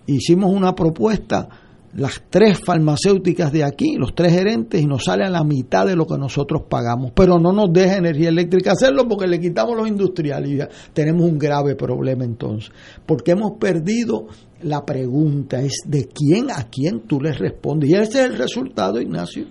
Hicimos 0.08 0.52
una 0.52 0.74
propuesta 0.74 1.48
las 1.94 2.22
tres 2.28 2.58
farmacéuticas 2.64 3.52
de 3.52 3.64
aquí, 3.64 3.96
los 3.96 4.14
tres 4.14 4.32
gerentes, 4.32 4.80
y 4.80 4.86
nos 4.86 5.04
sale 5.04 5.24
a 5.24 5.30
la 5.30 5.42
mitad 5.42 5.86
de 5.86 5.96
lo 5.96 6.06
que 6.06 6.18
nosotros 6.18 6.62
pagamos. 6.68 7.12
Pero 7.14 7.38
no 7.38 7.52
nos 7.52 7.72
deja 7.72 7.96
energía 7.96 8.28
eléctrica 8.28 8.72
hacerlo 8.72 9.08
porque 9.08 9.26
le 9.26 9.40
quitamos 9.40 9.76
los 9.76 9.88
industriales 9.88 10.50
y 10.50 10.56
ya 10.56 10.68
tenemos 10.92 11.24
un 11.24 11.38
grave 11.38 11.74
problema 11.76 12.24
entonces. 12.24 12.70
Porque 13.06 13.32
hemos 13.32 13.52
perdido 13.58 14.26
la 14.62 14.84
pregunta 14.84 15.60
es 15.60 15.82
de 15.86 16.08
quién 16.08 16.50
a 16.50 16.68
quién 16.68 17.00
tú 17.06 17.20
le 17.20 17.32
respondes. 17.32 17.90
Y 17.90 17.94
ese 17.94 18.24
es 18.24 18.30
el 18.30 18.36
resultado, 18.36 19.00
Ignacio, 19.00 19.46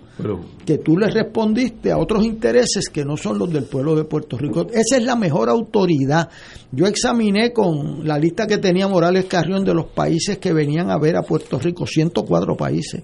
que 0.66 0.78
tú 0.78 0.98
le 0.98 1.08
respondiste 1.08 1.90
a 1.90 1.98
otros 1.98 2.24
intereses 2.24 2.88
que 2.88 3.04
no 3.04 3.16
son 3.16 3.38
los 3.38 3.50
del 3.50 3.64
pueblo 3.64 3.96
de 3.96 4.04
Puerto 4.04 4.36
Rico. 4.36 4.66
Esa 4.70 4.98
es 4.98 5.04
la 5.04 5.16
mejor 5.16 5.48
autoridad. 5.48 6.28
Yo 6.72 6.86
examiné 6.86 7.52
con 7.52 8.06
la 8.06 8.18
lista 8.18 8.46
que 8.46 8.58
tenía 8.58 8.86
Morales 8.86 9.24
Carrión 9.24 9.64
de 9.64 9.74
los 9.74 9.86
países 9.86 10.38
que 10.38 10.52
venían 10.52 10.90
a 10.90 10.98
ver 10.98 11.16
a 11.16 11.22
Puerto 11.22 11.58
Rico, 11.58 11.86
104 11.86 12.56
países. 12.56 13.02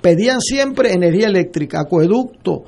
Pedían 0.00 0.40
siempre 0.40 0.92
energía 0.92 1.26
eléctrica, 1.26 1.80
acueducto, 1.80 2.64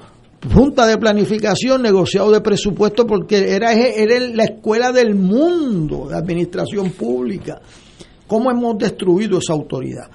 junta 0.53 0.87
de 0.87 0.99
planificación, 0.99 1.83
negociado 1.83 2.33
de 2.33 2.41
presupuesto, 2.41 3.07
porque 3.07 3.55
era, 3.55 3.73
era 3.73 4.19
la 4.19 4.45
escuela 4.45 4.91
del 4.91 5.15
mundo 5.15 6.09
de 6.09 6.17
administración 6.17 6.91
pública. 6.91 7.61
¿Cómo 8.33 8.51
hemos 8.51 8.79
destruido 8.79 9.41
esa 9.41 9.53
autoridad? 9.53 10.09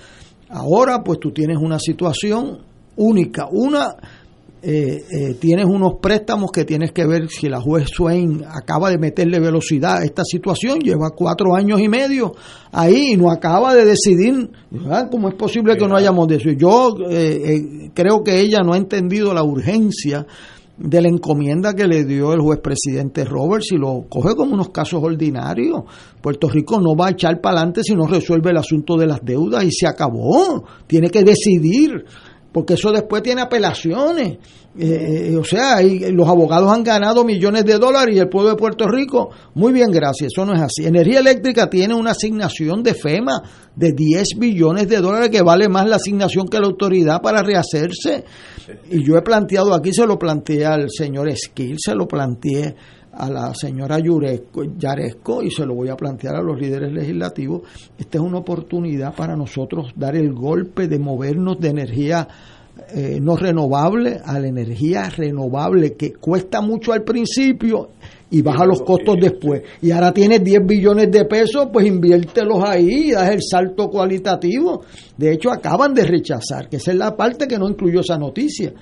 Ahora 0.49 1.03
pues 1.03 1.19
tú 1.19 1.29
tienes 1.29 1.57
una 1.61 1.77
situación 1.77 2.57
única. 2.95 3.47
Una, 3.51 3.95
eh, 4.59 5.03
eh, 5.11 5.33
tienes 5.39 5.67
unos 5.67 5.99
préstamos 6.01 6.51
que 6.51 6.65
tienes 6.65 6.93
que 6.93 7.05
ver 7.05 7.29
si 7.29 7.47
la 7.47 7.61
juez 7.61 7.89
Swain 7.89 8.43
acaba 8.43 8.89
de 8.89 8.97
meterle 8.97 9.39
velocidad 9.39 9.97
a 9.97 10.03
esta 10.03 10.23
situación, 10.23 10.79
lleva 10.79 11.11
cuatro 11.11 11.55
años 11.55 11.79
y 11.79 11.89
medio 11.89 12.33
ahí 12.71 13.11
y 13.11 13.17
no 13.17 13.29
acaba 13.29 13.75
de 13.75 13.85
decidir 13.85 14.49
cómo 15.11 15.29
es 15.29 15.35
posible 15.35 15.77
que 15.77 15.87
no 15.87 15.95
hayamos 15.95 16.27
decidido. 16.27 16.57
Yo 16.57 16.95
eh, 17.11 17.91
creo 17.93 18.23
que 18.23 18.39
ella 18.39 18.61
no 18.65 18.73
ha 18.73 18.77
entendido 18.77 19.31
la 19.31 19.43
urgencia 19.43 20.25
de 20.77 21.01
la 21.01 21.09
encomienda 21.09 21.73
que 21.73 21.87
le 21.87 22.05
dio 22.05 22.33
el 22.33 22.39
juez 22.39 22.59
presidente 22.59 23.25
Roberts 23.25 23.71
y 23.71 23.77
lo 23.77 24.05
coge 24.07 24.35
como 24.35 24.53
unos 24.53 24.69
casos 24.69 25.01
ordinarios. 25.03 25.83
Puerto 26.21 26.49
Rico 26.49 26.79
no 26.79 26.95
va 26.95 27.07
a 27.07 27.11
echar 27.11 27.41
para 27.41 27.57
adelante 27.57 27.81
si 27.83 27.95
no 27.95 28.05
resuelve 28.05 28.51
el 28.51 28.57
asunto 28.57 28.95
de 28.95 29.07
las 29.07 29.23
deudas 29.23 29.63
y 29.63 29.71
se 29.71 29.87
acabó. 29.87 30.63
Tiene 30.85 31.09
que 31.09 31.23
decidir 31.23 32.05
porque 32.57 32.73
eso 32.73 32.91
después 32.91 33.21
tiene 33.21 33.41
apelaciones. 33.41 34.39
Eh, 34.79 35.35
o 35.39 35.43
sea, 35.43 35.79
los 35.79 36.27
abogados 36.27 36.73
han 36.73 36.83
ganado 36.83 37.23
millones 37.23 37.63
de 37.65 37.77
dólares 37.77 38.15
y 38.15 38.17
el 38.17 38.29
pueblo 38.29 38.49
de 38.49 38.55
Puerto 38.55 38.87
Rico, 38.87 39.29
muy 39.53 39.71
bien, 39.71 39.91
gracias, 39.91 40.31
eso 40.33 40.43
no 40.43 40.55
es 40.55 40.61
así. 40.61 40.83
Energía 40.87 41.19
Eléctrica 41.19 41.69
tiene 41.69 41.93
una 41.93 42.11
asignación 42.11 42.81
de 42.81 42.95
FEMA 42.95 43.43
de 43.75 43.91
10 43.91 44.39
billones 44.39 44.89
de 44.89 44.97
dólares 44.97 45.29
que 45.29 45.43
vale 45.43 45.69
más 45.69 45.87
la 45.87 45.97
asignación 45.97 46.47
que 46.47 46.59
la 46.59 46.65
autoridad 46.65 47.21
para 47.21 47.43
rehacerse. 47.43 48.25
Y 48.89 49.03
yo 49.03 49.17
he 49.17 49.21
planteado 49.21 49.75
aquí, 49.75 49.93
se 49.93 50.07
lo 50.07 50.17
planteé 50.17 50.65
al 50.65 50.87
señor 50.89 51.29
Esquil, 51.29 51.75
se 51.77 51.93
lo 51.93 52.07
planteé 52.07 52.73
a 53.17 53.29
la 53.29 53.53
señora 53.53 53.97
Yaresco 53.99 55.41
y 55.41 55.49
se 55.49 55.65
lo 55.65 55.73
voy 55.73 55.89
a 55.89 55.95
plantear 55.95 56.35
a 56.35 56.41
los 56.41 56.59
líderes 56.59 56.91
legislativos. 56.91 57.63
Esta 57.97 58.17
es 58.19 58.23
una 58.23 58.37
oportunidad 58.37 59.15
para 59.15 59.35
nosotros 59.35 59.91
dar 59.95 60.15
el 60.15 60.33
golpe 60.33 60.87
de 60.87 60.99
movernos 60.99 61.59
de 61.59 61.69
energía 61.69 62.27
eh, 62.93 63.19
no 63.19 63.35
renovable 63.35 64.19
a 64.23 64.39
la 64.39 64.47
energía 64.47 65.09
renovable 65.09 65.93
que 65.93 66.13
cuesta 66.13 66.61
mucho 66.61 66.93
al 66.93 67.03
principio 67.03 67.89
y 68.29 68.41
baja 68.41 68.65
los 68.65 68.81
costos 68.83 69.17
después. 69.19 69.63
Y 69.81 69.91
ahora 69.91 70.13
tienes 70.13 70.43
10 70.43 70.65
billones 70.65 71.11
de 71.11 71.25
pesos, 71.25 71.69
pues 71.73 71.87
inviértelos 71.87 72.63
ahí 72.63 73.09
y 73.09 73.11
das 73.11 73.31
el 73.31 73.41
salto 73.41 73.89
cualitativo. 73.89 74.83
De 75.17 75.33
hecho, 75.33 75.51
acaban 75.51 75.93
de 75.93 76.03
rechazar, 76.03 76.69
que 76.69 76.77
esa 76.77 76.91
es 76.91 76.97
la 76.97 77.15
parte 77.15 77.47
que 77.47 77.57
no 77.57 77.67
incluyó 77.67 78.01
esa 78.01 78.17
noticia 78.17 78.73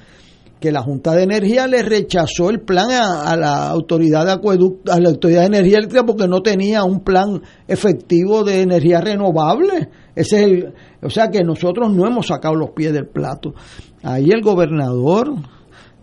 que 0.60 0.72
la 0.72 0.82
Junta 0.82 1.14
de 1.14 1.24
Energía 1.24 1.68
le 1.68 1.84
rechazó 1.84 2.50
el 2.50 2.62
plan 2.62 2.90
a, 2.92 3.36
la 3.36 3.68
autoridad 3.68 4.26
de 4.26 4.32
acueducto, 4.32 4.92
a 4.92 5.00
la 5.00 5.10
autoridad 5.10 5.42
de 5.42 5.48
energía 5.48 5.78
eléctrica 5.78 6.06
porque 6.06 6.28
no 6.28 6.42
tenía 6.42 6.84
un 6.84 7.02
plan 7.02 7.42
efectivo 7.68 8.44
de 8.44 8.62
energía 8.62 9.02
renovable. 9.02 9.90
Ese 10.16 10.38
es 10.38 10.44
el, 10.44 10.74
o 11.02 11.10
sea 11.10 11.30
que 11.30 11.44
nosotros 11.44 11.94
no 11.94 12.08
hemos 12.08 12.28
sacado 12.28 12.56
los 12.56 12.72
pies 12.72 12.94
del 12.94 13.08
plato. 13.08 13.54
Ahí 14.04 14.30
el 14.32 14.42
gobernador, 14.42 15.34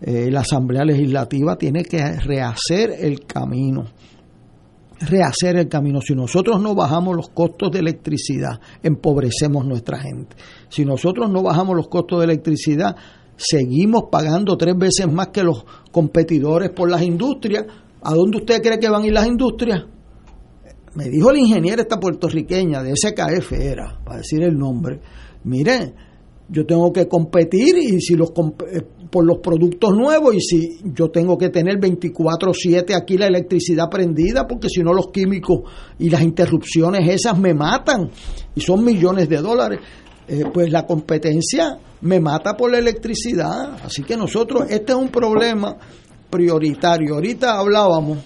eh, 0.01 0.31
la 0.31 0.41
Asamblea 0.41 0.85
Legislativa 0.85 1.57
tiene 1.57 1.85
que 1.85 2.03
rehacer 2.21 2.91
el 2.99 3.25
camino 3.25 3.87
rehacer 5.01 5.57
el 5.57 5.69
camino. 5.69 6.01
Si 6.01 6.15
nosotros 6.15 6.61
no 6.61 6.75
bajamos 6.75 7.17
los 7.17 7.29
costos 7.31 7.73
de 7.73 7.81
electricidad, 7.81 8.61
empobrecemos 8.83 9.67
nuestra 9.67 9.99
gente. 9.99 10.37
Si 10.69 10.85
nosotros 10.85 11.31
no 11.31 11.43
bajamos 11.43 11.77
los 11.77 11.89
costos 11.89 12.21
de 12.21 12.27
electricidad, 12.27 12.97
seguimos 13.37 14.05
pagando 14.11 14.57
tres 14.57 14.77
veces 14.77 15.13
más 15.13 15.29
que 15.29 15.43
los 15.43 15.65
competidores 15.91 16.71
por 16.71 16.91
las 16.91 17.03
industrias. 17.03 17.67
¿A 18.03 18.15
dónde 18.15 18.39
usted 18.39 18.61
cree 18.63 18.79
que 18.79 18.89
van 18.89 19.03
a 19.03 19.07
ir 19.07 19.13
las 19.13 19.27
industrias? 19.27 19.85
Me 20.95 21.09
dijo 21.09 21.31
el 21.31 21.39
ingeniero 21.39 21.83
esta 21.83 21.99
puertorriqueña 21.99 22.83
de 22.83 22.95
SKF 22.95 23.53
era, 23.53 23.99
para 24.05 24.19
decir 24.19 24.43
el 24.43 24.59
nombre, 24.59 25.01
mire, 25.45 25.95
yo 26.49 26.67
tengo 26.67 26.93
que 26.93 27.09
competir 27.09 27.79
y 27.79 27.99
si 28.01 28.15
los 28.15 28.31
eh, 28.71 28.83
por 29.11 29.25
los 29.25 29.39
productos 29.39 29.95
nuevos 29.95 30.35
y 30.35 30.41
si 30.41 30.79
yo 30.95 31.11
tengo 31.11 31.39
que 31.39 31.49
tener 31.49 31.79
24/7 31.79 32.95
aquí 32.95 33.17
la 33.17 33.27
electricidad 33.27 33.89
prendida 33.91 34.47
porque 34.47 34.69
si 34.69 34.83
no 34.83 34.93
los 34.93 35.09
químicos 35.09 35.61
y 35.99 36.11
las 36.11 36.23
interrupciones 36.23 37.09
esas 37.09 37.39
me 37.39 37.55
matan 37.55 38.11
y 38.55 38.61
son 38.61 38.85
millones 38.85 39.29
de 39.29 39.37
dólares. 39.39 39.81
Eh, 40.29 40.45
pues 40.53 40.71
la 40.71 40.87
competencia 40.87 41.79
me 42.03 42.21
mata 42.21 42.57
por 42.57 42.71
la 42.71 42.79
electricidad. 42.79 43.79
Así 43.85 44.03
que 44.03 44.17
nosotros, 44.17 44.65
este 44.69 44.93
es 44.93 44.99
un 44.99 45.09
problema 45.09 45.77
prioritario. 46.29 47.15
Ahorita 47.15 47.59
hablábamos 47.59 48.19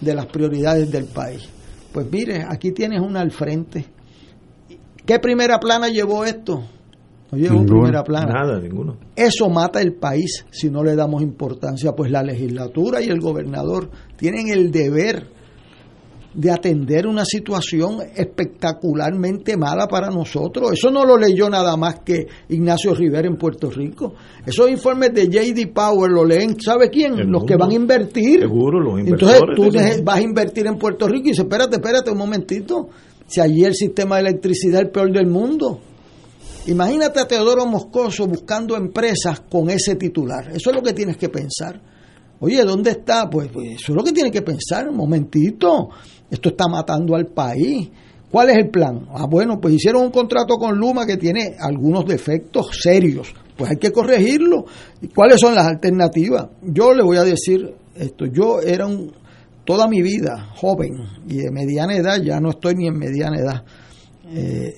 de 0.00 0.14
las 0.14 0.26
prioridades 0.26 0.90
del 0.90 1.06
país. 1.06 1.48
Pues 1.92 2.10
mire, 2.10 2.44
aquí 2.48 2.72
tienes 2.72 3.00
una 3.00 3.20
al 3.20 3.30
frente. 3.30 3.86
¿Qué 5.04 5.18
primera 5.18 5.58
plana 5.58 5.88
llevó 5.88 6.24
esto? 6.24 6.62
No 7.30 7.38
llevó 7.38 7.64
primera 7.64 8.02
plana. 8.02 8.32
Nada, 8.32 8.60
ninguno. 8.60 8.96
Eso 9.14 9.48
mata 9.50 9.80
el 9.80 9.94
país 9.94 10.46
si 10.50 10.70
no 10.70 10.82
le 10.82 10.96
damos 10.96 11.22
importancia. 11.22 11.92
Pues 11.92 12.10
la 12.10 12.22
legislatura 12.22 13.02
y 13.02 13.08
el 13.08 13.20
gobernador 13.20 13.90
tienen 14.16 14.48
el 14.48 14.70
deber 14.70 15.37
de 16.38 16.52
atender 16.52 17.04
una 17.08 17.24
situación 17.24 17.98
espectacularmente 18.14 19.56
mala 19.56 19.88
para 19.88 20.08
nosotros. 20.08 20.70
Eso 20.72 20.88
no 20.88 21.04
lo 21.04 21.18
leyó 21.18 21.50
nada 21.50 21.76
más 21.76 21.98
que 22.04 22.28
Ignacio 22.48 22.94
Rivera 22.94 23.26
en 23.26 23.36
Puerto 23.36 23.68
Rico. 23.68 24.14
Esos 24.46 24.70
informes 24.70 25.12
de 25.12 25.26
JD 25.26 25.72
Power 25.74 26.08
lo 26.08 26.24
leen, 26.24 26.60
¿sabe 26.60 26.90
quién? 26.90 27.28
los 27.28 27.42
que 27.44 27.56
van 27.56 27.72
a 27.72 27.74
invertir. 27.74 28.42
Seguro, 28.42 28.78
los 28.78 29.00
inversores. 29.00 29.40
Entonces 29.58 29.96
tú 29.96 30.04
vas 30.04 30.16
a 30.16 30.22
invertir 30.22 30.68
en 30.68 30.78
Puerto 30.78 31.08
Rico 31.08 31.26
y 31.26 31.30
dices, 31.30 31.44
espérate, 31.44 31.74
espérate 31.74 32.12
un 32.12 32.18
momentito. 32.18 32.88
Si 33.26 33.40
allí 33.40 33.64
el 33.64 33.74
sistema 33.74 34.14
de 34.16 34.28
electricidad 34.28 34.82
es 34.82 34.86
el 34.86 34.92
peor 34.92 35.12
del 35.12 35.26
mundo. 35.26 35.80
Imagínate 36.68 37.18
a 37.18 37.26
Teodoro 37.26 37.66
Moscoso 37.66 38.28
buscando 38.28 38.76
empresas 38.76 39.40
con 39.40 39.70
ese 39.70 39.96
titular. 39.96 40.52
Eso 40.54 40.70
es 40.70 40.76
lo 40.76 40.82
que 40.82 40.92
tienes 40.92 41.16
que 41.16 41.30
pensar. 41.30 41.80
Oye, 42.40 42.62
¿dónde 42.62 42.90
está? 42.90 43.28
Pues, 43.28 43.48
pues 43.52 43.80
eso 43.80 43.92
es 43.92 43.96
lo 43.96 44.04
que 44.04 44.12
tiene 44.12 44.30
que 44.30 44.42
pensar. 44.42 44.88
Un 44.88 44.96
momentito. 44.96 45.88
Esto 46.30 46.50
está 46.50 46.68
matando 46.68 47.14
al 47.14 47.26
país. 47.26 47.88
¿Cuál 48.30 48.50
es 48.50 48.58
el 48.58 48.70
plan? 48.70 49.06
Ah, 49.10 49.26
bueno, 49.28 49.58
pues 49.60 49.74
hicieron 49.74 50.02
un 50.02 50.10
contrato 50.10 50.56
con 50.56 50.76
Luma 50.76 51.06
que 51.06 51.16
tiene 51.16 51.56
algunos 51.58 52.04
defectos 52.04 52.68
serios. 52.82 53.32
Pues 53.56 53.70
hay 53.70 53.76
que 53.78 53.90
corregirlo. 53.90 54.66
¿Y 55.00 55.08
cuáles 55.08 55.40
son 55.40 55.54
las 55.54 55.66
alternativas? 55.66 56.48
Yo 56.62 56.92
le 56.92 57.02
voy 57.02 57.16
a 57.16 57.24
decir 57.24 57.74
esto. 57.96 58.26
Yo 58.26 58.60
era 58.60 58.86
un, 58.86 59.12
toda 59.68 59.86
mi 59.86 60.00
vida 60.00 60.48
joven 60.56 60.94
y 61.28 61.36
de 61.42 61.50
mediana 61.50 61.94
edad, 61.94 62.22
ya 62.22 62.40
no 62.40 62.48
estoy 62.48 62.74
ni 62.74 62.86
en 62.86 62.98
mediana 62.98 63.38
edad, 63.38 63.64
eh, 64.30 64.72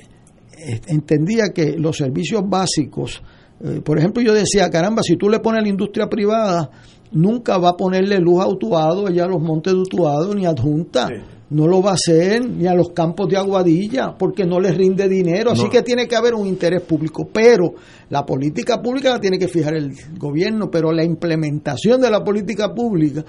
entendía 0.88 1.50
que 1.54 1.76
los 1.78 1.96
servicios 1.96 2.42
básicos, 2.44 3.22
eh, 3.62 3.80
por 3.84 3.98
ejemplo, 3.98 4.20
yo 4.20 4.34
decía, 4.34 4.68
caramba, 4.68 5.02
si 5.04 5.16
tú 5.16 5.28
le 5.28 5.38
pones 5.38 5.60
a 5.60 5.62
la 5.62 5.68
industria 5.68 6.08
privada, 6.08 6.70
nunca 7.12 7.56
va 7.58 7.70
a 7.70 7.76
ponerle 7.76 8.18
luz 8.18 8.42
a 8.42 8.48
Utuado, 8.48 9.06
allá 9.06 9.26
a 9.26 9.28
los 9.28 9.40
montes 9.40 9.72
de 9.72 9.78
Utuado, 9.78 10.34
ni 10.34 10.44
adjunta. 10.44 11.08
No 11.50 11.66
lo 11.66 11.82
va 11.82 11.90
a 11.90 11.94
hacer 11.94 12.48
ni 12.48 12.66
a 12.66 12.74
los 12.74 12.90
campos 12.90 13.28
de 13.28 13.36
Aguadilla 13.36 14.14
porque 14.16 14.44
no 14.44 14.60
les 14.60 14.76
rinde 14.76 15.08
dinero. 15.08 15.50
Así 15.50 15.68
que 15.68 15.82
tiene 15.82 16.06
que 16.06 16.14
haber 16.14 16.34
un 16.34 16.46
interés 16.46 16.82
público. 16.82 17.28
Pero 17.32 17.74
la 18.08 18.24
política 18.24 18.80
pública 18.80 19.10
la 19.10 19.20
tiene 19.20 19.38
que 19.38 19.48
fijar 19.48 19.74
el 19.74 19.92
gobierno, 20.16 20.70
pero 20.70 20.92
la 20.92 21.04
implementación 21.04 22.00
de 22.00 22.10
la 22.10 22.22
política 22.22 22.72
pública 22.72 23.24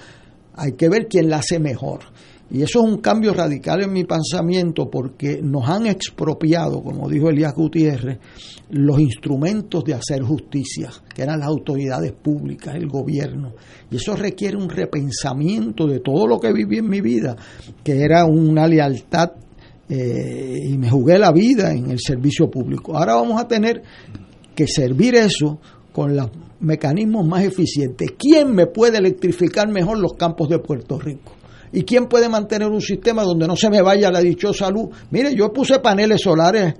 hay 0.54 0.72
que 0.72 0.88
ver 0.88 1.06
quién 1.08 1.28
la 1.28 1.38
hace 1.38 1.58
mejor. 1.58 2.00
Y 2.54 2.62
eso 2.62 2.80
es 2.80 2.84
un 2.84 2.98
cambio 2.98 3.32
radical 3.32 3.82
en 3.82 3.94
mi 3.94 4.04
pensamiento 4.04 4.90
porque 4.90 5.40
nos 5.42 5.66
han 5.66 5.86
expropiado, 5.86 6.82
como 6.82 7.08
dijo 7.08 7.30
Elías 7.30 7.54
Gutiérrez, 7.54 8.18
los 8.68 9.00
instrumentos 9.00 9.82
de 9.84 9.94
hacer 9.94 10.22
justicia, 10.22 10.90
que 11.14 11.22
eran 11.22 11.40
las 11.40 11.48
autoridades 11.48 12.12
públicas, 12.12 12.74
el 12.74 12.88
gobierno. 12.88 13.54
Y 13.90 13.96
eso 13.96 14.14
requiere 14.16 14.58
un 14.58 14.68
repensamiento 14.68 15.86
de 15.86 16.00
todo 16.00 16.26
lo 16.26 16.38
que 16.38 16.52
viví 16.52 16.76
en 16.76 16.90
mi 16.90 17.00
vida, 17.00 17.34
que 17.82 18.02
era 18.02 18.26
una 18.26 18.66
lealtad 18.66 19.30
eh, 19.88 20.58
y 20.62 20.76
me 20.76 20.90
jugué 20.90 21.18
la 21.18 21.32
vida 21.32 21.72
en 21.72 21.90
el 21.90 22.00
servicio 22.00 22.50
público. 22.50 22.98
Ahora 22.98 23.14
vamos 23.14 23.40
a 23.40 23.48
tener 23.48 23.82
que 24.54 24.66
servir 24.66 25.14
eso 25.14 25.58
con 25.90 26.14
los 26.14 26.28
mecanismos 26.60 27.26
más 27.26 27.44
eficientes. 27.44 28.10
¿Quién 28.18 28.54
me 28.54 28.66
puede 28.66 28.98
electrificar 28.98 29.68
mejor 29.68 29.98
los 29.98 30.12
campos 30.18 30.50
de 30.50 30.58
Puerto 30.58 30.98
Rico? 30.98 31.32
¿Y 31.72 31.84
quién 31.84 32.06
puede 32.06 32.28
mantener 32.28 32.68
un 32.68 32.80
sistema 32.80 33.22
donde 33.22 33.46
no 33.46 33.56
se 33.56 33.70
me 33.70 33.80
vaya 33.80 34.10
la 34.10 34.20
dichosa 34.20 34.70
luz? 34.70 34.90
Mire, 35.10 35.34
yo 35.34 35.52
puse 35.52 35.78
paneles 35.78 36.20
solares, 36.20 36.74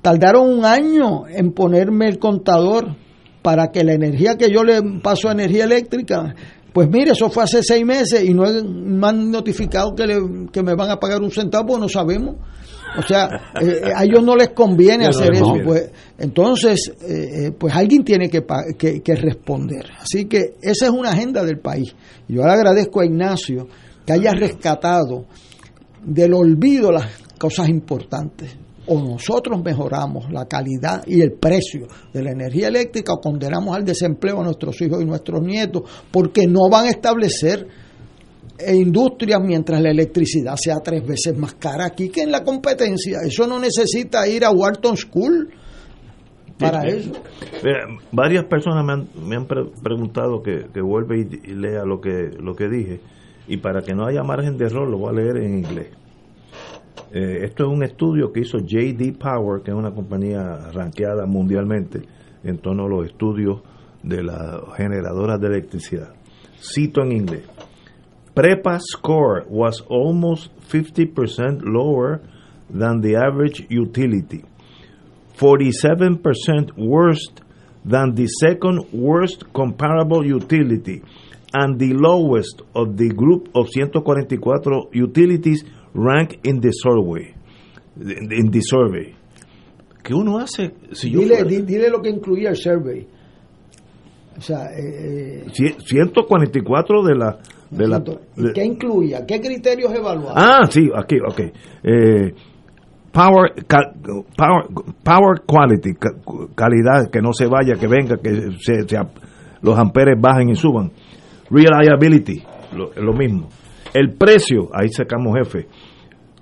tardaron 0.00 0.48
un 0.48 0.64
año 0.64 1.26
en 1.28 1.52
ponerme 1.52 2.06
el 2.08 2.18
contador 2.18 2.96
para 3.42 3.70
que 3.72 3.84
la 3.84 3.94
energía 3.94 4.36
que 4.36 4.50
yo 4.50 4.62
le 4.62 4.80
paso 5.02 5.28
a 5.28 5.32
energía 5.32 5.64
eléctrica, 5.64 6.34
pues 6.72 6.88
mire, 6.90 7.12
eso 7.12 7.30
fue 7.30 7.42
hace 7.42 7.62
seis 7.62 7.84
meses 7.86 8.22
y 8.22 8.34
no 8.34 8.44
me 8.44 9.06
han 9.06 9.30
notificado 9.30 9.94
que, 9.94 10.04
que 10.52 10.62
me 10.62 10.74
van 10.74 10.90
a 10.90 11.00
pagar 11.00 11.22
un 11.22 11.30
centavo, 11.30 11.68
pues 11.68 11.80
no 11.80 11.88
sabemos. 11.88 12.36
O 12.98 13.02
sea, 13.02 13.28
eh, 13.60 13.92
a 13.94 14.04
ellos 14.04 14.22
no 14.22 14.36
les 14.36 14.50
conviene 14.50 15.06
hacer 15.06 15.32
eso. 15.34 15.54
Pues, 15.64 15.90
entonces, 16.18 16.92
eh, 17.00 17.46
eh, 17.46 17.52
pues 17.52 17.74
alguien 17.74 18.04
tiene 18.04 18.28
que, 18.28 18.44
que, 18.78 19.00
que, 19.00 19.14
responder. 19.14 19.86
Así 20.00 20.26
que 20.26 20.56
esa 20.60 20.86
es 20.86 20.90
una 20.90 21.10
agenda 21.10 21.44
del 21.44 21.58
país. 21.58 21.94
Yo 22.28 22.44
le 22.44 22.52
agradezco 22.52 23.00
a 23.00 23.06
Ignacio 23.06 23.68
que 24.06 24.12
haya 24.12 24.32
rescatado 24.32 25.26
del 26.04 26.32
olvido 26.32 26.92
las 26.92 27.06
cosas 27.38 27.68
importantes. 27.68 28.56
O 28.88 29.00
nosotros 29.00 29.60
mejoramos 29.64 30.30
la 30.30 30.46
calidad 30.46 31.02
y 31.06 31.20
el 31.20 31.32
precio 31.32 31.88
de 32.12 32.22
la 32.22 32.30
energía 32.30 32.68
eléctrica 32.68 33.14
o 33.14 33.20
condenamos 33.20 33.74
al 33.74 33.84
desempleo 33.84 34.40
a 34.40 34.44
nuestros 34.44 34.80
hijos 34.80 35.02
y 35.02 35.04
nuestros 35.04 35.42
nietos 35.42 35.82
porque 36.12 36.46
no 36.46 36.70
van 36.70 36.86
a 36.86 36.90
establecer 36.90 37.66
industrias 38.64 39.40
mientras 39.42 39.82
la 39.82 39.90
electricidad 39.90 40.54
sea 40.56 40.76
tres 40.82 41.04
veces 41.04 41.36
más 41.36 41.54
cara 41.54 41.86
aquí 41.86 42.10
que 42.10 42.22
en 42.22 42.30
la 42.30 42.44
competencia. 42.44 43.18
Eso 43.26 43.48
no 43.48 43.58
necesita 43.58 44.28
ir 44.28 44.44
a 44.44 44.52
Wharton 44.52 44.96
School 44.96 45.50
para 46.56 46.86
eso. 46.86 47.10
varias 48.12 48.44
personas 48.44 48.84
me 48.84 48.92
han, 48.92 49.28
me 49.28 49.36
han 49.36 49.46
preguntado 49.82 50.42
que, 50.42 50.68
que 50.72 50.80
vuelva 50.80 51.16
y, 51.16 51.24
lea 51.54 51.84
lo 51.84 52.00
que, 52.00 52.30
lo 52.38 52.54
que 52.54 52.68
dije 52.68 53.00
y 53.48 53.58
para 53.58 53.82
que 53.82 53.94
no 53.94 54.06
haya 54.06 54.22
margen 54.22 54.56
de 54.56 54.66
error 54.66 54.88
lo 54.88 54.98
voy 54.98 55.10
a 55.10 55.12
leer 55.12 55.36
en 55.38 55.58
inglés. 55.58 55.88
Eh, 57.12 57.44
esto 57.44 57.64
es 57.64 57.72
un 57.72 57.82
estudio 57.82 58.32
que 58.32 58.40
hizo 58.40 58.58
JD 58.58 59.16
Power, 59.18 59.62
que 59.62 59.70
es 59.70 59.76
una 59.76 59.92
compañía 59.92 60.70
ranqueada 60.72 61.26
mundialmente 61.26 62.02
en 62.42 62.58
torno 62.58 62.86
a 62.86 62.88
los 62.88 63.06
estudios 63.06 63.62
de 64.02 64.22
las 64.22 64.60
generadoras 64.76 65.40
de 65.40 65.46
electricidad. 65.46 66.14
Cito 66.60 67.02
en 67.02 67.12
inglés. 67.12 67.44
PREPA 68.34 68.78
score 68.80 69.46
was 69.48 69.82
almost 69.88 70.50
50% 70.68 71.62
lower 71.62 72.20
than 72.68 73.00
the 73.00 73.16
average 73.16 73.66
utility, 73.70 74.44
47% 75.38 76.72
worse 76.76 77.30
than 77.84 78.14
the 78.14 78.26
second 78.26 78.84
worst 78.92 79.44
comparable 79.54 80.26
utility, 80.26 81.02
and 81.56 81.78
the 81.78 81.94
lowest 81.94 82.60
of 82.74 82.96
the 82.96 83.08
group 83.08 83.48
of 83.54 83.68
144 83.72 84.90
utilities 84.92 85.64
ranked 85.94 86.46
in 86.46 86.60
the 86.60 86.70
survey. 86.70 87.34
In 87.96 88.50
the 88.50 88.60
survey. 88.60 89.14
¿Qué 90.02 90.14
uno 90.14 90.38
hace? 90.38 90.74
Si 90.92 91.10
yo 91.10 91.20
dile, 91.20 91.44
dile 91.44 91.88
lo 91.88 92.02
que 92.02 92.10
incluía 92.10 92.50
el 92.50 92.56
survey. 92.56 93.06
O 94.36 94.40
sea, 94.40 94.66
eh, 94.76 95.46
144 95.48 97.00
eh, 97.00 97.08
de 97.08 97.14
la... 97.16 97.38
De 97.70 97.88
la 97.88 98.04
¿Y 98.36 98.52
¿Qué 98.52 98.64
incluía? 98.64 99.24
¿Qué 99.26 99.40
criterios 99.40 99.92
evaluaban? 99.92 100.34
Ah, 100.36 100.66
sí, 100.68 100.88
aquí, 100.94 101.16
ok. 101.18 101.40
Eh, 101.82 102.34
power, 103.10 103.54
power, 104.36 104.66
power 105.02 105.40
quality, 105.46 105.94
calidad, 106.54 107.10
que 107.10 107.22
no 107.22 107.32
se 107.32 107.46
vaya, 107.46 107.74
que 107.80 107.88
venga, 107.88 108.18
que 108.18 108.52
se, 108.60 108.84
los 109.62 109.78
amperes 109.78 110.20
bajen 110.20 110.50
y 110.50 110.54
suban 110.54 110.92
Reliability, 111.50 112.42
lo, 112.74 113.12
mismo. 113.12 113.48
El 113.94 114.14
precio, 114.14 114.68
ahí 114.72 114.88
sacamos 114.88 115.34
jefe. 115.36 115.68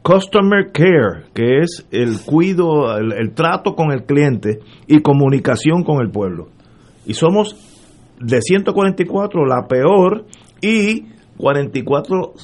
Customer 0.02 0.70
Care, 0.72 1.30
que 1.32 1.60
es 1.60 1.86
el 1.90 2.20
cuido, 2.24 2.96
el, 2.96 3.32
trato 3.32 3.74
con 3.74 3.90
el 3.92 4.04
cliente 4.04 4.58
y 4.86 5.00
comunicación 5.00 5.82
con 5.82 6.00
el 6.02 6.10
pueblo. 6.10 6.48
Y 7.06 7.14
somos 7.14 7.56
de 8.20 8.40
144 8.40 9.46
la 9.46 9.66
peor 9.66 10.26
y 10.60 11.06
44, 11.38 12.34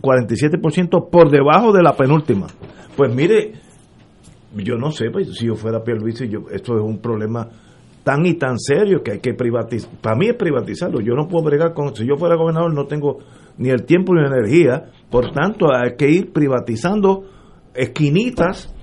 47% 0.00 1.10
por 1.10 1.30
debajo 1.30 1.72
de 1.72 1.82
la 1.82 1.96
penúltima. 1.96 2.46
Pues 2.96 3.14
mire, 3.14 3.52
yo 4.54 4.76
no 4.76 4.90
sé, 4.90 5.10
pues, 5.10 5.28
si 5.36 5.46
yo 5.46 5.54
fuera 5.54 5.82
Pierluisi, 5.82 6.28
yo, 6.28 6.40
esto 6.50 6.76
es 6.76 6.82
un 6.82 6.98
problema 6.98 7.48
tan 8.02 8.26
y 8.26 8.34
tan 8.34 8.58
serio 8.58 9.02
que 9.02 9.12
hay 9.12 9.20
que 9.20 9.34
privatizar. 9.34 9.90
Para 10.00 10.16
mí 10.16 10.28
es 10.28 10.36
privatizarlo. 10.36 11.00
Yo 11.00 11.14
no 11.14 11.28
puedo 11.28 11.44
bregar 11.44 11.74
con. 11.74 11.94
Si 11.94 12.06
yo 12.06 12.16
fuera 12.16 12.36
gobernador, 12.36 12.72
no 12.72 12.86
tengo 12.86 13.18
ni 13.58 13.68
el 13.68 13.84
tiempo 13.84 14.14
ni 14.14 14.22
la 14.22 14.28
energía. 14.28 14.90
Por 15.10 15.32
tanto, 15.32 15.66
hay 15.74 15.96
que 15.96 16.08
ir 16.08 16.32
privatizando 16.32 17.24
esquinitas 17.74 18.74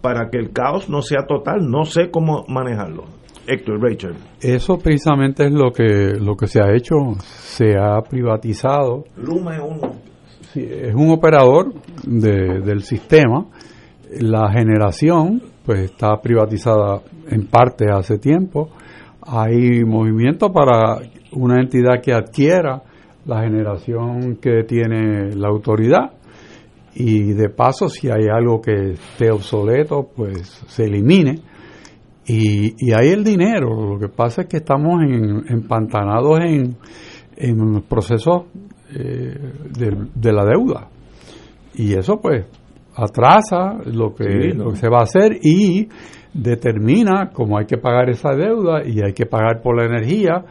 para 0.00 0.28
que 0.30 0.38
el 0.38 0.52
caos 0.52 0.88
no 0.88 1.02
sea 1.02 1.26
total. 1.26 1.68
No 1.68 1.84
sé 1.84 2.10
cómo 2.10 2.44
manejarlo. 2.48 3.04
Héctor, 3.46 3.80
Rachel. 3.80 4.14
Eso 4.40 4.78
precisamente 4.78 5.44
es 5.44 5.52
lo 5.52 5.70
que, 5.70 6.14
lo 6.18 6.34
que 6.34 6.46
se 6.46 6.60
ha 6.60 6.74
hecho. 6.74 6.96
Se 7.20 7.76
ha 7.78 8.00
privatizado. 8.00 9.04
Luma 9.16 9.56
es 9.56 9.62
uno. 9.62 9.94
es 10.54 10.94
un 10.94 11.10
operador 11.10 11.74
de, 12.04 12.60
del 12.60 12.82
sistema. 12.82 13.46
La 14.20 14.50
generación 14.50 15.42
pues 15.64 15.90
está 15.90 16.20
privatizada 16.20 17.00
en 17.30 17.46
parte 17.46 17.86
hace 17.90 18.18
tiempo. 18.18 18.70
Hay 19.22 19.84
movimiento 19.84 20.52
para 20.52 20.98
una 21.32 21.60
entidad 21.60 22.00
que 22.02 22.12
adquiera 22.12 22.82
la 23.24 23.42
generación 23.42 24.36
que 24.36 24.64
tiene 24.64 25.34
la 25.34 25.48
autoridad 25.48 26.12
y 26.94 27.32
de 27.32 27.48
paso 27.48 27.88
si 27.88 28.08
hay 28.08 28.26
algo 28.30 28.60
que 28.60 28.92
esté 28.92 29.30
obsoleto 29.30 30.08
pues 30.14 30.62
se 30.68 30.84
elimine. 30.84 31.40
Y, 32.26 32.74
y 32.78 32.92
hay 32.92 33.10
el 33.10 33.22
dinero. 33.22 33.94
Lo 33.94 33.98
que 33.98 34.08
pasa 34.08 34.42
es 34.42 34.48
que 34.48 34.58
estamos 34.58 35.02
en, 35.02 35.44
empantanados 35.48 36.40
en, 36.40 36.76
en 37.36 37.82
procesos 37.82 38.44
eh, 38.94 39.36
de, 40.14 40.32
la 40.32 40.44
deuda. 40.44 40.88
Y 41.74 41.94
eso 41.94 42.20
pues 42.20 42.46
atrasa 42.96 43.78
lo 43.84 44.14
que, 44.14 44.54
lo 44.54 44.70
que 44.70 44.76
se 44.76 44.88
va 44.88 45.00
a 45.00 45.02
hacer 45.02 45.38
y 45.42 45.88
determina 46.34 47.30
cómo 47.32 47.58
hay 47.58 47.66
que 47.66 47.78
pagar 47.78 48.10
esa 48.10 48.34
deuda 48.34 48.86
y 48.86 49.00
hay 49.02 49.12
que 49.12 49.26
pagar 49.26 49.62
por 49.62 49.76
la 49.76 49.86
energía, 49.86 50.44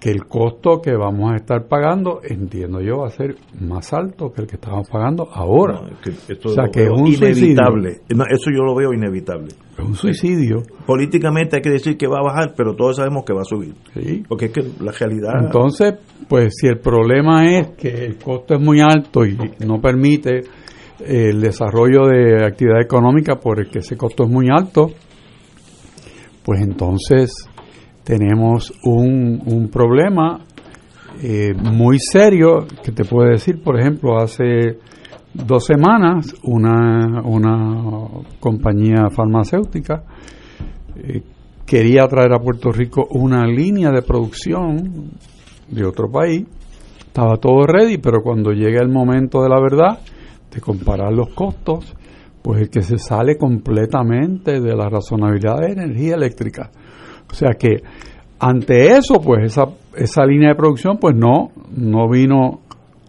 que 0.00 0.10
el 0.10 0.24
costo 0.24 0.80
que 0.80 0.96
vamos 0.96 1.32
a 1.32 1.36
estar 1.36 1.66
pagando, 1.68 2.20
entiendo 2.22 2.80
yo, 2.80 3.00
va 3.00 3.08
a 3.08 3.10
ser 3.10 3.36
más 3.60 3.92
alto 3.92 4.32
que 4.32 4.40
el 4.40 4.46
que 4.48 4.54
estamos 4.54 4.88
pagando 4.88 5.28
ahora. 5.30 5.80
o 5.80 6.48
sea, 6.48 6.68
que 6.72 6.84
es 6.84 6.90
un 6.90 7.06
inevitable. 7.06 8.00
eso 8.08 8.50
yo 8.50 8.62
lo 8.64 8.74
veo 8.74 8.94
inevitable. 8.94 9.48
Es 9.76 9.84
un 9.84 9.94
suicidio. 9.94 10.62
Políticamente 10.86 11.56
hay 11.56 11.62
que 11.62 11.70
decir 11.70 11.98
que 11.98 12.06
va 12.06 12.20
a 12.20 12.22
bajar, 12.22 12.54
pero 12.56 12.74
todos 12.74 12.96
sabemos 12.96 13.24
que 13.26 13.34
va 13.34 13.42
a 13.42 13.44
subir. 13.44 13.74
Porque 14.26 14.46
es 14.46 14.52
que 14.52 14.62
la 14.80 14.92
realidad... 14.92 15.32
Entonces, 15.44 15.94
pues 16.28 16.54
si 16.58 16.66
el 16.66 16.78
problema 16.78 17.44
es 17.44 17.68
que 17.76 18.06
el 18.06 18.16
costo 18.16 18.54
es 18.54 18.60
muy 18.60 18.80
alto 18.80 19.26
y 19.26 19.36
no 19.66 19.82
permite 19.82 20.44
el 21.00 21.40
desarrollo 21.40 22.06
de 22.06 22.44
actividad 22.44 22.80
económica 22.80 23.36
porque 23.36 23.80
ese 23.80 23.96
costo 23.96 24.24
es 24.24 24.30
muy 24.30 24.48
alto, 24.50 24.90
pues 26.44 26.60
entonces 26.60 27.48
tenemos 28.04 28.72
un, 28.84 29.42
un 29.46 29.68
problema 29.68 30.40
eh, 31.22 31.54
muy 31.54 31.98
serio 31.98 32.66
que 32.82 32.92
te 32.92 33.04
puedo 33.04 33.28
decir, 33.30 33.62
por 33.62 33.78
ejemplo, 33.78 34.18
hace 34.18 34.78
dos 35.32 35.64
semanas 35.64 36.34
una, 36.42 37.22
una 37.24 38.24
compañía 38.38 39.08
farmacéutica 39.10 40.04
eh, 40.96 41.22
quería 41.66 42.06
traer 42.06 42.32
a 42.32 42.38
Puerto 42.38 42.70
Rico 42.70 43.06
una 43.10 43.46
línea 43.46 43.90
de 43.90 44.02
producción 44.02 45.10
de 45.68 45.84
otro 45.84 46.10
país, 46.10 46.44
estaba 47.06 47.36
todo 47.38 47.66
ready, 47.66 47.98
pero 47.98 48.22
cuando 48.22 48.52
llega 48.52 48.82
el 48.82 48.90
momento 48.90 49.42
de 49.42 49.48
la 49.48 49.60
verdad, 49.60 49.98
de 50.54 50.60
comparar 50.60 51.12
los 51.12 51.30
costos, 51.30 51.94
pues 52.42 52.60
el 52.60 52.70
que 52.70 52.82
se 52.82 52.98
sale 52.98 53.36
completamente 53.36 54.60
de 54.60 54.76
la 54.76 54.88
razonabilidad 54.88 55.60
de 55.60 55.72
energía 55.72 56.14
eléctrica. 56.14 56.70
O 57.30 57.34
sea 57.34 57.54
que 57.58 57.82
ante 58.38 58.92
eso, 58.92 59.20
pues 59.22 59.44
esa, 59.44 59.64
esa 59.96 60.24
línea 60.26 60.50
de 60.50 60.54
producción, 60.54 60.98
pues 60.98 61.16
no, 61.16 61.52
no 61.74 62.08
vino, 62.08 62.60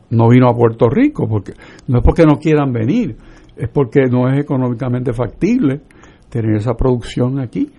no 0.10 0.30
vino 0.30 0.48
a 0.50 0.56
Puerto 0.56 0.90
Rico, 0.90 1.28
porque 1.28 1.54
no 1.88 2.00
es 2.00 2.04
porque 2.04 2.24
no 2.24 2.38
quieran 2.38 2.72
venir, 2.72 3.18
es 3.58 3.70
porque 3.70 4.06
no 4.10 4.30
es 4.30 4.40
económicamente 4.40 5.14
factible 5.14 5.82
tener 6.30 6.56
esa 6.56 6.74
producción 6.74 7.40
aquí. 7.40 7.70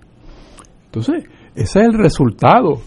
Entonces, 0.87 1.25
ese 1.55 1.81
es 1.81 1.87
el 1.87 1.95
resultado 1.95 2.81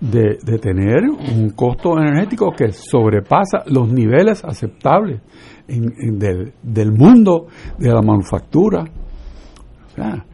de, 0.00 0.58
tener 0.58 1.04
un 1.04 1.50
costo 1.50 1.98
energético 1.98 2.52
que 2.52 2.72
sobrepasa 2.72 3.64
los 3.66 3.90
niveles 3.90 4.44
aceptables 4.44 5.20
del, 5.66 6.52
del, 6.62 6.92
mundo 6.92 7.46
de 7.78 7.88
la 7.88 8.02
manufactura. 8.02 8.82
O 8.82 9.88
sea, 9.94 10.24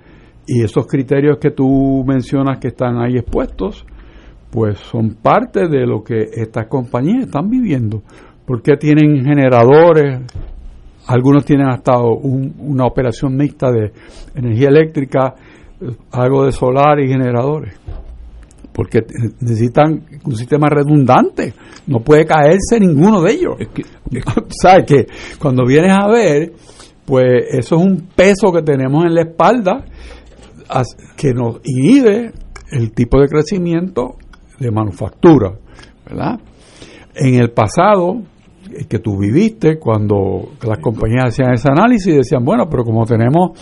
y 0.46 0.64
esos 0.64 0.86
criterios 0.86 1.38
que 1.38 1.50
tú 1.50 2.04
mencionas 2.06 2.58
que 2.58 2.68
están 2.68 2.98
ahí 2.98 3.16
expuestos, 3.16 3.86
pues 4.50 4.78
son 4.78 5.16
parte 5.22 5.68
de 5.68 5.86
lo 5.86 6.02
que 6.02 6.28
estas 6.32 6.66
compañías 6.66 7.26
están 7.26 7.48
viviendo. 7.48 8.02
Porque 8.46 8.76
tienen 8.76 9.24
generadores, 9.24 10.20
algunos 11.06 11.44
tienen 11.44 11.68
hasta 11.68 11.98
una 12.00 12.84
operación 12.84 13.36
mixta 13.36 13.70
de 13.70 13.92
energía 14.34 14.68
eléctrica, 14.68 15.34
algo 16.10 16.44
de 16.44 16.52
solar 16.52 16.98
y 17.00 17.08
generadores. 17.08 17.78
Porque 18.80 19.00
necesitan 19.40 20.06
un 20.24 20.36
sistema 20.36 20.70
redundante, 20.70 21.52
no 21.86 22.00
puede 22.00 22.24
caerse 22.24 22.80
ninguno 22.80 23.20
de 23.20 23.32
ellos. 23.32 23.56
¿Sabes 24.48 24.84
que 24.86 25.06
Cuando 25.38 25.66
vienes 25.66 25.92
a 25.92 26.08
ver, 26.08 26.54
pues 27.04 27.44
eso 27.50 27.76
es 27.76 27.82
un 27.82 28.08
peso 28.16 28.50
que 28.50 28.62
tenemos 28.62 29.04
en 29.04 29.14
la 29.14 29.20
espalda 29.20 29.84
que 31.14 31.34
nos 31.34 31.60
inhibe 31.62 32.32
el 32.72 32.92
tipo 32.92 33.20
de 33.20 33.28
crecimiento 33.28 34.16
de 34.58 34.70
manufactura, 34.70 35.52
¿verdad? 36.08 36.40
En 37.14 37.34
el 37.34 37.50
pasado 37.50 38.22
que 38.88 38.98
tú 38.98 39.18
viviste, 39.18 39.78
cuando 39.78 40.52
las 40.66 40.78
compañías 40.78 41.26
hacían 41.26 41.52
ese 41.52 41.68
análisis, 41.70 42.16
decían, 42.16 42.46
bueno, 42.46 42.66
pero 42.70 42.82
como 42.82 43.04
tenemos 43.04 43.60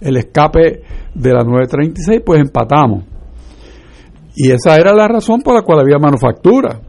el 0.00 0.18
escape 0.18 0.82
de 1.16 1.32
la 1.32 1.42
936, 1.42 2.22
pues 2.24 2.40
empatamos. 2.40 3.11
Y 4.34 4.50
esa 4.50 4.76
era 4.76 4.94
la 4.94 5.08
razón 5.08 5.42
por 5.42 5.54
la 5.54 5.62
cual 5.62 5.80
había 5.80 5.98
manufactura. 5.98 6.80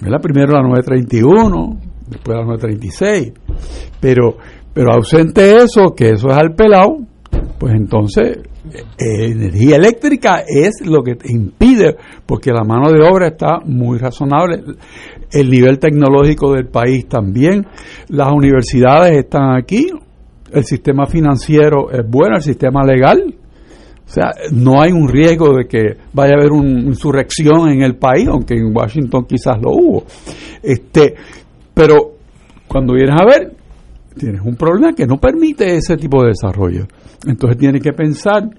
¿verdad? 0.00 0.20
Primero 0.20 0.52
la 0.52 0.62
931, 0.62 1.78
después 2.08 2.36
la 2.36 2.44
936. 2.44 3.32
Pero, 4.00 4.36
pero 4.72 4.92
ausente 4.92 5.62
eso, 5.62 5.94
que 5.94 6.10
eso 6.10 6.28
es 6.28 6.36
al 6.36 6.54
pelado, 6.54 6.98
pues 7.58 7.74
entonces 7.74 8.38
eh, 8.98 9.26
energía 9.26 9.76
eléctrica 9.76 10.42
es 10.46 10.80
lo 10.84 11.02
que 11.02 11.16
impide, 11.24 11.96
porque 12.26 12.50
la 12.50 12.64
mano 12.64 12.90
de 12.90 13.02
obra 13.06 13.28
está 13.28 13.58
muy 13.64 13.98
razonable, 13.98 14.62
el 15.32 15.50
nivel 15.50 15.78
tecnológico 15.78 16.52
del 16.54 16.66
país 16.66 17.06
también, 17.06 17.66
las 18.08 18.32
universidades 18.32 19.16
están 19.16 19.56
aquí, 19.56 19.86
el 20.52 20.64
sistema 20.64 21.06
financiero 21.06 21.90
es 21.90 22.08
bueno, 22.08 22.36
el 22.36 22.42
sistema 22.42 22.84
legal, 22.84 23.34
o 24.10 24.12
sea, 24.12 24.32
no 24.50 24.82
hay 24.82 24.90
un 24.90 25.08
riesgo 25.08 25.56
de 25.56 25.68
que 25.68 25.96
vaya 26.12 26.32
a 26.34 26.40
haber 26.40 26.50
una 26.50 26.80
insurrección 26.80 27.68
en 27.68 27.82
el 27.82 27.94
país, 27.94 28.26
aunque 28.26 28.54
en 28.54 28.76
Washington 28.76 29.24
quizás 29.24 29.56
lo 29.62 29.70
hubo. 29.70 30.04
Este, 30.60 31.14
pero 31.72 32.14
cuando 32.66 32.94
vienes 32.94 33.14
a 33.20 33.24
ver, 33.24 33.52
tienes 34.18 34.40
un 34.44 34.56
problema 34.56 34.94
que 34.94 35.06
no 35.06 35.18
permite 35.18 35.76
ese 35.76 35.96
tipo 35.96 36.22
de 36.22 36.30
desarrollo. 36.30 36.88
Entonces 37.24 37.56
tienes 37.56 37.80
que 37.84 37.92
pensar 37.92 38.50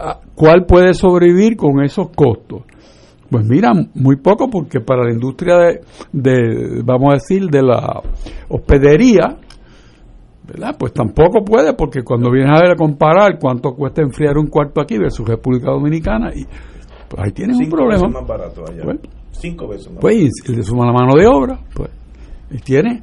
ah, 0.00 0.20
cuál 0.34 0.64
puede 0.66 0.94
sobrevivir 0.94 1.54
con 1.54 1.84
esos 1.84 2.08
costos. 2.08 2.62
Pues 3.28 3.44
mira, 3.44 3.72
muy 3.92 4.16
poco 4.16 4.48
porque 4.48 4.80
para 4.80 5.04
la 5.04 5.12
industria 5.12 5.80
de, 6.12 6.82
vamos 6.82 7.10
a 7.10 7.14
decir, 7.16 7.50
de 7.50 7.62
la 7.62 8.00
hospedería, 8.48 9.36
¿verdad? 10.46 10.76
Pues 10.78 10.92
tampoco 10.92 11.44
puede 11.44 11.74
porque 11.74 12.02
cuando 12.02 12.30
vienes 12.30 12.56
a 12.56 12.60
ver 12.60 12.72
a 12.72 12.76
comparar 12.76 13.38
cuánto 13.38 13.74
cuesta 13.74 14.02
enfriar 14.02 14.36
un 14.38 14.46
cuarto 14.46 14.80
aquí 14.80 14.98
versus 14.98 15.26
República 15.26 15.70
Dominicana, 15.70 16.30
y 16.34 16.44
pues 17.08 17.22
ahí 17.22 17.32
tienes 17.32 17.58
un 17.58 17.68
problema. 17.68 18.08
más 18.08 18.26
barato 18.26 18.64
allá. 18.68 18.82
Pues, 18.84 18.98
Cinco 19.32 19.66
veces 19.66 19.90
más 19.90 20.00
Pues 20.00 20.30
y 20.46 20.52
le 20.54 20.62
suma 20.62 20.86
la 20.86 20.92
mano 20.92 21.12
de 21.18 21.26
obra, 21.26 21.58
pues. 21.74 21.90
Y 22.50 22.58
tiene, 22.58 23.02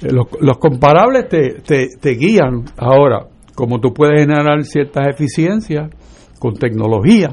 eh, 0.00 0.12
los, 0.12 0.26
los 0.40 0.58
comparables 0.58 1.28
te, 1.28 1.60
te, 1.62 1.88
te 2.00 2.10
guían 2.10 2.64
ahora 2.76 3.26
como 3.54 3.80
tú 3.80 3.92
puedes 3.92 4.20
generar 4.20 4.62
ciertas 4.64 5.06
eficiencias 5.08 5.90
con 6.38 6.54
tecnología, 6.54 7.30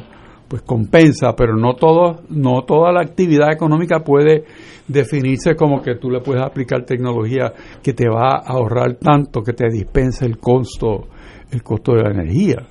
pues 0.52 0.64
compensa, 0.64 1.34
pero 1.34 1.56
no 1.56 1.76
todo, 1.76 2.23
no 2.28 2.64
toda 2.68 2.91
la 2.91 2.99
actividad 2.99 3.53
económica 3.53 3.99
puede 3.99 4.44
definirse 4.86 5.56
como 5.56 5.82
que 5.82 5.95
tú 5.95 6.10
le 6.10 6.19
puedes 6.19 6.44
aplicar 6.44 6.84
tecnología 6.84 7.53
que 7.82 7.94
te 7.94 8.10
va 8.10 8.36
a 8.36 8.52
ahorrar 8.52 8.95
tanto 8.95 9.44
que 9.44 9.53
te 9.53 9.69
dispense 9.72 10.26
el 10.26 10.40
costo, 10.40 11.07
el 11.52 11.64
costo 11.64 11.94
de 11.94 12.03
la 12.03 12.11
energía. 12.11 12.68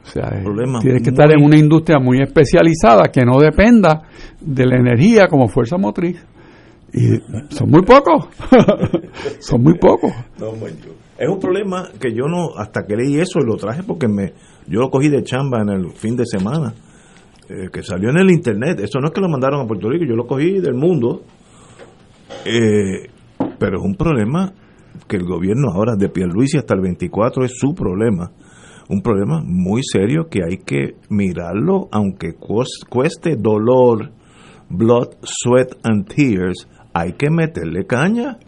O 0.00 0.06
sea, 0.06 0.30
tienes 0.80 1.02
que 1.02 1.10
estar 1.10 1.28
en 1.32 1.44
una 1.44 1.58
industria 1.58 1.98
muy 1.98 2.22
especializada 2.22 3.08
que 3.12 3.24
no 3.24 3.40
dependa 3.40 4.02
de 4.40 4.66
la 4.66 4.76
energía 4.76 5.26
como 5.26 5.48
fuerza 5.48 5.76
motriz. 5.76 6.24
Y 6.92 7.18
son 7.48 7.68
muy 7.68 7.82
pocos. 7.82 8.28
son 9.40 9.60
muy 9.60 9.76
pocos. 9.76 10.12
No, 10.38 10.52
es 11.18 11.28
un 11.28 11.40
problema 11.40 11.88
que 11.98 12.14
yo 12.14 12.26
no, 12.28 12.56
hasta 12.56 12.86
que 12.86 12.94
leí 12.94 13.18
eso, 13.18 13.40
lo 13.40 13.56
traje 13.56 13.82
porque 13.82 14.06
me 14.06 14.34
yo 14.68 14.80
lo 14.80 14.90
cogí 14.90 15.08
de 15.08 15.24
chamba 15.24 15.62
en 15.62 15.70
el 15.70 15.90
fin 15.92 16.14
de 16.14 16.24
semana, 16.24 16.74
eh, 17.48 17.68
que 17.72 17.82
salió 17.82 18.10
en 18.10 18.18
el 18.18 18.30
internet. 18.30 18.80
Eso 18.80 19.00
no 19.00 19.08
es 19.08 19.12
que 19.12 19.20
lo 19.20 19.28
mandaron 19.28 19.60
a 19.60 19.66
Puerto 19.66 19.88
Rico, 19.88 20.04
yo 20.04 20.14
lo 20.14 20.26
cogí 20.26 20.60
del 20.60 20.74
mundo. 20.74 21.22
Eh, 22.44 23.08
pero 23.58 23.78
es 23.78 23.84
un 23.84 23.94
problema 23.94 24.52
que 25.06 25.16
el 25.16 25.24
gobierno 25.24 25.70
ahora 25.72 25.96
de 25.96 26.08
Pierluisi 26.08 26.58
hasta 26.58 26.74
el 26.74 26.80
24 26.80 27.44
es 27.44 27.52
su 27.58 27.74
problema. 27.74 28.30
Un 28.88 29.02
problema 29.02 29.42
muy 29.44 29.82
serio 29.82 30.28
que 30.30 30.40
hay 30.42 30.58
que 30.58 30.96
mirarlo, 31.10 31.88
aunque 31.92 32.34
cueste 32.88 33.36
dolor, 33.36 34.12
blood, 34.70 35.08
sweat 35.22 35.72
and 35.82 36.06
tears, 36.06 36.66
hay 36.94 37.12
que 37.12 37.30
meterle 37.30 37.84
caña 37.86 38.38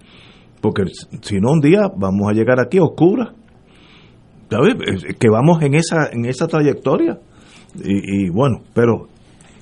porque 0.61 0.85
si 1.23 1.41
no 1.41 1.53
un 1.53 1.61
día 1.61 1.81
vamos 1.97 2.29
a 2.29 2.33
llegar 2.33 2.61
aquí 2.61 2.79
a 2.79 2.85
oscura. 2.85 3.33
Que 4.49 5.29
vamos 5.31 5.63
en 5.63 5.75
esa, 5.75 6.09
en 6.13 6.25
esa 6.25 6.47
trayectoria. 6.47 7.19
Y, 7.77 8.29
bueno, 8.31 8.63
pero 8.75 9.09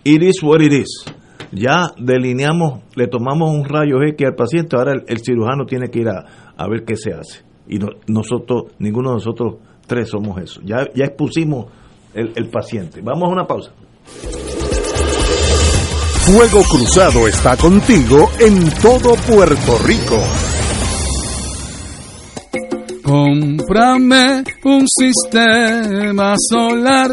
it 0.04 0.22
is 0.22 0.42
what 0.42 0.60
it 0.60 0.72
is. 0.72 1.04
Ya 1.52 1.92
delineamos, 1.98 2.82
le 2.94 3.06
tomamos 3.06 3.50
un 3.50 3.64
rayo 3.64 4.02
X 4.02 4.26
al 4.26 4.34
paciente, 4.34 4.76
ahora 4.76 4.92
el, 5.06 5.18
cirujano 5.18 5.64
tiene 5.66 5.88
que 5.88 6.00
ir 6.00 6.08
a, 6.08 6.68
ver 6.68 6.84
qué 6.84 6.96
se 6.96 7.12
hace. 7.12 7.42
Y 7.68 7.78
nosotros, 8.06 8.72
ninguno 8.78 9.10
de 9.10 9.14
nosotros 9.16 9.56
tres 9.86 10.08
somos 10.08 10.40
eso. 10.42 10.60
Ya, 10.64 10.86
ya 10.94 11.06
expusimos 11.06 11.66
el, 12.14 12.32
el 12.36 12.48
paciente. 12.48 13.00
Vamos 13.02 13.28
a 13.28 13.32
una 13.32 13.46
pausa. 13.46 13.72
Fuego 16.28 16.62
Cruzado 16.62 17.26
está 17.26 17.56
contigo 17.56 18.28
en 18.38 18.70
todo 18.82 19.14
Puerto 19.14 19.78
Rico. 19.86 20.22
Cómprame 23.02 24.44
un 24.64 24.84
sistema 24.86 26.34
solar 26.36 27.12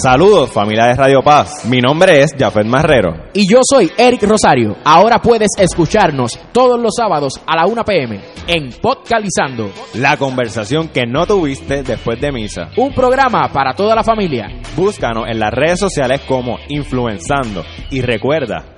Saludos 0.00 0.52
familia 0.52 0.86
de 0.86 0.94
Radio 0.94 1.22
Paz, 1.22 1.64
mi 1.64 1.80
nombre 1.80 2.22
es 2.22 2.32
Jafet 2.38 2.64
Marrero. 2.66 3.16
Y 3.32 3.52
yo 3.52 3.58
soy 3.68 3.90
Eric 3.98 4.22
Rosario. 4.22 4.76
Ahora 4.84 5.18
puedes 5.18 5.48
escucharnos 5.58 6.38
todos 6.52 6.78
los 6.80 6.94
sábados 6.96 7.32
a 7.44 7.56
la 7.56 7.66
1 7.66 7.84
pm 7.84 8.20
en 8.46 8.70
Podcalizando. 8.80 9.72
La 9.94 10.16
conversación 10.16 10.86
que 10.86 11.04
no 11.04 11.26
tuviste 11.26 11.82
después 11.82 12.20
de 12.20 12.30
misa. 12.30 12.70
Un 12.76 12.94
programa 12.94 13.48
para 13.52 13.74
toda 13.74 13.96
la 13.96 14.04
familia. 14.04 14.48
Búscanos 14.76 15.24
en 15.28 15.40
las 15.40 15.52
redes 15.52 15.80
sociales 15.80 16.20
como 16.28 16.58
Influenzando. 16.68 17.64
Y 17.90 18.00
recuerda, 18.00 18.77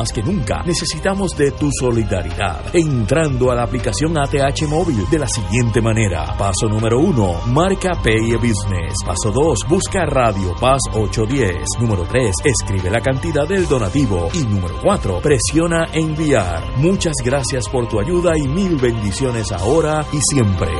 más 0.00 0.12
que 0.12 0.22
nunca 0.22 0.62
necesitamos 0.64 1.36
de 1.36 1.50
tu 1.52 1.68
solidaridad. 1.78 2.74
Entrando 2.74 3.50
a 3.50 3.54
la 3.54 3.64
aplicación 3.64 4.16
ATH 4.16 4.66
móvil 4.66 5.04
de 5.10 5.18
la 5.18 5.28
siguiente 5.28 5.82
manera. 5.82 6.34
Paso 6.38 6.68
número 6.68 6.98
uno, 6.98 7.34
marca 7.48 7.90
Pay 8.02 8.34
Business. 8.36 8.94
Paso 9.04 9.30
2, 9.30 9.58
busca 9.68 10.06
Radio 10.06 10.54
Paz 10.58 10.80
810. 10.94 11.80
Número 11.80 12.04
3, 12.04 12.34
escribe 12.44 12.90
la 12.90 13.02
cantidad 13.02 13.46
del 13.46 13.68
donativo. 13.68 14.28
Y 14.32 14.44
número 14.44 14.76
4, 14.82 15.20
presiona 15.20 15.88
enviar. 15.92 16.78
Muchas 16.78 17.14
gracias 17.22 17.68
por 17.68 17.86
tu 17.86 18.00
ayuda 18.00 18.38
y 18.38 18.48
mil 18.48 18.76
bendiciones 18.76 19.52
ahora 19.52 20.06
y 20.12 20.18
siempre. 20.32 20.70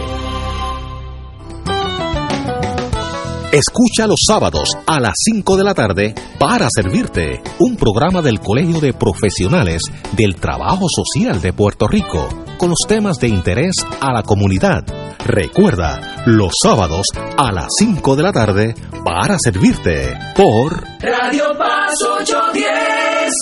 Escucha 3.52 4.06
los 4.06 4.20
sábados 4.28 4.68
a 4.86 5.00
las 5.00 5.14
5 5.24 5.56
de 5.56 5.64
la 5.64 5.74
tarde 5.74 6.14
para 6.38 6.68
servirte 6.72 7.42
un 7.58 7.74
programa 7.74 8.22
del 8.22 8.38
Colegio 8.38 8.78
de 8.80 8.92
Profesionales 8.92 9.82
del 10.12 10.36
Trabajo 10.36 10.86
Social 10.88 11.40
de 11.40 11.52
Puerto 11.52 11.88
Rico 11.88 12.28
con 12.58 12.68
los 12.68 12.78
temas 12.86 13.16
de 13.18 13.26
interés 13.26 13.74
a 14.00 14.12
la 14.12 14.22
comunidad. 14.22 14.84
Recuerda, 15.26 16.22
los 16.26 16.52
sábados 16.62 17.08
a 17.36 17.50
las 17.50 17.66
5 17.76 18.14
de 18.14 18.22
la 18.22 18.32
tarde 18.32 18.72
para 19.04 19.36
servirte 19.36 20.14
por 20.36 20.84
Radio 21.00 21.46
Paz 21.58 21.94
810. 22.20 23.32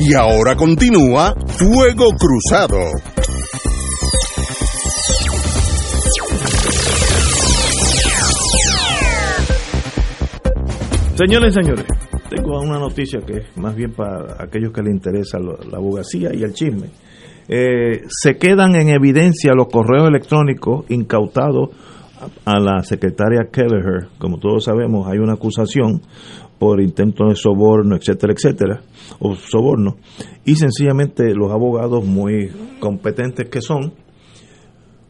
Y 0.00 0.12
ahora 0.12 0.54
continúa 0.54 1.34
Fuego 1.46 2.10
Cruzado. 2.10 2.78
Señores 11.20 11.54
y 11.54 11.60
señores, 11.62 11.84
tengo 12.30 12.58
una 12.62 12.78
noticia 12.78 13.20
que 13.20 13.40
es 13.40 13.56
más 13.58 13.76
bien 13.76 13.92
para 13.92 14.42
aquellos 14.42 14.72
que 14.72 14.80
les 14.80 14.94
interesa 14.94 15.38
la 15.38 15.76
abogacía 15.76 16.30
y 16.32 16.42
el 16.42 16.54
chisme. 16.54 16.88
Eh, 17.46 18.04
se 18.08 18.38
quedan 18.38 18.74
en 18.74 18.88
evidencia 18.88 19.52
los 19.52 19.66
correos 19.66 20.08
electrónicos 20.08 20.86
incautados 20.88 21.72
a 22.46 22.58
la 22.58 22.82
secretaria 22.84 23.50
Kelleher. 23.52 24.08
Como 24.18 24.38
todos 24.38 24.64
sabemos, 24.64 25.08
hay 25.08 25.18
una 25.18 25.34
acusación 25.34 26.00
por 26.58 26.80
intento 26.80 27.26
de 27.28 27.34
soborno, 27.34 27.96
etcétera, 27.96 28.32
etcétera, 28.32 28.80
o 29.18 29.34
soborno. 29.34 29.98
Y 30.46 30.54
sencillamente 30.54 31.34
los 31.34 31.52
abogados 31.52 32.02
muy 32.02 32.50
competentes 32.80 33.50
que 33.50 33.60
son, 33.60 33.92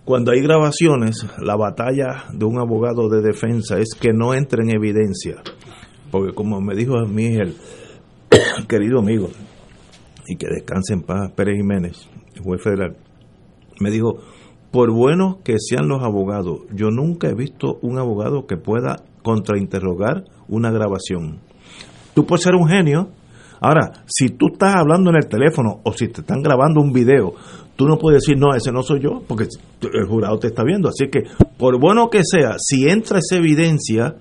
cuando 0.04 0.32
hay 0.32 0.40
grabaciones, 0.40 1.24
la 1.40 1.54
batalla 1.54 2.24
de 2.32 2.44
un 2.44 2.58
abogado 2.58 3.08
de 3.08 3.22
defensa 3.22 3.78
es 3.78 3.90
que 3.94 4.12
no 4.12 4.34
entre 4.34 4.64
en 4.64 4.70
evidencia 4.70 5.36
porque 6.10 6.34
como 6.34 6.60
me 6.60 6.74
dijo 6.74 6.98
a 6.98 7.06
mí 7.06 7.36
el 7.36 7.56
querido 8.68 8.98
amigo, 8.98 9.28
y 10.26 10.36
que 10.36 10.46
descanse 10.48 10.94
en 10.94 11.02
paz, 11.02 11.32
Pérez 11.34 11.56
Jiménez, 11.56 12.08
juez 12.42 12.62
federal, 12.62 12.96
me 13.80 13.90
dijo, 13.90 14.18
por 14.70 14.92
bueno 14.92 15.40
que 15.42 15.56
sean 15.58 15.88
los 15.88 16.02
abogados, 16.02 16.60
yo 16.72 16.90
nunca 16.90 17.28
he 17.28 17.34
visto 17.34 17.78
un 17.82 17.98
abogado 17.98 18.46
que 18.46 18.56
pueda 18.56 19.02
contrainterrogar 19.22 20.24
una 20.48 20.70
grabación. 20.70 21.40
Tú 22.14 22.26
puedes 22.26 22.44
ser 22.44 22.54
un 22.54 22.68
genio. 22.68 23.08
Ahora, 23.60 24.04
si 24.06 24.30
tú 24.30 24.46
estás 24.52 24.76
hablando 24.76 25.10
en 25.10 25.16
el 25.16 25.28
teléfono 25.28 25.80
o 25.84 25.92
si 25.92 26.08
te 26.08 26.22
están 26.22 26.40
grabando 26.40 26.80
un 26.80 26.92
video, 26.92 27.34
tú 27.76 27.86
no 27.86 27.98
puedes 27.98 28.22
decir, 28.22 28.38
no, 28.38 28.54
ese 28.54 28.72
no 28.72 28.82
soy 28.82 29.00
yo, 29.00 29.22
porque 29.26 29.48
el 29.92 30.06
jurado 30.06 30.38
te 30.38 30.48
está 30.48 30.62
viendo. 30.64 30.88
Así 30.88 31.08
que, 31.08 31.24
por 31.58 31.78
bueno 31.78 32.08
que 32.08 32.22
sea, 32.24 32.56
si 32.58 32.88
entra 32.88 33.18
esa 33.18 33.36
evidencia, 33.36 34.16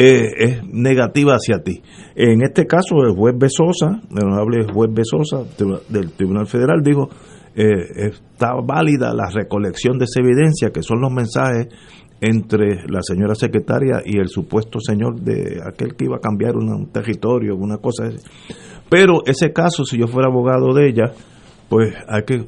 es 0.00 0.64
negativa 0.64 1.34
hacia 1.34 1.62
ti. 1.62 1.82
En 2.14 2.42
este 2.42 2.66
caso, 2.66 3.02
el 3.06 3.14
juez 3.14 3.34
Besosa, 3.38 4.00
el 4.10 4.24
honorable 4.24 4.66
juez 4.72 4.90
Besosa 4.92 5.42
del 5.88 6.12
Tribunal 6.12 6.46
Federal, 6.46 6.82
dijo, 6.82 7.08
eh, 7.54 8.08
está 8.08 8.54
válida 8.64 9.12
la 9.14 9.28
recolección 9.30 9.98
de 9.98 10.04
esa 10.04 10.20
evidencia, 10.20 10.70
que 10.70 10.82
son 10.82 11.00
los 11.00 11.12
mensajes 11.12 11.68
entre 12.20 12.86
la 12.88 13.00
señora 13.02 13.34
secretaria 13.34 14.02
y 14.04 14.18
el 14.18 14.28
supuesto 14.28 14.78
señor 14.78 15.20
de 15.20 15.60
aquel 15.66 15.94
que 15.96 16.04
iba 16.04 16.16
a 16.16 16.20
cambiar 16.20 16.56
un, 16.56 16.90
territorio, 16.92 17.56
una 17.56 17.78
cosa. 17.78 18.04
Pero 18.88 19.20
ese 19.26 19.52
caso, 19.52 19.84
si 19.84 19.98
yo 19.98 20.06
fuera 20.06 20.28
abogado 20.28 20.72
de 20.74 20.88
ella, 20.88 21.12
pues 21.68 21.94
hay 22.08 22.22
que 22.24 22.44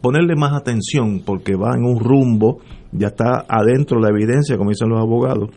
ponerle 0.00 0.36
más 0.36 0.52
atención 0.52 1.22
porque 1.24 1.54
va 1.54 1.74
en 1.74 1.84
un 1.84 1.98
rumbo, 1.98 2.60
ya 2.92 3.08
está 3.08 3.44
adentro 3.48 3.98
la 4.00 4.10
evidencia, 4.10 4.56
como 4.56 4.70
dicen 4.70 4.88
los 4.88 5.00
abogados, 5.00 5.50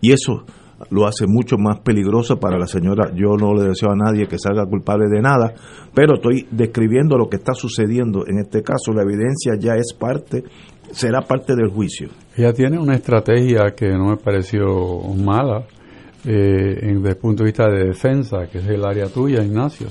y 0.00 0.12
eso 0.12 0.44
lo 0.90 1.06
hace 1.06 1.26
mucho 1.26 1.56
más 1.58 1.80
peligroso 1.80 2.38
para 2.38 2.58
la 2.58 2.66
señora. 2.66 3.10
Yo 3.14 3.36
no 3.36 3.52
le 3.54 3.68
deseo 3.68 3.90
a 3.90 3.96
nadie 3.96 4.26
que 4.26 4.38
salga 4.38 4.64
culpable 4.66 5.06
de 5.08 5.20
nada, 5.20 5.54
pero 5.94 6.14
estoy 6.14 6.46
describiendo 6.50 7.16
lo 7.18 7.28
que 7.28 7.36
está 7.36 7.52
sucediendo. 7.52 8.24
En 8.26 8.38
este 8.38 8.62
caso, 8.62 8.92
la 8.92 9.02
evidencia 9.02 9.54
ya 9.58 9.74
es 9.74 9.92
parte, 9.92 10.44
será 10.92 11.22
parte 11.22 11.54
del 11.54 11.70
juicio. 11.70 12.08
Ella 12.36 12.52
tiene 12.52 12.78
una 12.78 12.94
estrategia 12.94 13.74
que 13.76 13.88
no 13.90 14.10
me 14.10 14.16
pareció 14.16 14.66
mala 15.16 15.64
eh, 16.24 16.80
desde 16.82 17.08
el 17.08 17.16
punto 17.16 17.42
de 17.42 17.48
vista 17.48 17.68
de 17.68 17.86
defensa, 17.86 18.46
que 18.50 18.58
es 18.58 18.68
el 18.68 18.84
área 18.84 19.08
tuya, 19.08 19.42
Ignacio. 19.42 19.88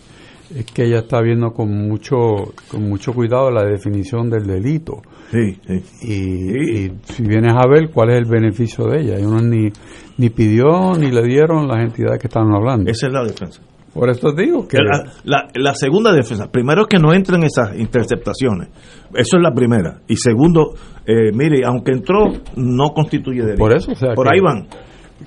Es 0.56 0.66
que 0.66 0.86
ella 0.86 1.00
está 1.00 1.22
viendo 1.22 1.52
con 1.52 1.70
mucho, 1.88 2.54
con 2.72 2.88
mucho 2.88 3.14
cuidado 3.14 3.52
la 3.52 3.66
definición 3.66 4.30
del 4.30 4.46
delito 4.46 5.02
Sí, 5.32 5.60
Y, 6.02 6.92
si 7.04 7.24
vienes 7.24 7.54
a 7.54 7.68
ver 7.68 7.90
cuál 7.92 8.12
es 8.12 8.18
el 8.18 8.26
beneficio 8.26 8.86
de 8.86 9.02
ella, 9.02 9.20
y 9.20 9.24
uno 9.24 9.42
ni, 9.42 9.70
ni 10.18 10.30
pidió 10.30 10.94
ni 10.98 11.12
le 11.12 11.22
dieron 11.24 11.68
las 11.68 11.84
entidades 11.84 12.20
que 12.20 12.28
estaban 12.28 12.54
hablando. 12.54 12.90
Esa 12.90 13.08
es 13.08 13.14
la 13.14 13.24
defensa. 13.24 13.62
Por 13.94 14.10
eso 14.10 14.32
digo 14.32 14.68
que... 14.68 14.78
La, 15.24 15.48
la, 15.54 15.74
segunda 15.74 16.14
defensa, 16.14 16.50
primero 16.50 16.84
es 16.84 16.88
que 16.88 17.00
no 17.00 17.14
entren 17.14 17.44
esas 17.44 17.78
interceptaciones, 17.78 18.70
eso 19.14 19.38
es 19.38 19.44
la 19.44 19.52
primera. 19.52 20.00
Y 20.08 20.16
segundo, 20.16 20.76
eh, 21.06 21.32
mire, 21.34 21.62
aunque 21.66 21.92
entró, 21.92 22.32
no 22.56 22.94
constituye 22.94 23.42
delito. 23.42 23.58
Por 23.58 23.76
eso, 23.76 23.92
o 23.92 23.96
sea, 23.96 24.14
Por 24.14 24.32
ahí 24.32 24.40
van. 24.40 24.68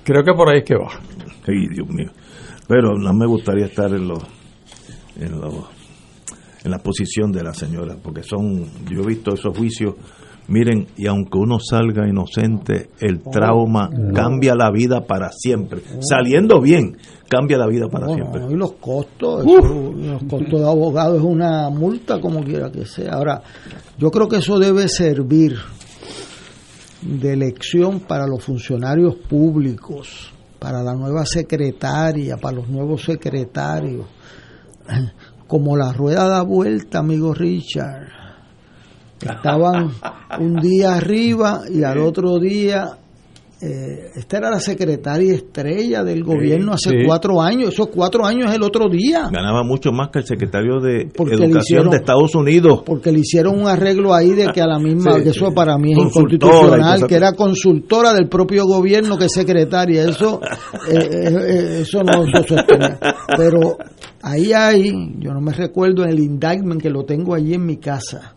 Creo 0.04 0.22
que 0.22 0.32
por 0.32 0.48
ahí 0.48 0.58
es 0.60 0.64
que 0.64 0.76
va. 0.76 0.88
Sí, 1.44 1.66
Dios 1.74 1.88
mío. 1.88 2.10
Pero 2.68 2.96
no 2.96 3.12
me 3.12 3.26
gustaría 3.26 3.66
estar 3.66 3.90
en 3.90 4.08
los... 4.08 4.22
En 5.16 5.40
los 5.40 5.54
en 6.64 6.70
la 6.70 6.78
posición 6.78 7.32
de 7.32 7.42
la 7.42 7.54
señora, 7.54 7.96
porque 8.02 8.22
son, 8.22 8.66
yo 8.90 9.02
he 9.02 9.06
visto 9.06 9.32
esos 9.32 9.56
juicios, 9.56 9.94
miren, 10.48 10.88
y 10.96 11.06
aunque 11.06 11.38
uno 11.38 11.58
salga 11.58 12.06
inocente, 12.06 12.90
el 13.00 13.22
trauma 13.22 13.88
cambia 14.14 14.54
la 14.54 14.70
vida 14.70 15.06
para 15.06 15.30
siempre. 15.32 15.80
Saliendo 16.00 16.60
bien, 16.60 16.98
cambia 17.28 17.56
la 17.56 17.66
vida 17.66 17.88
para 17.88 18.12
siempre. 18.12 18.42
Y 18.50 18.54
los 18.54 18.72
costos, 18.72 19.44
los 19.46 20.22
costos 20.24 20.60
de 20.60 20.66
abogado 20.66 21.16
es 21.16 21.22
una 21.22 21.70
multa 21.70 22.20
como 22.20 22.42
quiera 22.42 22.70
que 22.70 22.84
sea. 22.84 23.14
Ahora, 23.14 23.42
yo 23.98 24.10
creo 24.10 24.28
que 24.28 24.36
eso 24.36 24.58
debe 24.58 24.88
servir 24.88 25.56
de 27.00 27.36
lección 27.36 28.00
para 28.00 28.26
los 28.26 28.44
funcionarios 28.44 29.14
públicos, 29.14 30.30
para 30.58 30.82
la 30.82 30.94
nueva 30.94 31.24
secretaria, 31.24 32.36
para 32.36 32.56
los 32.56 32.68
nuevos 32.68 33.02
secretarios 33.02 34.04
como 35.46 35.76
la 35.76 35.92
rueda 35.92 36.28
da 36.28 36.42
vuelta, 36.42 37.00
amigo 37.00 37.34
Richard. 37.34 38.08
Estaban 39.20 39.90
un 40.38 40.56
día 40.56 40.94
arriba 40.94 41.62
y 41.68 41.82
al 41.82 41.98
otro 41.98 42.38
día 42.38 42.99
eh, 43.62 44.12
esta 44.16 44.38
era 44.38 44.50
la 44.50 44.58
secretaria 44.58 45.34
estrella 45.34 46.02
del 46.02 46.24
gobierno 46.24 46.72
hace 46.72 47.04
cuatro 47.04 47.42
años. 47.42 47.74
Esos 47.74 47.88
cuatro 47.88 48.24
años 48.24 48.48
es 48.48 48.56
el 48.56 48.62
otro 48.62 48.88
día. 48.88 49.28
Ganaba 49.30 49.62
mucho 49.62 49.92
más 49.92 50.08
que 50.08 50.20
el 50.20 50.24
secretario 50.24 50.80
de 50.80 51.10
Educación 51.14 51.90
de 51.90 51.98
Estados 51.98 52.34
Unidos. 52.34 52.82
Porque 52.86 53.12
le 53.12 53.18
hicieron 53.18 53.60
un 53.60 53.68
arreglo 53.68 54.14
ahí 54.14 54.30
de 54.30 54.46
que 54.46 54.62
a 54.62 54.66
la 54.66 54.78
misma, 54.78 55.22
que 55.22 55.28
eso 55.28 55.52
para 55.52 55.76
mí 55.76 55.92
es 55.92 55.98
inconstitucional, 55.98 57.06
que 57.06 57.14
era 57.14 57.32
consultora 57.34 58.14
del 58.14 58.28
propio 58.28 58.64
gobierno 58.64 59.18
que 59.18 59.28
secretaria. 59.28 60.04
Eso, 60.04 60.40
eh, 60.90 61.08
eh, 61.12 61.78
eso 61.82 62.02
no 62.02 62.24
se 62.24 62.48
sostiene. 62.48 62.96
Pero 63.36 63.76
ahí 64.22 64.54
hay, 64.54 64.90
yo 65.18 65.34
no 65.34 65.42
me 65.42 65.52
recuerdo 65.52 66.04
en 66.04 66.10
el 66.10 66.20
indictment 66.20 66.80
que 66.80 66.88
lo 66.88 67.04
tengo 67.04 67.34
allí 67.34 67.52
en 67.52 67.66
mi 67.66 67.76
casa. 67.76 68.34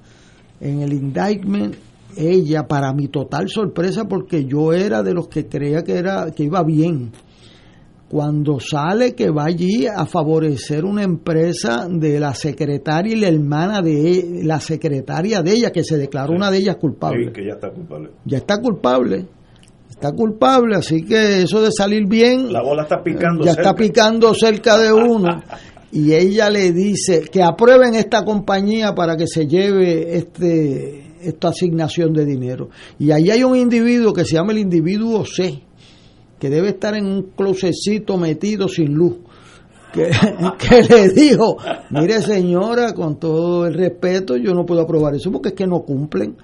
En 0.59 0.81
el 0.81 0.91
indictment 0.91 1.75
ella, 2.17 2.67
para 2.67 2.93
mi 2.93 3.07
total 3.07 3.49
sorpresa, 3.49 4.05
porque 4.07 4.45
yo 4.45 4.73
era 4.73 5.03
de 5.03 5.13
los 5.13 5.27
que 5.27 5.47
creía 5.47 5.83
que, 5.83 5.93
era, 5.93 6.31
que 6.31 6.43
iba 6.43 6.63
bien, 6.63 7.11
cuando 8.13 8.59
sale 8.59 9.15
que 9.15 9.31
va 9.31 9.45
allí 9.45 9.87
a 9.87 10.05
favorecer 10.05 10.85
una 10.85 11.01
empresa 11.01 11.87
de 11.89 12.19
la 12.19 12.35
secretaria 12.35 13.13
y 13.13 13.19
la 13.19 13.27
hermana 13.27 13.81
de 13.81 14.41
la 14.43 14.59
secretaria 14.59 15.41
de 15.41 15.53
ella, 15.53 15.71
que 15.71 15.83
se 15.83 15.97
declaró 15.97 16.33
una 16.35 16.51
de 16.51 16.59
ellas 16.59 16.75
culpable. 16.75 17.31
que 17.33 17.43
ya 17.43 17.53
está 17.53 17.71
culpable. 17.71 18.11
Ya 18.25 18.37
está 18.37 18.61
culpable. 18.61 19.25
Está 19.89 20.11
culpable, 20.11 20.75
así 20.75 21.03
que 21.03 21.41
eso 21.41 21.61
de 21.61 21.71
salir 21.71 22.07
bien. 22.07 22.53
La 22.53 22.61
bola 22.61 22.83
está 22.83 23.01
picando. 23.01 23.43
Ya 23.43 23.51
está 23.51 23.73
picando 23.73 24.33
cerca 24.35 24.77
de 24.77 24.93
uno. 24.93 25.41
y 25.91 26.13
ella 26.13 26.49
le 26.49 26.71
dice 26.71 27.21
que 27.31 27.41
aprueben 27.41 27.95
esta 27.95 28.23
compañía 28.23 28.93
para 28.93 29.15
que 29.15 29.27
se 29.27 29.47
lleve 29.47 30.17
este 30.17 31.12
esta 31.23 31.49
asignación 31.49 32.13
de 32.13 32.25
dinero. 32.25 32.69
Y 32.99 33.11
ahí 33.11 33.29
hay 33.31 33.43
un 33.43 33.55
individuo 33.55 34.13
que 34.13 34.25
se 34.25 34.35
llama 34.35 34.51
el 34.51 34.59
individuo 34.59 35.25
C, 35.25 35.61
que 36.39 36.49
debe 36.49 36.69
estar 36.69 36.95
en 36.95 37.05
un 37.05 37.31
closecito 37.35 38.17
metido 38.17 38.67
sin 38.67 38.93
luz, 38.93 39.17
que, 39.93 40.09
que 40.57 40.81
le 40.83 41.09
dijo, 41.09 41.57
mire 41.91 42.21
señora, 42.21 42.93
con 42.93 43.19
todo 43.19 43.65
el 43.65 43.73
respeto, 43.73 44.35
yo 44.37 44.53
no 44.53 44.65
puedo 44.65 44.81
aprobar 44.81 45.15
eso 45.15 45.31
porque 45.31 45.49
es 45.49 45.55
que 45.55 45.67
no 45.67 45.81
cumplen. 45.81 46.35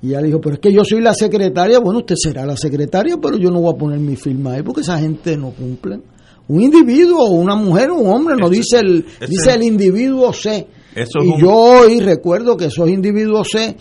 Y 0.00 0.10
ella 0.10 0.22
dijo, 0.22 0.40
pero 0.40 0.54
es 0.54 0.60
que 0.60 0.72
yo 0.72 0.84
soy 0.84 1.00
la 1.00 1.12
secretaria, 1.12 1.80
bueno, 1.80 2.00
usted 2.00 2.14
será 2.16 2.46
la 2.46 2.56
secretaria, 2.56 3.16
pero 3.20 3.36
yo 3.36 3.50
no 3.50 3.60
voy 3.60 3.74
a 3.74 3.78
poner 3.78 3.98
mi 3.98 4.14
firma 4.14 4.52
ahí 4.52 4.62
porque 4.62 4.82
esa 4.82 4.98
gente 4.98 5.36
no 5.36 5.50
cumple. 5.50 6.00
Un 6.46 6.62
individuo, 6.62 7.28
una 7.30 7.56
mujer, 7.56 7.90
un 7.90 8.06
hombre, 8.06 8.36
no 8.36 8.48
dice 8.48 8.78
el, 8.78 9.04
dice 9.28 9.54
el 9.54 9.64
individuo 9.64 10.32
C. 10.32 10.66
y 10.96 11.40
yo 11.40 11.52
hoy 11.52 12.00
recuerdo 12.00 12.56
que 12.56 12.66
esos 12.66 12.88
individuos 12.88 13.48
C 13.50 13.76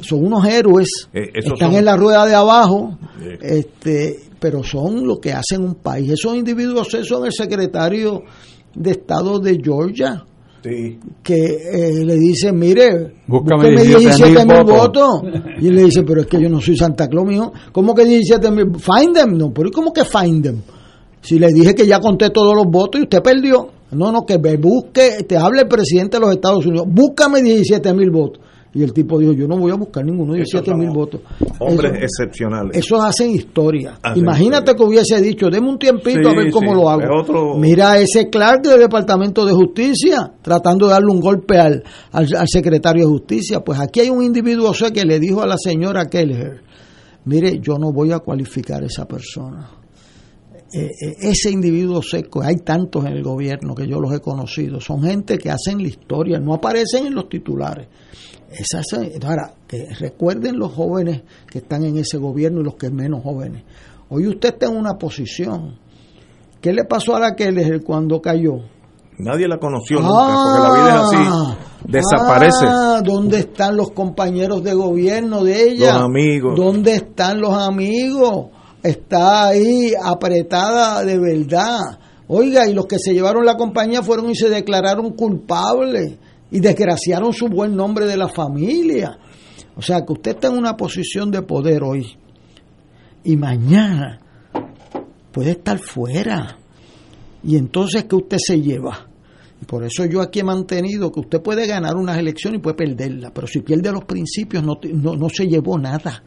son 0.00 0.24
unos 0.24 0.46
héroes, 0.46 1.08
eh, 1.12 1.30
están 1.34 1.74
en 1.74 1.84
la 1.84 1.96
rueda 1.96 2.26
de 2.26 2.34
abajo, 2.34 2.98
este, 3.40 4.20
pero 4.38 4.62
son 4.62 5.06
lo 5.06 5.18
que 5.18 5.32
hacen 5.32 5.62
un 5.62 5.76
país. 5.76 6.12
Esos 6.12 6.36
individuos 6.36 6.88
son 7.02 7.26
el 7.26 7.32
secretario 7.32 8.22
de 8.74 8.90
Estado 8.90 9.38
de 9.38 9.58
Georgia, 9.62 10.24
que 11.22 11.34
eh, 11.34 12.04
le 12.04 12.16
dice, 12.16 12.52
mire, 12.52 13.14
búscame, 13.26 13.70
17 13.70 14.44
mil 14.46 14.64
votos. 14.64 15.22
Y 15.60 15.70
le 15.70 15.84
dice, 15.84 16.02
pero 16.02 16.22
es 16.22 16.26
que 16.26 16.40
yo 16.40 16.48
no 16.48 16.60
soy 16.60 16.76
Santa 16.76 17.08
Claus, 17.08 17.26
mijo. 17.26 17.52
¿Cómo 17.72 17.94
que 17.94 18.04
17 18.04 18.50
mil? 18.50 18.66
Find 18.78 19.14
them. 19.14 19.38
No, 19.38 19.52
pero 19.52 19.70
¿cómo 19.70 19.92
que 19.92 20.04
find 20.04 20.42
them? 20.42 20.60
Si 21.20 21.38
le 21.38 21.48
dije 21.48 21.74
que 21.74 21.86
ya 21.86 22.00
conté 22.00 22.30
todos 22.30 22.54
los 22.54 22.66
votos 22.66 23.00
y 23.00 23.04
usted 23.04 23.22
perdió. 23.22 23.70
No, 23.92 24.10
no, 24.10 24.26
que 24.26 24.38
me 24.38 24.56
busque, 24.56 25.24
te 25.28 25.36
hable 25.36 25.62
el 25.62 25.68
presidente 25.68 26.16
de 26.16 26.20
los 26.20 26.34
Estados 26.34 26.66
Unidos, 26.66 26.86
búscame 26.88 27.40
17 27.40 27.94
mil 27.94 28.10
votos. 28.10 28.42
Y 28.76 28.82
el 28.82 28.92
tipo 28.92 29.18
dijo, 29.18 29.32
yo 29.32 29.48
no 29.48 29.56
voy 29.56 29.72
a 29.72 29.74
buscar 29.74 30.04
ninguno 30.04 30.34
de 30.34 30.44
siete 30.44 30.74
mil 30.74 30.90
votos. 30.90 31.22
Hombres 31.60 31.94
excepcionales. 32.02 32.76
Eso 32.76 33.00
hacen 33.00 33.30
historia. 33.30 33.98
Imagínate 34.14 34.74
que 34.74 34.82
hubiese 34.82 35.18
dicho, 35.22 35.46
deme 35.48 35.70
un 35.70 35.78
tiempito 35.78 36.28
a 36.28 36.34
ver 36.34 36.50
cómo 36.50 36.74
lo 36.74 36.90
hago. 36.90 37.56
Mira 37.58 37.98
ese 37.98 38.28
Clark 38.28 38.64
del 38.64 38.80
Departamento 38.80 39.46
de 39.46 39.52
Justicia 39.52 40.30
tratando 40.42 40.88
de 40.88 40.92
darle 40.92 41.10
un 41.10 41.20
golpe 41.20 41.56
al, 41.58 41.82
al, 42.12 42.28
secretario 42.46 43.06
de 43.06 43.08
Justicia. 43.08 43.60
Pues 43.60 43.80
aquí 43.80 44.00
hay 44.00 44.10
un 44.10 44.22
individuo 44.22 44.74
sé, 44.74 44.92
que 44.92 45.06
le 45.06 45.18
dijo 45.18 45.40
a 45.40 45.46
la 45.46 45.56
señora 45.56 46.04
Keller, 46.04 46.60
mire, 47.24 47.58
yo 47.58 47.78
no 47.78 47.92
voy 47.92 48.12
a 48.12 48.18
cualificar 48.18 48.82
a 48.82 48.86
esa 48.86 49.06
persona. 49.06 49.70
Eh, 50.70 50.84
eh, 50.84 51.14
ese 51.22 51.50
individuo 51.50 52.02
seco, 52.02 52.42
hay 52.42 52.56
tantos 52.56 53.06
en 53.06 53.12
el 53.12 53.22
gobierno 53.22 53.74
que 53.74 53.88
yo 53.88 53.98
los 54.00 54.12
he 54.12 54.20
conocido, 54.20 54.80
son 54.82 55.02
gente 55.02 55.38
que 55.38 55.48
hacen 55.48 55.80
la 55.80 55.88
historia, 55.88 56.38
no 56.38 56.52
aparecen 56.52 57.06
en 57.06 57.14
los 57.14 57.30
titulares 57.30 57.86
ahora, 59.24 59.54
que 59.66 59.86
recuerden 59.98 60.58
los 60.58 60.72
jóvenes 60.72 61.22
que 61.50 61.58
están 61.58 61.84
en 61.84 61.98
ese 61.98 62.18
gobierno 62.18 62.60
y 62.60 62.64
los 62.64 62.76
que 62.76 62.90
menos 62.90 63.22
jóvenes. 63.22 63.64
Hoy 64.08 64.26
usted 64.28 64.50
está 64.50 64.66
en 64.66 64.76
una 64.76 64.94
posición. 64.94 65.78
¿Qué 66.60 66.72
le 66.72 66.84
pasó 66.84 67.16
a 67.16 67.20
la 67.20 67.34
Keller 67.34 67.82
cuando 67.82 68.20
cayó? 68.20 68.60
Nadie 69.18 69.48
la 69.48 69.58
conoció 69.58 70.00
nunca, 70.00 70.34
porque 70.44 70.62
la 70.62 70.72
vida 70.74 70.94
es 70.94 71.02
así. 71.02 71.16
Ah, 71.18 71.56
desaparece. 71.84 72.66
Ah, 72.68 73.00
¿Dónde 73.02 73.38
están 73.38 73.76
los 73.76 73.90
compañeros 73.92 74.62
de 74.62 74.74
gobierno 74.74 75.42
de 75.42 75.70
ella? 75.70 75.94
Los 75.94 76.02
amigos. 76.02 76.54
¿Dónde 76.56 76.94
están 76.94 77.40
los 77.40 77.54
amigos? 77.54 78.50
Está 78.82 79.46
ahí 79.46 79.92
apretada 80.00 81.02
de 81.02 81.18
verdad. 81.18 81.80
Oiga, 82.28 82.68
y 82.68 82.74
los 82.74 82.86
que 82.86 82.98
se 82.98 83.14
llevaron 83.14 83.44
la 83.46 83.56
compañía 83.56 84.02
fueron 84.02 84.30
y 84.30 84.34
se 84.34 84.50
declararon 84.50 85.12
culpables 85.12 86.18
y 86.50 86.60
desgraciaron 86.60 87.32
su 87.32 87.48
buen 87.48 87.74
nombre 87.74 88.06
de 88.06 88.16
la 88.16 88.28
familia. 88.28 89.18
O 89.76 89.82
sea 89.82 90.04
que 90.04 90.12
usted 90.12 90.30
está 90.32 90.48
en 90.48 90.58
una 90.58 90.76
posición 90.76 91.30
de 91.30 91.42
poder 91.42 91.82
hoy 91.82 92.16
y 93.24 93.36
mañana 93.36 94.20
puede 95.32 95.50
estar 95.50 95.78
fuera. 95.78 96.58
Y 97.42 97.56
entonces, 97.56 98.04
¿qué 98.04 98.16
usted 98.16 98.38
se 98.38 98.60
lleva? 98.60 99.06
Y 99.60 99.64
por 99.64 99.84
eso 99.84 100.04
yo 100.04 100.20
aquí 100.20 100.40
he 100.40 100.44
mantenido 100.44 101.10
que 101.12 101.20
usted 101.20 101.42
puede 101.42 101.66
ganar 101.66 101.96
unas 101.96 102.18
elecciones 102.18 102.58
y 102.58 102.62
puede 102.62 102.76
perderla, 102.76 103.30
pero 103.32 103.46
si 103.46 103.60
pierde 103.60 103.92
los 103.92 104.04
principios 104.04 104.62
no, 104.62 104.78
no, 104.82 105.28
se 105.28 105.46
llevó 105.46 105.78
nada. 105.78 106.22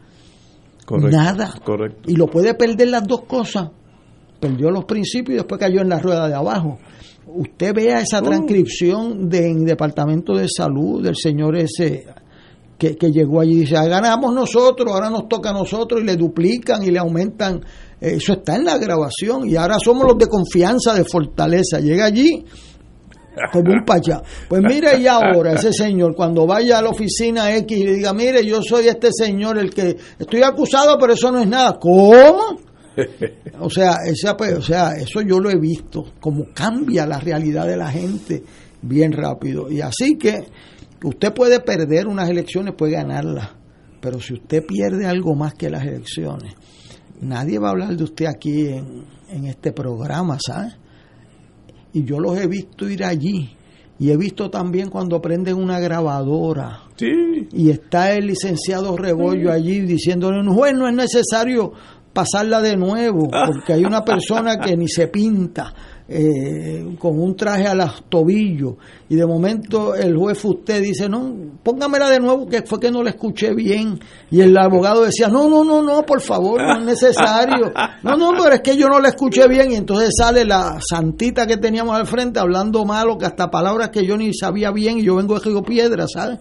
nada. 0.88 1.54
Correcto. 1.64 2.10
Y 2.10 2.16
lo 2.16 2.26
puede 2.26 2.54
perder 2.54 2.88
las 2.88 3.06
dos 3.06 3.22
cosas. 3.22 3.70
Perdió 4.38 4.70
los 4.70 4.84
principios 4.84 5.34
y 5.34 5.36
después 5.38 5.60
cayó 5.60 5.80
en 5.82 5.88
la 5.88 5.98
rueda 5.98 6.28
de 6.28 6.34
abajo 6.34 6.78
usted 7.34 7.74
vea 7.74 8.00
esa 8.00 8.20
transcripción 8.20 9.28
del 9.28 9.64
Departamento 9.64 10.34
de 10.36 10.46
Salud 10.48 11.02
del 11.02 11.16
señor 11.16 11.56
ese 11.56 12.06
que, 12.78 13.10
llegó 13.12 13.40
allí 13.40 13.56
y 13.56 13.60
dice, 13.60 13.76
ah, 13.76 13.86
ganamos 13.86 14.32
nosotros, 14.32 14.90
ahora 14.90 15.10
nos 15.10 15.28
toca 15.28 15.50
a 15.50 15.52
nosotros 15.52 16.00
y 16.00 16.04
le 16.04 16.16
duplican 16.16 16.82
y 16.82 16.90
le 16.90 16.98
aumentan. 16.98 17.60
Eso 18.00 18.32
está 18.32 18.56
en 18.56 18.64
la 18.64 18.78
grabación 18.78 19.46
y 19.46 19.56
ahora 19.56 19.76
somos 19.78 20.06
los 20.06 20.16
de 20.16 20.26
confianza, 20.26 20.94
de 20.94 21.04
fortaleza. 21.04 21.78
Llega 21.80 22.06
allí 22.06 22.42
como 23.52 23.72
un 23.72 23.84
pachá. 23.84 24.22
Pues 24.48 24.62
mire 24.62 24.98
y 24.98 25.06
ahora 25.06 25.52
ese 25.52 25.74
señor 25.74 26.14
cuando 26.16 26.46
vaya 26.46 26.78
a 26.78 26.82
la 26.82 26.88
oficina 26.88 27.54
X 27.54 27.78
y 27.78 27.84
le 27.84 27.94
diga, 27.96 28.14
mire, 28.14 28.44
yo 28.46 28.62
soy 28.62 28.88
este 28.88 29.10
señor 29.12 29.58
el 29.58 29.74
que 29.74 29.96
estoy 30.18 30.42
acusado, 30.42 30.96
pero 30.98 31.12
eso 31.12 31.30
no 31.30 31.40
es 31.40 31.48
nada. 31.48 31.78
¿Cómo? 31.78 32.69
O 33.60 33.70
sea, 33.70 33.96
esa, 34.06 34.36
pues, 34.36 34.54
o 34.54 34.62
sea, 34.62 34.92
eso 34.92 35.20
yo 35.22 35.38
lo 35.38 35.50
he 35.50 35.58
visto, 35.58 36.14
como 36.20 36.46
cambia 36.54 37.06
la 37.06 37.18
realidad 37.18 37.66
de 37.66 37.76
la 37.76 37.90
gente 37.90 38.42
bien 38.82 39.12
rápido. 39.12 39.70
Y 39.70 39.80
así 39.80 40.16
que 40.16 40.46
usted 41.04 41.32
puede 41.32 41.60
perder 41.60 42.06
unas 42.06 42.28
elecciones, 42.28 42.74
puede 42.74 42.92
ganarlas, 42.92 43.50
pero 44.00 44.20
si 44.20 44.34
usted 44.34 44.64
pierde 44.64 45.06
algo 45.06 45.34
más 45.34 45.54
que 45.54 45.70
las 45.70 45.84
elecciones, 45.84 46.54
nadie 47.20 47.58
va 47.58 47.68
a 47.68 47.72
hablar 47.72 47.96
de 47.96 48.04
usted 48.04 48.26
aquí 48.26 48.68
en, 48.68 49.04
en 49.28 49.46
este 49.46 49.72
programa, 49.72 50.38
¿sabes? 50.44 50.74
Y 51.92 52.04
yo 52.04 52.18
los 52.18 52.38
he 52.38 52.46
visto 52.46 52.88
ir 52.88 53.04
allí. 53.04 53.56
Y 53.98 54.10
he 54.10 54.16
visto 54.16 54.48
también 54.48 54.88
cuando 54.88 55.20
prenden 55.20 55.56
una 55.56 55.78
grabadora. 55.78 56.84
Y 57.52 57.68
está 57.68 58.14
el 58.14 58.28
licenciado 58.28 58.96
Rebollo 58.96 59.52
allí 59.52 59.80
diciéndole, 59.80 60.42
juez, 60.50 60.72
no 60.74 60.88
es 60.88 60.94
necesario 60.94 61.72
pasarla 62.12 62.60
de 62.60 62.76
nuevo, 62.76 63.28
porque 63.30 63.74
hay 63.74 63.84
una 63.84 64.04
persona 64.04 64.58
que 64.58 64.76
ni 64.76 64.88
se 64.88 65.08
pinta, 65.08 65.72
eh, 66.12 66.96
con 66.98 67.20
un 67.20 67.36
traje 67.36 67.66
a 67.66 67.74
los 67.74 68.04
tobillos 68.08 68.74
y 69.08 69.14
de 69.14 69.24
momento 69.24 69.94
el 69.94 70.16
juez 70.16 70.44
usted 70.44 70.82
dice 70.82 71.08
no 71.08 71.32
póngamela 71.62 72.10
de 72.10 72.18
nuevo 72.18 72.48
que 72.48 72.62
fue 72.62 72.80
que 72.80 72.90
no 72.90 73.02
la 73.02 73.10
escuché 73.10 73.54
bien 73.54 73.98
y 74.30 74.40
el 74.40 74.56
abogado 74.58 75.04
decía 75.04 75.28
no 75.28 75.48
no 75.48 75.62
no 75.62 75.82
no 75.82 76.02
por 76.04 76.20
favor 76.20 76.60
no 76.62 76.80
es 76.80 76.84
necesario 76.84 77.72
no 78.02 78.16
no 78.16 78.32
pero 78.32 78.56
es 78.56 78.60
que 78.60 78.76
yo 78.76 78.88
no 78.88 78.98
la 78.98 79.08
escuché 79.08 79.46
bien 79.46 79.70
y 79.70 79.76
entonces 79.76 80.10
sale 80.18 80.44
la 80.44 80.78
santita 80.80 81.46
que 81.46 81.58
teníamos 81.58 81.94
al 81.94 82.06
frente 82.06 82.40
hablando 82.40 82.84
malo 82.84 83.16
que 83.16 83.26
hasta 83.26 83.48
palabras 83.48 83.90
que 83.90 84.04
yo 84.04 84.16
ni 84.16 84.34
sabía 84.34 84.72
bien 84.72 84.98
y 84.98 85.04
yo 85.04 85.16
vengo 85.16 85.38
de 85.38 85.44
Río 85.44 85.62
Piedra 85.62 86.06
sabes 86.12 86.40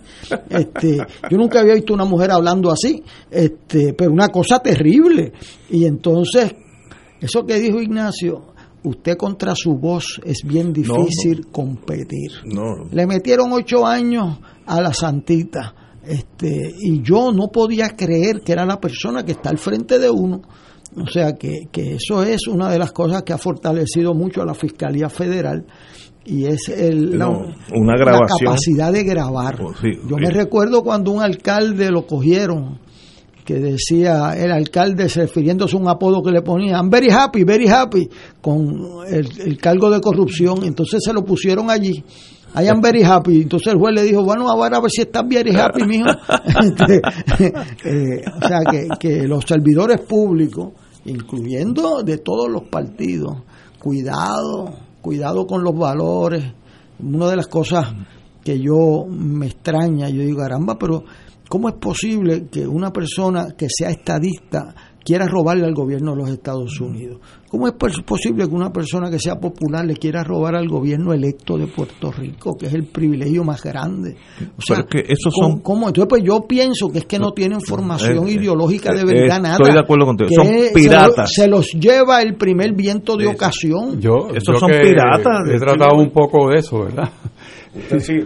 este 0.50 0.98
yo 1.30 1.38
nunca 1.38 1.60
había 1.60 1.76
visto 1.76 1.94
una 1.94 2.06
mujer 2.06 2.32
hablando 2.32 2.72
así 2.72 3.04
este 3.30 3.94
pero 3.94 4.12
una 4.12 4.30
cosa 4.30 4.60
terrible. 4.60 5.34
Y 5.70 5.86
entonces 5.86 6.56
eso 7.22 7.46
que 7.46 7.60
dijo 7.60 7.82
Ignacio 7.82 8.54
usted 8.84 9.18
contra 9.18 9.56
su 9.56 9.76
voz 9.76 10.20
es 10.24 10.42
bien 10.46 10.74
difícil 10.74 11.48
competir. 11.52 12.32
Le 12.92 13.06
metieron 13.06 13.52
ocho 13.52 13.86
años 13.86 14.40
a 14.66 14.82
la 14.82 14.94
santita. 14.94 15.76
Este, 16.04 16.74
y 16.80 17.02
yo 17.04 17.32
no 17.32 17.50
podía 17.50 17.90
creer 17.90 18.42
que 18.44 18.54
era 18.54 18.66
la 18.66 18.80
persona 18.80 19.24
que 19.24 19.34
está 19.34 19.50
al 19.50 19.58
frente 19.58 20.00
de 20.00 20.10
uno. 20.10 20.42
O 20.96 21.08
sea 21.08 21.34
que, 21.34 21.68
que 21.72 21.96
eso 21.96 22.24
es 22.24 22.48
una 22.48 22.70
de 22.70 22.80
las 22.80 22.92
cosas 22.92 23.22
que 23.24 23.34
ha 23.34 23.38
fortalecido 23.38 24.14
mucho 24.14 24.42
a 24.42 24.46
la 24.46 24.56
Fiscalía 24.56 25.10
Federal 25.10 25.66
y 26.26 26.46
es 26.46 26.70
el, 26.70 27.18
la, 27.18 27.30
una 27.30 27.96
capacidad 27.98 28.92
de 28.92 29.04
grabar. 29.04 29.60
Oh, 29.62 29.74
yo 29.82 30.18
me 30.18 30.30
recuerdo 30.30 30.84
cuando 30.84 31.12
un 31.12 31.22
alcalde 31.22 31.90
lo 31.92 32.06
cogieron 32.06 32.80
que 33.50 33.56
decía 33.56 34.36
el 34.38 34.52
alcalde 34.52 35.08
refiriéndose 35.08 35.76
a 35.76 35.80
un 35.80 35.88
apodo 35.88 36.22
que 36.22 36.30
le 36.30 36.44
ponían, 36.44 36.88
very 36.88 37.10
happy, 37.10 37.44
very 37.44 37.68
happy, 37.68 38.08
con 38.40 39.02
el, 39.08 39.58
cargo 39.58 39.90
de 39.90 40.00
corrupción, 40.00 40.64
entonces 40.66 41.02
se 41.04 41.12
lo 41.12 41.26
pusieron 41.26 41.72
allí. 41.72 42.04
I 42.56 42.68
am 42.68 42.80
very 42.80 43.02
happy. 43.02 43.42
Entonces 43.42 43.74
el 43.74 43.80
juez 43.80 43.96
le 43.96 44.04
dijo, 44.04 44.24
bueno, 44.24 44.48
ahora 44.48 44.78
a 44.78 44.82
ver 44.82 44.92
si 44.92 45.02
estás 45.02 45.24
very 45.28 45.56
happy, 45.56 45.84
mijo. 45.84 46.06
Este, 46.62 47.02
eh, 47.86 48.22
o 48.40 48.48
sea, 48.48 48.60
que, 48.70 48.88
que 49.00 49.28
los 49.28 49.44
servidores 49.46 50.02
públicos, 50.02 50.74
incluyendo 51.06 52.04
de 52.04 52.20
todos 52.20 52.52
los 52.52 52.66
partidos, 52.70 53.36
cuidado, 53.80 54.76
cuidado 55.02 55.48
con 55.48 55.64
los 55.64 55.76
valores. 55.76 56.44
Una 57.00 57.28
de 57.28 57.36
las 57.36 57.48
cosas 57.48 57.96
que 58.44 58.60
yo 58.60 59.08
me 59.10 59.48
extraña, 59.48 60.08
yo 60.08 60.22
digo, 60.22 60.38
caramba, 60.38 60.78
pero 60.78 61.04
¿Cómo 61.50 61.68
es 61.68 61.76
posible 61.76 62.46
que 62.52 62.68
una 62.68 62.94
persona 62.94 63.48
que 63.58 63.66
sea 63.70 63.90
estadista 63.90 64.76
quiera 65.04 65.26
robarle 65.26 65.66
al 65.66 65.74
gobierno 65.74 66.12
de 66.12 66.18
los 66.18 66.30
Estados 66.30 66.80
Unidos? 66.80 67.20
¿Cómo 67.50 67.68
es 67.68 67.74
posible 67.74 68.48
que 68.48 68.54
una 68.54 68.72
persona 68.72 69.10
que 69.10 69.18
sea 69.18 69.40
popular 69.40 69.84
le 69.84 69.96
quiera 69.96 70.24
robar 70.24 70.56
al 70.56 70.68
gobierno 70.68 71.12
electo 71.12 71.58
de 71.58 71.66
Puerto 71.66 72.12
Rico, 72.12 72.56
que 72.56 72.68
es 72.68 72.74
el 72.76 72.86
privilegio 72.86 73.44
más 73.44 73.64
grande? 73.64 74.16
O 74.56 74.62
sea, 74.62 74.84
que 74.84 75.00
esos 75.00 75.34
son... 75.34 75.62
¿cómo? 75.62 75.88
Entonces, 75.88 76.08
pues 76.08 76.24
yo 76.24 76.42
pienso 76.48 76.90
que 76.90 77.00
es 77.00 77.06
que 77.06 77.18
no 77.18 77.32
tienen 77.32 77.62
formación 77.62 78.28
eh, 78.28 78.34
ideológica 78.34 78.94
de 78.94 79.02
eh, 79.02 79.06
verdad 79.06 79.42
nada. 79.42 79.56
Estoy 79.56 79.74
de 79.74 79.80
acuerdo 79.80 80.06
contigo. 80.06 80.30
Son 80.32 80.48
piratas. 80.76 81.32
Se, 81.34 81.48
los 81.48 81.72
lleva 81.72 82.22
el 82.22 82.36
primer 82.36 82.76
viento 82.76 83.18
de 83.18 83.26
ocasión. 83.26 84.00
Yo, 84.00 84.28
esos 84.36 84.60
son 84.60 84.70
piratas. 84.70 85.50
He 85.50 85.58
tratado 85.58 85.98
un 86.00 86.12
poco 86.12 86.50
de 86.52 86.60
eso, 86.60 86.84
¿verdad? 86.84 87.10
Sí, 88.00 88.20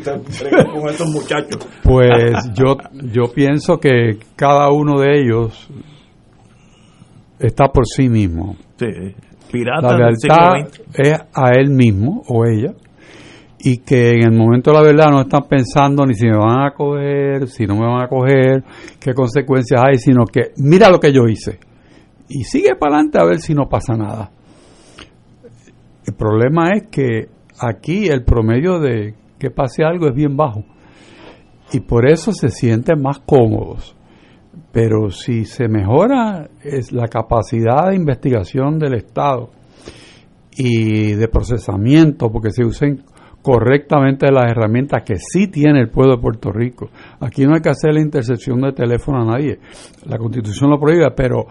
con 0.71 0.89
estos 0.89 1.09
muchachos. 1.09 1.67
Pues 1.83 2.33
yo, 2.53 2.77
yo 3.11 3.33
pienso 3.33 3.79
que 3.79 4.17
cada 4.35 4.71
uno 4.71 4.99
de 4.99 5.19
ellos 5.19 5.69
está 7.39 7.67
por 7.67 7.85
sí 7.85 8.09
mismo. 8.09 8.55
Sí, 8.77 8.87
pirata 9.51 9.97
la 9.97 9.97
lealtad 9.97 10.71
es 10.93 11.19
a 11.33 11.51
él 11.51 11.69
mismo 11.69 12.23
o 12.27 12.45
ella 12.45 12.73
y 13.59 13.77
que 13.77 14.11
en 14.11 14.23
el 14.23 14.37
momento 14.37 14.71
de 14.71 14.77
la 14.77 14.83
verdad 14.83 15.11
no 15.11 15.21
están 15.21 15.43
pensando 15.47 16.05
ni 16.05 16.15
si 16.15 16.25
me 16.25 16.37
van 16.37 16.65
a 16.65 16.71
coger, 16.71 17.47
si 17.47 17.65
no 17.65 17.75
me 17.75 17.85
van 17.85 18.03
a 18.03 18.07
coger, 18.07 18.63
qué 18.99 19.13
consecuencias 19.13 19.81
hay, 19.85 19.97
sino 19.97 20.25
que 20.25 20.51
mira 20.57 20.89
lo 20.89 20.99
que 20.99 21.13
yo 21.13 21.27
hice 21.27 21.59
y 22.27 22.43
sigue 22.43 22.75
para 22.75 22.95
adelante 22.95 23.19
a 23.19 23.25
ver 23.25 23.39
si 23.39 23.53
no 23.53 23.69
pasa 23.69 23.93
nada. 23.95 24.31
El 26.05 26.13
problema 26.15 26.71
es 26.73 26.87
que 26.89 27.29
aquí 27.59 28.07
el 28.07 28.23
promedio 28.23 28.79
de 28.79 29.15
que 29.43 29.51
pase 29.51 29.83
algo 29.83 30.07
es 30.07 30.15
bien 30.15 30.37
bajo. 30.37 30.63
Y 31.73 31.81
por 31.81 32.09
eso 32.09 32.31
se 32.31 32.49
sienten 32.49 33.01
más 33.01 33.19
cómodos. 33.19 33.95
Pero 34.71 35.09
si 35.09 35.45
se 35.45 35.67
mejora 35.67 36.49
es 36.63 36.91
la 36.91 37.07
capacidad 37.07 37.89
de 37.89 37.95
investigación 37.95 38.79
del 38.79 38.93
Estado 38.93 39.49
y 40.55 41.13
de 41.13 41.27
procesamiento, 41.27 42.31
porque 42.31 42.51
se 42.51 42.63
usen 42.63 43.03
correctamente 43.41 44.31
las 44.31 44.49
herramientas 44.49 45.03
que 45.03 45.15
sí 45.17 45.47
tiene 45.47 45.81
el 45.81 45.89
pueblo 45.89 46.15
de 46.15 46.21
Puerto 46.21 46.51
Rico. 46.51 46.89
Aquí 47.19 47.43
no 47.45 47.55
hay 47.55 47.61
que 47.61 47.69
hacer 47.69 47.93
la 47.93 48.01
intercepción 48.01 48.61
de 48.61 48.71
teléfono 48.71 49.21
a 49.21 49.25
nadie. 49.25 49.59
La 50.05 50.17
constitución 50.17 50.69
lo 50.69 50.79
prohíbe, 50.79 51.11
pero 51.11 51.47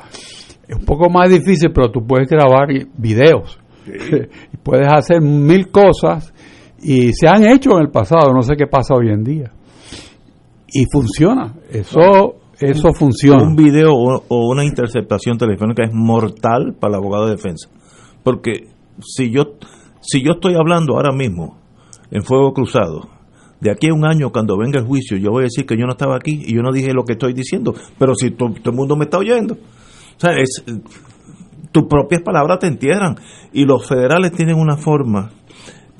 es 0.66 0.76
un 0.76 0.84
poco 0.84 1.10
más 1.10 1.28
difícil, 1.28 1.70
pero 1.72 1.90
tú 1.90 2.06
puedes 2.06 2.28
grabar 2.28 2.68
videos. 2.96 3.58
y 3.86 4.56
puedes 4.62 4.88
hacer 4.88 5.20
mil 5.20 5.70
cosas 5.70 6.32
y 6.82 7.12
se 7.12 7.28
han 7.28 7.44
hecho 7.44 7.72
en 7.76 7.82
el 7.82 7.90
pasado, 7.90 8.32
no 8.34 8.42
sé 8.42 8.56
qué 8.56 8.66
pasa 8.66 8.94
hoy 8.94 9.08
en 9.08 9.22
día. 9.22 9.52
Y 10.66 10.84
funciona, 10.90 11.54
eso, 11.70 12.36
eso 12.58 12.92
funciona. 12.92 13.44
Un 13.44 13.54
video 13.54 13.92
o, 13.92 14.50
una 14.50 14.64
interceptación 14.64 15.38
telefónica 15.38 15.84
es 15.84 15.92
mortal 15.92 16.74
para 16.78 16.94
el 16.94 17.00
abogado 17.00 17.26
de 17.26 17.32
defensa. 17.32 17.68
Porque 18.24 18.68
si 19.00 19.30
yo, 19.30 19.58
si 20.00 20.24
yo 20.24 20.32
estoy 20.32 20.54
hablando 20.54 20.96
ahora 20.96 21.12
mismo 21.12 21.58
en 22.10 22.22
fuego 22.22 22.52
cruzado, 22.52 23.08
de 23.60 23.70
aquí 23.70 23.88
a 23.90 23.94
un 23.94 24.04
año 24.04 24.32
cuando 24.32 24.58
venga 24.58 24.80
el 24.80 24.86
juicio, 24.86 25.16
yo 25.18 25.30
voy 25.30 25.42
a 25.42 25.44
decir 25.44 25.66
que 25.66 25.76
yo 25.76 25.86
no 25.86 25.92
estaba 25.92 26.16
aquí 26.16 26.42
y 26.46 26.56
yo 26.56 26.62
no 26.62 26.72
dije 26.72 26.92
lo 26.92 27.04
que 27.04 27.12
estoy 27.12 27.32
diciendo, 27.32 27.74
pero 27.96 28.14
si 28.16 28.32
todo 28.32 28.48
el 28.64 28.72
mundo 28.72 28.96
me 28.96 29.04
está 29.04 29.18
oyendo. 29.18 29.54
O 29.54 30.20
sea, 30.20 30.32
es, 30.36 30.64
tus 31.72 31.84
propias 31.84 32.22
palabras 32.22 32.58
te 32.60 32.66
entierran. 32.66 33.16
Y 33.52 33.64
los 33.64 33.86
federales 33.88 34.32
tienen 34.32 34.56
una 34.56 34.76
forma 34.76 35.30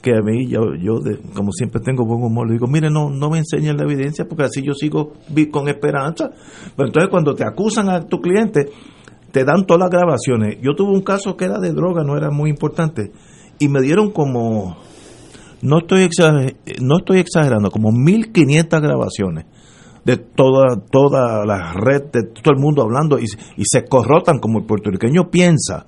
que 0.03 0.11
a 0.17 0.21
mí, 0.21 0.49
yo, 0.49 0.75
yo 0.75 0.99
como 1.33 1.53
siempre 1.53 1.81
tengo 1.81 2.05
buen 2.05 2.23
humor, 2.23 2.49
le 2.49 2.55
digo, 2.55 2.67
mire, 2.67 2.91
no, 2.91 3.09
no 3.09 3.31
me 3.31 3.39
enseñen 3.39 3.77
la 3.77 3.85
evidencia 3.85 4.27
porque 4.29 4.45
así 4.45 4.61
yo 4.61 4.75
sigo 4.75 5.13
con 5.51 5.69
esperanza. 5.69 6.31
Pero 6.77 6.89
entonces 6.89 7.09
cuando 7.09 7.35
te 7.35 7.45
acusan 7.45 7.89
a 7.89 8.01
tu 8.01 8.21
cliente, 8.21 8.69
te 9.31 9.45
dan 9.45 9.65
todas 9.65 9.81
las 9.81 9.91
grabaciones. 9.91 10.59
Yo 10.61 10.75
tuve 10.75 10.93
un 10.93 11.03
caso 11.03 11.37
que 11.37 11.45
era 11.45 11.59
de 11.61 11.73
droga, 11.73 12.03
no 12.05 12.17
era 12.17 12.31
muy 12.31 12.51
importante, 12.51 13.13
y 13.61 13.69
me 13.69 13.81
dieron 13.81 14.11
como, 14.11 14.77
no 15.63 15.79
estoy, 15.79 16.03
exagerando, 16.03 16.53
no 16.81 16.99
estoy 16.99 17.21
exagerando, 17.21 17.71
como 17.71 17.93
1500 17.93 18.81
grabaciones 18.81 19.47
de 20.05 20.17
toda, 20.17 20.83
toda 20.91 21.47
la 21.47 21.75
red, 21.75 22.11
de 22.13 22.25
todo 22.25 22.53
el 22.53 22.61
mundo 22.61 22.83
hablando, 22.83 23.21
y, 23.21 23.25
y 23.57 23.63
se 23.65 23.85
corrotan 23.85 24.41
como 24.41 24.59
el 24.59 24.67
puertorriqueño 24.67 25.31
piensa 25.31 25.87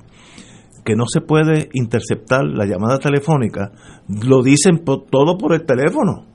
que 0.84 0.94
no 0.94 1.04
se 1.06 1.20
puede 1.20 1.70
interceptar 1.72 2.44
la 2.44 2.66
llamada 2.66 2.98
telefónica, 2.98 3.72
lo 4.08 4.42
dicen 4.42 4.84
todo 4.84 5.38
por 5.38 5.54
el 5.54 5.64
teléfono. 5.64 6.26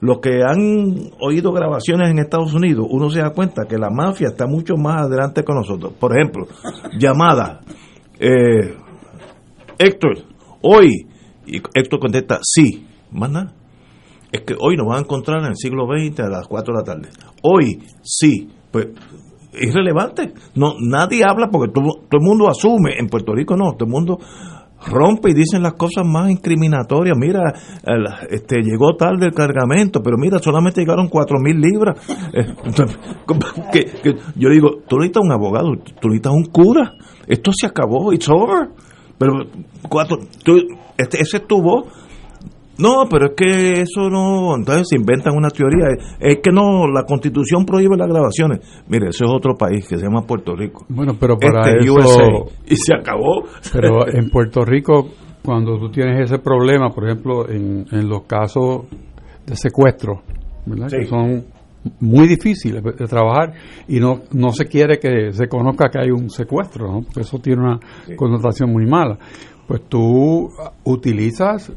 Los 0.00 0.18
que 0.18 0.42
han 0.44 1.12
oído 1.20 1.52
grabaciones 1.52 2.10
en 2.10 2.18
Estados 2.18 2.52
Unidos, 2.54 2.86
uno 2.90 3.08
se 3.08 3.20
da 3.20 3.30
cuenta 3.30 3.66
que 3.68 3.78
la 3.78 3.88
mafia 3.88 4.28
está 4.28 4.46
mucho 4.46 4.74
más 4.76 5.02
adelante 5.02 5.44
con 5.44 5.56
nosotros. 5.56 5.92
Por 5.98 6.16
ejemplo, 6.16 6.48
llamada, 6.98 7.60
eh, 8.18 8.74
Héctor, 9.78 10.18
hoy, 10.62 11.06
y 11.46 11.58
Héctor 11.74 12.00
contesta, 12.00 12.40
sí, 12.42 12.84
más 13.12 13.30
nada. 13.30 13.54
Es 14.32 14.40
que 14.40 14.54
hoy 14.58 14.76
nos 14.76 14.86
van 14.88 14.98
a 14.98 15.02
encontrar 15.02 15.40
en 15.40 15.50
el 15.50 15.56
siglo 15.56 15.86
XX 15.86 16.20
a 16.20 16.28
las 16.28 16.48
4 16.48 16.74
de 16.74 16.80
la 16.80 16.84
tarde. 16.84 17.08
Hoy, 17.42 17.82
sí, 18.02 18.48
pues 18.72 18.88
irrelevante. 19.52 20.32
No, 20.54 20.74
nadie 20.80 21.24
habla 21.24 21.48
porque 21.50 21.72
todo, 21.72 22.06
el 22.10 22.20
mundo 22.20 22.48
asume. 22.48 22.98
En 22.98 23.08
Puerto 23.08 23.34
Rico 23.34 23.56
no, 23.56 23.72
todo 23.72 23.86
el 23.86 23.90
mundo 23.90 24.18
rompe 24.86 25.30
y 25.30 25.34
dicen 25.34 25.62
las 25.62 25.74
cosas 25.74 26.04
más 26.04 26.30
incriminatorias. 26.30 27.16
Mira, 27.18 27.54
este 28.30 28.62
llegó 28.62 28.96
tarde 28.96 29.26
el 29.26 29.34
cargamento, 29.34 30.02
pero 30.02 30.16
mira, 30.18 30.38
solamente 30.38 30.80
llegaron 30.80 31.08
cuatro 31.08 31.38
mil 31.40 31.60
libras. 31.60 31.98
Eh, 32.34 33.86
que, 34.02 34.16
yo 34.36 34.48
digo, 34.48 34.80
tú 34.86 34.96
necesitas 34.96 35.22
un 35.24 35.32
abogado, 35.32 35.72
tú 36.00 36.08
necesitas 36.08 36.32
un 36.32 36.44
cura. 36.44 36.94
Esto 37.26 37.50
se 37.52 37.66
acabó, 37.66 38.12
it's 38.12 38.28
over. 38.28 38.68
Pero 39.18 39.34
cuatro, 39.88 40.18
este, 40.96 41.20
ese 41.20 41.38
estuvo 41.38 41.86
no, 42.82 43.08
pero 43.08 43.26
es 43.26 43.32
que 43.36 43.82
eso 43.82 44.10
no, 44.10 44.56
entonces 44.56 44.88
se 44.90 44.96
inventan 44.96 45.36
una 45.36 45.50
teoría. 45.50 45.86
Es 46.18 46.38
que 46.42 46.50
no, 46.50 46.88
la 46.88 47.04
constitución 47.04 47.64
prohíbe 47.64 47.96
las 47.96 48.08
grabaciones. 48.08 48.58
Mire, 48.88 49.10
eso 49.10 49.24
es 49.24 49.30
otro 49.30 49.54
país 49.56 49.86
que 49.86 49.96
se 49.96 50.02
llama 50.04 50.22
Puerto 50.26 50.56
Rico. 50.56 50.84
Bueno, 50.88 51.12
pero 51.18 51.38
para 51.38 51.70
este 51.70 51.84
eso... 51.84 52.50
y 52.66 52.74
se 52.74 52.92
acabó. 52.92 53.44
Pero 53.72 54.08
en 54.12 54.30
Puerto 54.30 54.64
Rico, 54.64 55.10
cuando 55.44 55.78
tú 55.78 55.90
tienes 55.90 56.22
ese 56.28 56.40
problema, 56.40 56.90
por 56.90 57.04
ejemplo, 57.04 57.48
en, 57.48 57.86
los 58.08 58.24
casos 58.24 58.86
de 59.46 59.54
secuestro, 59.54 60.22
¿verdad? 60.66 60.88
Que 60.88 61.06
son 61.06 61.44
muy 62.00 62.26
difíciles 62.26 62.82
de 62.82 63.06
trabajar 63.06 63.54
y 63.86 64.00
no, 64.00 64.22
no 64.32 64.50
se 64.50 64.66
quiere 64.66 64.98
que 64.98 65.32
se 65.32 65.46
conozca 65.46 65.88
que 65.88 66.00
hay 66.00 66.10
un 66.10 66.30
secuestro, 66.30 66.90
¿no? 66.90 67.02
Porque 67.02 67.20
eso 67.20 67.38
tiene 67.38 67.62
una 67.62 67.80
connotación 68.16 68.72
muy 68.72 68.86
mala. 68.86 69.18
Pues 69.68 69.82
tú 69.88 70.50
utilizas 70.84 71.72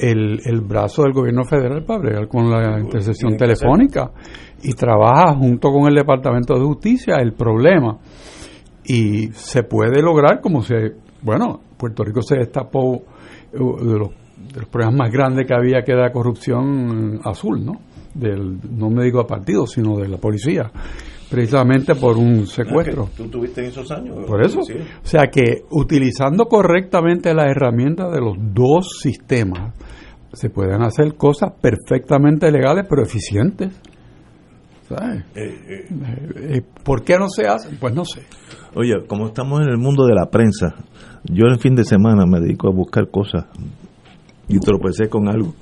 el, 0.00 0.40
el 0.44 0.60
brazo 0.60 1.02
del 1.02 1.12
gobierno 1.12 1.44
federal 1.44 1.84
para 1.84 2.00
bregar 2.00 2.28
con 2.28 2.50
la 2.50 2.78
intercesión 2.78 3.36
telefónica 3.36 4.10
y 4.62 4.72
trabaja 4.72 5.34
junto 5.34 5.70
con 5.70 5.88
el 5.88 5.94
Departamento 5.94 6.54
de 6.54 6.64
Justicia 6.64 7.16
el 7.16 7.32
problema. 7.32 7.98
Y 8.84 9.28
se 9.32 9.64
puede 9.64 10.00
lograr 10.00 10.40
como 10.40 10.62
se, 10.62 10.92
bueno, 11.22 11.60
Puerto 11.76 12.04
Rico 12.04 12.22
se 12.22 12.36
destapó 12.36 12.94
uh, 12.94 13.04
de 13.52 13.98
los, 13.98 14.08
de 14.52 14.60
los 14.60 14.68
problemas 14.70 14.96
más 14.96 15.12
grandes 15.12 15.46
que 15.46 15.54
había 15.54 15.82
que 15.82 15.92
era 15.92 16.12
corrupción 16.12 17.20
azul, 17.24 17.64
¿no? 17.64 17.72
del, 18.18 18.58
no 18.70 18.90
me 18.90 19.04
digo 19.04 19.20
a 19.20 19.26
partido, 19.26 19.66
sino 19.66 19.98
de 19.98 20.08
la 20.08 20.18
policía, 20.18 20.70
precisamente 21.30 21.94
por 21.94 22.16
un 22.16 22.46
secuestro. 22.46 23.08
¿Tú 23.16 23.28
tuviste 23.28 23.62
en 23.62 23.68
esos 23.68 23.90
años? 23.90 24.24
Por 24.26 24.44
eso. 24.44 24.60
O 24.60 25.06
sea 25.06 25.28
que 25.30 25.62
utilizando 25.70 26.46
correctamente 26.46 27.34
las 27.34 27.46
herramientas 27.50 28.12
de 28.12 28.20
los 28.20 28.36
dos 28.38 28.98
sistemas, 29.00 29.74
se 30.36 30.50
pueden 30.50 30.82
hacer 30.82 31.14
cosas 31.14 31.54
perfectamente 31.60 32.50
legales 32.50 32.84
pero 32.88 33.02
eficientes. 33.02 33.72
¿Sabes? 34.86 35.24
Eh, 35.34 35.60
eh. 35.66 35.88
Eh, 36.36 36.62
¿Por 36.84 37.02
qué 37.02 37.18
no 37.18 37.28
se 37.28 37.48
hacen? 37.48 37.78
Pues 37.80 37.94
no 37.94 38.04
sé. 38.04 38.20
Oye, 38.74 38.92
como 39.08 39.28
estamos 39.28 39.62
en 39.62 39.70
el 39.70 39.78
mundo 39.78 40.04
de 40.04 40.14
la 40.14 40.26
prensa, 40.26 40.74
yo 41.24 41.46
el 41.46 41.58
fin 41.58 41.74
de 41.74 41.84
semana 41.84 42.26
me 42.26 42.38
dedico 42.38 42.68
a 42.68 42.70
buscar 42.70 43.10
cosas 43.10 43.46
y 44.46 44.58
tropecé 44.60 45.08
con 45.08 45.26
algo 45.28 45.54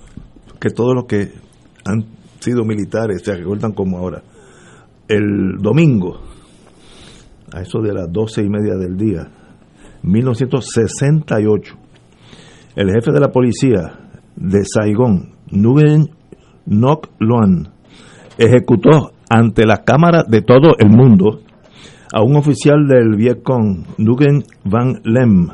que 0.61 0.71
todos 0.71 0.95
los 0.95 1.05
que 1.05 1.31
han 1.85 2.05
sido 2.41 2.65
militares 2.65 3.23
se 3.25 3.35
recuerdan 3.35 3.73
como 3.73 3.99
ahora. 3.99 4.23
El 5.07 5.57
domingo, 5.61 6.21
a 7.53 7.61
eso 7.61 7.81
de 7.81 7.95
las 7.95 8.13
doce 8.13 8.43
y 8.43 8.49
media 8.49 8.75
del 8.75 8.97
día, 8.97 9.31
1968, 10.03 11.77
el 12.75 12.91
jefe 12.91 13.13
de 13.13 13.21
la 13.21 13.29
policía 13.29 14.04
de 14.37 14.65
Saigón, 14.65 15.35
Nguyen 15.51 16.11
Ngoc 16.67 17.09
Loan, 17.19 17.69
ejecutó 18.39 19.13
ante 19.29 19.67
la 19.67 19.85
cámara 19.85 20.25
de 20.27 20.43
todo 20.43 20.77
el 20.79 20.91
mundo 20.91 21.41
a 22.13 22.23
un 22.23 22.37
oficial 22.37 22.87
del 22.87 23.17
Vietcong, 23.17 23.87
Nguyen 23.99 24.45
Van 24.65 25.01
Lem, 25.05 25.49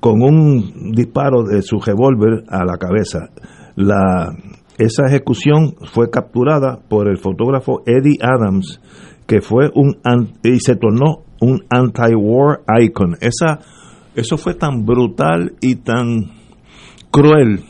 con 0.00 0.22
un 0.22 0.92
disparo 0.92 1.44
de 1.44 1.62
su 1.62 1.78
revólver 1.80 2.44
a 2.48 2.64
la 2.64 2.76
cabeza. 2.76 3.30
La, 3.76 4.34
esa 4.76 5.06
ejecución 5.06 5.74
fue 5.92 6.10
capturada 6.10 6.78
por 6.88 7.08
el 7.08 7.16
fotógrafo 7.16 7.82
Eddie 7.86 8.18
Adams, 8.20 8.80
que 9.26 9.40
fue 9.40 9.70
un 9.74 9.96
y 10.42 10.60
se 10.60 10.76
tornó 10.76 11.24
un 11.40 11.64
anti-war 11.70 12.60
icon. 12.80 13.16
Esa, 13.20 13.60
eso 14.14 14.36
fue 14.36 14.54
tan 14.54 14.84
brutal 14.84 15.54
y 15.60 15.76
tan 15.76 16.32
cruel 17.10 17.60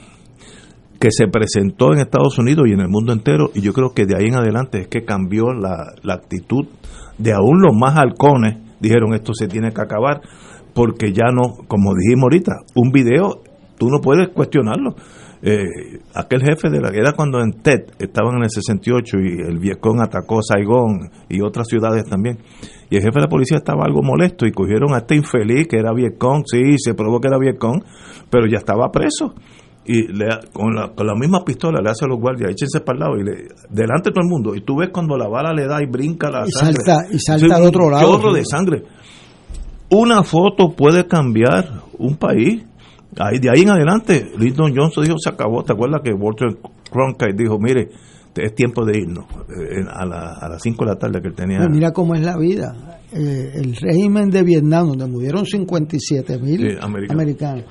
que 1.04 1.10
se 1.10 1.28
presentó 1.28 1.92
en 1.92 1.98
Estados 1.98 2.38
Unidos 2.38 2.64
y 2.66 2.72
en 2.72 2.80
el 2.80 2.88
mundo 2.88 3.12
entero, 3.12 3.50
y 3.52 3.60
yo 3.60 3.74
creo 3.74 3.92
que 3.92 4.06
de 4.06 4.16
ahí 4.16 4.28
en 4.28 4.36
adelante 4.36 4.80
es 4.80 4.88
que 4.88 5.04
cambió 5.04 5.52
la, 5.52 5.92
la 6.02 6.14
actitud 6.14 6.66
de 7.18 7.34
aún 7.34 7.60
los 7.60 7.74
más 7.78 7.98
halcones, 7.98 8.56
dijeron 8.80 9.12
esto 9.12 9.34
se 9.34 9.46
tiene 9.46 9.70
que 9.70 9.82
acabar, 9.82 10.22
porque 10.72 11.12
ya 11.12 11.26
no, 11.30 11.66
como 11.68 11.92
dijimos 11.94 12.22
ahorita, 12.22 12.52
un 12.76 12.90
video 12.90 13.42
tú 13.76 13.90
no 13.90 13.98
puedes 14.00 14.28
cuestionarlo. 14.28 14.94
Eh, 15.42 16.00
aquel 16.14 16.40
jefe 16.40 16.70
de 16.70 16.80
la 16.80 16.88
era 16.88 17.12
cuando 17.12 17.38
en 17.42 17.52
TED 17.60 17.82
estaban 17.98 18.36
en 18.36 18.44
el 18.44 18.50
68 18.50 19.18
y 19.18 19.42
el 19.46 19.58
Vietcong 19.58 20.00
atacó 20.00 20.40
Saigón 20.40 21.10
y 21.28 21.42
otras 21.42 21.68
ciudades 21.68 22.04
también. 22.08 22.38
Y 22.88 22.96
el 22.96 23.02
jefe 23.02 23.16
de 23.16 23.26
la 23.26 23.28
policía 23.28 23.58
estaba 23.58 23.84
algo 23.84 24.02
molesto 24.02 24.46
y 24.46 24.52
cogieron 24.52 24.94
a 24.94 25.00
este 25.00 25.16
infeliz 25.16 25.68
que 25.68 25.76
era 25.76 25.92
Vietcong, 25.92 26.44
sí, 26.46 26.78
se 26.78 26.94
probó 26.94 27.20
que 27.20 27.28
era 27.28 27.36
Vietcong, 27.38 27.84
pero 28.30 28.46
ya 28.46 28.56
estaba 28.56 28.90
preso. 28.90 29.34
Y 29.86 30.12
le, 30.12 30.26
con, 30.52 30.74
la, 30.74 30.92
con 30.94 31.06
la 31.06 31.14
misma 31.14 31.44
pistola 31.44 31.80
le 31.82 31.90
hace 31.90 32.06
a 32.06 32.08
los 32.08 32.18
guardias, 32.18 32.50
échense 32.50 32.80
para 32.80 32.96
el 32.96 33.00
lado 33.00 33.16
y 33.18 33.24
le, 33.24 33.48
delante 33.68 34.10
de 34.10 34.14
todo 34.14 34.24
el 34.24 34.30
mundo. 34.30 34.54
Y 34.54 34.62
tú 34.62 34.76
ves 34.76 34.88
cuando 34.90 35.16
la 35.16 35.28
bala 35.28 35.52
le 35.52 35.66
da 35.66 35.82
y 35.82 35.86
brinca 35.86 36.30
la 36.30 36.46
y 36.46 36.50
Salta, 36.50 37.06
y 37.10 37.18
salta 37.18 37.56
al 37.56 37.64
otro 37.64 37.90
lado. 37.90 38.32
de 38.32 38.44
sangre. 38.44 38.82
Una 39.90 40.22
foto 40.22 40.74
puede 40.74 41.06
cambiar 41.06 41.82
un 41.98 42.16
país. 42.16 42.64
Ahí, 43.18 43.38
de 43.38 43.50
ahí 43.50 43.62
en 43.62 43.70
adelante, 43.70 44.32
Lyndon 44.38 44.74
Johnson 44.74 45.04
dijo, 45.04 45.18
se 45.18 45.30
acabó. 45.30 45.62
¿Te 45.62 45.72
acuerdas 45.72 46.00
que 46.02 46.12
Walter 46.12 46.48
Cronkite 46.90 47.34
dijo, 47.36 47.58
mire, 47.60 47.90
es 48.42 48.54
tiempo 48.54 48.84
de 48.84 48.98
irnos 48.98 49.26
eh, 49.48 49.84
a, 49.88 50.46
a 50.46 50.48
las 50.48 50.62
5 50.62 50.84
de 50.84 50.90
la 50.90 50.98
tarde 50.98 51.20
que 51.20 51.28
él 51.28 51.34
tenía. 51.34 51.58
Pues 51.58 51.70
mira 51.70 51.92
cómo 51.92 52.14
es 52.14 52.22
la 52.22 52.36
vida. 52.36 53.00
Eh, 53.12 53.52
el 53.54 53.76
régimen 53.76 54.30
de 54.30 54.42
Vietnam, 54.42 54.88
donde 54.88 55.06
murieron 55.06 55.46
57 55.46 56.38
mil 56.38 56.78
americanos. 56.80 57.64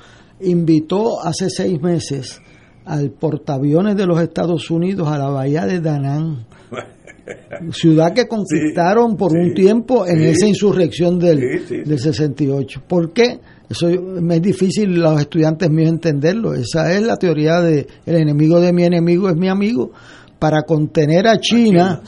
Invitó 0.44 1.20
hace 1.22 1.50
seis 1.50 1.80
meses 1.80 2.40
al 2.84 3.10
portaaviones 3.10 3.96
de 3.96 4.06
los 4.06 4.20
Estados 4.20 4.70
Unidos 4.70 5.08
a 5.08 5.18
la 5.18 5.28
bahía 5.28 5.66
de 5.66 5.80
Danang 5.80 6.46
ciudad 7.72 8.12
que 8.12 8.26
conquistaron 8.26 9.16
por 9.16 9.32
un 9.32 9.54
tiempo 9.54 10.06
en 10.06 10.22
esa 10.22 10.46
insurrección 10.46 11.18
del, 11.18 11.84
del 11.84 11.98
68. 11.98 12.82
¿Por 12.86 13.12
qué? 13.12 13.40
Eso 13.68 13.88
me 13.88 14.36
es 14.36 14.42
difícil 14.42 14.94
los 15.00 15.18
estudiantes 15.20 15.70
míos 15.70 15.88
entenderlo. 15.88 16.54
Esa 16.54 16.92
es 16.92 17.02
la 17.02 17.16
teoría 17.16 17.60
de 17.60 17.86
el 18.04 18.16
enemigo 18.16 18.60
de 18.60 18.72
mi 18.72 18.84
enemigo 18.84 19.28
es 19.30 19.36
mi 19.36 19.48
amigo. 19.48 19.90
Para 20.38 20.62
contener 20.62 21.26
a 21.26 21.38
China, 21.40 22.02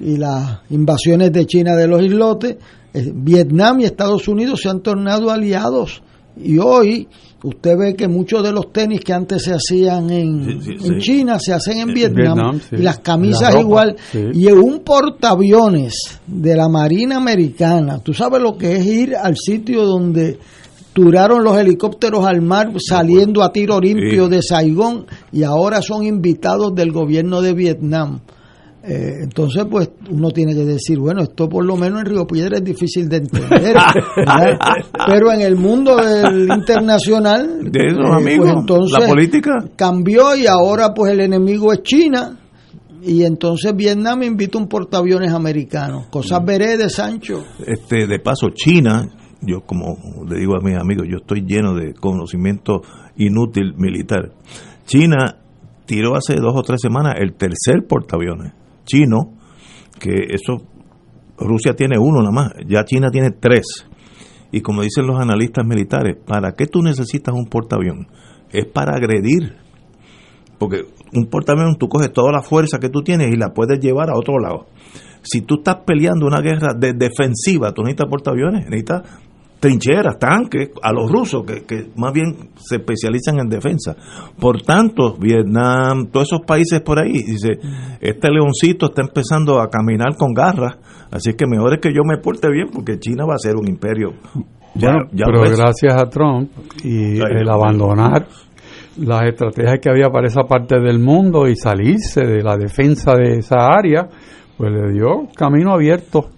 y 0.00 0.16
las 0.16 0.60
invasiones 0.70 1.32
de 1.32 1.46
China 1.46 1.76
de 1.76 1.86
los 1.86 2.02
islotes, 2.02 2.56
eh, 2.94 3.12
Vietnam 3.14 3.80
y 3.80 3.84
Estados 3.84 4.28
Unidos 4.28 4.60
se 4.62 4.68
han 4.70 4.80
tornado 4.80 5.30
aliados. 5.30 6.02
Y 6.36 6.58
hoy 6.58 7.08
Usted 7.44 7.76
ve 7.76 7.94
que 7.94 8.08
muchos 8.08 8.42
de 8.42 8.52
los 8.52 8.72
tenis 8.72 9.00
que 9.00 9.12
antes 9.12 9.42
se 9.42 9.52
hacían 9.52 10.08
en, 10.08 10.98
China 10.98 11.38
se 11.38 11.52
hacen 11.52 11.76
en 11.76 11.92
Vietnam, 11.92 12.58
y 12.72 12.78
las 12.78 13.00
camisas 13.00 13.54
igual. 13.56 13.96
Y 14.32 14.46
un 14.46 14.80
portaaviones 14.80 16.20
de 16.26 16.56
la 16.56 16.70
Marina 16.70 17.18
Americana, 17.18 17.98
tú 17.98 18.14
sabes 18.14 18.40
lo 18.40 18.56
que 18.56 18.76
es 18.76 18.86
ir 18.86 19.14
al 19.14 19.36
sitio 19.36 19.84
donde 19.84 20.38
turaron 20.94 21.44
los 21.44 21.58
helicópteros 21.58 22.24
al 22.24 22.40
mar 22.40 22.72
saliendo 22.78 23.42
a 23.42 23.52
tiro 23.52 23.78
limpio 23.78 24.26
de 24.30 24.40
Saigón 24.40 25.04
y 25.30 25.42
ahora 25.42 25.82
son 25.82 26.06
invitados 26.06 26.74
del 26.74 26.92
gobierno 26.92 27.42
de 27.42 27.52
Vietnam. 27.52 28.20
Eh, 28.86 29.20
entonces, 29.22 29.64
pues 29.70 29.88
uno 30.10 30.30
tiene 30.30 30.54
que 30.54 30.64
decir, 30.66 30.98
bueno, 30.98 31.22
esto 31.22 31.48
por 31.48 31.64
lo 31.64 31.74
menos 31.74 32.00
en 32.00 32.06
Río 32.06 32.26
Piedra 32.26 32.58
es 32.58 32.64
difícil 32.64 33.08
de 33.08 33.16
entender, 33.16 33.74
pero 35.06 35.32
en 35.32 35.40
el 35.40 35.56
mundo 35.56 35.96
del 35.96 36.50
internacional, 36.50 37.60
de 37.62 37.86
esos 37.86 38.06
eh, 38.06 38.14
amigos, 38.14 38.46
pues, 38.46 38.60
entonces 38.60 38.98
la 39.00 39.08
política 39.08 39.52
cambió 39.74 40.36
y 40.36 40.46
ahora 40.46 40.92
pues 40.92 41.12
el 41.12 41.20
enemigo 41.20 41.72
es 41.72 41.82
China 41.82 42.38
y 43.02 43.22
entonces 43.22 43.74
Vietnam 43.74 44.22
invita 44.22 44.58
un 44.58 44.68
portaaviones 44.68 45.32
americano. 45.32 46.04
Cosas 46.10 46.42
mm. 46.42 46.44
veré 46.44 46.76
de 46.76 46.90
Sancho. 46.90 47.42
Este, 47.66 48.06
de 48.06 48.18
paso, 48.18 48.50
China, 48.50 49.08
yo 49.40 49.62
como 49.62 49.96
le 50.28 50.40
digo 50.40 50.56
a 50.56 50.60
mis 50.60 50.76
amigos, 50.76 51.06
yo 51.10 51.16
estoy 51.22 51.42
lleno 51.46 51.74
de 51.74 51.94
conocimiento 51.94 52.82
inútil 53.16 53.72
militar. 53.78 54.30
China 54.84 55.38
tiró 55.86 56.16
hace 56.16 56.34
dos 56.34 56.52
o 56.54 56.62
tres 56.62 56.82
semanas 56.82 57.14
el 57.18 57.32
tercer 57.32 57.86
portaaviones 57.88 58.52
chino, 58.84 59.34
que 59.98 60.26
eso 60.30 60.62
Rusia 61.38 61.74
tiene 61.74 61.98
uno 61.98 62.20
nada 62.20 62.32
más, 62.32 62.52
ya 62.66 62.84
China 62.84 63.10
tiene 63.10 63.30
tres. 63.30 63.86
Y 64.52 64.60
como 64.60 64.82
dicen 64.82 65.06
los 65.06 65.18
analistas 65.18 65.66
militares, 65.66 66.16
¿para 66.24 66.52
qué 66.52 66.66
tú 66.66 66.80
necesitas 66.80 67.34
un 67.34 67.46
portaavión? 67.46 68.06
Es 68.50 68.66
para 68.66 68.94
agredir. 68.94 69.56
Porque 70.58 70.82
un 71.12 71.26
portaavión 71.26 71.76
tú 71.76 71.88
coges 71.88 72.12
toda 72.12 72.30
la 72.30 72.42
fuerza 72.42 72.78
que 72.78 72.88
tú 72.88 73.02
tienes 73.02 73.32
y 73.32 73.36
la 73.36 73.52
puedes 73.52 73.80
llevar 73.80 74.10
a 74.10 74.16
otro 74.16 74.38
lado. 74.38 74.66
Si 75.22 75.40
tú 75.40 75.56
estás 75.56 75.78
peleando 75.84 76.26
una 76.26 76.40
guerra 76.40 76.74
de 76.78 76.92
defensiva, 76.92 77.72
tú 77.72 77.82
necesitas 77.82 78.08
portaaviones, 78.08 78.66
necesitas 78.66 79.02
trincheras, 79.64 80.18
tanques, 80.18 80.72
a 80.82 80.92
los 80.92 81.10
rusos, 81.10 81.42
que, 81.46 81.64
que, 81.64 81.90
más 81.96 82.12
bien 82.12 82.50
se 82.56 82.76
especializan 82.76 83.38
en 83.38 83.48
defensa. 83.48 83.96
Por 84.38 84.60
tanto, 84.60 85.16
Vietnam, 85.18 86.08
todos 86.12 86.28
esos 86.28 86.42
países 86.46 86.82
por 86.82 86.98
ahí, 86.98 87.12
dice, 87.12 87.58
este 87.98 88.30
leoncito 88.30 88.86
está 88.86 89.00
empezando 89.00 89.60
a 89.60 89.70
caminar 89.70 90.16
con 90.18 90.34
garras, 90.34 90.76
así 91.10 91.32
que 91.32 91.46
mejor 91.46 91.74
es 91.74 91.80
que 91.80 91.94
yo 91.94 92.02
me 92.04 92.18
porte 92.18 92.50
bien, 92.50 92.68
porque 92.70 92.98
China 92.98 93.24
va 93.24 93.36
a 93.36 93.38
ser 93.38 93.56
un 93.56 93.66
imperio. 93.66 94.12
Ya, 94.74 94.96
pero 95.24 95.40
gracias 95.40 95.94
a 95.94 96.10
Trump 96.10 96.50
y 96.82 97.20
el 97.20 97.48
abandonar 97.48 98.26
las 98.98 99.22
estrategias 99.22 99.78
que 99.80 99.88
había 99.88 100.10
para 100.10 100.26
esa 100.26 100.42
parte 100.42 100.78
del 100.78 100.98
mundo 100.98 101.46
y 101.46 101.56
salirse 101.56 102.20
de 102.26 102.42
la 102.42 102.56
defensa 102.56 103.14
de 103.14 103.38
esa 103.38 103.68
área, 103.68 104.08
pues 104.58 104.72
le 104.72 104.92
dio 104.92 105.28
camino 105.34 105.72
abierto 105.72 106.33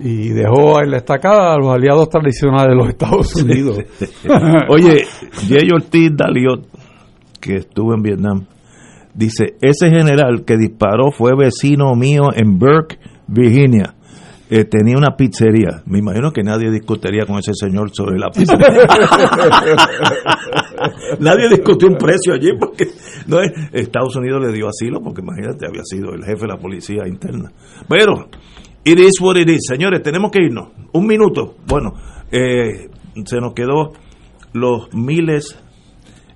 y 0.00 0.30
dejó 0.30 0.80
en 0.80 0.92
la 0.92 0.98
estacada 0.98 1.54
a 1.54 1.58
los 1.58 1.68
aliados 1.68 2.08
tradicionales 2.08 2.68
de 2.68 2.76
los 2.76 2.88
Estados 2.88 3.34
Unidos. 3.36 3.78
Oye, 4.68 5.04
Jay 5.48 5.68
Ortiz 5.74 6.10
Daliot, 6.14 6.66
que 7.40 7.56
estuvo 7.56 7.94
en 7.94 8.02
Vietnam, 8.02 8.46
dice, 9.14 9.56
ese 9.60 9.90
general 9.90 10.44
que 10.44 10.56
disparó 10.56 11.10
fue 11.10 11.32
vecino 11.36 11.94
mío 11.94 12.28
en 12.34 12.58
Burke, 12.58 12.98
Virginia. 13.26 13.94
Eh, 14.50 14.64
tenía 14.64 14.96
una 14.96 15.14
pizzería. 15.14 15.82
Me 15.84 15.98
imagino 15.98 16.32
que 16.32 16.42
nadie 16.42 16.70
discutiría 16.70 17.26
con 17.26 17.38
ese 17.38 17.52
señor 17.52 17.90
sobre 17.92 18.18
la 18.18 18.30
pizzería. 18.30 18.66
nadie 21.20 21.50
discutió 21.50 21.86
un 21.86 21.96
precio 21.96 22.32
allí 22.32 22.52
porque 22.58 22.86
no 23.26 23.40
Estados 23.42 24.16
Unidos 24.16 24.40
le 24.46 24.52
dio 24.52 24.68
asilo 24.68 25.02
porque 25.02 25.20
imagínate, 25.20 25.66
había 25.66 25.82
sido 25.84 26.14
el 26.14 26.24
jefe 26.24 26.42
de 26.42 26.48
la 26.48 26.56
policía 26.56 27.06
interna. 27.06 27.52
Pero 27.86 28.30
It 28.84 28.98
is 28.98 29.20
what 29.20 29.36
it 29.36 29.48
is. 29.48 29.60
Señores, 29.68 30.02
tenemos 30.02 30.30
que 30.30 30.42
irnos. 30.42 30.68
Un 30.92 31.06
minuto. 31.06 31.56
Bueno, 31.66 31.94
eh, 32.30 32.90
se 33.24 33.38
nos 33.38 33.54
quedó 33.54 33.92
los 34.52 34.92
miles, 34.94 35.58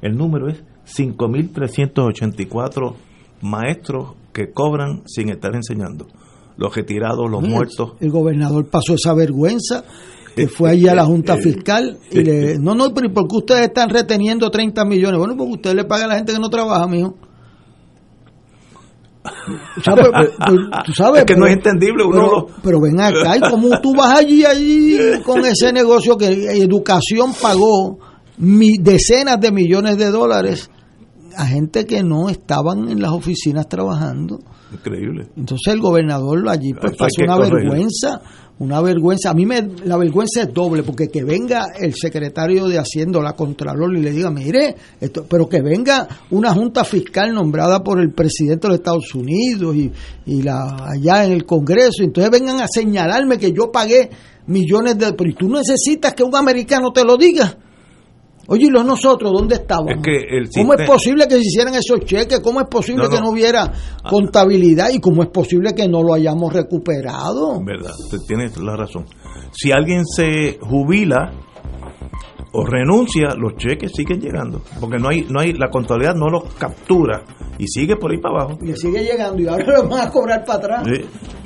el 0.01 0.16
número 0.16 0.48
es 0.48 0.64
5.384 0.86 2.94
maestros 3.43 4.14
que 4.32 4.51
cobran 4.52 5.02
sin 5.06 5.31
estar 5.31 5.55
enseñando. 5.55 6.06
Los 6.56 6.74
retirados, 6.74 7.31
los 7.31 7.43
muertos. 7.43 7.93
El 8.01 8.10
gobernador 8.10 8.69
pasó 8.69 8.94
esa 8.94 9.14
vergüenza 9.14 9.85
que 10.35 10.48
fue 10.48 10.70
allí 10.70 10.89
a 10.89 10.94
la 10.94 11.05
Junta 11.05 11.36
Fiscal 11.36 11.98
y 12.10 12.23
le, 12.23 12.59
no, 12.59 12.74
no, 12.74 12.93
pero 12.94 13.12
¿por 13.12 13.28
qué 13.28 13.36
ustedes 13.36 13.66
están 13.66 13.90
reteniendo 13.90 14.51
30 14.51 14.85
millones? 14.85 15.19
Bueno, 15.19 15.36
porque 15.36 15.52
usted 15.52 15.74
le 15.74 15.85
paga 15.85 16.05
a 16.05 16.09
la 16.09 16.16
gente 16.16 16.32
que 16.32 16.39
no 16.39 16.48
trabaja, 16.48 16.86
mijo. 16.86 17.16
¿Sabes? 19.85 20.09
¿Tú 20.85 20.93
sabes? 20.93 21.20
Es 21.20 21.27
que 21.27 21.36
no 21.36 21.47
es 21.47 21.55
entendible. 21.55 22.05
Uno 22.05 22.47
pero, 22.62 22.81
ven 22.81 23.01
acá, 23.01 23.36
y 23.36 23.40
como 23.40 23.81
tú 23.81 23.94
vas 23.94 24.19
allí, 24.19 24.44
allí 24.44 24.99
con 25.24 25.44
ese 25.44 25.73
negocio 25.73 26.16
que 26.16 26.27
Educación 26.27 27.32
pagó 27.40 27.99
mi, 28.39 28.78
decenas 28.78 29.40
de 29.40 29.53
millones 29.53 29.97
de 29.99 30.11
dólares 30.11 30.70
a 31.36 31.47
gente 31.47 31.86
que 31.86 32.03
no 32.03 32.28
estaban 32.28 32.89
en 32.89 33.01
las 33.01 33.12
oficinas 33.12 33.69
trabajando. 33.69 34.40
Increíble. 34.73 35.28
Entonces 35.36 35.74
el 35.74 35.81
gobernador 35.81 36.49
allí 36.49 36.73
pues 36.74 36.97
pasó 36.97 37.23
una 37.23 37.39
vergüenza, 37.39 38.23
una 38.59 38.81
vergüenza. 38.81 39.31
A 39.31 39.35
mí 39.35 39.44
me, 39.44 39.62
la 39.85 39.97
vergüenza 39.97 40.43
es 40.43 40.53
doble, 40.53 40.82
porque 40.82 41.09
que 41.09 41.24
venga 41.24 41.66
el 41.78 41.94
secretario 41.94 42.66
de 42.66 42.78
Hacienda, 42.78 43.20
la 43.20 43.35
Contralor, 43.35 43.94
y 43.97 44.01
le 44.01 44.11
diga, 44.12 44.31
mire, 44.31 44.77
esto, 45.01 45.27
pero 45.28 45.49
que 45.49 45.61
venga 45.61 46.09
una 46.31 46.55
junta 46.55 46.85
fiscal 46.85 47.35
nombrada 47.35 47.82
por 47.82 48.01
el 48.01 48.12
presidente 48.12 48.66
de 48.66 48.69
los 48.69 48.78
Estados 48.78 49.15
Unidos 49.15 49.77
y, 49.77 49.90
y 50.27 50.43
la 50.43 50.89
allá 50.90 51.24
en 51.24 51.32
el 51.32 51.44
Congreso, 51.44 52.03
y 52.03 52.05
entonces 52.05 52.31
vengan 52.31 52.61
a 52.61 52.66
señalarme 52.69 53.39
que 53.39 53.53
yo 53.53 53.70
pagué 53.70 54.11
millones 54.47 54.99
de... 54.99 55.12
Pero 55.12 55.35
tú 55.35 55.49
necesitas 55.49 56.15
que 56.15 56.23
un 56.23 56.35
americano 56.35 56.93
te 56.93 57.05
lo 57.05 57.16
diga. 57.16 57.57
Oye, 58.52 58.66
¿y 58.66 58.70
los 58.70 58.84
nosotros 58.84 59.32
dónde 59.32 59.54
estábamos? 59.54 59.94
¿Cómo 60.54 60.74
es 60.74 60.86
posible 60.86 61.26
que 61.26 61.36
se 61.36 61.40
hicieran 61.40 61.74
esos 61.74 62.00
cheques? 62.00 62.40
¿Cómo 62.40 62.60
es 62.60 62.66
posible 62.68 63.08
que 63.08 63.18
no 63.18 63.30
hubiera 63.30 63.62
ah. 63.64 64.08
contabilidad? 64.10 64.90
¿Y 64.92 65.00
cómo 65.00 65.22
es 65.22 65.30
posible 65.30 65.72
que 65.74 65.88
no 65.88 66.02
lo 66.02 66.12
hayamos 66.12 66.52
recuperado? 66.52 67.64
Verdad, 67.64 67.92
usted 67.98 68.18
tiene 68.28 68.50
la 68.62 68.76
razón. 68.76 69.06
Si 69.52 69.72
alguien 69.72 70.04
se 70.04 70.58
jubila 70.60 71.32
o 72.52 72.66
renuncia, 72.66 73.28
los 73.38 73.56
cheques 73.56 73.90
siguen 73.94 74.20
llegando, 74.20 74.60
porque 74.78 74.98
no 74.98 75.08
hay, 75.08 75.24
no 75.30 75.40
hay, 75.40 75.54
la 75.54 75.70
contabilidad 75.70 76.14
no 76.14 76.28
los 76.28 76.52
captura 76.52 77.24
y 77.56 77.66
sigue 77.66 77.96
por 77.96 78.12
ahí 78.12 78.18
para 78.18 78.42
abajo. 78.42 78.58
Y 78.62 78.76
sigue 78.76 79.02
llegando 79.02 79.40
y 79.40 79.46
ahora 79.46 79.64
lo 79.82 79.88
van 79.88 80.08
a 80.08 80.10
cobrar 80.10 80.44
para 80.44 80.58
atrás. 80.58 80.88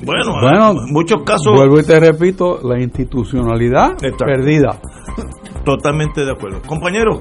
Bueno, 0.03 0.33
bueno, 0.41 0.71
en 0.71 0.91
muchos 0.91 1.23
casos. 1.23 1.53
Vuelvo 1.55 1.79
y 1.79 1.83
te 1.83 2.01
repito, 2.01 2.59
la 2.61 2.81
institucionalidad 2.81 3.91
perdida. 4.17 4.81
Totalmente 5.67 6.23
de 6.23 6.31
acuerdo. 6.31 6.61
Compañeros, 6.61 7.19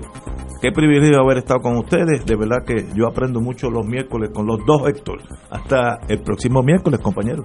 qué 0.62 0.70
privilegio 0.70 1.18
haber 1.20 1.39
estado 1.39 1.59
con 1.62 1.78
ustedes. 1.78 2.24
De 2.24 2.36
verdad 2.36 2.59
que 2.64 2.86
yo 2.94 3.09
aprendo 3.09 3.40
mucho 3.40 3.68
los 3.70 3.85
miércoles 3.85 4.31
con 4.32 4.47
los 4.47 4.64
dos 4.64 4.86
Héctor. 4.86 5.20
Hasta 5.51 5.98
el 6.06 6.23
próximo 6.23 6.62
miércoles, 6.62 7.01
compañeros. 7.01 7.44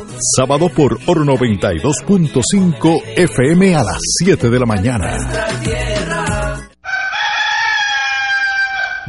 sábado 0.21 0.69
por 0.69 0.99
Oro 1.07 1.23
92.5 1.23 3.03
FM 3.17 3.75
a 3.75 3.83
las 3.83 3.99
7 4.23 4.49
de 4.49 4.59
la 4.59 4.65
mañana. 4.65 5.17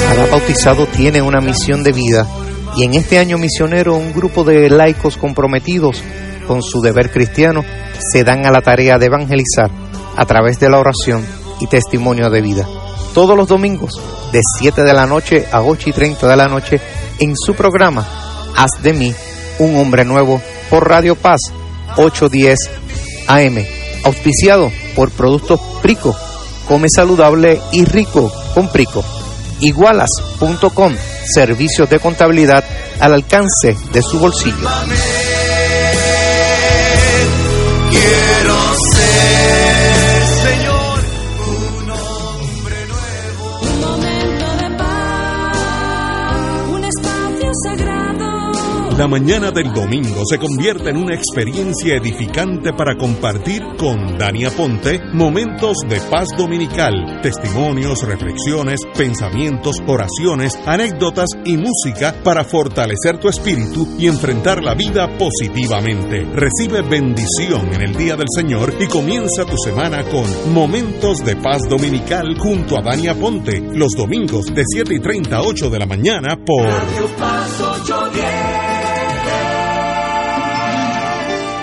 Cada 0.08 0.26
bautizado 0.26 0.86
tiene 0.88 1.22
una 1.22 1.40
misión 1.40 1.84
de 1.84 1.92
vida. 1.92 2.28
Y 2.76 2.84
en 2.86 2.94
este 2.94 3.20
año 3.20 3.38
misionero 3.38 3.96
un 3.96 4.14
grupo 4.14 4.44
de 4.44 4.70
laicos 4.70 5.18
comprometidos 5.18 6.02
con 6.48 6.62
su 6.64 6.82
deber 6.82 7.12
cristiano 7.12 7.64
se 8.14 8.24
dan 8.24 8.46
a 8.46 8.52
la 8.52 8.62
tarea 8.62 8.98
de 8.98 9.08
evangelizar 9.08 9.70
a 10.16 10.26
través 10.26 10.60
de 10.60 10.70
la 10.70 10.80
oración 10.80 11.26
y 11.60 11.68
testimonio 11.68 12.30
de 12.30 12.42
vida. 12.42 12.66
Todos 13.14 13.36
los 13.36 13.48
domingos, 13.48 13.92
de 14.32 14.40
7 14.60 14.84
de 14.84 14.94
la 14.94 15.06
noche 15.06 15.46
a 15.52 15.62
8 15.62 15.90
y 15.90 15.94
30 15.94 16.28
de 16.28 16.36
la 16.38 16.48
noche, 16.48 16.80
en 17.20 17.36
su 17.36 17.54
programa 17.54 18.08
Haz 18.56 18.82
de 18.82 18.94
mí 18.94 19.14
un 19.62 19.78
hombre 19.78 20.04
nuevo 20.06 20.42
por 20.70 20.90
Radio 20.90 21.16
Paz 21.16 21.40
810 21.96 22.58
AM, 23.28 23.66
auspiciado 24.04 24.72
por 24.96 25.12
Productos 25.12 25.60
Prico. 25.82 26.16
Come 26.68 26.88
saludable 26.94 27.60
y 27.72 27.86
rico 27.86 28.32
con 28.54 28.70
Prico. 28.70 29.04
Igualas.com, 29.60 30.96
servicios 31.34 31.90
de 31.90 32.00
contabilidad 32.00 32.64
al 33.00 33.14
alcance 33.14 33.78
de 33.92 34.02
su 34.02 34.20
bolsillo. 34.20 34.70
La 49.02 49.08
mañana 49.08 49.50
del 49.50 49.74
domingo 49.74 50.22
se 50.30 50.38
convierte 50.38 50.92
en 50.92 50.98
una 50.98 51.16
experiencia 51.16 51.96
edificante 51.96 52.72
para 52.72 52.96
compartir 52.96 53.64
con 53.76 54.16
Dania 54.16 54.52
Ponte 54.52 55.02
momentos 55.12 55.78
de 55.90 56.00
paz 56.02 56.28
dominical, 56.38 57.20
testimonios, 57.20 58.04
reflexiones, 58.04 58.82
pensamientos, 58.96 59.78
oraciones, 59.88 60.56
anécdotas 60.68 61.30
y 61.44 61.58
música 61.58 62.14
para 62.24 62.44
fortalecer 62.44 63.18
tu 63.18 63.28
espíritu 63.28 63.88
y 63.98 64.06
enfrentar 64.06 64.64
la 64.64 64.76
vida 64.76 65.18
positivamente. 65.18 66.24
Recibe 66.36 66.84
bendición 66.84 67.74
en 67.74 67.82
el 67.82 67.96
día 67.96 68.16
del 68.16 68.28
Señor 68.30 68.76
y 68.80 68.86
comienza 68.86 69.46
tu 69.46 69.58
semana 69.58 70.04
con 70.04 70.54
Momentos 70.54 71.26
de 71.26 71.38
Paz 71.38 71.68
Dominical 71.68 72.38
junto 72.38 72.78
a 72.78 72.84
Dania 72.84 73.16
Ponte 73.16 73.62
los 73.74 73.94
domingos 73.94 74.46
de 74.54 74.62
7 74.64 74.94
y 74.94 75.00
30 75.00 75.38
a 75.38 75.42
8 75.42 75.72
de 75.72 75.80
la 75.80 75.88
mañana 75.88 76.38
por 76.46 76.70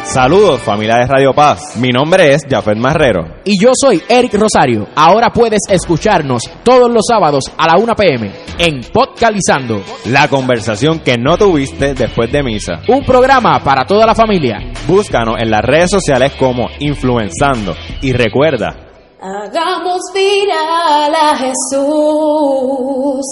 Saludos 0.08 0.62
familia 0.62 0.96
de 1.00 1.06
Radio 1.06 1.34
Paz, 1.34 1.76
mi 1.76 1.90
nombre 1.90 2.32
es 2.32 2.40
Jafet 2.48 2.78
Marrero. 2.78 3.26
Y 3.44 3.62
yo 3.62 3.72
soy 3.78 4.02
Eric 4.08 4.32
Rosario. 4.32 4.86
Ahora 4.96 5.28
puedes 5.30 5.60
escucharnos 5.68 6.44
todos 6.64 6.90
los 6.90 7.04
sábados 7.06 7.44
a 7.58 7.66
la 7.66 7.78
1 7.78 7.94
pm 7.94 8.32
en 8.58 8.80
Podcalizando. 8.90 9.82
La 10.06 10.28
conversación 10.28 11.00
que 11.00 11.18
no 11.18 11.36
tuviste 11.36 11.92
después 11.92 12.32
de 12.32 12.42
misa. 12.42 12.80
Un 12.88 13.04
programa 13.04 13.62
para 13.62 13.84
toda 13.84 14.06
la 14.06 14.14
familia. 14.14 14.72
Búscanos 14.86 15.34
en 15.38 15.50
las 15.50 15.60
redes 15.60 15.90
sociales 15.90 16.32
como 16.38 16.68
Influenzando. 16.78 17.74
Y 18.00 18.14
recuerda, 18.14 18.74
hagamos 19.20 20.00
viral 20.14 21.14
a 21.14 21.36
Jesús. 21.36 23.26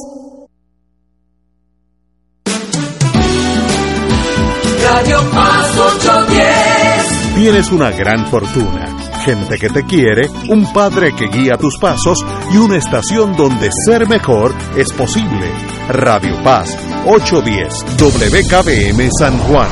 Radio 4.82 5.18
Paz 5.30 5.78
810. 5.78 7.34
Tienes 7.34 7.70
una 7.70 7.90
gran 7.90 8.26
fortuna, 8.26 8.96
gente 9.24 9.58
que 9.58 9.68
te 9.68 9.84
quiere, 9.84 10.28
un 10.48 10.72
padre 10.72 11.14
que 11.14 11.28
guía 11.28 11.56
tus 11.56 11.78
pasos 11.78 12.18
y 12.52 12.56
una 12.56 12.76
estación 12.76 13.36
donde 13.36 13.70
ser 13.86 14.08
mejor 14.08 14.54
es 14.76 14.92
posible. 14.92 15.50
Radio 15.88 16.42
Paz 16.42 16.76
810 17.06 17.84
WKBM 17.98 19.10
San 19.18 19.38
Juan. 19.38 19.68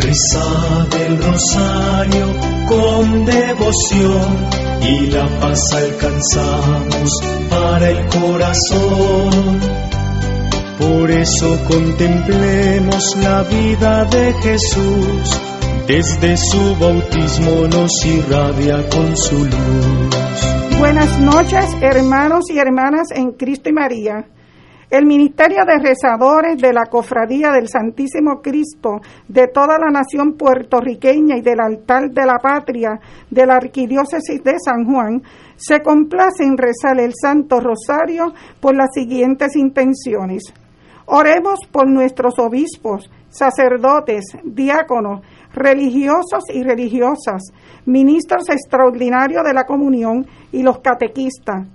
Reza 0.00 0.86
del 0.90 1.22
rosario 1.22 2.26
con 2.66 3.24
devoción 3.24 4.48
y 4.82 5.06
la 5.06 5.26
paz 5.40 5.60
alcanzamos 5.72 7.10
para 7.50 7.90
el 7.90 8.06
corazón 8.08 9.83
por 10.78 11.10
eso 11.10 11.58
contemplemos 11.68 13.16
la 13.22 13.42
vida 13.42 14.04
de 14.06 14.32
Jesús, 14.34 15.40
desde 15.86 16.36
su 16.36 16.76
bautismo 16.76 17.66
nos 17.68 18.04
irradia 18.04 18.88
con 18.88 19.16
su 19.16 19.44
luz. 19.44 20.78
Buenas 20.78 21.18
noches, 21.20 21.66
hermanos 21.80 22.50
y 22.50 22.58
hermanas 22.58 23.08
en 23.14 23.32
Cristo 23.32 23.70
y 23.70 23.72
María. 23.72 24.26
El 24.90 25.06
Ministerio 25.06 25.64
de 25.64 25.78
Rezadores 25.78 26.58
de 26.58 26.72
la 26.72 26.86
Cofradía 26.86 27.50
del 27.50 27.68
Santísimo 27.68 28.40
Cristo 28.42 29.00
de 29.26 29.48
toda 29.48 29.78
la 29.78 29.90
nación 29.90 30.34
puertorriqueña 30.34 31.36
y 31.36 31.40
del 31.40 31.60
altar 31.60 32.10
de 32.10 32.26
la 32.26 32.38
patria 32.38 33.00
de 33.30 33.46
la 33.46 33.56
Arquidiócesis 33.56 34.42
de 34.44 34.54
San 34.58 34.84
Juan 34.84 35.22
se 35.56 35.80
complace 35.80 36.44
en 36.44 36.56
rezar 36.56 37.00
el 37.00 37.12
Santo 37.14 37.60
Rosario 37.60 38.34
por 38.60 38.76
las 38.76 38.90
siguientes 38.92 39.56
intenciones 39.56 40.52
Oremos 41.06 41.60
por 41.70 41.88
nuestros 41.88 42.38
obispos, 42.38 43.10
sacerdotes, 43.28 44.24
diáconos, 44.42 45.20
religiosos 45.52 46.44
y 46.52 46.62
religiosas, 46.62 47.42
ministros 47.84 48.48
extraordinarios 48.48 49.44
de 49.44 49.52
la 49.52 49.64
comunión 49.64 50.26
y 50.52 50.62
los 50.62 50.78
catequistas, 50.80 51.66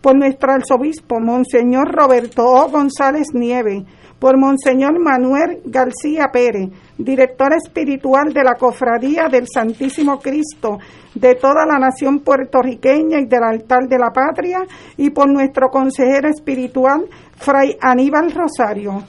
por 0.00 0.16
nuestro 0.16 0.52
arzobispo, 0.52 1.18
Monseñor 1.18 1.90
Roberto 1.90 2.44
O. 2.44 2.68
González 2.68 3.28
Nieve, 3.32 3.84
por 4.18 4.38
Monseñor 4.38 4.98
Manuel 5.00 5.62
García 5.64 6.28
Pérez, 6.32 6.68
director 6.98 7.52
espiritual 7.54 8.32
de 8.32 8.44
la 8.44 8.54
Cofradía 8.54 9.28
del 9.28 9.46
Santísimo 9.52 10.18
Cristo 10.18 10.78
de 11.14 11.34
toda 11.34 11.66
la 11.66 11.78
nación 11.78 12.20
puertorriqueña 12.20 13.20
y 13.20 13.26
del 13.26 13.42
altar 13.42 13.88
de 13.88 13.98
la 13.98 14.10
patria, 14.10 14.60
y 14.96 15.10
por 15.10 15.28
nuestro 15.28 15.68
consejero 15.68 16.28
espiritual, 16.28 17.06
Fray 17.36 17.76
Aníbal 17.80 18.32
Rosario. 18.32 19.02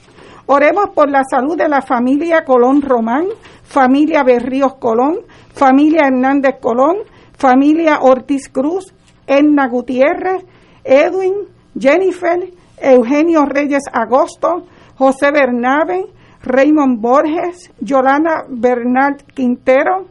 Oremos 0.48 0.90
por 0.94 1.10
la 1.10 1.24
salud 1.24 1.58
de 1.58 1.68
la 1.68 1.82
familia 1.82 2.44
Colón 2.44 2.82
Román, 2.82 3.26
familia 3.64 4.24
Berríos 4.24 4.76
Colón, 4.76 5.22
familia 5.54 6.08
Hernández 6.08 6.58
Colón, 6.62 6.98
familia 7.38 8.00
Ortiz 8.02 8.50
Cruz, 8.50 8.94
Edna 9.26 9.68
Gutiérrez, 9.68 10.46
Edwin, 10.84 11.34
Jennifer, 11.78 12.40
Eugenio 12.78 13.46
Reyes 13.46 13.84
Agosto, 13.92 14.68
José 14.98 15.32
Bernabe, 15.32 16.06
Raymond 16.46 17.02
Borges, 17.02 17.72
Yolanda 17.82 18.46
Bernal 18.48 19.18
Quintero, 19.34 20.08